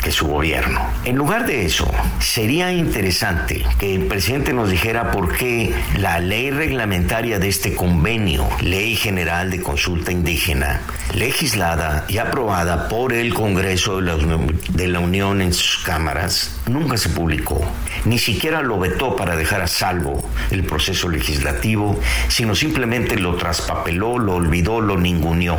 de 0.03 0.11
su 0.11 0.27
gobierno. 0.27 0.81
En 1.05 1.15
lugar 1.15 1.45
de 1.45 1.65
eso, 1.65 1.89
sería 2.19 2.71
interesante 2.71 3.65
que 3.79 3.95
el 3.95 4.05
presidente 4.05 4.53
nos 4.53 4.69
dijera 4.69 5.11
por 5.11 5.35
qué 5.35 5.73
la 5.97 6.19
ley 6.19 6.51
reglamentaria 6.51 7.39
de 7.39 7.47
este 7.49 7.75
convenio, 7.75 8.47
Ley 8.61 8.95
General 8.95 9.49
de 9.49 9.61
Consulta 9.61 10.11
Indígena, 10.11 10.81
legislada 11.13 12.05
y 12.07 12.17
aprobada 12.17 12.87
por 12.89 13.13
el 13.13 13.33
Congreso 13.33 14.01
de 14.01 14.87
la 14.87 14.99
Unión 14.99 15.41
en 15.41 15.53
sus 15.53 15.83
cámaras, 15.83 16.59
nunca 16.67 16.97
se 16.97 17.09
publicó. 17.09 17.61
Ni 18.05 18.19
siquiera 18.19 18.61
lo 18.61 18.79
vetó 18.79 19.15
para 19.15 19.35
dejar 19.35 19.61
a 19.61 19.67
salvo 19.67 20.23
el 20.51 20.63
proceso 20.63 21.09
legislativo, 21.09 21.99
sino 22.27 22.55
simplemente 22.55 23.17
lo 23.17 23.35
traspapeló, 23.35 24.19
lo 24.19 24.35
olvidó, 24.35 24.81
lo 24.81 24.97
ninguneó. 24.97 25.57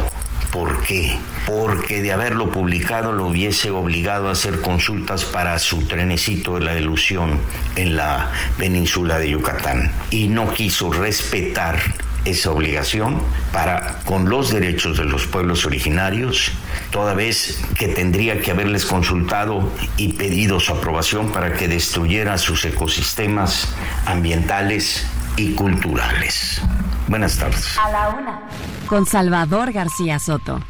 ¿Por 0.55 0.85
qué? 0.85 1.19
Porque 1.47 2.01
de 2.01 2.13
haberlo 2.13 2.53
publicado 2.53 3.11
lo 3.11 3.27
hubiese 3.27 3.71
obligado 3.71 4.29
a 4.29 4.33
hacer 4.33 4.61
consultas 4.61 5.25
para 5.25 5.59
su 5.59 5.83
trenecito 5.89 6.55
de 6.55 6.61
la 6.61 6.79
ilusión 6.79 7.41
en 7.75 7.97
la 7.97 8.31
península 8.57 9.19
de 9.19 9.31
Yucatán. 9.31 9.91
Y 10.13 10.29
no 10.29 10.55
quiso 10.55 10.93
respetar 10.93 11.81
esa 12.25 12.53
obligación 12.53 13.21
para 13.53 13.99
con 14.05 14.31
los 14.31 14.53
derechos 14.53 14.97
de 14.97 15.05
los 15.05 15.27
pueblos 15.27 15.67
originarios, 15.67 16.53
toda 16.91 17.15
vez 17.15 17.61
que 17.77 17.89
tendría 17.89 18.41
que 18.41 18.53
haberles 18.53 18.87
consultado 18.87 19.73
y 19.97 20.13
pedido 20.13 20.61
su 20.61 20.73
aprobación 20.73 21.33
para 21.33 21.55
que 21.55 21.67
destruyera 21.67 22.39
sus 22.39 22.65
ecosistemas 22.65 23.75
ambientales 24.07 25.05
y 25.37 25.55
culturales. 25.55 26.61
Buenas 27.09 27.39
tardes. 27.39 27.77
A 27.79 27.91
la 27.91 28.09
una. 28.11 28.41
Con 28.87 29.07
Salvador 29.07 29.73
García 29.73 30.19
Soto. 30.19 30.61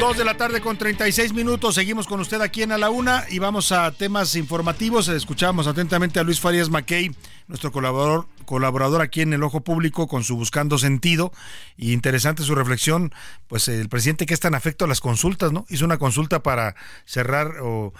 Dos 0.00 0.18
de 0.18 0.24
la 0.24 0.36
tarde 0.36 0.60
con 0.60 0.76
36 0.76 1.32
minutos. 1.32 1.74
Seguimos 1.74 2.06
con 2.06 2.20
usted 2.20 2.40
aquí 2.40 2.62
en 2.62 2.72
A 2.72 2.78
la 2.78 2.90
Una 2.90 3.24
y 3.30 3.38
vamos 3.38 3.70
a 3.72 3.92
temas 3.92 4.34
informativos. 4.34 5.08
Escuchamos 5.08 5.66
atentamente 5.66 6.18
a 6.18 6.22
Luis 6.22 6.40
Farías 6.40 6.70
Mackey, 6.70 7.14
nuestro 7.46 7.70
colaborador, 7.70 8.26
colaborador 8.42 9.00
aquí 9.00 9.20
en 9.20 9.32
el 9.32 9.42
Ojo 9.42 9.62
Público 9.62 10.06
con 10.08 10.24
su 10.24 10.36
Buscando 10.36 10.78
Sentido. 10.78 11.32
Y 11.76 11.92
interesante 11.92 12.42
su 12.42 12.54
reflexión. 12.54 13.12
Pues 13.48 13.68
el 13.68 13.88
presidente 13.88 14.26
que 14.26 14.34
es 14.34 14.40
tan 14.40 14.54
afecto 14.54 14.84
a 14.84 14.88
las 14.88 15.00
consultas, 15.00 15.52
¿no? 15.52 15.66
Hizo 15.68 15.84
una 15.84 15.98
consulta 15.98 16.42
para 16.42 16.74
cerrar 17.04 17.56
o 17.60 17.92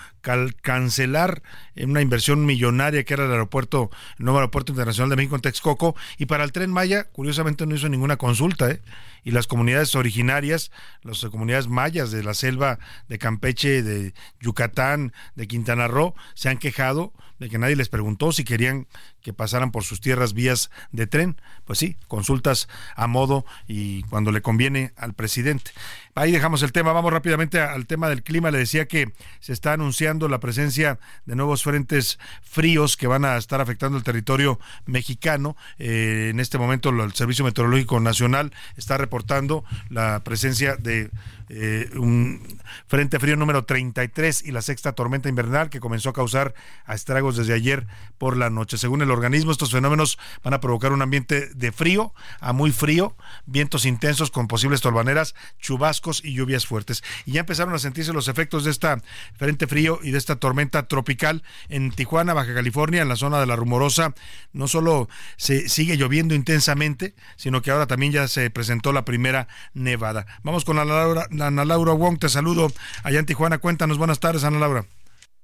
cancelar 0.62 1.42
una 1.76 2.00
inversión 2.00 2.46
millonaria 2.46 3.04
que 3.04 3.14
era 3.14 3.24
el 3.24 3.30
aeropuerto, 3.32 3.90
el 4.18 4.24
nuevo 4.24 4.38
aeropuerto 4.38 4.72
internacional 4.72 5.10
de 5.10 5.16
México 5.16 5.36
en 5.36 5.42
Texcoco. 5.42 5.96
Y 6.18 6.26
para 6.26 6.44
el 6.44 6.52
tren 6.52 6.70
Maya, 6.70 7.04
curiosamente 7.04 7.66
no 7.66 7.74
hizo 7.74 7.88
ninguna 7.88 8.16
consulta, 8.16 8.70
¿eh? 8.70 8.80
y 9.24 9.30
las 9.30 9.46
comunidades 9.46 9.94
originarias, 9.94 10.70
las 11.02 11.24
comunidades 11.26 11.68
mayas 11.68 12.10
de 12.10 12.22
la 12.22 12.34
selva 12.34 12.78
de 13.08 13.18
Campeche, 13.18 13.82
de 13.82 14.14
Yucatán, 14.40 15.12
de 15.34 15.46
Quintana 15.46 15.88
Roo, 15.88 16.14
se 16.34 16.48
han 16.48 16.58
quejado 16.58 17.12
de 17.42 17.50
que 17.50 17.58
nadie 17.58 17.74
les 17.74 17.88
preguntó 17.88 18.30
si 18.30 18.44
querían 18.44 18.86
que 19.20 19.32
pasaran 19.32 19.72
por 19.72 19.82
sus 19.82 20.00
tierras 20.00 20.32
vías 20.32 20.70
de 20.92 21.08
tren. 21.08 21.36
Pues 21.64 21.78
sí, 21.80 21.96
consultas 22.06 22.68
a 22.94 23.08
modo 23.08 23.44
y 23.66 24.04
cuando 24.04 24.30
le 24.30 24.42
conviene 24.42 24.92
al 24.96 25.14
presidente. 25.14 25.72
Ahí 26.14 26.30
dejamos 26.30 26.62
el 26.62 26.72
tema. 26.72 26.92
Vamos 26.92 27.10
rápidamente 27.10 27.58
al 27.58 27.86
tema 27.86 28.10
del 28.10 28.22
clima. 28.22 28.50
Le 28.50 28.58
decía 28.58 28.86
que 28.86 29.12
se 29.40 29.54
está 29.54 29.72
anunciando 29.72 30.28
la 30.28 30.40
presencia 30.40 30.98
de 31.24 31.36
nuevos 31.36 31.62
frentes 31.62 32.18
fríos 32.42 32.98
que 32.98 33.06
van 33.06 33.24
a 33.24 33.38
estar 33.38 33.62
afectando 33.62 33.96
el 33.96 34.04
territorio 34.04 34.60
mexicano. 34.84 35.56
Eh, 35.78 36.28
en 36.30 36.38
este 36.38 36.58
momento 36.58 36.90
el 36.90 37.12
Servicio 37.14 37.46
Meteorológico 37.46 37.98
Nacional 37.98 38.52
está 38.76 38.98
reportando 38.98 39.64
la 39.88 40.20
presencia 40.22 40.76
de 40.76 41.08
eh, 41.48 41.88
un 41.96 42.42
frente 42.86 43.18
frío 43.18 43.36
número 43.36 43.64
33 43.64 44.44
y 44.44 44.52
la 44.52 44.60
sexta 44.60 44.92
tormenta 44.92 45.30
invernal 45.30 45.70
que 45.70 45.80
comenzó 45.80 46.10
a 46.10 46.12
causar 46.12 46.54
estragos 46.88 47.38
desde 47.38 47.54
ayer 47.54 47.86
por 48.18 48.36
la 48.36 48.50
noche. 48.50 48.76
Según 48.76 49.00
el 49.00 49.10
organismo, 49.10 49.50
estos 49.50 49.72
fenómenos 49.72 50.18
van 50.44 50.52
a 50.52 50.60
provocar 50.60 50.92
un 50.92 51.00
ambiente 51.00 51.48
de 51.54 51.72
frío 51.72 52.12
a 52.40 52.52
muy 52.52 52.70
frío, 52.70 53.16
vientos 53.46 53.86
intensos 53.86 54.30
con 54.30 54.46
posibles 54.46 54.82
torbaneras, 54.82 55.34
chubascos 55.58 56.01
y 56.24 56.34
lluvias 56.34 56.66
fuertes. 56.66 57.02
Y 57.26 57.32
ya 57.32 57.40
empezaron 57.40 57.74
a 57.74 57.78
sentirse 57.78 58.12
los 58.12 58.28
efectos 58.28 58.64
de 58.64 58.70
esta 58.70 59.00
frente 59.36 59.66
frío 59.66 60.00
y 60.02 60.10
de 60.10 60.18
esta 60.18 60.36
tormenta 60.36 60.88
tropical 60.88 61.42
en 61.68 61.90
Tijuana, 61.92 62.34
Baja 62.34 62.54
California, 62.54 63.02
en 63.02 63.08
la 63.08 63.16
zona 63.16 63.40
de 63.40 63.46
la 63.46 63.56
Rumorosa. 63.56 64.14
No 64.52 64.68
solo 64.68 65.08
se 65.36 65.68
sigue 65.68 65.96
lloviendo 65.96 66.34
intensamente, 66.34 67.14
sino 67.36 67.62
que 67.62 67.70
ahora 67.70 67.86
también 67.86 68.12
ya 68.12 68.28
se 68.28 68.50
presentó 68.50 68.92
la 68.92 69.04
primera 69.04 69.48
nevada. 69.74 70.26
Vamos 70.42 70.64
con 70.64 70.76
la 70.76 70.84
Laura, 70.84 71.28
Ana 71.40 71.64
Laura 71.64 71.92
Wong, 71.92 72.18
te 72.18 72.28
saludo 72.28 72.72
allá 73.02 73.18
en 73.18 73.26
Tijuana. 73.26 73.58
Cuéntanos, 73.58 73.98
buenas 73.98 74.20
tardes, 74.20 74.44
Ana 74.44 74.58
Laura. 74.58 74.84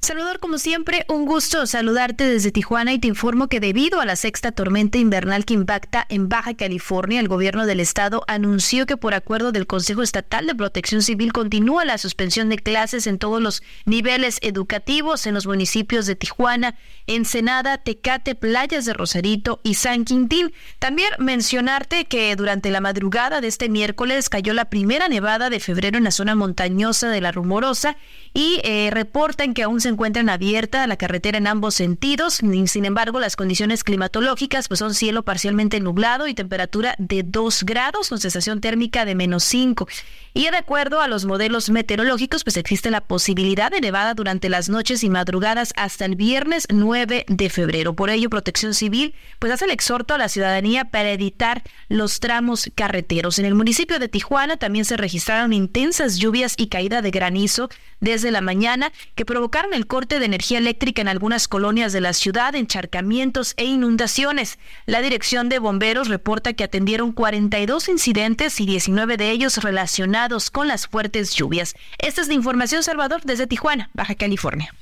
Saludor, 0.01 0.39
como 0.39 0.59
siempre, 0.59 1.05
un 1.09 1.27
gusto 1.27 1.66
saludarte 1.66 2.23
desde 2.23 2.53
Tijuana 2.53 2.93
y 2.93 3.01
te 3.01 3.09
informo 3.09 3.49
que 3.49 3.59
debido 3.59 4.01
a 4.01 4.07
la 4.07 4.15
sexta 4.15 4.53
tormenta 4.53 4.97
invernal 4.97 5.45
que 5.45 5.55
impacta 5.55 6.07
en 6.09 6.29
Baja 6.29 6.55
California, 6.55 7.19
el 7.19 7.27
gobierno 7.27 7.66
del 7.66 7.81
estado 7.81 8.23
anunció 8.29 8.87
que 8.87 8.97
por 8.97 9.12
acuerdo 9.12 9.51
del 9.51 9.66
Consejo 9.66 10.03
Estatal 10.03 10.47
de 10.47 10.55
Protección 10.55 11.03
Civil 11.03 11.33
continúa 11.33 11.85
la 11.85 11.99
suspensión 11.99 12.49
de 12.49 12.59
clases 12.59 13.09
en 13.09 13.19
todos 13.19 13.43
los 13.43 13.61
niveles 13.87 14.39
educativos 14.41 15.27
en 15.27 15.35
los 15.35 15.49
municipios 15.49 16.07
de 16.07 16.15
Tijuana, 16.15 16.77
Ensenada, 17.09 17.79
Tecate, 17.79 18.37
Playas 18.37 18.85
de 18.85 18.93
Rosarito 18.93 19.61
y 19.65 19.75
San 19.75 20.05
Quintín. 20.05 20.53
También 20.79 21.11
mencionarte 21.19 22.05
que 22.05 22.37
durante 22.37 22.70
la 22.70 22.81
madrugada 22.81 23.41
de 23.41 23.49
este 23.49 23.69
miércoles 23.69 24.29
cayó 24.29 24.55
la 24.55 24.66
primera 24.66 25.09
nevada 25.09 25.51
de 25.51 25.59
febrero 25.59 25.99
en 25.99 26.05
la 26.05 26.12
zona 26.12 26.37
montañosa 26.37 27.09
de 27.09 27.20
la 27.20 27.33
Rumorosa 27.33 27.97
y 28.33 28.61
eh, 28.62 28.91
reportan 28.93 29.55
que 29.55 29.65
aún 29.65 29.81
se 29.81 29.88
encuentran 29.89 30.28
abierta 30.28 30.86
la 30.86 30.97
carretera 30.97 31.39
en 31.39 31.47
ambos 31.47 31.74
sentidos. 31.74 32.40
Sin 32.66 32.85
embargo, 32.85 33.20
las 33.20 33.36
condiciones 33.36 33.85
climatológicas 33.85 34.69
pues 34.69 34.78
son 34.78 34.94
cielo 34.94 35.23
parcialmente 35.23 35.81
nublado 35.81 36.28
y 36.28 36.35
temperatura 36.35 36.94
de 36.98 37.23
2 37.23 37.65
grados 37.65 38.09
con 38.09 38.19
sensación 38.19 38.60
térmica 38.60 39.05
de 39.05 39.15
menos 39.15 39.44
5. 39.44 39.89
Y 40.35 40.43
de 40.51 40.57
acuerdo 40.57 41.01
a 41.01 41.09
los 41.09 41.25
modelos 41.25 41.71
meteorológicos, 41.71 42.45
pues 42.45 42.57
existe 42.57 42.91
la 42.91 43.01
posibilidad 43.01 43.71
de 43.71 43.81
nevada 43.81 44.15
durante 44.15 44.49
las 44.49 44.69
noches 44.69 45.03
y 45.03 45.11
madrugadas 45.11 45.73
hasta 45.77 46.05
el 46.05 46.17
viernes 46.17 46.67
9 46.71 47.25
de 47.29 47.51
febrero. 47.51 47.95
Por 47.95 48.11
ello, 48.11 48.31
Protección 48.31 48.75
Civil 48.75 49.15
pues 49.39 49.53
hace 49.53 49.65
el 49.65 49.71
exhorto 49.71 50.15
a 50.15 50.19
la 50.19 50.29
ciudadanía 50.29 50.85
para 50.85 51.11
evitar 51.11 51.63
los 51.89 52.21
tramos 52.21 52.71
carreteros. 52.75 53.39
En 53.39 53.47
el 53.47 53.55
municipio 53.55 53.99
de 53.99 54.09
Tijuana 54.09 54.57
también 54.59 54.85
se 54.85 54.97
registraron 54.97 55.53
intensas 55.53 56.19
lluvias 56.19 56.55
y 56.57 56.69
caída 56.69 57.03
de 57.03 57.11
granizo 57.11 57.69
desde 58.01 58.31
la 58.31 58.41
mañana 58.41 58.93
que 59.15 59.25
provocaron 59.25 59.75
el 59.75 59.87
corte 59.87 60.19
de 60.19 60.27
energía 60.27 60.59
eléctrica 60.59 61.03
en 61.03 61.09
algunas 61.09 61.49
colonias 61.49 61.93
de 61.93 62.01
la 62.01 62.13
ciudad, 62.13 62.55
encharcamientos 62.55 63.55
e 63.57 63.65
inundaciones. 63.65 64.59
La 64.87 65.01
Dirección 65.01 65.49
de 65.49 65.59
Bomberos 65.59 66.09
reporta 66.09 66.53
que 66.53 66.65
atendieron 66.65 67.13
42 67.13 67.89
incidentes 67.89 68.61
y 68.61 68.67
19 68.67 69.17
de 69.17 69.31
ellos 69.31 69.57
relacionados 69.59 70.28
con 70.53 70.69
las 70.69 70.87
fuertes 70.87 71.35
lluvias. 71.35 71.75
Esta 71.99 72.21
es 72.21 72.29
la 72.29 72.35
información, 72.35 72.83
Salvador, 72.83 73.23
desde 73.25 73.47
Tijuana, 73.47 73.91
Baja 73.95 74.15
California. 74.15 74.75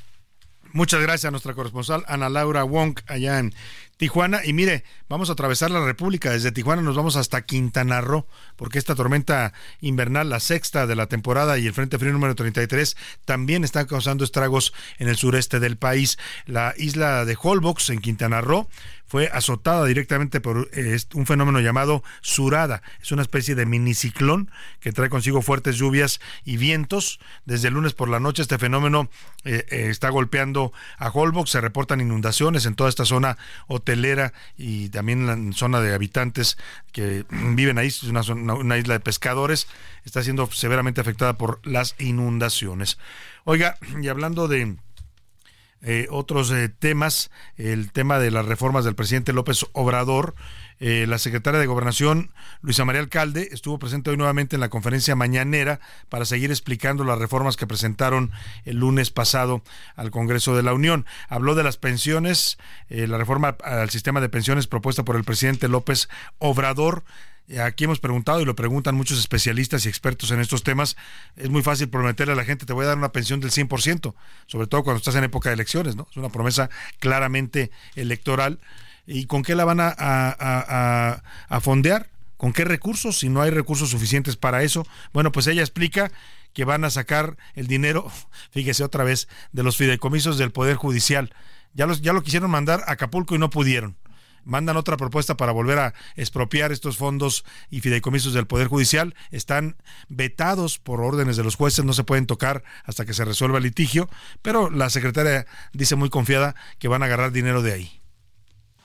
Muchas 0.73 1.01
gracias 1.01 1.27
a 1.27 1.31
nuestra 1.31 1.55
corresponsal 1.55 2.05
Ana 2.07 2.29
Laura 2.29 2.63
Wong 2.65 2.99
allá 3.07 3.39
en 3.39 3.55
Tijuana. 3.97 4.45
Y 4.45 4.53
mire, 4.53 4.85
vamos 5.09 5.31
a 5.31 5.33
atravesar 5.33 5.71
la 5.71 5.83
República. 5.83 6.31
Desde 6.31 6.53
Tijuana 6.53 6.83
nos 6.83 6.97
vamos 6.97 7.17
hasta 7.17 7.47
Quintana 7.47 8.03
Roo, 8.03 8.27
porque 8.57 8.79
esta 8.79 8.95
tormenta 8.95 9.55
invernal, 9.81 10.29
la 10.29 10.41
sexta 10.41 10.87
de 10.87 10.97
la 10.97 11.07
temporada 11.07 11.57
y 11.57 11.67
el 11.67 11.73
Frente 11.73 11.99
Frío 11.99 12.13
número 12.13 12.35
33, 12.35 12.95
también 13.25 13.65
está 13.65 13.87
causando 13.87 14.23
estragos 14.25 14.75
en 14.99 15.09
el 15.09 15.17
sureste 15.17 15.61
del 15.61 15.79
país. 15.79 16.19
La 16.45 16.75
isla 16.77 17.25
de 17.25 17.39
Holbox, 17.41 17.89
en 17.89 18.01
Quintana 18.01 18.43
Roo, 18.43 18.69
fue 19.07 19.31
azotada 19.33 19.85
directamente 19.87 20.41
por 20.41 20.69
eh, 20.73 20.99
un 21.15 21.27
fenómeno 21.27 21.61
llamado 21.61 22.03
surada. 22.21 22.83
Es 23.01 23.13
una 23.13 23.23
especie 23.23 23.55
de 23.55 23.67
miniciclón 23.67 24.51
que 24.81 24.93
trae 24.93 25.09
consigo 25.09 25.43
fuertes 25.43 25.77
lluvias 25.77 26.21
y 26.45 26.57
vientos. 26.57 27.21
Desde 27.45 27.69
el 27.69 27.75
lunes 27.75 27.95
por 27.95 28.09
la 28.09 28.21
noche 28.21 28.43
este 28.43 28.59
fenómeno 28.59 29.09
eh, 29.45 29.65
eh, 29.71 29.89
está 29.91 30.11
golpeando 30.11 30.73
a 30.99 31.09
Holbox. 31.09 31.51
Se 31.51 31.61
reportan 31.61 32.01
inundaciones 32.01 32.67
en 32.67 32.75
toda 32.75 32.91
esta 32.91 33.05
zona 33.05 33.39
hotelera 33.69 34.33
y 34.57 34.89
también 34.89 35.29
en 35.29 35.51
la 35.51 35.57
zona 35.57 35.81
de 35.81 35.95
habitantes 35.95 36.59
que 36.93 37.25
viven 37.31 37.79
ahí. 37.79 37.89
Es 37.89 38.03
una, 38.03 38.23
una 38.23 38.79
isla 38.79 38.95
de 38.95 39.01
pescadores. 39.01 39.69
Está 40.05 40.23
siendo 40.23 40.51
severamente 40.51 41.01
afectada 41.01 41.39
por 41.39 41.61
las 41.65 41.95
inundaciones. 41.99 42.99
Oiga, 43.45 43.77
y 44.03 44.09
hablando 44.09 44.49
de 44.49 44.77
eh, 45.83 46.07
otros 46.11 46.51
eh, 46.51 46.69
temas, 46.69 47.31
el 47.57 47.93
tema 47.93 48.19
de 48.19 48.31
las 48.31 48.47
reformas 48.47 48.85
del 48.85 48.95
presidente 48.95 49.33
López 49.33 49.67
Obrador. 49.73 50.35
Eh, 50.79 51.07
la 51.09 51.19
secretaria 51.19 51.59
de 51.59 51.67
Gobernación, 51.67 52.33
Luisa 52.61 52.85
María 52.85 53.01
Alcalde, 53.01 53.49
estuvo 53.53 53.79
presente 53.79 54.11
hoy 54.11 54.17
nuevamente 54.17 54.57
en 54.57 54.61
la 54.61 54.69
conferencia 54.69 55.17
mañanera 55.17 55.81
para 56.09 56.27
seguir 56.27 56.51
explicando 56.51 57.03
las 57.03 57.19
reformas 57.19 57.57
que 57.57 57.67
presentaron 57.67 58.31
el 58.65 58.77
lunes 58.77 59.11
pasado 59.11 59.63
al 59.95 60.11
Congreso 60.11 60.55
de 60.55 60.63
la 60.63 60.75
Unión. 60.75 61.07
Habló 61.29 61.55
de 61.55 61.63
las 61.63 61.79
pensiones, 61.79 62.59
la 62.89 63.17
reforma 63.17 63.57
al 63.65 63.89
sistema 63.89 64.21
de 64.21 64.29
pensiones 64.29 64.67
propuesta 64.67 65.03
por 65.03 65.17
el 65.17 65.25
presidente 65.25 65.69
López 65.69 66.11
Obrador 66.39 67.05
Aquí 67.63 67.85
hemos 67.85 68.01
preguntado 68.01 68.41
y 68.41 68.45
lo 68.45 68.57
preguntan 68.57 68.97
muchos 68.97 69.19
especialistas 69.21 69.87
y 69.87 69.89
expertos 69.89 70.33
en 70.33 70.41
estos 70.41 70.65
temas. 70.65 70.97
Es 71.37 71.49
muy 71.49 71.63
fácil 71.63 71.89
prometerle 71.89 72.33
a 72.33 72.37
la 72.37 72.45
gente, 72.45 72.67
te 72.67 72.73
voy 72.73 72.85
a 72.85 72.89
dar 72.89 72.99
una 72.99 73.13
pensión 73.13 73.39
del 73.39 73.53
100%, 73.53 74.15
sobre 74.47 74.67
todo 74.67 74.83
cuando 74.83 74.99
estás 74.99 75.15
en 75.15 75.25
época 75.25 75.51
de 75.51 75.55
elecciones, 75.55 75.95
¿no? 75.95 76.09
Es 76.11 76.17
una 76.17 76.29
promesa 76.29 76.71
claramente 76.99 77.71
electoral. 77.95 78.59
¿Y 79.07 79.27
con 79.27 79.45
qué 79.45 79.55
la 79.55 79.65
van 79.65 79.79
a, 79.79 79.95
a, 79.97 81.61
fondear? 81.61 82.11
¿Con 82.37 82.53
qué 82.53 82.65
recursos? 82.65 83.21
Si 83.21 83.29
no 83.29 83.41
hay 83.41 83.51
recursos 83.51 83.91
suficientes 83.91 84.37
para 84.37 84.65
eso. 84.65 84.85
Bueno, 85.13 85.31
pues 85.31 85.47
ella 85.47 85.63
explica 85.63 86.11
que 86.53 86.65
van 86.65 86.85
a 86.85 86.91
sacar 86.91 87.37
el 87.55 87.69
dinero, 87.69 88.11
fíjese 88.51 88.83
otra 88.83 89.05
vez, 89.05 89.29
de 89.53 89.63
los 89.63 89.77
fideicomisos 89.77 90.37
del 90.37 90.51
Poder 90.51 90.75
Judicial. 90.75 91.33
Ya, 91.75 91.87
los, 91.87 92.03
ya 92.03 92.13
lo 92.13 92.25
quisieron 92.25 92.51
mandar 92.51 92.83
a 92.89 92.93
Acapulco 92.93 93.37
y 93.37 93.39
no 93.39 93.51
pudieron 93.51 93.97
mandan 94.47 94.79
otra 94.79 94.97
propuesta 94.97 95.37
para 95.37 95.53
volver 95.53 95.79
a 95.79 95.95
expropiar 96.15 96.73
estos 96.73 96.97
fondos 96.97 97.45
y 97.69 97.81
fideicomisos 97.81 98.33
del 98.33 98.47
Poder 98.47 98.69
Judicial. 98.69 99.15
Están 99.31 99.77
vetados 100.09 100.79
por 100.79 101.03
órdenes 101.03 101.37
de 101.37 101.45
los 101.45 101.57
jueces, 101.57 101.85
no 101.85 101.93
se 101.93 102.05
pueden 102.05 102.27
tocar 102.27 102.65
hasta 102.85 103.05
que 103.05 103.13
se 103.13 103.27
resuelva 103.27 103.59
el 103.59 103.65
litigio, 103.65 104.09
pero 104.41 104.71
la 104.71 104.89
secretaria 104.89 105.47
dice 105.75 105.97
muy 105.97 106.09
confiada 106.09 106.55
que 106.79 106.89
van 106.89 107.03
a 107.03 107.07
agarrar 107.07 107.33
dinero 107.33 107.61
de 107.61 107.73
ahí 107.73 108.06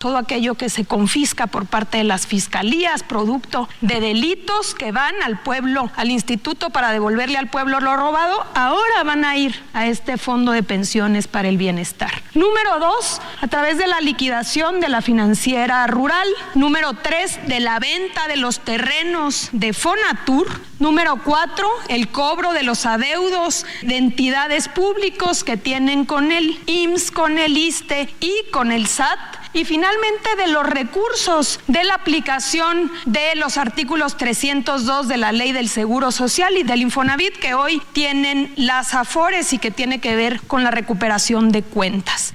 todo 0.02 0.18
aquello 0.18 0.56
que 0.56 0.70
se 0.70 0.84
confisca 0.84 1.46
por 1.46 1.68
parte 1.68 2.00
de 2.00 2.04
las 2.04 2.26
fiscalías, 2.26 3.04
producto 3.04 3.70
de 3.82 4.00
delitos 4.00 4.74
que 4.74 4.92
van 4.92 5.14
al 5.24 5.40
pueblo, 5.40 5.92
al 5.96 6.10
instituto 6.10 6.72
para 6.72 6.92
devolverle 6.92 7.38
al 7.38 7.52
pueblo 7.52 7.80
lo 7.80 7.96
robado, 7.96 8.44
ahora 8.56 9.04
van 9.06 9.24
a 9.24 9.38
ir 9.38 9.64
a 9.74 9.86
este 9.86 10.18
fondo 10.18 10.54
de 10.54 10.64
pensiones 10.64 11.28
para 11.28 11.50
el 11.50 11.58
bienestar. 11.58 12.24
Número 12.34 12.80
dos, 12.80 13.22
a 13.42 13.48
través 13.48 13.78
de 13.78 13.86
la 13.86 14.02
liquidación 14.02 14.80
de 14.80 14.90
la 14.90 15.04
financiera 15.04 15.86
rural. 15.86 16.28
Número 16.56 16.96
tres, 16.96 17.40
de 17.46 17.60
la 17.60 17.78
venta 17.78 18.28
de 18.28 18.38
los 18.38 18.60
terrenos 18.60 19.50
de 19.52 19.72
Fonatur. 19.72 20.48
Número 20.80 21.22
cuatro, 21.24 21.70
el 21.90 22.08
cobro 22.08 22.54
de 22.54 22.64
los 22.64 22.88
adeudos 22.88 23.68
de 23.84 23.98
entidades 23.98 24.68
públicos 24.68 25.44
que 25.44 25.58
tienen 25.58 26.06
con 26.06 26.32
el 26.32 26.60
IMSS, 26.66 27.12
con 27.12 27.38
el 27.38 27.56
ISTE 27.56 28.10
y 28.20 28.34
con 28.52 28.72
el 28.72 28.88
SAT 28.88 29.41
y 29.54 29.66
finalmente 29.66 30.36
de 30.38 30.48
los 30.48 30.66
recursos 30.66 31.60
de 31.68 31.84
la 31.84 31.96
aplicación 31.96 32.92
de 33.06 33.36
los 33.36 33.58
artículos 33.58 34.18
302 34.18 35.08
de 35.08 35.18
la 35.18 35.32
Ley 35.32 35.52
del 35.52 35.70
Seguro 35.70 36.12
Social 36.12 36.58
y 36.58 36.64
del 36.64 36.82
Infonavit 36.82 37.38
que 37.38 37.54
hoy 37.54 37.82
tienen 37.94 38.54
las 38.56 38.94
AFORES 38.94 39.54
y 39.54 39.58
que 39.58 39.72
tiene 39.72 40.00
que 40.00 40.16
ver 40.16 40.42
con 40.42 40.64
la 40.64 40.72
recuperación 40.72 41.52
de 41.52 41.64
cuentas. 41.64 42.34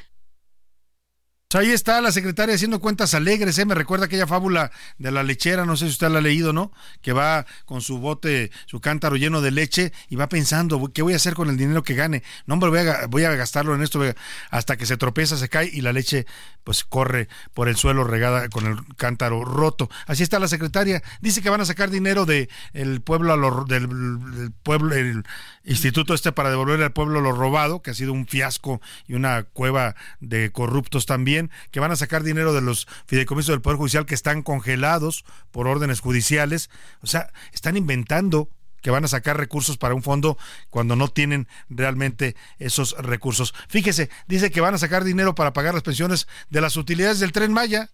Ahí 1.57 1.71
está 1.71 2.03
la 2.03 2.13
secretaria 2.13 2.55
haciendo 2.55 2.81
cuentas 2.81 3.15
alegres, 3.15 3.59
¿eh? 3.59 3.65
me 3.65 3.75
recuerda 3.75 4.05
aquella 4.05 4.27
fábula 4.27 4.71
de 4.99 5.11
la 5.11 5.23
lechera, 5.23 5.65
no 5.65 5.75
sé 5.75 5.87
si 5.87 5.93
usted 5.93 6.11
la 6.11 6.19
ha 6.19 6.21
leído, 6.21 6.53
¿no? 6.53 6.71
Que 7.01 7.15
va 7.15 7.47
con 7.65 7.81
su 7.81 7.99
bote, 7.99 8.51
su 8.67 8.83
cántaro 8.83 9.17
lleno 9.17 9.41
de 9.41 9.53
leche 9.53 9.91
y 10.11 10.17
va 10.17 10.29
pensando, 10.29 10.93
¿qué 10.93 11.01
voy 11.01 11.15
a 11.15 11.17
hacer 11.17 11.33
con 11.33 11.49
el 11.49 11.57
dinero 11.57 11.83
que 11.83 11.95
gane? 11.95 12.23
No, 12.45 12.55
hombre, 12.55 12.69
voy 12.69 12.81
a, 12.81 13.07
voy 13.07 13.25
a 13.25 13.35
gastarlo 13.35 13.75
en 13.75 13.83
esto 13.83 14.03
hasta 14.51 14.77
que 14.77 14.85
se 14.85 14.99
tropieza, 14.99 15.39
se 15.39 15.49
cae 15.49 15.71
y 15.73 15.81
la 15.81 15.95
leche 15.95 16.27
pues 16.63 16.85
corre 16.85 17.29
por 17.55 17.69
el 17.69 17.77
suelo 17.77 18.05
regada 18.05 18.51
con 18.51 18.67
el 18.67 18.77
cántaro 18.97 19.45
roto. 19.45 19.89
Así 20.07 20.25
está 20.25 20.39
la 20.39 20.49
secretaria. 20.49 21.03
Dice 21.21 21.41
que 21.41 21.49
van 21.49 21.61
a 21.61 21.65
sacar 21.65 21.91
dinero 21.91 22.27
de 22.27 22.51
el 22.75 23.01
pueblo 23.01 23.33
a 23.33 23.65
del, 23.67 23.89
del, 23.89 24.53
pueblo, 24.65 24.95
el 24.95 25.25
instituto 25.67 26.15
este 26.15 26.33
para 26.33 26.51
devolverle 26.51 26.85
al 26.85 26.93
pueblo 26.93 27.21
lo 27.21 27.33
robado, 27.33 27.83
que 27.83 27.91
ha 27.91 27.95
sido 27.95 28.13
un 28.13 28.27
fiasco 28.27 28.81
y 29.07 29.15
una 29.15 29.43
cueva 29.43 29.95
de 30.21 30.51
corruptos 30.51 31.05
también 31.05 31.51
que 31.71 31.81
van 31.81 31.91
a 31.91 31.97
sacar 31.97 32.23
dinero 32.23 32.55
de 32.55 32.63
los 32.63 32.89
fideicomisos 33.07 33.53
del 33.53 33.61
Poder 33.61 33.77
Judicial 33.77 34.07
que 34.07 34.15
están 34.15 34.43
congelados 34.43 35.25
por 35.51 35.67
órdenes 35.67 36.01
judiciales. 36.01 36.71
O 37.01 37.07
sea, 37.07 37.31
están 37.53 37.77
inventando 37.77 38.49
que 38.81 38.91
van 38.91 39.05
a 39.05 39.09
sacar 39.09 39.37
recursos 39.37 39.79
para 39.79 39.95
un 39.95 40.03
fondo 40.03 40.39
cuando 40.71 40.95
no 40.95 41.09
tienen 41.09 41.49
realmente 41.69 42.37
esos 42.59 42.97
recursos. 42.99 43.53
Fíjese, 43.69 44.11
dice 44.29 44.53
que 44.53 44.61
van 44.61 44.75
a 44.75 44.79
sacar 44.79 45.03
dinero 45.03 45.35
para 45.35 45.53
pagar 45.53 45.75
las 45.75 45.83
pensiones 45.83 46.29
de 46.51 46.61
las 46.61 46.77
utilidades 46.77 47.19
del 47.19 47.33
tren 47.33 47.53
Maya. 47.53 47.91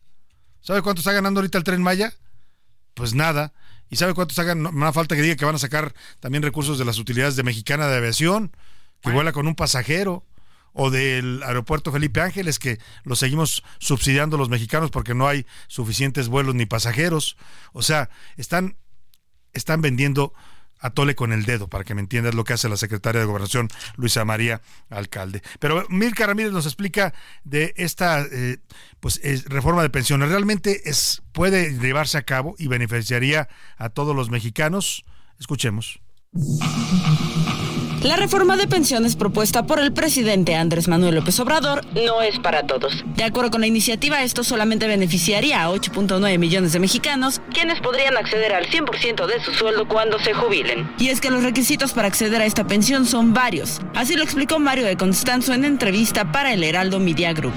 ¿Sabe 0.61 0.83
cuánto 0.83 1.01
está 1.01 1.13
ganando 1.13 1.41
ahorita 1.41 1.57
el 1.57 1.65
tren 1.65 1.83
Maya? 1.83 2.13
Pues 2.93 3.15
nada. 3.15 3.55
¿Y 3.93 3.97
sabe 3.97 4.15
cuánto 4.15 4.35
ganando? 4.43 4.73
No, 4.73 4.93
falta 4.95 5.15
que 5.15 5.21
diga 5.21 5.37
que 5.37 5.45
van 5.45 5.55
a 5.55 5.59
sacar 5.59 5.93
también 6.19 6.43
recursos 6.43 6.79
de 6.79 6.87
las 6.87 6.99
utilidades 6.99 7.37
de 7.37 7.43
Mexicana 7.43 7.89
de 7.89 7.99
Aviación, 7.99 8.51
que 9.03 9.11
vuela 9.11 9.33
con 9.33 9.47
un 9.47 9.55
pasajero 9.55 10.25
o 10.73 10.91
del 10.91 11.43
aeropuerto 11.43 11.93
Felipe 11.93 12.23
Ángeles, 12.23 12.59
que 12.59 12.79
lo 13.05 13.17
seguimos 13.17 13.63
subsidiando 13.81 14.39
los 14.39 14.49
mexicanos 14.49 14.91
porque 14.91 15.15
no 15.15 15.29
hay 15.29 15.45
suficientes 15.67 16.29
vuelos 16.29 16.55
ni 16.55 16.65
pasajeros. 16.65 17.37
O 17.75 17.83
sea, 17.83 18.09
están, 18.39 18.79
están 19.53 19.83
vendiendo 19.83 20.33
a 20.83 20.91
tole 20.91 21.15
con 21.15 21.33
el 21.33 21.45
dedo, 21.45 21.69
para 21.69 21.85
que 21.85 21.95
me 21.95 22.01
entiendas 22.01 22.35
lo 22.35 22.45
que 22.45 22.53
hace 22.53 22.69
la 22.69 22.77
secretaria 22.77 23.21
de 23.21 23.27
Gobernación, 23.27 23.69
Luisa 23.97 24.25
María 24.25 24.61
Alcalde. 24.91 25.43
Pero 25.61 25.87
Milka 25.89 26.27
Ramírez 26.27 26.53
nos 26.53 26.67
explica 26.67 27.15
de 27.45 27.73
esta 27.77 28.21
eh, 28.21 28.59
pues, 29.01 29.21
reforma 29.47 29.83
de 29.83 29.91
pensiones. 29.91 30.29
¿Realmente 30.29 30.91
es, 30.91 31.23
puede 31.33 31.79
llevarse 31.79 32.19
a 32.19 32.23
cabo 32.23 32.57
y 32.59 32.67
beneficiaría 32.67 33.49
a 33.79 33.89
todos 33.89 34.15
los 34.15 34.29
mexicanos? 34.29 35.05
Escuchemos. 35.39 36.01
La 38.03 38.17
reforma 38.17 38.57
de 38.57 38.67
pensiones 38.67 39.15
propuesta 39.15 39.65
por 39.65 39.79
el 39.79 39.93
presidente 39.93 40.57
Andrés 40.57 40.89
Manuel 40.89 41.15
López 41.15 41.39
Obrador 41.39 41.87
no 41.95 42.21
es 42.21 42.37
para 42.41 42.67
todos. 42.67 43.05
De 43.15 43.23
acuerdo 43.23 43.53
con 43.53 43.61
la 43.61 43.69
iniciativa, 43.69 44.25
esto 44.25 44.43
solamente 44.43 44.89
beneficiaría 44.89 45.63
a 45.63 45.71
8.9 45.71 46.37
millones 46.37 46.73
de 46.73 46.81
mexicanos, 46.81 47.41
quienes 47.55 47.81
podrían 47.81 48.17
acceder 48.17 48.55
al 48.55 48.67
100% 48.67 49.27
de 49.27 49.41
su 49.45 49.53
sueldo 49.53 49.87
cuando 49.87 50.19
se 50.19 50.35
jubilen. 50.35 50.91
Y 50.99 51.11
es 51.11 51.21
que 51.21 51.31
los 51.31 51.45
requisitos 51.45 51.93
para 51.93 52.09
acceder 52.09 52.43
a 52.43 52.47
esta 52.47 52.67
pensión 52.67 53.07
son 53.07 53.35
varios. 53.35 53.81
Así 53.95 54.17
lo 54.17 54.25
explicó 54.25 54.59
Mario 54.59 54.87
de 54.87 54.97
Constanzo 54.97 55.55
en 55.55 55.65
entrevista 55.65 56.33
para 56.33 56.53
el 56.53 56.65
Heraldo 56.65 56.99
Media 56.99 57.33
Group 57.33 57.55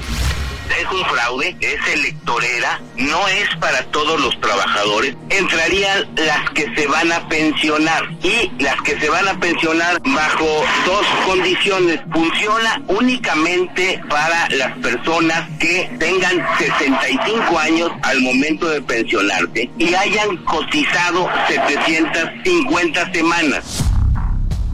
es 0.69 0.91
un 0.91 1.05
fraude, 1.05 1.55
es 1.59 1.93
electorera, 1.93 2.79
no 2.97 3.27
es 3.27 3.55
para 3.59 3.83
todos 3.91 4.19
los 4.19 4.39
trabajadores. 4.41 5.15
Entrarían 5.29 6.07
las 6.15 6.49
que 6.51 6.73
se 6.75 6.87
van 6.87 7.11
a 7.11 7.27
pensionar 7.27 8.09
y 8.23 8.51
las 8.61 8.81
que 8.81 8.99
se 8.99 9.09
van 9.09 9.27
a 9.27 9.39
pensionar 9.39 10.01
bajo 10.01 10.63
dos 10.85 11.05
condiciones. 11.25 11.99
Funciona 12.11 12.81
únicamente 12.87 14.01
para 14.09 14.47
las 14.49 14.77
personas 14.79 15.47
que 15.59 15.89
tengan 15.99 16.45
65 16.57 17.59
años 17.59 17.91
al 18.03 18.21
momento 18.21 18.67
de 18.67 18.81
pensionarse 18.81 19.69
y 19.77 19.93
hayan 19.93 20.37
cotizado 20.37 21.29
750 21.47 23.13
semanas. 23.13 23.94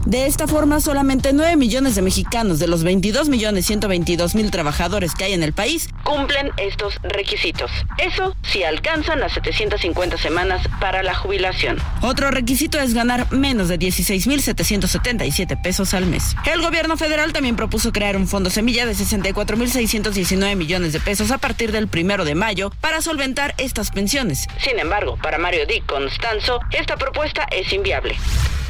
De 0.06 0.26
esta 0.26 0.48
forma, 0.48 0.80
solamente 0.80 1.32
9 1.32 1.56
millones 1.56 1.94
de 1.94 2.02
mexicanos 2.02 2.58
de 2.58 2.66
los 2.66 2.82
22 2.82 3.28
millones 3.28 3.66
122 3.66 4.34
mil 4.34 4.50
trabajadores 4.50 5.14
que 5.14 5.24
hay 5.24 5.32
en 5.32 5.44
el 5.44 5.52
país 5.52 5.88
cumplen 6.02 6.50
estos 6.56 6.96
requisitos. 7.02 7.70
Eso 7.98 8.34
si 8.42 8.64
alcanzan 8.64 9.20
las 9.20 9.32
750 9.32 10.18
semanas 10.18 10.66
para 10.80 11.04
la 11.04 11.14
jubilación. 11.14 11.78
Otro 12.02 12.32
requisito 12.32 12.80
es 12.80 12.94
ganar 12.94 13.30
menos 13.32 13.68
de 13.68 13.78
16 13.78 14.26
mil 14.26 14.42
777 14.42 15.56
pesos 15.56 15.94
al 15.94 16.06
mes. 16.06 16.34
El 16.52 16.60
gobierno 16.62 16.96
federal 16.96 17.32
también 17.32 17.54
propuso 17.54 17.92
crear 17.92 18.16
un 18.16 18.26
fondo 18.26 18.50
semilla 18.50 18.86
de 18.86 18.94
64 18.94 19.56
mil 19.56 19.70
619 19.70 20.56
millones 20.56 20.92
de 20.92 21.00
pesos 21.00 21.30
a 21.30 21.38
partir 21.38 21.70
del 21.70 21.86
primero 21.86 22.24
de 22.24 22.34
mayo 22.34 22.72
para 22.80 23.02
solventar 23.02 23.54
estas 23.58 23.92
pensiones. 23.92 24.48
Sin 24.58 24.80
embargo, 24.80 25.16
para 25.22 25.38
Mario 25.38 25.64
Di 25.66 25.80
Constanzo, 25.82 26.58
esta 26.72 26.96
propuesta 26.96 27.46
es 27.52 27.72
inviable 27.72 28.16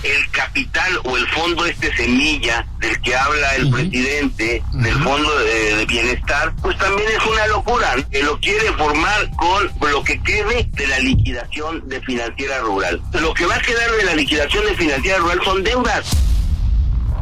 el 0.02 0.30
capital 0.30 1.00
o 1.04 1.16
el 1.16 1.26
fondo 1.28 1.64
este 1.66 1.94
semilla 1.96 2.66
del 2.78 3.00
que 3.00 3.14
habla 3.14 3.56
el 3.56 3.70
presidente, 3.70 4.62
del 4.72 4.94
fondo 5.02 5.38
de, 5.38 5.86
bienestar, 5.86 6.54
pues 6.62 6.76
también 6.78 7.08
es 7.08 7.26
una 7.26 7.46
locura. 7.48 7.94
Que 8.10 8.22
lo 8.22 8.38
quiere 8.40 8.72
formar 8.72 9.30
con 9.36 9.90
lo 9.90 10.02
que 10.02 10.20
quede 10.22 10.68
de 10.72 10.86
la 10.86 10.98
liquidación 11.00 11.88
de 11.88 12.00
financiera 12.00 12.60
rural. 12.60 13.00
Lo 13.12 13.34
que 13.34 13.46
va 13.46 13.56
a 13.56 13.60
quedar 13.60 13.90
de 13.92 14.04
la 14.04 14.14
liquidación 14.14 14.64
de 14.66 14.74
financiera 14.74 15.18
rural 15.18 15.40
son 15.44 15.62
deudas. 15.62 16.31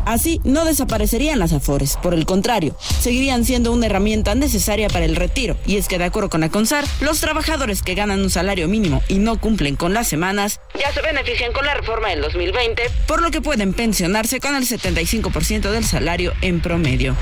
Así 0.07 0.41
no 0.45 0.65
desaparecerían 0.65 1.39
las 1.39 1.53
AFORES, 1.53 1.99
por 2.03 2.15
el 2.15 2.27
contrario, 2.27 2.77
seguirían 3.01 3.45
siendo 3.45 3.73
una 3.73 3.87
herramienta 3.87 4.35
necesaria 4.35 4.89
para 4.89 5.05
el 5.05 5.17
retiro. 5.17 5.57
Y 5.67 5.77
es 5.77 5.89
que 5.89 5.99
de 5.99 6.05
acuerdo 6.05 6.31
con 6.31 6.43
Aconsar, 6.43 6.85
los 7.01 7.21
trabajadores 7.21 7.83
que 7.83 7.95
ganan 7.95 8.21
un 8.21 8.31
salario 8.31 8.69
mínimo 8.69 9.03
y 9.09 9.19
no 9.19 9.41
cumplen 9.41 9.77
con 9.77 9.95
las 9.95 10.09
semanas 10.09 10.61
ya 10.79 10.93
se 10.93 11.03
benefician 11.03 11.53
con 11.53 11.65
la 11.65 11.75
reforma 11.75 12.09
del 12.09 12.23
2020, 12.23 12.83
por 13.07 13.23
lo 13.23 13.31
que 13.31 13.41
pueden 13.43 13.73
pensionarse 13.73 14.41
con 14.41 14.55
el 14.55 14.65
75% 14.67 15.71
del 15.71 15.85
salario 15.85 16.33
en 16.41 16.61
promedio. 16.61 17.17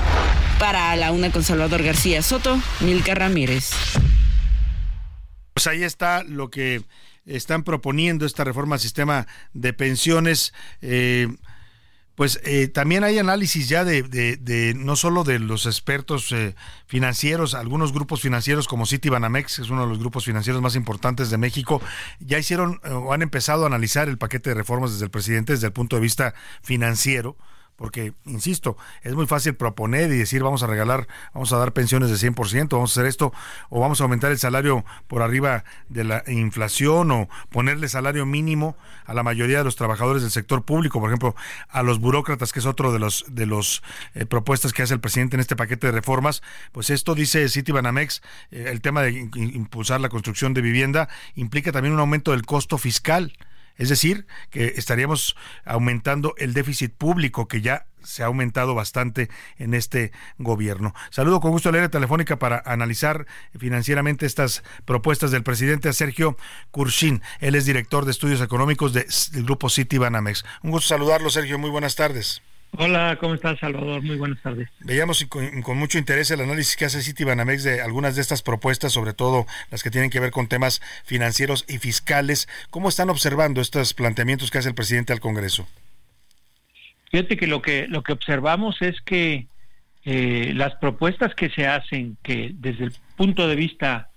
Para 0.59 0.95
la 0.95 1.11
una 1.11 1.31
con 1.31 1.43
Salvador 1.43 1.83
García 1.83 2.21
Soto, 2.21 2.59
Milka 2.81 3.15
Ramírez. 3.15 3.71
Pues 5.53 5.67
ahí 5.67 5.83
está 5.83 6.23
lo 6.23 6.49
que 6.49 6.81
están 7.25 7.63
proponiendo 7.63 8.25
esta 8.25 8.43
reforma 8.43 8.75
al 8.75 8.81
sistema 8.81 9.27
de 9.53 9.73
pensiones. 9.73 10.53
Eh, 10.81 11.27
pues 12.19 12.41
eh, 12.43 12.67
también 12.67 13.05
hay 13.05 13.17
análisis 13.17 13.69
ya 13.69 13.85
de, 13.85 14.73
no 14.75 14.97
solo 14.97 15.23
de 15.23 15.39
los 15.39 15.65
expertos 15.65 16.33
eh, 16.33 16.53
financieros, 16.85 17.53
algunos 17.53 17.93
grupos 17.93 18.19
financieros 18.19 18.67
como 18.67 18.85
Citibanamex, 18.85 19.55
que 19.55 19.61
es 19.61 19.69
uno 19.69 19.83
de 19.83 19.87
los 19.87 19.99
grupos 19.99 20.25
financieros 20.25 20.61
más 20.61 20.75
importantes 20.75 21.29
de 21.29 21.37
México, 21.37 21.81
ya 22.19 22.37
hicieron 22.37 22.81
eh, 22.83 22.89
o 22.89 23.13
han 23.13 23.21
empezado 23.21 23.63
a 23.63 23.67
analizar 23.67 24.09
el 24.09 24.17
paquete 24.17 24.49
de 24.49 24.55
reformas 24.55 24.91
desde 24.91 25.05
el 25.05 25.11
presidente 25.11 25.53
desde 25.53 25.67
el 25.67 25.71
punto 25.71 25.95
de 25.95 26.01
vista 26.01 26.33
financiero 26.61 27.37
porque, 27.79 28.11
insisto, 28.25 28.75
es 29.03 29.15
muy 29.15 29.25
fácil 29.25 29.55
proponer 29.55 30.11
y 30.11 30.17
decir 30.17 30.43
vamos 30.43 30.63
a 30.63 30.67
regalar, 30.67 31.07
vamos 31.33 31.53
a 31.53 31.57
dar 31.57 31.71
pensiones 31.71 32.09
de 32.09 32.17
100%, 32.17 32.67
vamos 32.71 32.91
a 32.91 32.93
hacer 32.93 33.05
esto, 33.05 33.31
o 33.69 33.79
vamos 33.79 34.01
a 34.01 34.03
aumentar 34.03 34.31
el 34.31 34.37
salario 34.37 34.83
por 35.07 35.21
arriba 35.21 35.63
de 35.87 36.03
la 36.03 36.21
inflación, 36.27 37.09
o 37.09 37.29
ponerle 37.49 37.87
salario 37.87 38.25
mínimo 38.25 38.75
a 39.05 39.13
la 39.13 39.23
mayoría 39.23 39.59
de 39.59 39.63
los 39.63 39.77
trabajadores 39.77 40.23
del 40.23 40.31
sector 40.31 40.63
público, 40.63 40.99
por 40.99 41.09
ejemplo, 41.09 41.37
a 41.69 41.81
los 41.81 41.99
burócratas, 41.99 42.51
que 42.51 42.59
es 42.59 42.65
otro 42.65 42.91
de 42.91 42.99
los 42.99 43.23
de 43.29 43.45
los 43.45 43.81
eh, 44.13 44.25
propuestas 44.25 44.73
que 44.73 44.83
hace 44.83 44.93
el 44.93 44.99
presidente 44.99 45.37
en 45.37 45.39
este 45.39 45.55
paquete 45.55 45.87
de 45.87 45.93
reformas, 45.93 46.43
pues 46.73 46.89
esto 46.89 47.15
dice 47.15 47.47
Citibanamex, 47.47 48.21
eh, 48.51 48.65
el 48.67 48.81
tema 48.81 49.03
de 49.03 49.29
impulsar 49.35 50.01
la 50.01 50.09
construcción 50.09 50.53
de 50.53 50.59
vivienda 50.59 51.07
implica 51.35 51.71
también 51.71 51.93
un 51.93 52.01
aumento 52.01 52.31
del 52.31 52.45
costo 52.45 52.77
fiscal. 52.77 53.31
Es 53.79 53.89
decir, 53.89 54.27
que 54.51 54.73
estaríamos 54.75 55.35
aumentando 55.65 56.35
el 56.37 56.53
déficit 56.53 56.93
público 56.93 57.47
que 57.47 57.61
ya 57.61 57.87
se 58.03 58.23
ha 58.23 58.27
aumentado 58.27 58.75
bastante 58.75 59.29
en 59.57 59.73
este 59.73 60.11
gobierno. 60.37 60.93
Saludo 61.09 61.39
con 61.39 61.51
gusto 61.51 61.69
a 61.69 61.71
la 61.71 61.89
telefónica 61.89 62.37
para 62.37 62.61
analizar 62.65 63.25
financieramente 63.57 64.25
estas 64.25 64.63
propuestas 64.85 65.31
del 65.31 65.43
presidente 65.43 65.91
Sergio 65.93 66.37
Kurshin. 66.71 67.21
Él 67.39 67.55
es 67.55 67.65
director 67.65 68.05
de 68.05 68.11
estudios 68.11 68.41
económicos 68.41 68.93
del 68.93 69.43
grupo 69.43 69.69
City 69.69 69.97
Banamex. 69.97 70.43
Un 70.61 70.71
gusto 70.71 70.89
saludarlo, 70.89 71.29
Sergio. 71.29 71.57
Muy 71.57 71.69
buenas 71.69 71.95
tardes. 71.95 72.41
Hola, 72.77 73.17
¿cómo 73.19 73.33
estás, 73.33 73.59
Salvador? 73.59 74.01
Muy 74.01 74.17
buenas 74.17 74.41
tardes. 74.41 74.69
Veíamos 74.79 75.25
con, 75.25 75.61
con, 75.63 75.77
mucho 75.77 75.97
interés 75.97 76.31
el 76.31 76.41
análisis 76.41 76.77
que 76.77 76.85
hace 76.85 77.01
Citibanamex 77.01 77.63
de 77.63 77.81
algunas 77.81 78.15
de 78.15 78.21
estas 78.21 78.41
propuestas, 78.41 78.93
sobre 78.93 79.13
todo 79.13 79.45
las 79.71 79.83
que 79.83 79.91
tienen 79.91 80.09
que 80.09 80.19
ver 80.19 80.31
con 80.31 80.47
temas 80.47 80.81
financieros 81.03 81.65
y 81.67 81.79
fiscales. 81.79 82.47
¿Cómo 82.69 82.87
están 82.87 83.09
observando 83.09 83.59
estos 83.59 83.93
planteamientos 83.93 84.51
que 84.51 84.59
hace 84.59 84.69
el 84.69 84.75
presidente 84.75 85.11
al 85.11 85.19
Congreso? 85.19 85.67
Fíjate 87.11 87.37
que 87.37 87.47
lo 87.47 87.61
que 87.61 87.87
lo 87.87 88.03
que 88.03 88.13
observamos 88.13 88.81
es 88.81 89.01
que 89.01 89.47
eh, 90.05 90.53
las 90.55 90.75
propuestas 90.75 91.35
que 91.35 91.49
se 91.49 91.67
hacen, 91.67 92.17
que 92.23 92.51
desde 92.53 92.85
el 92.85 92.93
punto 93.17 93.47
de 93.47 93.55
vista 93.55 94.09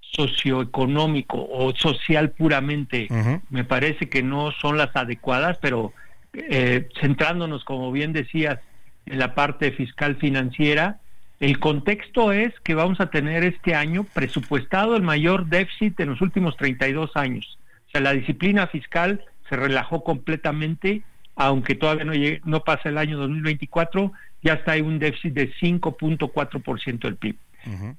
socioeconómico 0.00 1.48
o 1.50 1.74
social 1.74 2.32
puramente, 2.32 3.08
me 3.48 3.64
parece 3.64 4.10
que 4.10 4.22
no 4.22 4.52
son 4.52 4.76
las 4.76 4.94
adecuadas, 4.94 5.56
pero 5.62 5.94
eh, 6.34 6.88
centrándonos, 7.00 7.64
como 7.64 7.92
bien 7.92 8.12
decías, 8.12 8.58
en 9.06 9.18
la 9.18 9.34
parte 9.34 9.72
fiscal 9.72 10.16
financiera, 10.16 10.98
el 11.40 11.58
contexto 11.58 12.32
es 12.32 12.52
que 12.60 12.74
vamos 12.74 13.00
a 13.00 13.10
tener 13.10 13.44
este 13.44 13.74
año 13.74 14.04
presupuestado 14.04 14.96
el 14.96 15.02
mayor 15.02 15.46
déficit 15.46 15.98
en 16.00 16.10
los 16.10 16.20
últimos 16.20 16.56
32 16.56 17.16
años. 17.16 17.58
O 17.88 17.90
sea, 17.90 18.00
la 18.00 18.12
disciplina 18.12 18.68
fiscal 18.68 19.24
se 19.48 19.56
relajó 19.56 20.04
completamente, 20.04 21.02
aunque 21.34 21.74
todavía 21.74 22.04
no, 22.04 22.14
llegue, 22.14 22.40
no 22.44 22.62
pasa 22.62 22.88
el 22.88 22.96
año 22.96 23.18
2024, 23.18 24.12
ya 24.42 24.54
está 24.54 24.72
ahí 24.72 24.82
un 24.82 24.98
déficit 24.98 25.34
de 25.34 25.52
5.4% 25.54 26.98
del 27.00 27.16
PIB. 27.16 27.36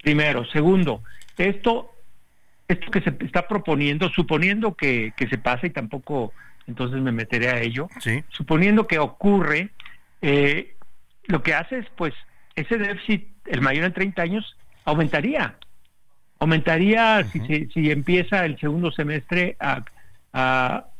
Primero. 0.02 0.46
Segundo, 0.46 1.04
esto, 1.38 1.92
esto 2.68 2.92
que 2.92 3.02
se 3.02 3.14
está 3.26 3.48
proponiendo, 3.48 4.10
suponiendo 4.10 4.74
que, 4.76 5.14
que 5.16 5.28
se 5.28 5.38
pase 5.38 5.68
y 5.68 5.72
tampoco 5.72 6.34
entonces 6.68 7.02
me 7.02 7.12
meteré 7.12 7.50
a 7.50 7.60
ello. 7.60 7.88
Suponiendo 8.30 8.88
que 8.88 9.00
ocurre, 9.00 9.70
eh, 10.22 10.76
lo 11.26 11.44
que 11.44 11.54
hace 11.54 11.80
es, 11.80 11.88
pues, 11.96 12.14
ese 12.56 12.78
déficit, 12.78 13.28
el 13.46 13.62
mayor 13.62 13.86
en 13.86 13.94
30 13.94 14.22
años, 14.22 14.58
aumentaría. 14.86 15.56
Aumentaría 16.40 17.24
si, 17.26 17.68
si, 17.68 17.92
empieza 17.92 18.46
el 18.46 18.60
segundo 18.60 18.92
semestre 18.92 19.56
a, 19.60 19.84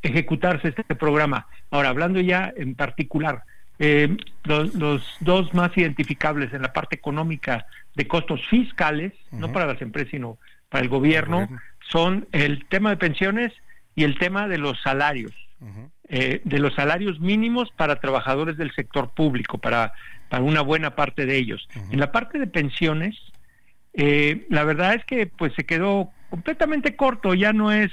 ejecutarse 0.04 0.68
este 0.68 0.96
programa. 0.96 1.48
Ahora, 1.72 1.90
hablando 1.90 2.20
ya 2.20 2.54
en 2.56 2.76
particular, 2.76 3.42
eh, 3.80 4.16
los, 4.44 4.78
dos 5.22 5.54
más 5.56 5.76
identificables 5.76 6.54
en 6.54 6.62
la 6.62 6.72
parte 6.72 6.96
económica 6.96 7.66
de 7.96 8.08
costos 8.08 8.46
fiscales, 8.48 9.14
no 9.32 9.52
para 9.52 9.66
las 9.66 9.82
empresas, 9.82 10.12
sino 10.12 10.38
para 10.70 10.84
el 10.84 10.90
gobierno, 10.90 11.50
son 11.90 12.28
el 12.32 12.66
tema 12.68 12.92
de 12.92 12.98
pensiones 12.98 13.54
y 13.96 14.04
el 14.04 14.20
tema 14.20 14.48
de 14.48 14.60
los 14.60 14.80
salarios. 14.82 15.32
Eh, 16.10 16.42
de 16.44 16.60
los 16.60 16.74
salarios 16.74 17.20
mínimos 17.20 17.70
para 17.78 18.00
trabajadores 18.00 18.58
del 18.58 18.74
sector 18.76 19.14
público, 19.14 19.58
para, 19.58 19.94
para 20.30 20.44
una 20.44 20.62
buena 20.62 20.96
parte 20.96 21.26
de 21.26 21.38
ellos. 21.38 21.68
En 21.92 22.00
la 22.00 22.12
parte 22.12 22.38
de 22.40 22.48
pensiones, 22.48 23.16
eh, 23.94 24.46
la 24.50 24.64
verdad 24.64 24.96
es 24.96 25.06
que 25.06 25.28
pues 25.28 25.54
se 25.56 25.66
quedó 25.66 26.12
completamente 26.30 26.96
corto, 26.96 27.34
ya 27.34 27.54
no 27.54 27.72
es 27.72 27.92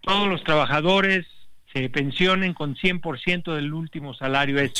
todos 0.00 0.28
los 0.28 0.44
trabajadores 0.44 1.26
se 1.72 1.88
pensionen 1.90 2.54
con 2.54 2.76
100% 2.76 3.54
del 3.54 3.74
último 3.74 4.14
salario, 4.14 4.58
es 4.60 4.72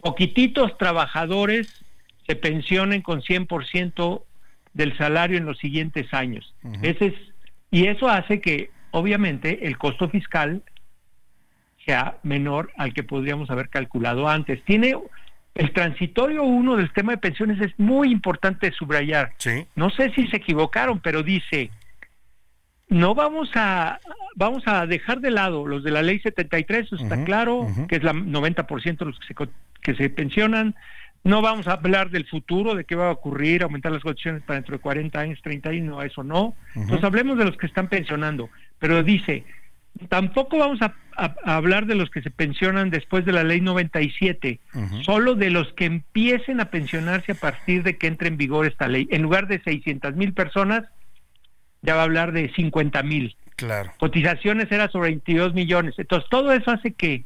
poquititos 0.00 0.76
trabajadores 0.76 1.84
se 2.26 2.34
pensionen 2.36 3.02
con 3.02 3.22
100% 3.22 4.22
del 4.72 4.96
salario 4.98 5.38
en 5.38 5.46
los 5.46 5.58
siguientes 5.58 6.12
años. 6.12 6.54
Ese 6.82 7.06
es, 7.06 7.14
y 7.70 7.86
eso 7.86 8.08
hace 8.08 8.40
que 8.40 8.70
obviamente 8.90 9.66
el 9.66 9.78
costo 9.78 10.08
fiscal 10.08 10.62
sea 11.84 12.18
menor 12.22 12.72
al 12.76 12.94
que 12.94 13.02
podríamos 13.02 13.50
haber 13.50 13.68
calculado 13.68 14.28
antes. 14.28 14.62
Tiene 14.64 14.96
el 15.54 15.72
transitorio 15.72 16.42
1 16.42 16.76
del 16.76 16.92
tema 16.92 17.12
de 17.12 17.18
pensiones 17.18 17.60
es 17.60 17.78
muy 17.78 18.10
importante 18.10 18.72
subrayar. 18.72 19.32
No 19.76 19.90
sé 19.90 20.10
si 20.14 20.26
se 20.28 20.38
equivocaron, 20.38 21.00
pero 21.00 21.22
dice 21.22 21.70
no 22.88 23.14
vamos 23.14 23.50
a 23.54 23.98
vamos 24.36 24.62
a 24.66 24.86
dejar 24.86 25.20
de 25.20 25.30
lado 25.30 25.66
los 25.66 25.82
de 25.82 25.90
la 25.90 26.02
ley 26.02 26.20
73, 26.20 26.86
eso 26.86 26.96
está 26.96 27.24
claro, 27.24 27.66
que 27.88 27.96
es 27.96 28.02
la 28.02 28.12
90% 28.12 28.98
de 28.98 29.04
los 29.04 29.18
que 29.18 29.26
se, 29.26 29.34
que 29.80 29.94
se 29.94 30.10
pensionan. 30.10 30.74
No 31.22 31.40
vamos 31.40 31.66
a 31.66 31.72
hablar 31.72 32.10
del 32.10 32.26
futuro, 32.26 32.74
de 32.74 32.84
qué 32.84 32.96
va 32.96 33.08
a 33.08 33.12
ocurrir, 33.12 33.62
aumentar 33.62 33.90
las 33.90 34.02
condiciones 34.02 34.42
para 34.42 34.58
dentro 34.58 34.76
de 34.76 34.82
40 34.82 35.18
años, 35.18 35.40
30 35.42 35.70
años, 35.70 35.84
no, 35.86 36.02
eso 36.02 36.22
no. 36.22 36.54
Entonces 36.74 37.02
hablemos 37.02 37.38
de 37.38 37.46
los 37.46 37.56
que 37.56 37.66
están 37.66 37.88
pensionando. 37.88 38.50
Pero 38.78 39.02
dice, 39.02 39.44
Tampoco 40.08 40.58
vamos 40.58 40.80
a, 40.82 40.94
hablar 41.44 41.86
de 41.86 41.94
los 41.94 42.10
que 42.10 42.20
se 42.20 42.30
pensionan 42.30 42.90
después 42.90 43.24
de 43.24 43.30
la 43.30 43.44
ley 43.44 43.60
97, 43.60 44.58
solo 45.02 45.36
de 45.36 45.50
los 45.50 45.72
que 45.74 45.84
empiecen 45.84 46.60
a 46.60 46.70
pensionarse 46.70 47.32
a 47.32 47.36
partir 47.36 47.84
de 47.84 47.96
que 47.96 48.08
entre 48.08 48.28
en 48.28 48.36
vigor 48.36 48.66
esta 48.66 48.88
ley. 48.88 49.06
En 49.12 49.22
lugar 49.22 49.46
de 49.46 49.62
600 49.62 50.16
mil 50.16 50.32
personas, 50.32 50.84
ya 51.82 51.94
va 51.94 52.00
a 52.00 52.04
hablar 52.04 52.32
de 52.32 52.52
50 52.54 53.02
mil. 53.04 53.36
Claro. 53.54 53.92
Cotizaciones 53.98 54.72
era 54.72 54.88
sobre 54.88 55.10
22 55.10 55.54
millones. 55.54 55.94
Entonces, 55.96 56.28
todo 56.28 56.52
eso 56.52 56.72
hace 56.72 56.92
que 56.94 57.24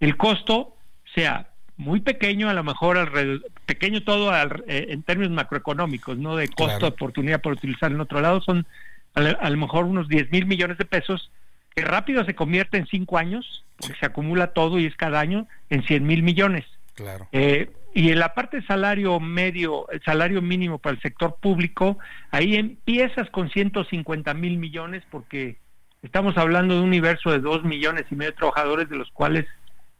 el 0.00 0.16
costo 0.16 0.76
sea 1.14 1.50
muy 1.76 2.00
pequeño, 2.00 2.48
a 2.48 2.54
lo 2.54 2.64
mejor 2.64 2.98
alrededor, 2.98 3.42
pequeño 3.66 4.02
todo 4.02 4.34
eh, 4.34 4.86
en 4.88 5.04
términos 5.04 5.32
macroeconómicos, 5.32 6.18
no 6.18 6.34
de 6.34 6.48
costo 6.48 6.86
de 6.86 6.92
oportunidad 6.92 7.40
por 7.40 7.52
utilizar 7.52 7.92
en 7.92 8.00
otro 8.00 8.20
lado, 8.20 8.40
son 8.40 8.66
a, 9.14 9.20
a 9.20 9.50
lo 9.50 9.56
mejor 9.56 9.84
unos 9.84 10.08
10 10.08 10.32
mil 10.32 10.46
millones 10.46 10.78
de 10.78 10.84
pesos 10.84 11.30
que 11.74 11.82
rápido 11.82 12.24
se 12.24 12.34
convierte 12.34 12.78
en 12.78 12.86
cinco 12.86 13.18
años, 13.18 13.64
porque 13.78 13.98
se 13.98 14.06
acumula 14.06 14.48
todo 14.48 14.78
y 14.78 14.86
es 14.86 14.96
cada 14.96 15.20
año 15.20 15.46
en 15.70 15.82
100 15.84 16.06
mil 16.06 16.22
millones. 16.22 16.64
Claro. 16.94 17.28
Eh, 17.32 17.70
y 17.94 18.10
en 18.10 18.18
la 18.18 18.34
parte 18.34 18.58
de 18.58 18.66
salario 18.66 19.20
medio, 19.20 19.88
el 19.90 20.02
salario 20.02 20.40
mínimo 20.40 20.78
para 20.78 20.94
el 20.94 21.02
sector 21.02 21.36
público, 21.40 21.98
ahí 22.30 22.56
empiezas 22.56 23.28
con 23.30 23.50
150 23.50 24.32
mil 24.34 24.58
millones 24.58 25.02
porque 25.10 25.58
estamos 26.02 26.36
hablando 26.38 26.74
de 26.74 26.80
un 26.80 26.86
universo 26.86 27.30
de 27.30 27.40
2 27.40 27.64
millones 27.64 28.06
y 28.10 28.14
medio 28.14 28.32
de 28.32 28.36
trabajadores 28.38 28.88
de 28.88 28.96
los 28.96 29.10
cuales 29.10 29.46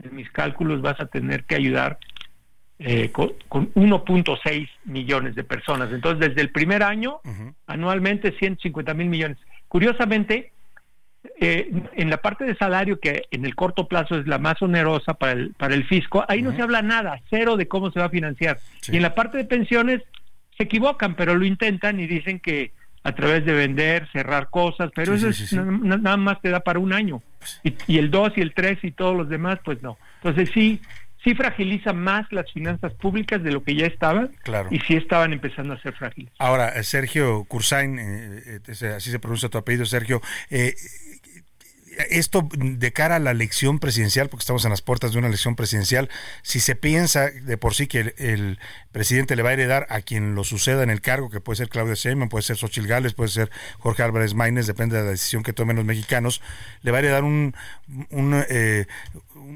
en 0.02 0.16
mis 0.16 0.30
cálculos 0.30 0.80
vas 0.80 0.98
a 1.00 1.06
tener 1.06 1.44
que 1.44 1.54
ayudar 1.54 1.98
eh, 2.78 3.10
con, 3.12 3.30
1.6 3.74 4.68
millones 4.84 5.34
de 5.34 5.44
personas. 5.44 5.92
Entonces, 5.92 6.30
desde 6.30 6.40
el 6.40 6.50
primer 6.50 6.82
año, 6.82 7.20
anualmente 7.66 8.32
150 8.38 8.94
mil 8.94 9.08
millones. 9.08 9.38
Curiosamente, 9.68 10.51
eh, 11.40 11.70
en 11.94 12.10
la 12.10 12.18
parte 12.18 12.44
de 12.44 12.56
salario, 12.56 12.98
que 12.98 13.24
en 13.30 13.44
el 13.44 13.54
corto 13.54 13.86
plazo 13.86 14.18
es 14.18 14.26
la 14.26 14.38
más 14.38 14.60
onerosa 14.60 15.14
para 15.14 15.32
el, 15.32 15.54
para 15.54 15.74
el 15.74 15.84
fisco, 15.84 16.24
ahí 16.28 16.42
no 16.42 16.54
se 16.54 16.62
habla 16.62 16.82
nada, 16.82 17.20
cero 17.30 17.56
de 17.56 17.68
cómo 17.68 17.90
se 17.90 18.00
va 18.00 18.06
a 18.06 18.10
financiar. 18.10 18.58
Y 18.88 18.96
en 18.96 19.02
la 19.02 19.14
parte 19.14 19.38
de 19.38 19.44
pensiones 19.44 20.02
se 20.56 20.64
equivocan, 20.64 21.14
pero 21.14 21.34
lo 21.34 21.44
intentan 21.44 22.00
y 22.00 22.06
dicen 22.06 22.40
que 22.40 22.72
a 23.04 23.12
través 23.12 23.44
de 23.44 23.52
vender, 23.52 24.08
cerrar 24.12 24.48
cosas, 24.50 24.90
pero 24.94 25.14
eso 25.14 25.28
nada 25.62 26.16
más 26.16 26.40
te 26.40 26.50
da 26.50 26.60
para 26.60 26.78
un 26.78 26.92
año. 26.92 27.20
Y, 27.64 27.74
y 27.88 27.98
el 27.98 28.10
2 28.10 28.34
y 28.36 28.40
el 28.40 28.54
3 28.54 28.78
y 28.84 28.92
todos 28.92 29.16
los 29.16 29.28
demás, 29.28 29.58
pues 29.64 29.82
no. 29.82 29.98
Entonces 30.22 30.50
sí, 30.54 30.80
sí 31.24 31.34
fragiliza 31.34 31.92
más 31.92 32.30
las 32.32 32.50
finanzas 32.52 32.92
públicas 32.94 33.42
de 33.42 33.52
lo 33.52 33.62
que 33.62 33.74
ya 33.74 33.86
estaban 33.86 34.28
claro. 34.42 34.68
y 34.70 34.80
sí 34.80 34.94
estaban 34.94 35.32
empezando 35.32 35.74
a 35.74 35.80
ser 35.80 35.94
frágiles. 35.94 36.32
Ahora, 36.38 36.70
eh, 36.70 36.82
Sergio 36.82 37.44
Cursain, 37.44 37.98
eh, 37.98 38.60
así 38.96 39.10
se 39.10 39.18
pronuncia 39.18 39.48
tu 39.48 39.58
apellido, 39.58 39.86
Sergio, 39.86 40.20
eh, 40.50 40.74
esto 42.10 42.48
de 42.52 42.92
cara 42.92 43.16
a 43.16 43.18
la 43.18 43.30
elección 43.30 43.78
presidencial, 43.78 44.28
porque 44.28 44.42
estamos 44.42 44.64
en 44.64 44.70
las 44.70 44.82
puertas 44.82 45.12
de 45.12 45.18
una 45.18 45.28
elección 45.28 45.56
presidencial, 45.56 46.08
si 46.42 46.60
se 46.60 46.74
piensa 46.74 47.30
de 47.30 47.56
por 47.56 47.74
sí 47.74 47.86
que 47.86 48.14
el, 48.16 48.58
presidente 48.92 49.36
le 49.36 49.42
va 49.42 49.50
a 49.50 49.52
heredar 49.54 49.86
a 49.88 50.02
quien 50.02 50.34
lo 50.34 50.44
suceda 50.44 50.82
en 50.82 50.90
el 50.90 51.00
cargo, 51.00 51.30
que 51.30 51.40
puede 51.40 51.56
ser 51.56 51.68
Claudia 51.68 51.94
Sheinbaum, 51.94 52.28
puede 52.28 52.42
ser 52.42 52.56
Xochitl 52.56 52.86
Gales, 52.86 53.14
puede 53.14 53.30
ser 53.30 53.50
Jorge 53.78 54.02
Álvarez 54.02 54.34
Maínez, 54.34 54.66
depende 54.66 54.96
de 54.96 55.04
la 55.04 55.10
decisión 55.10 55.42
que 55.42 55.52
tomen 55.52 55.76
los 55.76 55.84
mexicanos, 55.84 56.42
le 56.82 56.90
va 56.90 56.98
a 56.98 57.00
heredar 57.00 57.24
un, 57.24 57.54
un, 58.10 58.44
eh, 58.48 58.86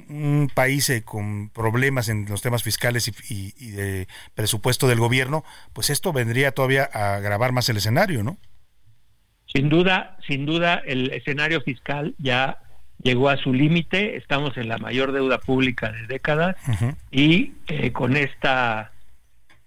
un 0.09 0.51
país 0.53 0.89
eh, 0.91 1.03
con 1.03 1.51
problemas 1.51 2.09
en 2.09 2.27
los 2.29 2.43
temas 2.43 2.63
fiscales 2.63 3.09
y, 3.09 3.55
y 3.59 3.71
de 3.71 4.09
presupuesto 4.35 4.89
del 4.89 4.99
gobierno, 4.99 5.45
pues 5.73 5.91
esto 5.91 6.13
vendría 6.13 6.53
todavía 6.53 6.89
a 6.93 7.15
agravar 7.15 7.53
más 7.53 7.69
el 7.69 7.79
escenario, 7.79 8.23
¿no? 8.23 8.39
Sin 9.47 9.69
duda, 9.69 10.17
sin 10.27 10.45
duda, 10.45 10.83
el 10.85 11.11
escenario 11.13 11.61
fiscal 11.61 12.15
ya 12.19 12.59
llegó 13.03 13.29
a 13.29 13.37
su 13.37 13.53
límite. 13.53 14.17
Estamos 14.17 14.57
en 14.57 14.69
la 14.69 14.79
mayor 14.79 15.13
deuda 15.13 15.39
pública 15.39 15.93
de 15.93 16.07
décadas 16.07 16.57
y 17.11 17.53
eh, 17.69 17.93
con 17.93 18.17
esta 18.17 18.93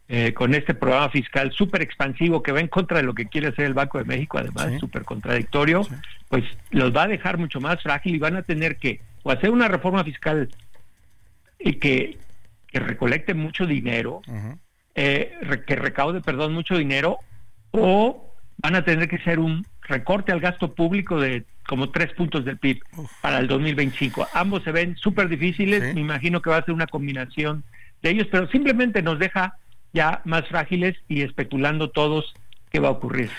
eh, 0.08 0.34
con 0.34 0.56
este 0.56 0.74
programa 0.74 1.10
fiscal 1.10 1.52
súper 1.52 1.84
expansivo 1.84 2.42
que 2.42 2.52
va 2.52 2.60
en 2.60 2.68
contra 2.68 2.98
de 2.98 3.04
lo 3.04 3.14
que 3.14 3.28
quiere 3.28 3.50
hacer 3.50 3.66
el 3.66 3.76
Banco 3.76 4.00
de 4.00 4.06
México, 4.06 4.40
además 4.40 4.80
súper 4.80 5.04
contradictorio, 5.04 5.88
pues 6.30 6.44
los 6.72 6.96
va 6.96 7.04
a 7.04 7.08
dejar 7.08 7.38
mucho 7.38 7.62
más 7.62 7.82
frágil 7.84 8.16
y 8.16 8.20
van 8.20 8.36
a 8.36 8.42
tener 8.42 8.78
que 8.78 9.02
o 9.24 9.32
hacer 9.32 9.50
una 9.50 9.68
reforma 9.68 10.04
fiscal 10.04 10.50
y 11.60 11.74
que, 11.74 12.18
que 12.68 12.80
recolecte 12.80 13.34
mucho 13.34 13.66
dinero, 13.66 14.22
eh, 14.96 15.34
que 15.68 15.76
recaude, 15.76 16.22
perdón, 16.22 16.54
mucho 16.54 16.78
dinero, 16.78 17.20
o 17.72 18.34
van 18.58 18.76
a 18.76 18.84
tener 18.84 19.08
que 19.08 19.20
ser 19.20 19.40
un 19.40 19.66
recorte 19.82 20.32
al 20.32 20.40
gasto 20.40 20.74
público 20.74 21.20
de 21.20 21.46
como 21.68 21.92
tres 21.92 22.12
puntos 22.14 22.46
del 22.46 22.58
PIB 22.58 22.82
para 23.22 23.38
el 23.40 23.48
2025. 23.48 24.28
Ambos 24.34 24.64
se 24.64 24.72
ven 24.72 24.96
súper 24.98 25.30
difíciles, 25.30 25.94
me 25.94 26.02
imagino 26.02 26.42
que 26.42 26.50
va 26.50 26.58
a 26.58 26.66
ser 26.66 26.74
una 26.74 26.88
combinación 26.88 27.64
de 28.02 28.10
ellos, 28.12 28.28
pero 28.32 28.48
simplemente 28.50 29.02
nos 29.02 29.20
deja 29.20 29.56
ya 29.94 30.22
más 30.26 30.48
frágiles 30.48 30.96
y 31.08 31.22
especulando 31.22 31.92
todos 31.92 32.34
qué 32.72 32.80
va 32.80 32.88
a 32.88 32.92
ocurrir 32.92 33.30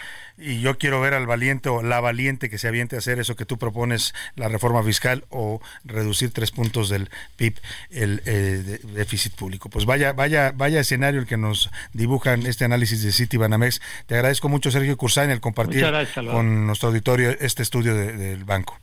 y 0.40 0.60
yo 0.60 0.78
quiero 0.78 1.00
ver 1.00 1.14
al 1.14 1.26
valiente 1.26 1.68
o 1.68 1.82
la 1.82 2.00
valiente 2.00 2.50
que 2.50 2.58
se 2.58 2.68
aviente 2.68 2.96
a 2.96 3.00
hacer 3.00 3.18
eso 3.18 3.36
que 3.36 3.44
tú 3.44 3.58
propones, 3.58 4.14
la 4.36 4.48
reforma 4.48 4.82
fiscal 4.82 5.24
o 5.28 5.60
reducir 5.84 6.32
tres 6.32 6.50
puntos 6.50 6.88
del 6.88 7.10
PIB, 7.36 7.60
el 7.90 8.22
eh, 8.24 8.80
déficit 8.94 9.34
público. 9.34 9.68
Pues 9.68 9.84
vaya, 9.84 10.12
vaya, 10.12 10.52
vaya 10.54 10.80
escenario 10.80 11.20
el 11.20 11.26
que 11.26 11.36
nos 11.36 11.70
dibujan 11.92 12.46
este 12.46 12.64
análisis 12.64 13.02
de 13.02 13.12
City 13.12 13.36
Banamex. 13.36 13.80
Te 14.06 14.14
agradezco 14.14 14.48
mucho, 14.48 14.70
Sergio 14.70 14.96
Cursain, 14.96 15.30
el 15.30 15.40
compartir 15.40 15.86
con 16.30 16.66
nuestro 16.66 16.88
auditorio 16.88 17.30
este 17.40 17.62
estudio 17.62 17.94
del 17.94 18.44
banco. 18.44 18.78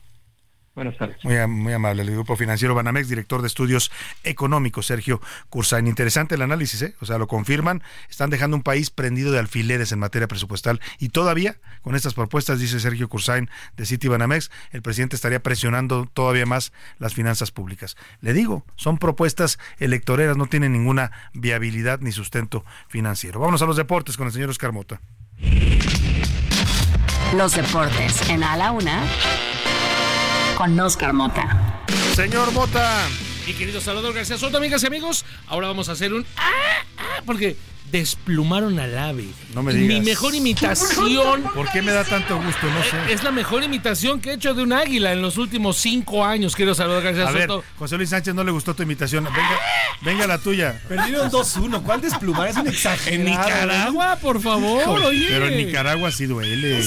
Buenas 0.78 0.96
tardes. 0.96 1.18
Muy, 1.24 1.36
muy 1.48 1.74
amable. 1.74 2.04
El 2.04 2.12
Grupo 2.12 2.36
Financiero 2.36 2.76
Banamex, 2.76 3.10
director 3.10 3.42
de 3.42 3.48
estudios 3.48 3.92
económicos, 4.24 4.86
Sergio 4.86 5.20
Cursain. 5.50 5.88
Interesante 5.88 6.36
el 6.36 6.44
análisis, 6.44 6.80
¿eh? 6.84 6.94
O 7.02 7.08
sea, 7.08 7.18
lo 7.18 7.28
confirman. 7.28 7.82
Están 8.12 8.30
dejando 8.30 8.56
un 8.56 8.62
país 8.62 8.92
prendido 8.92 9.32
de 9.32 9.40
alfileres 9.40 9.92
en 9.92 9.98
materia 9.98 10.28
presupuestal. 10.28 10.80
Y 11.00 11.10
todavía, 11.10 11.56
con 11.82 11.96
estas 11.96 12.14
propuestas, 12.14 12.60
dice 12.60 12.80
Sergio 12.80 13.10
Cursain 13.10 13.50
de 13.76 13.88
City 13.88 14.08
Banamex, 14.08 14.52
el 14.70 14.84
presidente 14.84 15.16
estaría 15.16 15.42
presionando 15.42 16.08
todavía 16.14 16.46
más 16.46 16.72
las 17.00 17.16
finanzas 17.16 17.50
públicas. 17.50 17.98
Le 18.22 18.34
digo, 18.34 18.64
son 18.76 19.00
propuestas 19.00 19.58
electoreras, 19.80 20.38
no 20.38 20.46
tienen 20.46 20.74
ninguna 20.74 21.12
viabilidad 21.34 22.02
ni 22.02 22.12
sustento 22.12 22.64
financiero. 22.88 23.40
Vámonos 23.40 23.64
a 23.64 23.66
los 23.66 23.78
deportes 23.78 24.16
con 24.16 24.28
el 24.28 24.34
señor 24.34 24.52
Oscar 24.52 24.74
Mota. 24.74 25.02
Los 27.36 27.56
deportes 27.56 28.30
en 28.30 28.44
A 28.44 28.56
la 28.56 28.72
Una 28.72 29.02
con 30.58 30.80
Oscar 30.80 31.14
Mota. 31.14 31.86
Señor 32.16 32.52
Mota. 32.52 33.08
Mi 33.46 33.54
querido 33.54 33.80
Salvador 33.80 34.16
García 34.16 34.40
Soto, 34.40 34.58
amigas 34.58 34.82
y 34.82 34.88
amigos, 34.88 35.24
ahora 35.48 35.68
vamos 35.68 35.88
a 35.88 35.92
hacer 35.92 36.12
un... 36.12 36.26
¡Ah! 36.36 36.97
¡Ah! 37.18 37.24
Porque 37.26 37.58
desplumaron 37.92 38.80
al 38.80 38.98
ave. 38.98 39.28
No 39.54 39.64
me 39.64 39.74
digas. 39.74 40.00
Mi 40.00 40.06
mejor 40.06 40.36
imitación. 40.36 41.44
¿Por 41.54 41.72
qué 41.72 41.82
me 41.82 41.92
da 41.92 42.04
tanto 42.04 42.36
gusto? 42.36 42.68
No 42.68 42.84
sé. 42.84 43.14
Es 43.14 43.24
la 43.24 43.32
mejor 43.32 43.64
imitación 43.64 44.20
que 44.20 44.32
he 44.32 44.34
hecho 44.34 44.54
de 44.54 44.64
un 44.64 44.74
águila 44.74 45.14
en 45.14 45.22
los 45.22 45.38
últimos 45.38 45.78
cinco 45.78 46.26
años, 46.26 46.56
quiero 46.56 46.76
Salvador 46.76 47.04
García 47.04 47.30
a 47.30 47.32
Soto. 47.32 47.58
Ver, 47.60 47.66
José 47.78 47.98
Luis 47.98 48.10
Sánchez 48.10 48.36
no 48.36 48.44
le 48.44 48.52
gustó 48.52 48.76
tu 48.76 48.84
imitación. 48.84 49.24
Venga, 49.24 49.60
venga 50.02 50.28
la 50.28 50.38
tuya. 50.38 50.82
Perdieron 50.88 51.32
2-1. 51.32 51.84
¿Cuál 51.84 52.02
desplumar? 52.02 52.50
Es 52.50 52.58
un 52.58 52.68
exagerado. 52.68 53.16
En 53.16 53.26
Nicaragua, 53.26 54.18
por 54.18 54.42
favor. 54.42 54.84
Oye. 55.06 55.28
Pero 55.30 55.48
en 55.48 55.58
Nicaragua 55.58 56.12
sí 56.12 56.26
duele. 56.26 56.84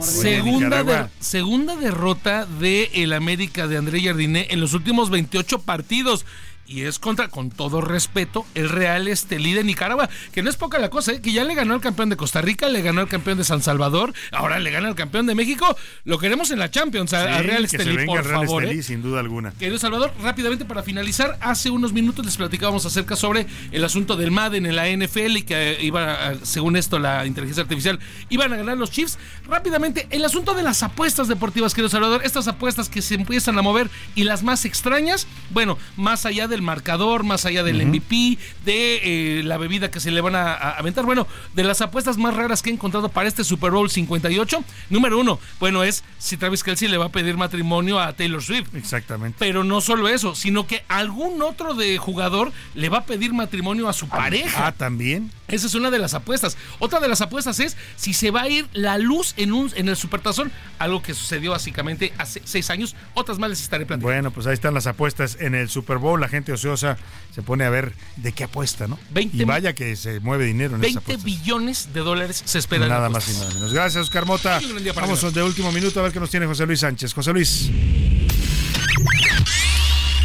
Segunda, 0.00 0.84
de, 0.84 1.06
segunda 1.18 1.76
derrota 1.76 2.46
de 2.46 2.90
el 2.94 3.12
América 3.12 3.66
de 3.66 3.76
André 3.76 4.00
Jardiné 4.00 4.46
en 4.50 4.60
los 4.60 4.74
últimos 4.74 5.10
28 5.10 5.60
partidos 5.60 6.24
y 6.66 6.82
es 6.82 6.98
contra, 6.98 7.28
con 7.28 7.50
todo 7.50 7.80
respeto, 7.80 8.44
el 8.54 8.68
Real 8.68 9.08
Estelí 9.08 9.52
de 9.52 9.64
Nicaragua, 9.64 10.08
que 10.32 10.42
no 10.42 10.50
es 10.50 10.56
poca 10.56 10.78
la 10.78 10.90
cosa, 10.90 11.12
¿eh? 11.12 11.20
que 11.20 11.32
ya 11.32 11.44
le 11.44 11.54
ganó 11.54 11.74
al 11.74 11.80
campeón 11.80 12.08
de 12.08 12.16
Costa 12.16 12.40
Rica, 12.40 12.68
le 12.68 12.82
ganó 12.82 13.00
al 13.00 13.08
campeón 13.08 13.38
de 13.38 13.44
San 13.44 13.62
Salvador, 13.62 14.12
ahora 14.32 14.58
le 14.58 14.70
gana 14.70 14.88
al 14.88 14.94
campeón 14.94 15.26
de 15.26 15.34
México. 15.34 15.76
Lo 16.04 16.18
queremos 16.18 16.50
en 16.50 16.58
la 16.58 16.70
Champions, 16.70 17.12
al 17.12 17.44
Real 17.44 17.64
Estelí, 17.64 18.04
por 18.06 18.24
Real 18.24 18.46
favor. 18.46 18.64
Estelí, 18.64 18.80
¿eh? 18.80 18.82
sin 18.82 19.02
duda 19.02 19.20
alguna. 19.20 19.52
Querido 19.52 19.78
Salvador, 19.78 20.12
rápidamente 20.20 20.64
para 20.64 20.82
finalizar, 20.82 21.38
hace 21.40 21.70
unos 21.70 21.92
minutos 21.92 22.24
les 22.24 22.36
platicábamos 22.36 22.84
acerca 22.84 23.16
sobre 23.16 23.46
el 23.70 23.84
asunto 23.84 24.16
del 24.16 24.30
Madden 24.30 24.66
en 24.66 24.76
la 24.76 24.88
NFL 24.88 25.36
y 25.36 25.42
que 25.42 25.78
iba, 25.80 26.34
según 26.42 26.76
esto, 26.76 26.98
la 26.98 27.26
inteligencia 27.26 27.62
artificial, 27.62 28.00
iban 28.28 28.52
a 28.52 28.56
ganar 28.56 28.76
los 28.76 28.90
Chiefs. 28.90 29.18
Rápidamente, 29.46 30.08
el 30.10 30.24
asunto 30.24 30.54
de 30.54 30.62
las 30.62 30.82
apuestas 30.82 31.28
deportivas, 31.28 31.74
querido 31.74 31.88
Salvador, 31.88 32.22
estas 32.24 32.48
apuestas 32.48 32.88
que 32.88 33.02
se 33.02 33.14
empiezan 33.14 33.56
a 33.58 33.62
mover 33.62 33.88
y 34.14 34.24
las 34.24 34.42
más 34.42 34.64
extrañas, 34.64 35.26
bueno, 35.50 35.78
más 35.96 36.26
allá 36.26 36.48
de 36.48 36.55
el 36.56 36.62
marcador, 36.62 37.22
más 37.22 37.46
allá 37.46 37.62
del 37.62 37.86
MVP, 37.86 38.38
de 38.64 39.38
eh, 39.38 39.42
la 39.44 39.58
bebida 39.58 39.90
que 39.90 40.00
se 40.00 40.10
le 40.10 40.20
van 40.20 40.34
a, 40.34 40.54
aventar. 40.54 41.04
Bueno, 41.04 41.26
de 41.54 41.62
las 41.62 41.80
apuestas 41.80 42.18
más 42.18 42.34
raras 42.34 42.62
que 42.62 42.70
he 42.70 42.72
encontrado 42.72 43.08
para 43.08 43.28
este 43.28 43.44
Super 43.44 43.70
Bowl 43.70 43.88
58, 43.88 44.64
número 44.90 45.18
uno, 45.20 45.38
bueno, 45.60 45.84
es 45.84 46.02
si 46.18 46.36
Travis 46.36 46.64
Kelsey 46.64 46.88
le 46.88 46.96
va 46.96 47.06
a 47.06 47.10
pedir 47.10 47.36
matrimonio 47.36 48.00
a 48.00 48.12
Taylor 48.14 48.42
Swift. 48.42 48.74
Exactamente. 48.74 49.36
Pero 49.38 49.62
no 49.62 49.80
solo 49.80 50.08
eso, 50.08 50.34
sino 50.34 50.66
que 50.66 50.82
algún 50.88 51.40
otro 51.42 51.74
de 51.74 51.98
jugador 51.98 52.52
le 52.74 52.88
va 52.88 52.98
a 52.98 53.04
pedir 53.04 53.32
matrimonio 53.32 53.88
a 53.88 53.92
su 53.92 54.08
pareja. 54.08 54.66
Ah, 54.66 54.72
también. 54.72 55.30
Esa 55.48 55.66
es 55.66 55.74
una 55.74 55.90
de 55.90 55.98
las 55.98 56.14
apuestas. 56.14 56.56
Otra 56.78 56.98
de 57.00 57.08
las 57.08 57.20
apuestas 57.20 57.60
es 57.60 57.76
si 57.96 58.14
se 58.14 58.30
va 58.30 58.42
a 58.42 58.48
ir 58.48 58.66
la 58.72 58.98
luz 58.98 59.34
en 59.36 59.52
un 59.52 59.70
en 59.74 59.88
el 59.88 59.96
Supertazón, 59.96 60.52
algo 60.78 61.02
que 61.02 61.14
sucedió 61.14 61.52
básicamente 61.52 62.12
hace 62.18 62.42
seis 62.44 62.70
años. 62.70 62.96
Otras 63.14 63.38
más 63.38 63.50
les 63.50 63.60
estaré 63.60 63.86
planteando. 63.86 64.12
Bueno, 64.12 64.30
pues 64.30 64.46
ahí 64.46 64.54
están 64.54 64.74
las 64.74 64.86
apuestas 64.86 65.36
en 65.40 65.54
el 65.54 65.68
Super 65.68 65.98
Bowl. 65.98 66.20
La 66.20 66.28
gente 66.28 66.45
ociosa 66.52 66.96
se 67.34 67.42
pone 67.42 67.64
a 67.64 67.70
ver 67.70 67.92
de 68.16 68.32
qué 68.32 68.44
apuesta, 68.44 68.86
¿no? 68.86 68.98
20, 69.10 69.36
y 69.36 69.44
vaya 69.44 69.74
que 69.74 69.94
se 69.96 70.20
mueve 70.20 70.46
dinero 70.46 70.74
en 70.74 70.80
20 70.80 71.18
billones 71.18 71.92
de 71.92 72.00
dólares 72.00 72.42
se 72.44 72.58
esperan. 72.58 72.88
Nada 72.88 73.08
más 73.08 73.28
y 73.28 73.32
nada 73.32 73.52
menos. 73.54 73.72
Gracias, 73.72 74.04
Oscar 74.04 74.26
Mota. 74.26 74.60
Vamos 74.94 75.34
de 75.34 75.42
último 75.42 75.72
minuto 75.72 76.00
a 76.00 76.04
ver 76.04 76.12
qué 76.12 76.20
nos 76.20 76.30
tiene 76.30 76.46
José 76.46 76.66
Luis 76.66 76.80
Sánchez. 76.80 77.12
José 77.12 77.32
Luis. 77.32 77.70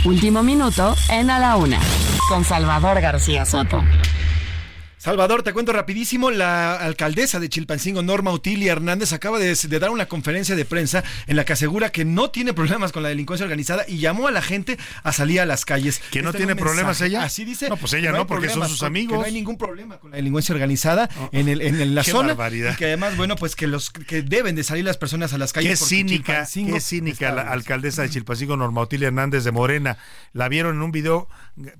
Último 0.03 0.41
minuto 0.41 0.95
en 1.09 1.29
A 1.29 1.39
la 1.39 1.57
Una 1.57 1.79
con 2.27 2.43
Salvador 2.43 3.01
García 3.01 3.45
Soto. 3.45 3.83
Salvador, 5.01 5.41
te 5.41 5.51
cuento 5.51 5.73
rapidísimo, 5.73 6.29
la 6.29 6.75
alcaldesa 6.75 7.39
de 7.39 7.49
Chilpancingo, 7.49 8.03
Norma 8.03 8.31
Utilia 8.31 8.73
Hernández, 8.73 9.13
acaba 9.13 9.39
de, 9.39 9.55
dar 9.79 9.89
una 9.89 10.05
conferencia 10.05 10.55
de 10.55 10.63
prensa 10.63 11.03
en 11.25 11.37
la 11.37 11.43
que 11.43 11.53
asegura 11.53 11.91
que 11.91 12.05
no 12.05 12.29
tiene 12.29 12.53
problemas 12.53 12.91
con 12.91 13.01
la 13.01 13.09
delincuencia 13.09 13.43
organizada 13.43 13.83
y 13.87 13.97
llamó 13.97 14.27
a 14.27 14.31
la 14.31 14.43
gente 14.43 14.77
a 15.01 15.11
salir 15.11 15.41
a 15.41 15.47
las 15.47 15.65
calles. 15.65 16.03
¿Que 16.11 16.21
no 16.21 16.31
tiene 16.33 16.55
problemas 16.55 17.01
ella? 17.01 17.23
Así 17.23 17.45
dice. 17.45 17.67
No, 17.67 17.77
pues 17.77 17.93
ella 17.93 18.11
no, 18.11 18.27
porque 18.27 18.47
son 18.49 18.69
sus 18.69 18.83
amigos. 18.83 19.17
no 19.17 19.25
hay 19.25 19.33
ningún 19.33 19.57
problema 19.57 19.97
con 19.97 20.11
la 20.11 20.17
delincuencia 20.17 20.53
organizada 20.53 21.09
oh, 21.19 21.29
en, 21.31 21.49
el, 21.49 21.61
en 21.61 21.95
la 21.95 22.03
qué 22.03 22.11
zona. 22.11 22.27
Barbaridad. 22.35 22.73
Y 22.73 22.75
que 22.75 22.85
además, 22.85 23.17
bueno, 23.17 23.35
pues 23.37 23.55
que 23.55 23.65
los 23.65 23.89
que 23.89 24.21
deben 24.21 24.55
de 24.55 24.63
salir 24.63 24.85
las 24.85 24.97
personas 24.97 25.33
a 25.33 25.39
las 25.39 25.51
calles. 25.51 25.79
Qué 25.79 25.83
cínica, 25.83 26.47
qué 26.53 26.79
cínica 26.79 27.31
la 27.31 27.41
alcaldesa 27.41 28.03
de 28.03 28.11
Chilpancingo, 28.11 28.55
Norma 28.55 28.81
Utilia 28.81 29.07
Hernández 29.07 29.45
de 29.45 29.51
Morena. 29.51 29.97
La 30.31 30.47
vieron 30.47 30.75
en 30.75 30.83
un 30.83 30.91
video 30.91 31.27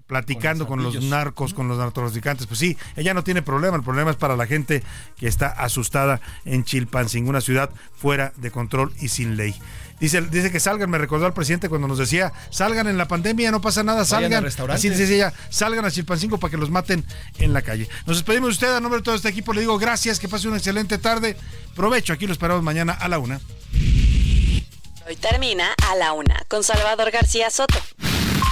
platicando 0.07 0.67
con 0.67 0.83
los, 0.83 1.01
narcos, 1.03 1.53
con 1.53 1.67
los 1.67 1.77
narcotraficantes. 1.77 2.47
Pues 2.47 2.59
sí, 2.59 2.77
ella 2.95 3.13
no 3.13 3.23
tiene 3.23 3.41
problema. 3.41 3.77
El 3.77 3.83
problema 3.83 4.11
es 4.11 4.17
para 4.17 4.35
la 4.35 4.47
gente 4.47 4.83
que 5.17 5.27
está 5.27 5.47
asustada 5.47 6.21
en 6.45 6.63
Chilpancingo, 6.63 7.29
una 7.29 7.41
ciudad 7.41 7.69
fuera 7.93 8.33
de 8.37 8.51
control 8.51 8.93
y 8.99 9.09
sin 9.09 9.37
ley. 9.37 9.55
Dice, 10.01 10.19
dice 10.21 10.51
que 10.51 10.59
salgan, 10.59 10.89
me 10.89 10.97
recordó 10.97 11.27
al 11.27 11.33
presidente 11.33 11.69
cuando 11.69 11.87
nos 11.87 11.99
decía, 11.99 12.33
salgan 12.49 12.87
en 12.87 12.97
la 12.97 13.07
pandemia, 13.07 13.51
no 13.51 13.61
pasa 13.61 13.83
nada, 13.83 14.03
salgan. 14.03 14.43
Así 14.69 14.89
dice 14.89 15.13
ella, 15.13 15.31
salgan 15.51 15.85
a 15.85 15.91
Chilpancingo 15.91 16.39
para 16.39 16.49
que 16.49 16.57
los 16.57 16.71
maten 16.71 17.05
en 17.37 17.53
la 17.53 17.61
calle. 17.61 17.87
Nos 18.07 18.17
despedimos 18.17 18.49
de 18.49 18.53
usted, 18.53 18.75
a 18.75 18.79
nombre 18.79 18.99
de 18.99 19.03
todo 19.03 19.13
este 19.13 19.29
equipo 19.29 19.53
le 19.53 19.61
digo 19.61 19.77
gracias, 19.77 20.19
que 20.19 20.27
pase 20.27 20.47
una 20.47 20.57
excelente 20.57 20.97
tarde. 20.97 21.37
Provecho, 21.75 22.13
aquí 22.13 22.25
lo 22.25 22.33
esperamos 22.33 22.63
mañana 22.63 22.93
a 22.93 23.07
la 23.09 23.19
una. 23.19 23.39
Hoy 25.07 25.15
termina 25.17 25.71
a 25.87 25.95
la 25.95 26.13
una 26.13 26.43
con 26.47 26.63
Salvador 26.63 27.11
García 27.11 27.51
Soto. 27.51 27.77